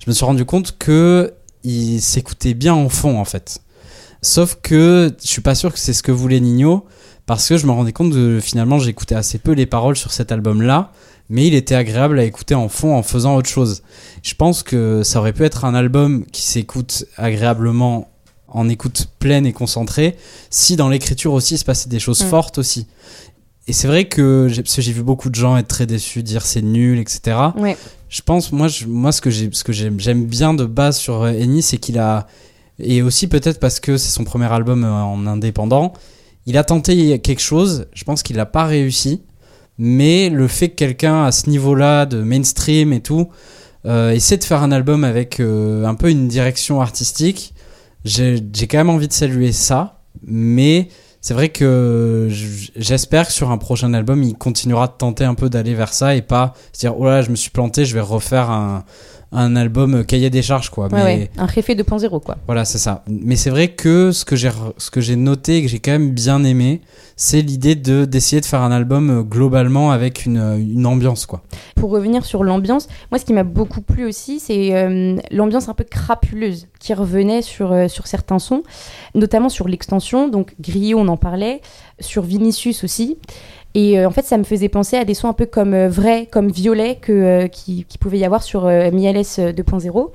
je 0.05 0.11
me 0.11 0.15
suis 0.15 0.25
rendu 0.25 0.45
compte 0.45 0.77
que 0.79 1.33
il 1.65 2.01
s'écoutait 2.01 2.55
bien 2.55 2.75
en 2.75 2.89
fond 2.89 3.19
en 3.19 3.25
fait. 3.25 3.61
Sauf 4.21 4.59
que 4.63 5.15
je 5.23 5.29
suis 5.29 5.43
pas 5.43 5.55
sûr 5.55 5.73
que 5.73 5.79
c'est 5.79 5.93
ce 5.93 6.03
que 6.03 6.13
voulait 6.13 6.41
Nino 6.41 6.87
parce 7.27 7.49
que 7.49 7.57
je 7.57 7.67
me 7.67 7.73
rendais 7.73 7.93
compte 7.93 8.13
que 8.13 8.41
finalement 8.41 8.79
j'écoutais 8.79 9.15
assez 9.15 9.39
peu 9.39 9.53
les 9.53 9.67
paroles 9.67 9.97
sur 9.97 10.13
cet 10.13 10.33
album 10.33 10.61
là, 10.63 10.93
mais 11.31 11.47
il 11.47 11.55
était 11.55 11.75
agréable 11.75 12.19
à 12.19 12.25
écouter 12.25 12.55
en 12.55 12.69
fond 12.69 12.95
en 12.97 13.03
faisant 13.03 13.37
autre 13.37 13.49
chose. 13.49 13.83
Je 14.23 14.35
pense 14.35 14.63
que 14.63 15.03
ça 15.03 15.19
aurait 15.19 15.33
pu 15.33 15.45
être 15.45 15.65
un 15.65 15.75
album 15.75 16.25
qui 16.33 16.43
s'écoute 16.43 17.05
agréablement 17.17 18.09
en 18.49 18.69
écoute 18.69 19.09
pleine 19.19 19.47
et 19.47 19.53
concentrée 19.53 20.17
si 20.51 20.77
dans 20.77 20.89
l'écriture 20.91 21.33
aussi 21.33 21.55
il 21.55 21.59
se 21.59 21.65
passait 21.65 21.89
des 21.89 21.99
choses 22.01 22.23
Mm. 22.23 22.29
fortes 22.29 22.59
aussi. 22.59 22.87
Et 23.69 23.73
c'est 23.73 23.87
vrai 23.87 24.07
que 24.07 24.49
j'ai 24.51 24.93
vu 24.93 25.03
beaucoup 25.03 25.31
de 25.31 25.35
gens 25.37 25.57
être 25.57 25.69
très 25.69 25.87
déçus, 25.87 26.23
dire 26.23 26.45
c'est 26.45 26.63
nul, 26.63 26.99
etc. 26.99 27.37
Ouais. 27.57 27.77
Je 28.09 28.21
pense, 28.21 28.51
moi, 28.53 28.69
je- 28.69 28.87
moi 28.87 29.13
ce 29.13 29.21
que 29.21 29.31
j'aime 29.31 30.27
bien 30.27 30.53
de 30.53 30.65
base 30.67 30.99
sur 30.99 31.23
euh, 31.23 31.31
Eni, 31.33 31.63
c'est 31.63 31.79
qu'il 31.79 31.99
a, 31.99 32.27
et 32.79 33.01
aussi 33.03 33.29
peut-être 33.29 33.61
parce 33.61 33.79
que 33.81 33.97
c'est 33.97 34.11
son 34.11 34.25
premier 34.25 34.53
album 34.53 34.85
euh, 34.85 34.91
en 34.93 35.27
indépendant, 35.27 35.93
il 36.45 36.59
a 36.59 36.65
tenté 36.65 37.21
quelque 37.21 37.41
chose, 37.41 37.87
je 37.95 38.03
pense 38.05 38.23
qu'il 38.25 38.37
n'a 38.37 38.47
pas 38.47 38.65
réussi, 38.65 39.23
mais 39.85 40.31
le 40.31 40.47
fait 40.47 40.69
que 40.69 40.77
quelqu'un 40.77 41.25
à 41.25 41.33
ce 41.33 41.51
niveau-là 41.51 42.07
de 42.07 42.23
mainstream 42.23 42.93
et 42.93 43.01
tout, 43.01 43.31
euh, 43.85 44.13
essaie 44.13 44.37
de 44.37 44.45
faire 44.45 44.63
un 44.63 44.71
album 44.71 45.03
avec 45.03 45.41
euh, 45.41 45.85
un 45.87 45.97
peu 45.97 46.09
une 46.09 46.29
direction 46.29 46.81
artistique, 46.81 47.53
j'ai 48.05 48.41
quand 48.71 48.79
même 48.79 48.91
envie 48.91 49.09
de 49.09 49.13
saluer 49.13 49.51
ça, 49.51 49.99
mais 50.25 50.87
c'est 51.21 51.35
vrai 51.35 51.49
que 51.49 52.29
j'espère 52.77 53.27
que 53.27 53.33
sur 53.33 53.51
un 53.51 53.59
prochain 53.59 53.93
album, 53.93 54.23
il 54.23 54.35
continuera 54.35 54.87
de 54.87 54.93
tenter 54.93 55.25
un 55.25 55.35
peu 55.35 55.51
d'aller 55.51 55.75
vers 55.75 55.93
ça 55.93 56.15
et 56.15 56.23
pas 56.23 56.55
se 56.73 56.79
dire 56.79 56.97
oh 56.97 57.07
là, 57.07 57.23
je 57.23 57.31
me 57.31 57.37
suis 57.37 57.51
planté, 57.51 57.85
je 57.85 57.95
vais 57.95 58.01
refaire 58.01 58.51
un, 58.51 58.85
un 59.33 59.57
album 59.57 59.95
euh, 59.95 60.03
cahier 60.05 60.31
des 60.31 60.43
charges 60.43 60.71
quoi. 60.71 60.87
Ouais, 60.87 60.91
mais 60.93 61.03
ouais. 61.05 61.31
Un 61.39 61.47
réfé 61.47 61.75
2.0, 61.75 62.23
quoi. 62.23 62.37
voilà, 62.47 62.65
c'est 62.65 62.79
ça. 62.79 63.03
Mais 63.09 63.37
c'est 63.37 63.51
vrai 63.51 63.69
que 63.69 64.13
ce 64.13 64.25
que 64.25 64.37
j'ai 64.37 64.51
ce 64.79 64.91
que 64.91 65.01
j'ai 65.01 65.17
noté 65.17 65.57
et 65.59 65.63
que 65.63 65.69
j'ai 65.69 65.79
quand 65.81 65.93
même 65.93 66.11
bien 66.11 66.45
aimé, 66.45 66.81
c'est 67.17 67.41
l'idée 67.41 67.75
de 67.75 68.05
d'essayer 68.05 68.41
de 68.41 68.47
faire 68.47 68.63
un 68.63 68.73
album 68.73 69.11
euh, 69.11 69.23
globalement 69.23 69.91
avec 69.91 70.27
une, 70.27 70.39
euh, 70.39 70.59
une 70.59 70.87
ambiance 70.87 71.27
quoi. 71.27 71.43
Pour 71.77 71.91
revenir 71.91 72.25
sur 72.25 72.45
l'ambiance, 72.45 72.89
moi 73.11 73.19
ce 73.19 73.25
qui 73.25 73.33
m'a 73.33 73.45
beaucoup 73.45 73.81
plu 73.81 74.05
aussi, 74.07 74.41
c'est 74.41 74.75
euh, 74.75 75.17
l'ambiance 75.31 75.69
un 75.69 75.75
peu 75.75 75.85
crapuleuse 75.85 76.69
qui 76.79 76.95
revenait 76.95 77.43
sur, 77.43 77.73
euh, 77.73 77.89
sur 77.89 78.07
certains 78.07 78.39
sons, 78.39 78.63
notamment 79.15 79.49
sur 79.49 79.69
l'extension, 79.69 80.29
donc 80.29 80.55
Griot 80.61 80.99
on 80.99 81.09
en 81.09 81.17
parlait, 81.17 81.61
sur 82.01 82.23
Vinicius 82.23 82.85
aussi. 82.85 83.19
Et 83.75 83.99
euh, 83.99 84.07
en 84.07 84.11
fait, 84.11 84.25
ça 84.25 84.37
me 84.37 84.45
faisait 84.45 84.69
penser 84.69 84.97
à 84.97 85.05
des 85.05 85.15
sons 85.15 85.29
un 85.29 85.33
peu 85.33 85.47
comme 85.47 85.73
euh, 85.75 85.89
Vrai, 85.89 86.27
comme 86.31 86.51
Violet, 86.51 86.97
que, 86.97 87.13
euh, 87.13 87.49
qui, 87.49 87.85
qui 87.85 87.99
pouvait 87.99 88.19
y 88.19 88.25
avoir 88.25 88.43
sur 88.43 88.67
euh, 88.67 88.91
Miales 88.91 89.17
2.0. 89.17 90.11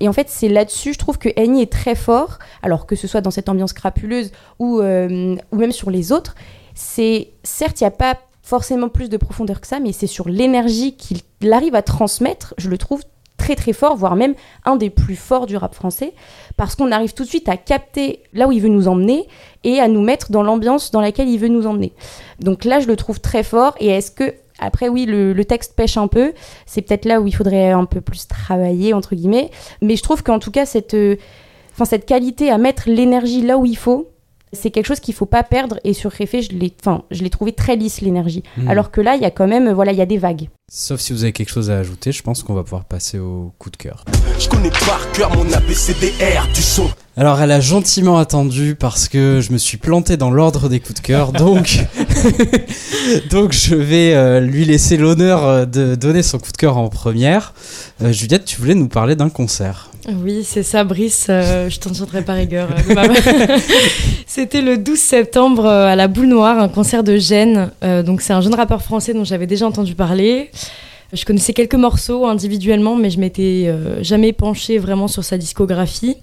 Et 0.00 0.08
en 0.08 0.12
fait, 0.12 0.28
c'est 0.28 0.48
là-dessus, 0.48 0.92
je 0.92 0.98
trouve 0.98 1.18
que 1.18 1.28
Annie 1.40 1.62
est 1.62 1.72
très 1.72 1.94
fort, 1.94 2.38
alors 2.62 2.86
que 2.86 2.96
ce 2.96 3.06
soit 3.06 3.20
dans 3.20 3.30
cette 3.30 3.48
ambiance 3.48 3.72
crapuleuse 3.72 4.30
ou, 4.58 4.80
ou 4.80 5.56
même 5.56 5.72
sur 5.72 5.90
les 5.90 6.12
autres. 6.12 6.34
C'est 6.74 7.30
certes, 7.44 7.80
il 7.80 7.84
n'y 7.84 7.88
a 7.88 7.92
pas 7.92 8.18
forcément 8.42 8.90
plus 8.90 9.08
de 9.08 9.16
profondeur 9.16 9.58
que 9.58 9.66
ça, 9.66 9.80
mais 9.80 9.92
c'est 9.92 10.06
sur 10.06 10.28
l'énergie 10.28 10.96
qu'il 10.96 11.22
arrive 11.50 11.74
à 11.74 11.80
transmettre, 11.80 12.52
je 12.58 12.68
le 12.68 12.76
trouve 12.76 13.04
très 13.46 13.54
très 13.54 13.72
fort, 13.72 13.94
voire 13.94 14.16
même 14.16 14.34
un 14.64 14.74
des 14.74 14.90
plus 14.90 15.14
forts 15.14 15.46
du 15.46 15.56
rap 15.56 15.72
français, 15.72 16.14
parce 16.56 16.74
qu'on 16.74 16.90
arrive 16.90 17.14
tout 17.14 17.22
de 17.22 17.28
suite 17.28 17.48
à 17.48 17.56
capter 17.56 18.24
là 18.32 18.48
où 18.48 18.52
il 18.52 18.60
veut 18.60 18.68
nous 18.68 18.88
emmener 18.88 19.28
et 19.62 19.78
à 19.78 19.86
nous 19.86 20.00
mettre 20.00 20.32
dans 20.32 20.42
l'ambiance 20.42 20.90
dans 20.90 21.00
laquelle 21.00 21.28
il 21.28 21.38
veut 21.38 21.46
nous 21.46 21.64
emmener. 21.64 21.92
Donc 22.40 22.64
là, 22.64 22.80
je 22.80 22.88
le 22.88 22.96
trouve 22.96 23.20
très 23.20 23.44
fort. 23.44 23.76
Et 23.78 23.86
est-ce 23.86 24.10
que 24.10 24.34
après, 24.58 24.88
oui, 24.88 25.06
le, 25.06 25.44
texte 25.44 25.76
pêche 25.76 25.96
un 25.96 26.08
peu. 26.08 26.32
C'est 26.64 26.82
peut-être 26.82 27.04
là 27.04 27.20
où 27.20 27.28
il 27.28 27.32
faudrait 27.32 27.70
un 27.70 27.84
peu 27.84 28.00
plus 28.00 28.26
travailler, 28.26 28.94
entre 28.94 29.14
guillemets. 29.14 29.50
Mais 29.80 29.94
je 29.94 30.02
trouve 30.02 30.24
qu'en 30.24 30.40
tout 30.40 30.50
cas, 30.50 30.66
cette, 30.66 30.94
euh, 30.94 31.16
cette 31.84 32.04
qualité 32.04 32.50
à 32.50 32.58
mettre 32.58 32.84
l'énergie 32.88 33.42
là 33.42 33.58
où 33.58 33.66
il 33.66 33.76
faut, 33.76 34.08
c'est 34.52 34.70
quelque 34.70 34.86
chose 34.86 35.00
qu'il 35.00 35.14
faut 35.14 35.26
pas 35.26 35.42
perdre. 35.42 35.78
Et 35.84 35.92
sur 35.92 36.10
Réfé, 36.10 36.42
je 36.42 36.52
l'ai, 36.52 36.72
enfin, 36.80 37.04
je 37.10 37.22
l'ai 37.22 37.30
trouvé 37.30 37.52
très 37.52 37.76
lisse, 37.76 38.00
l'énergie. 38.00 38.42
Mhm. 38.56 38.68
Alors 38.68 38.90
que 38.90 39.00
là, 39.00 39.16
il 39.16 39.22
y 39.22 39.26
a 39.26 39.30
quand 39.30 39.46
même, 39.46 39.72
voilà, 39.72 39.92
il 39.92 39.98
y 39.98 40.02
a 40.02 40.06
des 40.06 40.18
vagues. 40.18 40.48
Sauf 40.70 40.98
si 40.98 41.12
vous 41.12 41.22
avez 41.22 41.32
quelque 41.32 41.50
chose 41.50 41.70
à 41.70 41.78
ajouter, 41.78 42.10
je 42.10 42.22
pense 42.24 42.42
qu'on 42.42 42.54
va 42.54 42.64
pouvoir 42.64 42.84
passer 42.84 43.20
au 43.20 43.52
coup 43.58 43.70
de 43.70 43.76
cœur. 43.76 44.04
Je 44.38 44.48
connais 44.48 44.70
par 44.70 45.00
cœur 45.12 45.32
mon 45.36 45.52
ABCDR 45.52 46.48
du 46.52 46.60
son. 46.60 46.90
Alors 47.16 47.40
elle 47.40 47.52
a 47.52 47.60
gentiment 47.60 48.18
attendu 48.18 48.74
parce 48.74 49.08
que 49.08 49.40
je 49.40 49.52
me 49.52 49.58
suis 49.58 49.78
planté 49.78 50.16
dans 50.16 50.30
l'ordre 50.30 50.68
des 50.68 50.80
coups 50.80 51.00
de 51.00 51.06
cœur, 51.06 51.32
donc 51.32 51.78
donc 53.30 53.52
je 53.52 53.74
vais 53.74 54.14
euh, 54.14 54.40
lui 54.40 54.64
laisser 54.64 54.96
l'honneur 54.96 55.44
euh, 55.44 55.64
de 55.66 55.94
donner 55.94 56.22
son 56.22 56.38
coup 56.38 56.52
de 56.52 56.56
cœur 56.56 56.76
en 56.76 56.88
première. 56.88 57.54
Euh, 58.02 58.12
Juliette, 58.12 58.44
tu 58.44 58.60
voulais 58.60 58.74
nous 58.74 58.88
parler 58.88 59.14
d'un 59.14 59.30
concert. 59.30 59.90
Oui, 60.08 60.44
c'est 60.44 60.62
ça, 60.62 60.84
Brice. 60.84 61.26
euh, 61.30 61.68
je 61.68 61.80
t'en 61.80 61.90
tiendrai 61.90 62.22
par 62.22 62.36
rigueur. 62.36 62.68
euh. 62.90 63.58
C'était 64.26 64.62
le 64.62 64.78
12 64.78 64.98
septembre 64.98 65.64
euh, 65.64 65.86
à 65.86 65.96
la 65.96 66.06
Boule 66.06 66.26
Noire, 66.26 66.58
un 66.60 66.68
concert 66.68 67.02
de 67.02 67.16
Gênes. 67.16 67.70
Donc, 68.04 68.20
c'est 68.20 68.32
un 68.32 68.40
jeune 68.40 68.54
rappeur 68.54 68.82
français 68.82 69.14
dont 69.14 69.24
j'avais 69.24 69.46
déjà 69.46 69.66
entendu 69.66 69.94
parler. 69.94 70.50
Je 71.12 71.24
connaissais 71.24 71.52
quelques 71.52 71.74
morceaux 71.74 72.26
individuellement, 72.26 72.94
mais 72.96 73.10
je 73.10 73.18
m'étais 73.18 73.72
jamais 74.02 74.32
penchée 74.32 74.78
vraiment 74.78 75.08
sur 75.08 75.24
sa 75.24 75.38
discographie. 75.38 76.16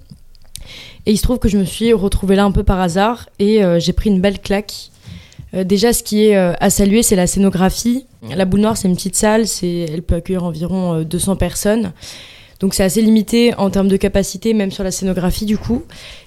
Et 1.05 1.11
il 1.11 1.17
se 1.17 1.23
trouve 1.23 1.39
que 1.39 1.49
je 1.49 1.57
me 1.57 1.65
suis 1.65 1.91
retrouvée 1.93 2.35
là 2.35 2.45
un 2.45 2.51
peu 2.51 2.63
par 2.63 2.79
hasard 2.79 3.27
et 3.39 3.61
j'ai 3.79 3.93
pris 3.93 4.09
une 4.09 4.21
belle 4.21 4.39
claque. 4.39 4.89
Déjà, 5.53 5.93
ce 5.93 6.03
qui 6.03 6.25
est 6.25 6.35
à 6.35 6.69
saluer, 6.69 7.01
c'est 7.03 7.15
la 7.15 7.27
scénographie. 7.27 8.05
La 8.35 8.45
Boule 8.45 8.61
Noire, 8.61 8.77
c'est 8.77 8.87
une 8.87 8.95
petite 8.95 9.15
salle, 9.15 9.47
c'est, 9.47 9.85
elle 9.91 10.01
peut 10.01 10.15
accueillir 10.15 10.43
environ 10.45 10.93
euh, 10.99 11.03
200 11.03 11.35
personnes. 11.35 11.91
Donc 12.63 12.75
c'est 12.75 12.83
assez 12.83 13.01
limité 13.01 13.53
en 13.55 13.69
termes 13.69 13.89
de 13.89 13.97
capacité, 13.97 14.53
même 14.53 14.71
sur 14.71 14.85
la 14.85 14.91
scénographie 14.91 15.43
du 15.43 15.57
coup. 15.57 15.83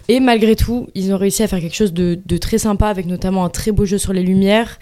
Et 0.08 0.20
malgré 0.20 0.54
tout, 0.54 0.86
ils 0.94 1.14
ont 1.14 1.16
réussi 1.16 1.42
à 1.42 1.48
faire 1.48 1.60
quelque 1.60 1.74
chose 1.74 1.94
de, 1.94 2.36
très 2.36 2.58
sympa, 2.58 2.88
avec 2.88 3.06
notamment 3.06 3.46
un 3.46 3.48
très 3.48 3.72
beau 3.72 3.86
jeu 3.86 3.96
sur 3.96 4.12
les 4.12 4.22
lumières, 4.22 4.78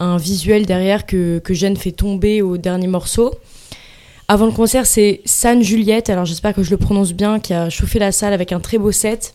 un 0.00 0.18
visuel 0.18 0.66
derrière 0.66 1.06
que, 1.06 1.38
que 1.38 1.54
fait 1.54 1.92
tomber 1.92 2.42
au 2.42 2.58
dernier 2.58 2.88
morceau. 2.88 3.32
Avant 4.28 4.44
le 4.44 4.52
concert, 4.52 4.84
c'est 4.84 5.22
San 5.24 5.62
Juliette, 5.62 6.10
alors 6.10 6.26
j'espère 6.26 6.52
que 6.52 6.62
je 6.62 6.70
le 6.70 6.76
prononce 6.76 7.14
bien, 7.14 7.40
qui 7.40 7.54
a 7.54 7.70
chauffé 7.70 7.98
la 7.98 8.12
salle 8.12 8.34
avec 8.34 8.52
un 8.52 8.60
très 8.60 8.76
beau 8.76 8.92
set. 8.92 9.32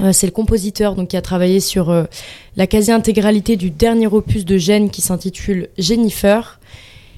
Euh, 0.00 0.12
c'est 0.12 0.26
le 0.26 0.32
compositeur 0.32 0.94
donc, 0.94 1.08
qui 1.08 1.18
a 1.18 1.22
travaillé 1.22 1.60
sur 1.60 1.90
euh, 1.90 2.04
la 2.56 2.66
quasi-intégralité 2.66 3.56
du 3.56 3.68
dernier 3.68 4.06
opus 4.06 4.46
de 4.46 4.56
Jeanne 4.56 4.88
qui 4.88 5.02
s'intitule 5.02 5.68
Jennifer. 5.76 6.58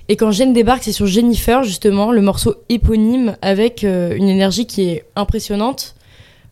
Et 0.09 0.17
quand 0.17 0.31
Jeanne 0.31 0.53
débarque, 0.53 0.85
c'est 0.85 0.93
sur 0.93 1.07
Jennifer, 1.07 1.65
justement, 1.65 2.13
le 2.13 2.21
morceau 2.21 2.55
éponyme, 2.69 3.37
avec 3.43 3.83
euh, 3.83 4.15
une 4.15 4.29
énergie 4.29 4.67
qui 4.67 4.83
est 4.83 5.05
impressionnante. 5.17 5.97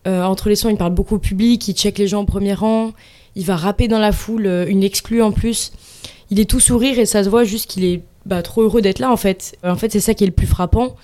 Euh, 0.07 0.25
entre 0.25 0.49
les 0.49 0.57
sons, 0.57 0.69
il 0.69 0.77
parle 0.77 0.93
beaucoup 0.93 1.15
au 1.15 1.19
public, 1.19 1.67
il 1.69 1.75
check 1.75 1.99
les 1.99 2.09
gens 2.09 2.23
au 2.23 2.27
premier 2.27 2.55
rang, 2.55 2.93
il 3.37 3.45
va 3.45 3.57
rapper 3.57 3.89
dans 3.89 4.01
la 4.01 4.13
foule, 4.13 4.47
euh, 4.47 4.67
une 4.67 4.83
exclue 4.83 5.23
en 5.23 5.33
plus. 5.33 5.73
Il 6.31 6.41
est 6.41 6.51
tout 6.51 6.61
sourire 6.61 6.99
et 6.99 7.07
ça 7.07 7.23
se 7.23 7.29
voit 7.29 7.45
juste 7.45 7.71
qu'il 7.71 7.85
est 7.85 8.03
bah, 8.27 8.43
trop 8.43 8.63
heureux 8.63 8.83
d'être 8.83 8.99
là, 8.99 9.13
en 9.13 9.17
fait. 9.17 9.57
En 9.63 9.77
fait, 9.77 9.93
c'est 9.93 10.01
ça 10.01 10.15
qui 10.15 10.25
est 10.25 10.27
le 10.27 10.33
plus 10.33 10.47
frappant. 10.47 10.97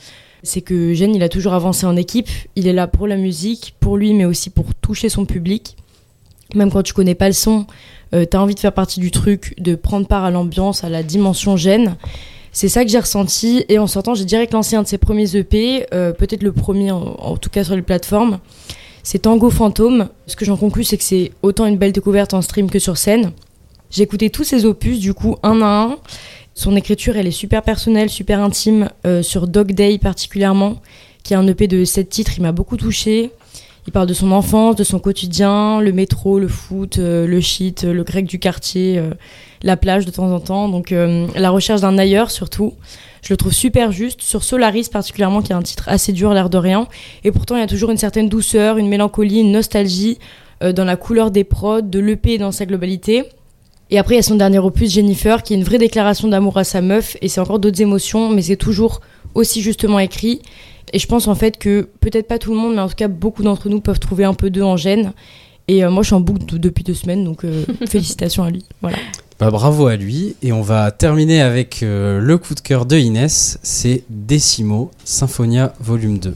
C'est 0.43 0.63
que 0.63 0.95
Jeanne, 0.95 1.15
il 1.15 1.23
a 1.23 1.29
toujours 1.29 1.53
avancé 1.53 1.87
en 1.87 1.97
équipe. 1.97 2.29
Il 2.57 2.67
est 2.67 2.73
là 2.73 2.87
pour 2.87 3.07
la 3.07 3.17
musique, 3.17 3.75
pour 3.79 3.97
lui, 3.97 4.13
mais 4.15 4.25
aussi 4.25 4.51
pour 4.51 4.75
toucher 4.75 5.09
son 5.09 5.25
public. 5.25 5.77
Même 6.55 6.73
quand 6.73 6.83
tu 6.83 6.95
connais 6.95 7.15
pas 7.15 7.29
le 7.29 7.35
son, 7.35 7.67
euh, 8.15 8.25
t'as 8.25 8.39
envie 8.39 8.55
de 8.55 8.61
faire 8.61 8.73
partie 8.73 9.01
du 9.01 9.11
truc, 9.11 9.55
de 9.59 9.75
prendre 9.75 10.07
part 10.07 10.25
à 10.25 10.31
l'ambiance, 10.31 10.83
à 10.83 10.89
la 10.89 11.03
dimension 11.03 11.57
Jeanne. 11.57 11.97
C'est 12.53 12.69
ça 12.69 12.85
que 12.85 12.91
j'ai 12.91 12.99
ressenti. 12.99 13.65
Et 13.69 13.79
en 13.79 13.87
sortant, 13.87 14.15
j'ai 14.15 14.25
direct 14.25 14.53
lancé 14.53 14.77
un 14.77 14.83
de 14.83 14.89
ses 14.89 14.99
premiers 14.99 15.37
EP, 15.37 15.87
euh, 15.95 16.13
peut-être 16.13 16.43
le 16.43 16.53
premier, 16.53 16.91
en, 16.91 17.37
tout 17.37 17.51
cas 17.51 17.65
sur 17.65 17.77
les 17.77 17.83
plateformes. 17.83 18.39
C'est 19.03 19.21
Tango 19.21 19.51
Fantôme. 19.51 20.09
Ce 20.27 20.37
que 20.37 20.45
j'en 20.45 20.57
conclus, 20.57 20.85
c'est 20.85 20.99
que 20.99 21.05
c'est 21.05 21.33
autant 21.43 21.67
une 21.67 21.79
belle 21.79 21.93
découverte 21.93 22.35
en 22.35 22.43
stream 22.43 22.71
que 22.71 22.79
sur 22.79 22.97
scène. 22.97 23.33
J'ai 23.91 24.03
écouté 24.03 24.31
tous 24.31 24.45
ses 24.45 24.67
opus, 24.67 24.99
du 24.99 25.15
coup, 25.15 25.37
un 25.43 25.63
à 25.63 25.67
un. 25.67 25.99
Son 26.55 26.77
écriture, 26.77 27.17
elle 27.17 27.27
est 27.27 27.33
super 27.33 27.63
personnelle, 27.63 28.11
super 28.11 28.41
intime, 28.41 28.91
euh, 29.07 29.23
sur 29.23 29.49
Dog 29.49 29.73
Day 29.73 29.99
particulièrement, 29.99 30.81
qui 31.23 31.33
est 31.33 31.37
un 31.37 31.47
EP 31.47 31.69
de 31.69 31.85
7 31.85 32.09
titres, 32.09 32.33
il 32.37 32.43
m'a 32.43 32.53
beaucoup 32.53 32.77
touché. 32.77 33.31
Il 33.87 33.93
parle 33.93 34.07
de 34.07 34.15
son 34.15 34.31
enfance, 34.31 34.77
de 34.77 34.85
son 34.85 34.99
quotidien, 34.99 35.81
le 35.81 35.93
métro, 35.93 36.39
le 36.39 36.49
foot, 36.49 36.99
euh, 36.99 37.27
le 37.27 37.41
shit, 37.41 37.85
le 37.85 38.05
grec 38.05 38.27
du 38.27 38.39
quartier, 38.39 39.03
la 39.63 39.77
plage 39.77 40.07
de 40.07 40.11
temps 40.11 40.31
en 40.33 40.41
temps. 40.41 40.69
Donc 40.69 40.93
euh, 40.93 41.27
la 41.37 41.51
recherche 41.51 41.81
d'un 41.81 41.99
ailleurs 41.99 42.31
surtout. 42.31 42.75
Je 43.23 43.33
le 43.33 43.37
trouve 43.37 43.53
super 43.53 43.93
juste. 43.93 44.23
Sur 44.23 44.43
Solaris 44.45 44.89
particulièrement, 44.91 45.43
qui 45.43 45.53
est 45.53 45.55
un 45.55 45.63
titre 45.63 45.85
assez 45.89 46.13
dur, 46.13 46.33
l'air 46.33 46.49
de 46.51 46.57
rien. 46.59 46.87
Et 47.25 47.31
pourtant, 47.33 47.57
il 47.57 47.61
y 47.61 47.65
a 47.65 47.67
toujours 47.67 47.91
une 47.91 47.99
certaine 47.99 48.29
douceur, 48.29 48.79
une 48.79 48.89
mélancolie, 48.89 49.41
une 49.41 49.53
nostalgie 49.53 50.19
euh, 50.63 50.73
dans 50.73 50.85
la 50.85 50.97
couleur 50.97 51.31
des 51.31 51.45
prods, 51.45 51.83
de 51.83 51.99
l'EP 51.99 52.39
dans 52.39 52.53
sa 52.53 52.65
globalité. 52.65 53.25
Et 53.91 53.99
après, 53.99 54.15
il 54.15 54.19
y 54.19 54.21
a 54.21 54.23
son 54.23 54.37
dernier 54.37 54.59
opus, 54.61 54.91
Jennifer, 54.93 55.43
qui 55.43 55.53
est 55.53 55.57
une 55.57 55.65
vraie 55.65 55.77
déclaration 55.79 56.29
d'amour 56.29 56.57
à 56.57 56.65
sa 56.65 56.81
meuf. 56.81 57.17
Et 57.23 57.29
c'est 57.29 57.41
encore 57.41 57.59
d'autres 57.59 57.83
émotions, 57.83 58.31
mais 58.31 58.41
c'est 58.43 58.57
toujours 58.57 59.01
aussi 59.35 59.61
justement 59.63 59.99
écrit. 59.99 60.41
Et 60.93 60.99
je 60.99 61.07
pense 61.07 61.29
en 61.29 61.35
fait 61.35 61.59
que 61.59 61.89
peut-être 62.01 62.27
pas 62.27 62.39
tout 62.39 62.53
le 62.53 62.57
monde, 62.59 62.75
mais 62.75 62.81
en 62.81 62.89
tout 62.89 62.95
cas 62.95 63.09
beaucoup 63.09 63.43
d'entre 63.43 63.69
nous 63.69 63.81
peuvent 63.81 63.99
trouver 64.01 64.25
un 64.25 64.35
peu 64.35 64.49
d'eux 64.49 64.63
en 64.63 64.77
gêne. 64.77 65.13
Et 65.69 65.85
euh, 65.85 65.91
moi, 65.91 66.03
je 66.03 66.07
suis 66.09 66.15
en 66.15 66.21
boucle 66.21 66.47
de- 66.47 66.59
depuis 66.59 66.85
deux 66.85 66.95
semaines, 66.95 67.25
donc 67.25 67.45
euh, 67.45 67.65
félicitations 67.89 68.45
à 68.45 68.51
lui. 68.51 68.65
Voilà. 68.81 68.97
Bah, 69.41 69.51
bravo 69.51 69.87
à 69.87 69.97
lui. 69.97 70.37
Et 70.43 70.53
on 70.53 70.61
va 70.61 70.91
terminer 70.91 71.41
avec 71.41 71.83
euh, 71.83 72.21
le 72.21 72.37
coup 72.37 72.55
de 72.55 72.61
cœur 72.61 72.85
de 72.85 72.99
Inès. 72.99 73.59
C'est 73.63 74.05
Decimo, 74.11 74.91
Symphonia 75.05 75.73
Volume 75.81 76.19
2. 76.19 76.35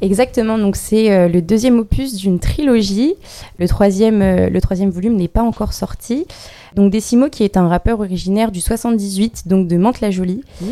Exactement, 0.00 0.58
donc 0.58 0.76
c'est 0.76 1.12
euh, 1.12 1.28
le 1.28 1.42
deuxième 1.42 1.78
opus 1.78 2.14
d'une 2.14 2.38
trilogie. 2.38 3.16
Le 3.58 3.68
troisième, 3.68 4.22
euh, 4.22 4.48
le 4.48 4.60
troisième 4.62 4.88
volume 4.88 5.16
n'est 5.16 5.28
pas 5.28 5.42
encore 5.42 5.74
sorti. 5.74 6.26
Donc 6.74 6.90
Décimo 6.90 7.28
qui 7.28 7.44
est 7.44 7.58
un 7.58 7.68
rappeur 7.68 8.00
originaire 8.00 8.50
du 8.50 8.62
78, 8.62 9.46
donc 9.46 9.68
de 9.68 9.76
Mantes-la-Jolie. 9.76 10.42
Oui 10.62 10.70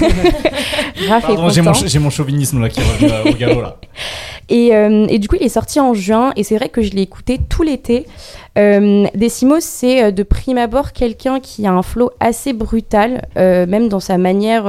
Raph 1.08 1.26
Pardon, 1.26 1.50
j'ai 1.50 1.60
mon, 1.60 1.72
content. 1.72 1.86
j'ai 1.86 1.98
mon 1.98 2.10
chauvinisme 2.10 2.60
là 2.60 2.70
qui 2.70 2.80
revient 2.80 3.12
au 3.28 3.34
galop 3.34 3.60
là. 3.60 3.76
Et, 4.48 4.74
euh, 4.74 5.06
et 5.08 5.18
du 5.18 5.28
coup, 5.28 5.36
il 5.38 5.44
est 5.44 5.50
sorti 5.50 5.78
en 5.78 5.94
juin, 5.94 6.32
et 6.36 6.42
c'est 6.42 6.56
vrai 6.56 6.68
que 6.68 6.82
je 6.82 6.92
l'ai 6.92 7.02
écouté 7.02 7.38
tout 7.48 7.62
l'été. 7.62 8.06
Euh, 8.56 9.06
Decimo, 9.14 9.56
c'est 9.60 10.04
euh, 10.04 10.10
de 10.10 10.22
prime 10.22 10.58
abord 10.58 10.92
quelqu'un 10.92 11.38
qui 11.38 11.66
a 11.66 11.72
un 11.72 11.82
flow 11.82 12.10
assez 12.18 12.52
brutal, 12.52 13.26
même 13.36 13.88
dans 13.88 14.00
sa 14.00 14.18
manière, 14.18 14.64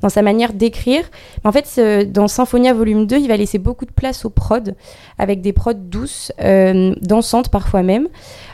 dans 0.00 0.08
sa 0.08 0.22
manière 0.22 0.52
d'écrire. 0.52 1.04
En 1.44 1.52
fait, 1.52 1.80
dans 2.10 2.28
Symphonia 2.28 2.72
Volume 2.72 3.06
2, 3.06 3.18
il 3.18 3.28
va 3.28 3.36
laisser 3.36 3.58
beaucoup 3.58 3.84
de 3.84 3.92
place 3.92 4.24
aux 4.24 4.30
prods, 4.30 4.72
avec 5.18 5.40
des 5.40 5.52
prods 5.52 5.74
douces, 5.74 6.32
dansantes 7.00 7.48
parfois 7.48 7.82
même. 7.82 8.08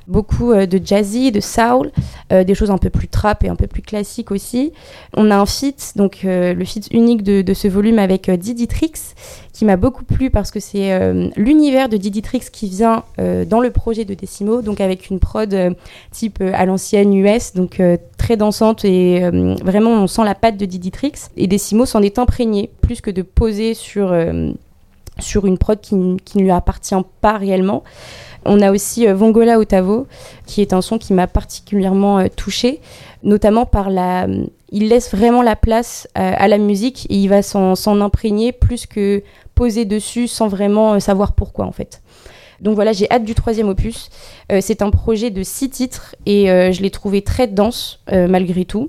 Beaucoup 0.08 0.52
euh, 0.52 0.66
de 0.66 0.80
jazzy, 0.82 1.30
de 1.30 1.40
soul, 1.40 1.92
euh, 2.30 2.44
des 2.44 2.54
choses 2.54 2.70
un 2.70 2.76
peu 2.76 2.90
plus 2.90 3.08
trap 3.08 3.42
et 3.44 3.48
un 3.48 3.56
peu 3.56 3.66
plus 3.66 3.80
classiques 3.80 4.30
aussi. 4.30 4.72
On 5.16 5.30
a 5.30 5.36
un 5.36 5.46
feat, 5.46 5.94
donc 5.96 6.20
euh, 6.24 6.52
le 6.52 6.64
feat 6.66 6.88
unique 6.90 7.22
de, 7.22 7.54
ce 7.54 7.68
volume 7.68 7.98
avec 7.98 8.28
euh, 8.28 8.36
Didi 8.36 8.68
Trix, 8.68 9.14
qui 9.54 9.64
m'a 9.64 9.76
beaucoup 9.76 10.04
plu 10.04 10.28
parce 10.28 10.50
que 10.50 10.60
c'est 10.60 11.12
l'univers 11.36 11.88
de 11.88 11.96
Didi 11.96 12.22
Trix 12.22 12.50
qui 12.52 12.68
vient 12.68 13.02
dans 13.18 13.58
le 13.58 13.70
projet 13.70 14.04
de 14.04 14.14
Decimo, 14.14 14.62
donc 14.62 14.80
avec 14.80 15.10
une 15.10 15.18
prod 15.18 15.74
type 16.12 16.40
à 16.40 16.64
l'ancienne 16.64 17.12
US, 17.12 17.54
donc 17.54 17.82
très 18.18 18.36
dansante 18.36 18.84
et 18.84 19.28
vraiment 19.64 19.90
on 19.90 20.06
sent 20.06 20.22
la 20.24 20.36
patte 20.36 20.58
de 20.58 20.64
Didi 20.64 20.92
Trix. 20.92 21.30
Et 21.36 21.48
Decimo 21.48 21.86
s'en 21.86 22.02
est 22.02 22.20
imprégné 22.20 22.70
plus 22.82 23.00
que 23.00 23.10
de 23.10 23.22
poser 23.22 23.74
sur, 23.74 24.16
sur 25.18 25.44
une 25.44 25.58
prod 25.58 25.80
qui, 25.80 25.96
qui 26.24 26.38
ne 26.38 26.44
lui 26.44 26.52
appartient 26.52 26.94
pas 27.20 27.36
réellement. 27.36 27.82
On 28.44 28.60
a 28.60 28.70
aussi 28.70 29.06
euh, 29.06 29.14
Vongola 29.14 29.58
Otavo, 29.58 30.06
qui 30.46 30.60
est 30.60 30.72
un 30.72 30.80
son 30.80 30.98
qui 30.98 31.12
m'a 31.12 31.26
particulièrement 31.26 32.18
euh, 32.18 32.26
touchée, 32.34 32.80
notamment 33.22 33.66
par 33.66 33.90
la. 33.90 34.26
Il 34.70 34.88
laisse 34.88 35.14
vraiment 35.14 35.42
la 35.42 35.56
place 35.56 36.08
euh, 36.18 36.32
à 36.36 36.46
la 36.46 36.58
musique 36.58 37.06
et 37.08 37.16
il 37.16 37.28
va 37.28 37.42
s'en 37.42 38.00
imprégner 38.00 38.52
plus 38.52 38.86
que 38.86 39.22
poser 39.54 39.84
dessus 39.84 40.28
sans 40.28 40.46
vraiment 40.46 40.94
euh, 40.94 40.98
savoir 41.00 41.32
pourquoi 41.32 41.64
en 41.64 41.72
fait. 41.72 42.02
Donc 42.60 42.74
voilà, 42.74 42.92
j'ai 42.92 43.10
hâte 43.10 43.24
du 43.24 43.34
troisième 43.34 43.68
opus. 43.68 44.10
Euh, 44.52 44.60
c'est 44.60 44.82
un 44.82 44.90
projet 44.90 45.30
de 45.30 45.42
six 45.42 45.70
titres 45.70 46.16
et 46.26 46.50
euh, 46.50 46.72
je 46.72 46.82
l'ai 46.82 46.90
trouvé 46.90 47.22
très 47.22 47.46
dense 47.46 48.00
euh, 48.12 48.26
malgré 48.28 48.64
tout. 48.64 48.88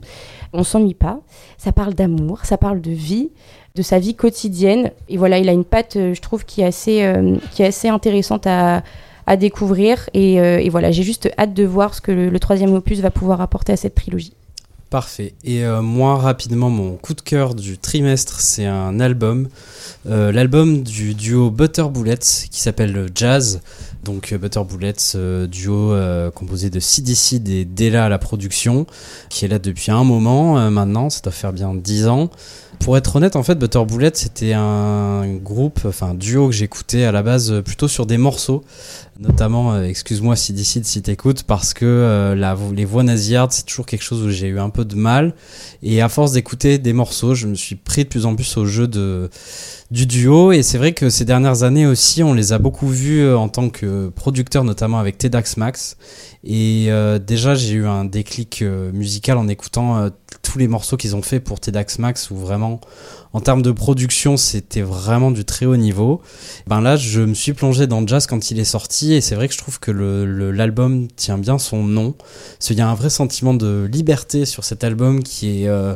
On 0.54 0.64
s'ennuie 0.64 0.96
pas. 0.96 1.20
Ça 1.58 1.72
parle 1.72 1.94
d'amour, 1.94 2.40
ça 2.44 2.58
parle 2.58 2.82
de 2.82 2.92
vie, 2.92 3.30
de 3.76 3.82
sa 3.82 4.00
vie 4.00 4.16
quotidienne. 4.16 4.92
Et 5.08 5.18
voilà, 5.18 5.38
il 5.38 5.48
a 5.50 5.52
une 5.52 5.66
patte, 5.66 5.96
euh, 5.96 6.14
je 6.14 6.22
trouve, 6.22 6.46
qui 6.46 6.62
est 6.62 6.66
assez, 6.66 7.04
euh, 7.04 7.36
qui 7.52 7.62
est 7.62 7.68
assez 7.68 7.90
intéressante 7.90 8.48
à, 8.48 8.82
à 9.30 9.38
découvrir. 9.38 10.10
Et, 10.14 10.42
euh, 10.42 10.60
et 10.60 10.70
voilà, 10.70 10.92
j'ai 10.92 11.04
juste 11.04 11.30
hâte 11.38 11.54
de 11.54 11.64
voir 11.64 11.94
ce 11.94 12.02
que 12.02 12.12
le, 12.12 12.40
troisième 12.40 12.74
opus 12.74 13.00
va 13.00 13.12
pouvoir 13.12 13.40
apporter 13.42 13.72
à 13.72 13.78
cette 13.78 13.96
trilogie. 13.96 14.34
Parfait. 14.90 15.36
Et 15.44 15.64
euh, 15.64 15.84
moi, 15.84 16.18
rapidement, 16.18 16.72
mon 16.72 16.96
coup 16.96 17.14
de 17.14 17.22
cœur 17.22 17.54
du 17.54 17.78
trimestre, 17.78 18.42
c'est 18.42 18.66
un 18.66 19.00
album. 19.00 19.48
Euh, 20.08 20.32
L'album 20.32 20.82
du 20.82 21.14
duo 21.14 21.52
Butter 21.52 21.86
Bullets 21.94 22.48
qui 22.50 22.60
s'appelle 22.60 23.08
Jazz. 23.14 23.62
Donc 24.04 24.34
Butter 24.34 24.62
Bullets, 24.68 25.48
duo 25.48 25.94
composé 26.34 26.72
de 26.72 26.80
CDC 26.80 27.36
et 27.46 27.66
Della 27.66 28.06
à 28.06 28.10
la 28.10 28.18
production, 28.18 28.88
qui 29.30 29.46
est 29.46 29.50
là 29.50 29.60
depuis 29.60 29.92
un 29.92 30.06
moment 30.06 30.72
maintenant, 30.72 31.10
ça 31.10 31.20
doit 31.22 31.34
faire 31.34 31.52
bien 31.52 31.76
10 31.76 32.08
ans. 32.08 32.30
Pour 32.80 32.96
être 32.96 33.18
honnête, 33.18 33.36
en 33.36 33.44
fait, 33.44 33.56
Butter 33.56 33.84
Bullets, 33.86 34.12
c'était 34.14 34.54
un 34.54 35.28
groupe, 35.36 35.82
enfin 35.86 36.12
un 36.12 36.14
duo 36.14 36.48
que 36.48 36.54
j'écoutais 36.54 37.04
à 37.04 37.12
la 37.12 37.24
base 37.24 37.52
euh, 37.52 37.62
plutôt 37.62 37.90
sur 37.90 38.06
des 38.06 38.18
morceaux. 38.18 38.64
Notamment, 39.20 39.74
euh, 39.74 39.84
excuse-moi 39.84 40.38
si 40.38 40.54
décide 40.54 40.86
si 40.86 41.02
t'écoutes, 41.02 41.44
parce 41.44 41.74
que 41.74 41.86
euh, 41.86 42.72
les 42.74 42.86
voix 42.86 43.04
nasillardes, 43.04 43.52
c'est 43.52 43.66
toujours 43.66 43.86
quelque 43.86 44.02
chose 44.04 44.24
où 44.24 44.30
j'ai 44.30 44.48
eu 44.48 44.60
un 44.60 44.70
peu 44.70 44.86
de 44.86 44.96
mal. 44.96 45.36
Et 45.84 46.02
à 46.02 46.08
force 46.08 46.32
d'écouter 46.32 46.78
des 46.78 46.94
morceaux, 46.94 47.36
je 47.36 47.48
me 47.48 47.56
suis 47.56 47.76
pris 47.76 48.06
de 48.06 48.10
plus 48.10 48.26
en 48.26 48.36
plus 48.36 48.56
au 48.56 48.66
jeu 48.66 48.88
de, 48.88 49.30
du 49.92 50.06
duo. 50.06 50.54
Et 50.54 50.64
c'est 50.64 50.78
vrai 50.78 50.94
que 50.94 51.10
ces 51.10 51.26
dernières 51.26 51.64
années 51.64 51.86
aussi, 51.86 52.24
on 52.24 52.34
les 52.34 52.54
a 52.54 52.60
beaucoup 52.60 52.88
vus 52.88 53.30
en 53.30 53.50
tant 53.50 53.70
que 53.70 54.08
producteurs, 54.08 54.64
notamment 54.64 55.00
avec 55.00 55.18
Tedax 55.18 55.58
Max. 55.58 55.98
Et 56.46 56.90
déjà, 57.28 57.56
j'ai 57.56 57.74
eu 57.74 57.86
un 57.86 58.06
déclic 58.06 58.64
musical 58.94 59.38
en 59.38 59.50
écoutant 59.50 60.10
tous 60.42 60.58
les 60.58 60.68
morceaux 60.68 60.98
qu'ils 60.98 61.16
ont 61.16 61.22
fait 61.22 61.40
pour 61.40 61.60
Tedax 61.60 62.00
Max, 62.00 62.32
où 62.32 62.36
vraiment, 62.36 62.80
en 63.34 63.42
termes 63.42 63.62
de 63.62 63.72
production, 63.72 64.38
c'était 64.38 64.82
vraiment 64.82 65.32
du 65.32 65.46
très 65.46 65.66
haut 65.66 65.78
niveau. 65.78 66.22
Ben 66.68 66.82
là, 66.82 66.96
je 66.96 67.22
me 67.22 67.34
suis 67.34 67.54
plongé 67.54 67.88
dans 67.88 68.06
jazz 68.06 68.28
quand 68.28 68.52
il 68.52 68.60
est 68.60 68.66
sorti, 68.66 69.14
et 69.14 69.22
c'est 69.22 69.36
vrai 69.36 69.48
que 69.48 69.54
je 69.54 69.60
trouve 69.60 69.80
que 69.80 69.92
l'album 69.92 71.08
tient 71.16 71.38
bien 71.38 71.58
son 71.58 71.84
nom. 71.84 72.16
Qu'il 72.60 72.78
y 72.78 72.82
a 72.82 72.88
un 72.88 72.96
vrai 72.96 73.10
sentiment 73.10 73.54
de 73.54 73.90
liberté 73.92 74.46
sur 74.46 74.64
cet 74.64 74.84
album 74.84 75.24
qui 75.24 75.64
est 75.64 75.68
euh, 75.68 75.96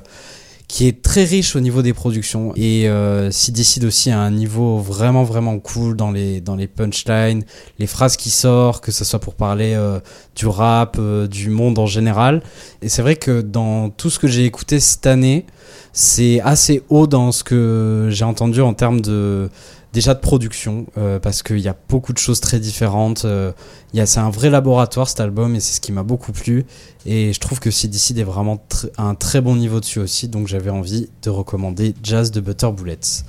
qui 0.73 0.87
est 0.87 1.03
très 1.03 1.23
riche 1.23 1.55
au 1.55 1.59
niveau 1.59 1.83
des 1.83 1.93
productions 1.93 2.51
et 2.55 2.89
euh, 2.89 3.29
s'y 3.29 3.51
décide 3.51 3.85
aussi 3.85 4.09
à 4.09 4.19
un 4.19 4.31
niveau 4.31 4.79
vraiment 4.79 5.23
vraiment 5.23 5.59
cool 5.59 5.95
dans 5.95 6.09
les 6.09 6.41
dans 6.41 6.55
les 6.55 6.65
punchlines, 6.65 7.43
les 7.77 7.85
phrases 7.85 8.17
qui 8.17 8.31
sortent, 8.31 8.83
que 8.83 8.91
ce 8.91 9.05
soit 9.05 9.19
pour 9.19 9.35
parler 9.35 9.75
euh, 9.75 9.99
du 10.35 10.47
rap, 10.47 10.95
euh, 10.97 11.27
du 11.27 11.51
monde 11.51 11.77
en 11.77 11.85
général. 11.85 12.41
Et 12.81 12.89
c'est 12.89 13.03
vrai 13.03 13.17
que 13.17 13.41
dans 13.41 13.91
tout 13.91 14.09
ce 14.09 14.17
que 14.17 14.27
j'ai 14.27 14.45
écouté 14.45 14.79
cette 14.79 15.05
année, 15.05 15.45
c'est 15.91 16.41
assez 16.41 16.81
haut 16.89 17.05
dans 17.05 17.31
ce 17.31 17.43
que 17.43 18.07
j'ai 18.09 18.25
entendu 18.25 18.59
en 18.59 18.73
termes 18.73 19.01
de 19.01 19.51
déjà 19.93 20.15
de 20.15 20.19
production 20.19 20.87
euh, 20.97 21.19
parce 21.19 21.43
qu'il 21.43 21.59
y 21.59 21.67
a 21.67 21.75
beaucoup 21.87 22.11
de 22.11 22.17
choses 22.17 22.41
très 22.41 22.59
différentes. 22.59 23.23
euh, 23.25 23.51
c'est 23.93 24.19
un 24.19 24.31
vrai 24.31 24.49
laboratoire 24.49 25.07
cet 25.07 25.19
album 25.19 25.55
et 25.55 25.59
c'est 25.59 25.75
ce 25.75 25.81
qui 25.81 25.91
m'a 25.91 26.03
beaucoup 26.03 26.31
plu 26.31 26.65
et 27.05 27.31
je 27.31 27.39
trouve 27.39 27.59
que 27.59 27.69
CDC 27.71 28.17
est 28.17 28.23
vraiment 28.23 28.61
à 28.97 29.03
un 29.03 29.15
très 29.15 29.39
bon 29.39 29.55
niveau 29.55 29.79
dessus 29.79 29.99
aussi 29.99 30.27
donc 30.27 30.47
j'avais 30.47 30.71
envie 30.71 31.09
de 31.21 31.29
recommander 31.29 31.93
Jazz 32.03 32.31
de 32.31 32.41
Butter 32.41 32.71
Bullets. 32.75 33.23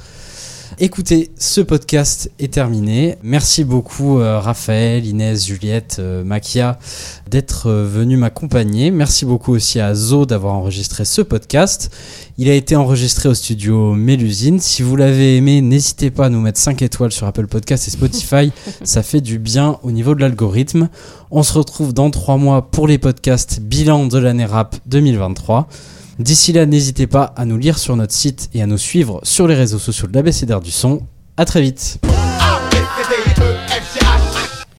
Écoutez, 0.79 1.31
ce 1.39 1.61
podcast 1.61 2.31
est 2.39 2.53
terminé. 2.53 3.17
Merci 3.23 3.65
beaucoup 3.65 4.19
euh, 4.19 4.41
Raphaël, 4.41 5.07
Inès, 5.07 5.47
Juliette, 5.47 5.97
euh, 6.01 6.25
Makia 6.25 6.79
d'être 7.31 7.69
euh, 7.69 7.87
venus 7.87 8.19
m'accompagner. 8.19 8.91
Merci 8.91 9.25
beaucoup 9.25 9.53
aussi 9.53 9.79
à 9.79 9.95
Zo 9.95 10.27
d'avoir 10.27 10.55
enregistré 10.55 11.05
ce 11.05 11.23
podcast. 11.23 11.95
Il 12.39 12.49
a 12.51 12.55
été 12.55 12.75
enregistré 12.75 13.29
au 13.29 13.35
studio 13.35 13.95
Mélusine. 13.95 14.59
Si 14.59 14.83
vous 14.83 14.97
l'avez 14.97 15.37
aimé, 15.37 15.61
n'hésitez 15.61 16.11
pas 16.11 16.27
à 16.27 16.29
nous 16.29 16.41
mettre 16.41 16.59
5 16.59 16.83
étoiles 16.83 17.13
sur 17.13 17.27
Apple 17.27 17.47
Podcast 17.47 17.87
et 17.87 17.91
Spotify. 17.91 18.51
Ça 18.83 19.03
fait 19.05 19.21
du 19.21 19.39
bien 19.39 19.79
au 19.85 19.93
niveau 19.93 20.15
de 20.17 20.21
l'algorithme. 20.21 20.89
On 21.31 21.43
se 21.43 21.53
retrouve 21.53 21.95
dans 21.95 22.11
3 22.11 22.37
mois 22.37 22.71
pour 22.71 22.89
les 22.89 22.99
podcasts 22.99 23.61
bilan 23.61 24.07
de 24.07 24.19
l'année 24.19 24.47
rap 24.47 24.77
2023. 24.87 25.69
D'ici 26.19 26.53
là, 26.53 26.65
n'hésitez 26.65 27.07
pas 27.07 27.33
à 27.37 27.45
nous 27.45 27.57
lire 27.59 27.79
sur 27.79 27.97
notre 27.97 28.13
site 28.13 28.49
et 28.55 28.63
à 28.63 28.67
nous 28.67 28.79
suivre 28.79 29.21
sur 29.25 29.49
les 29.49 29.55
réseaux 29.55 29.79
sociaux 29.79 30.07
de 30.07 30.15
l'ABCDR 30.15 30.61
du 30.61 30.71
son. 30.71 31.03
À 31.37 31.45
très 31.45 31.61
vite. 31.61 31.99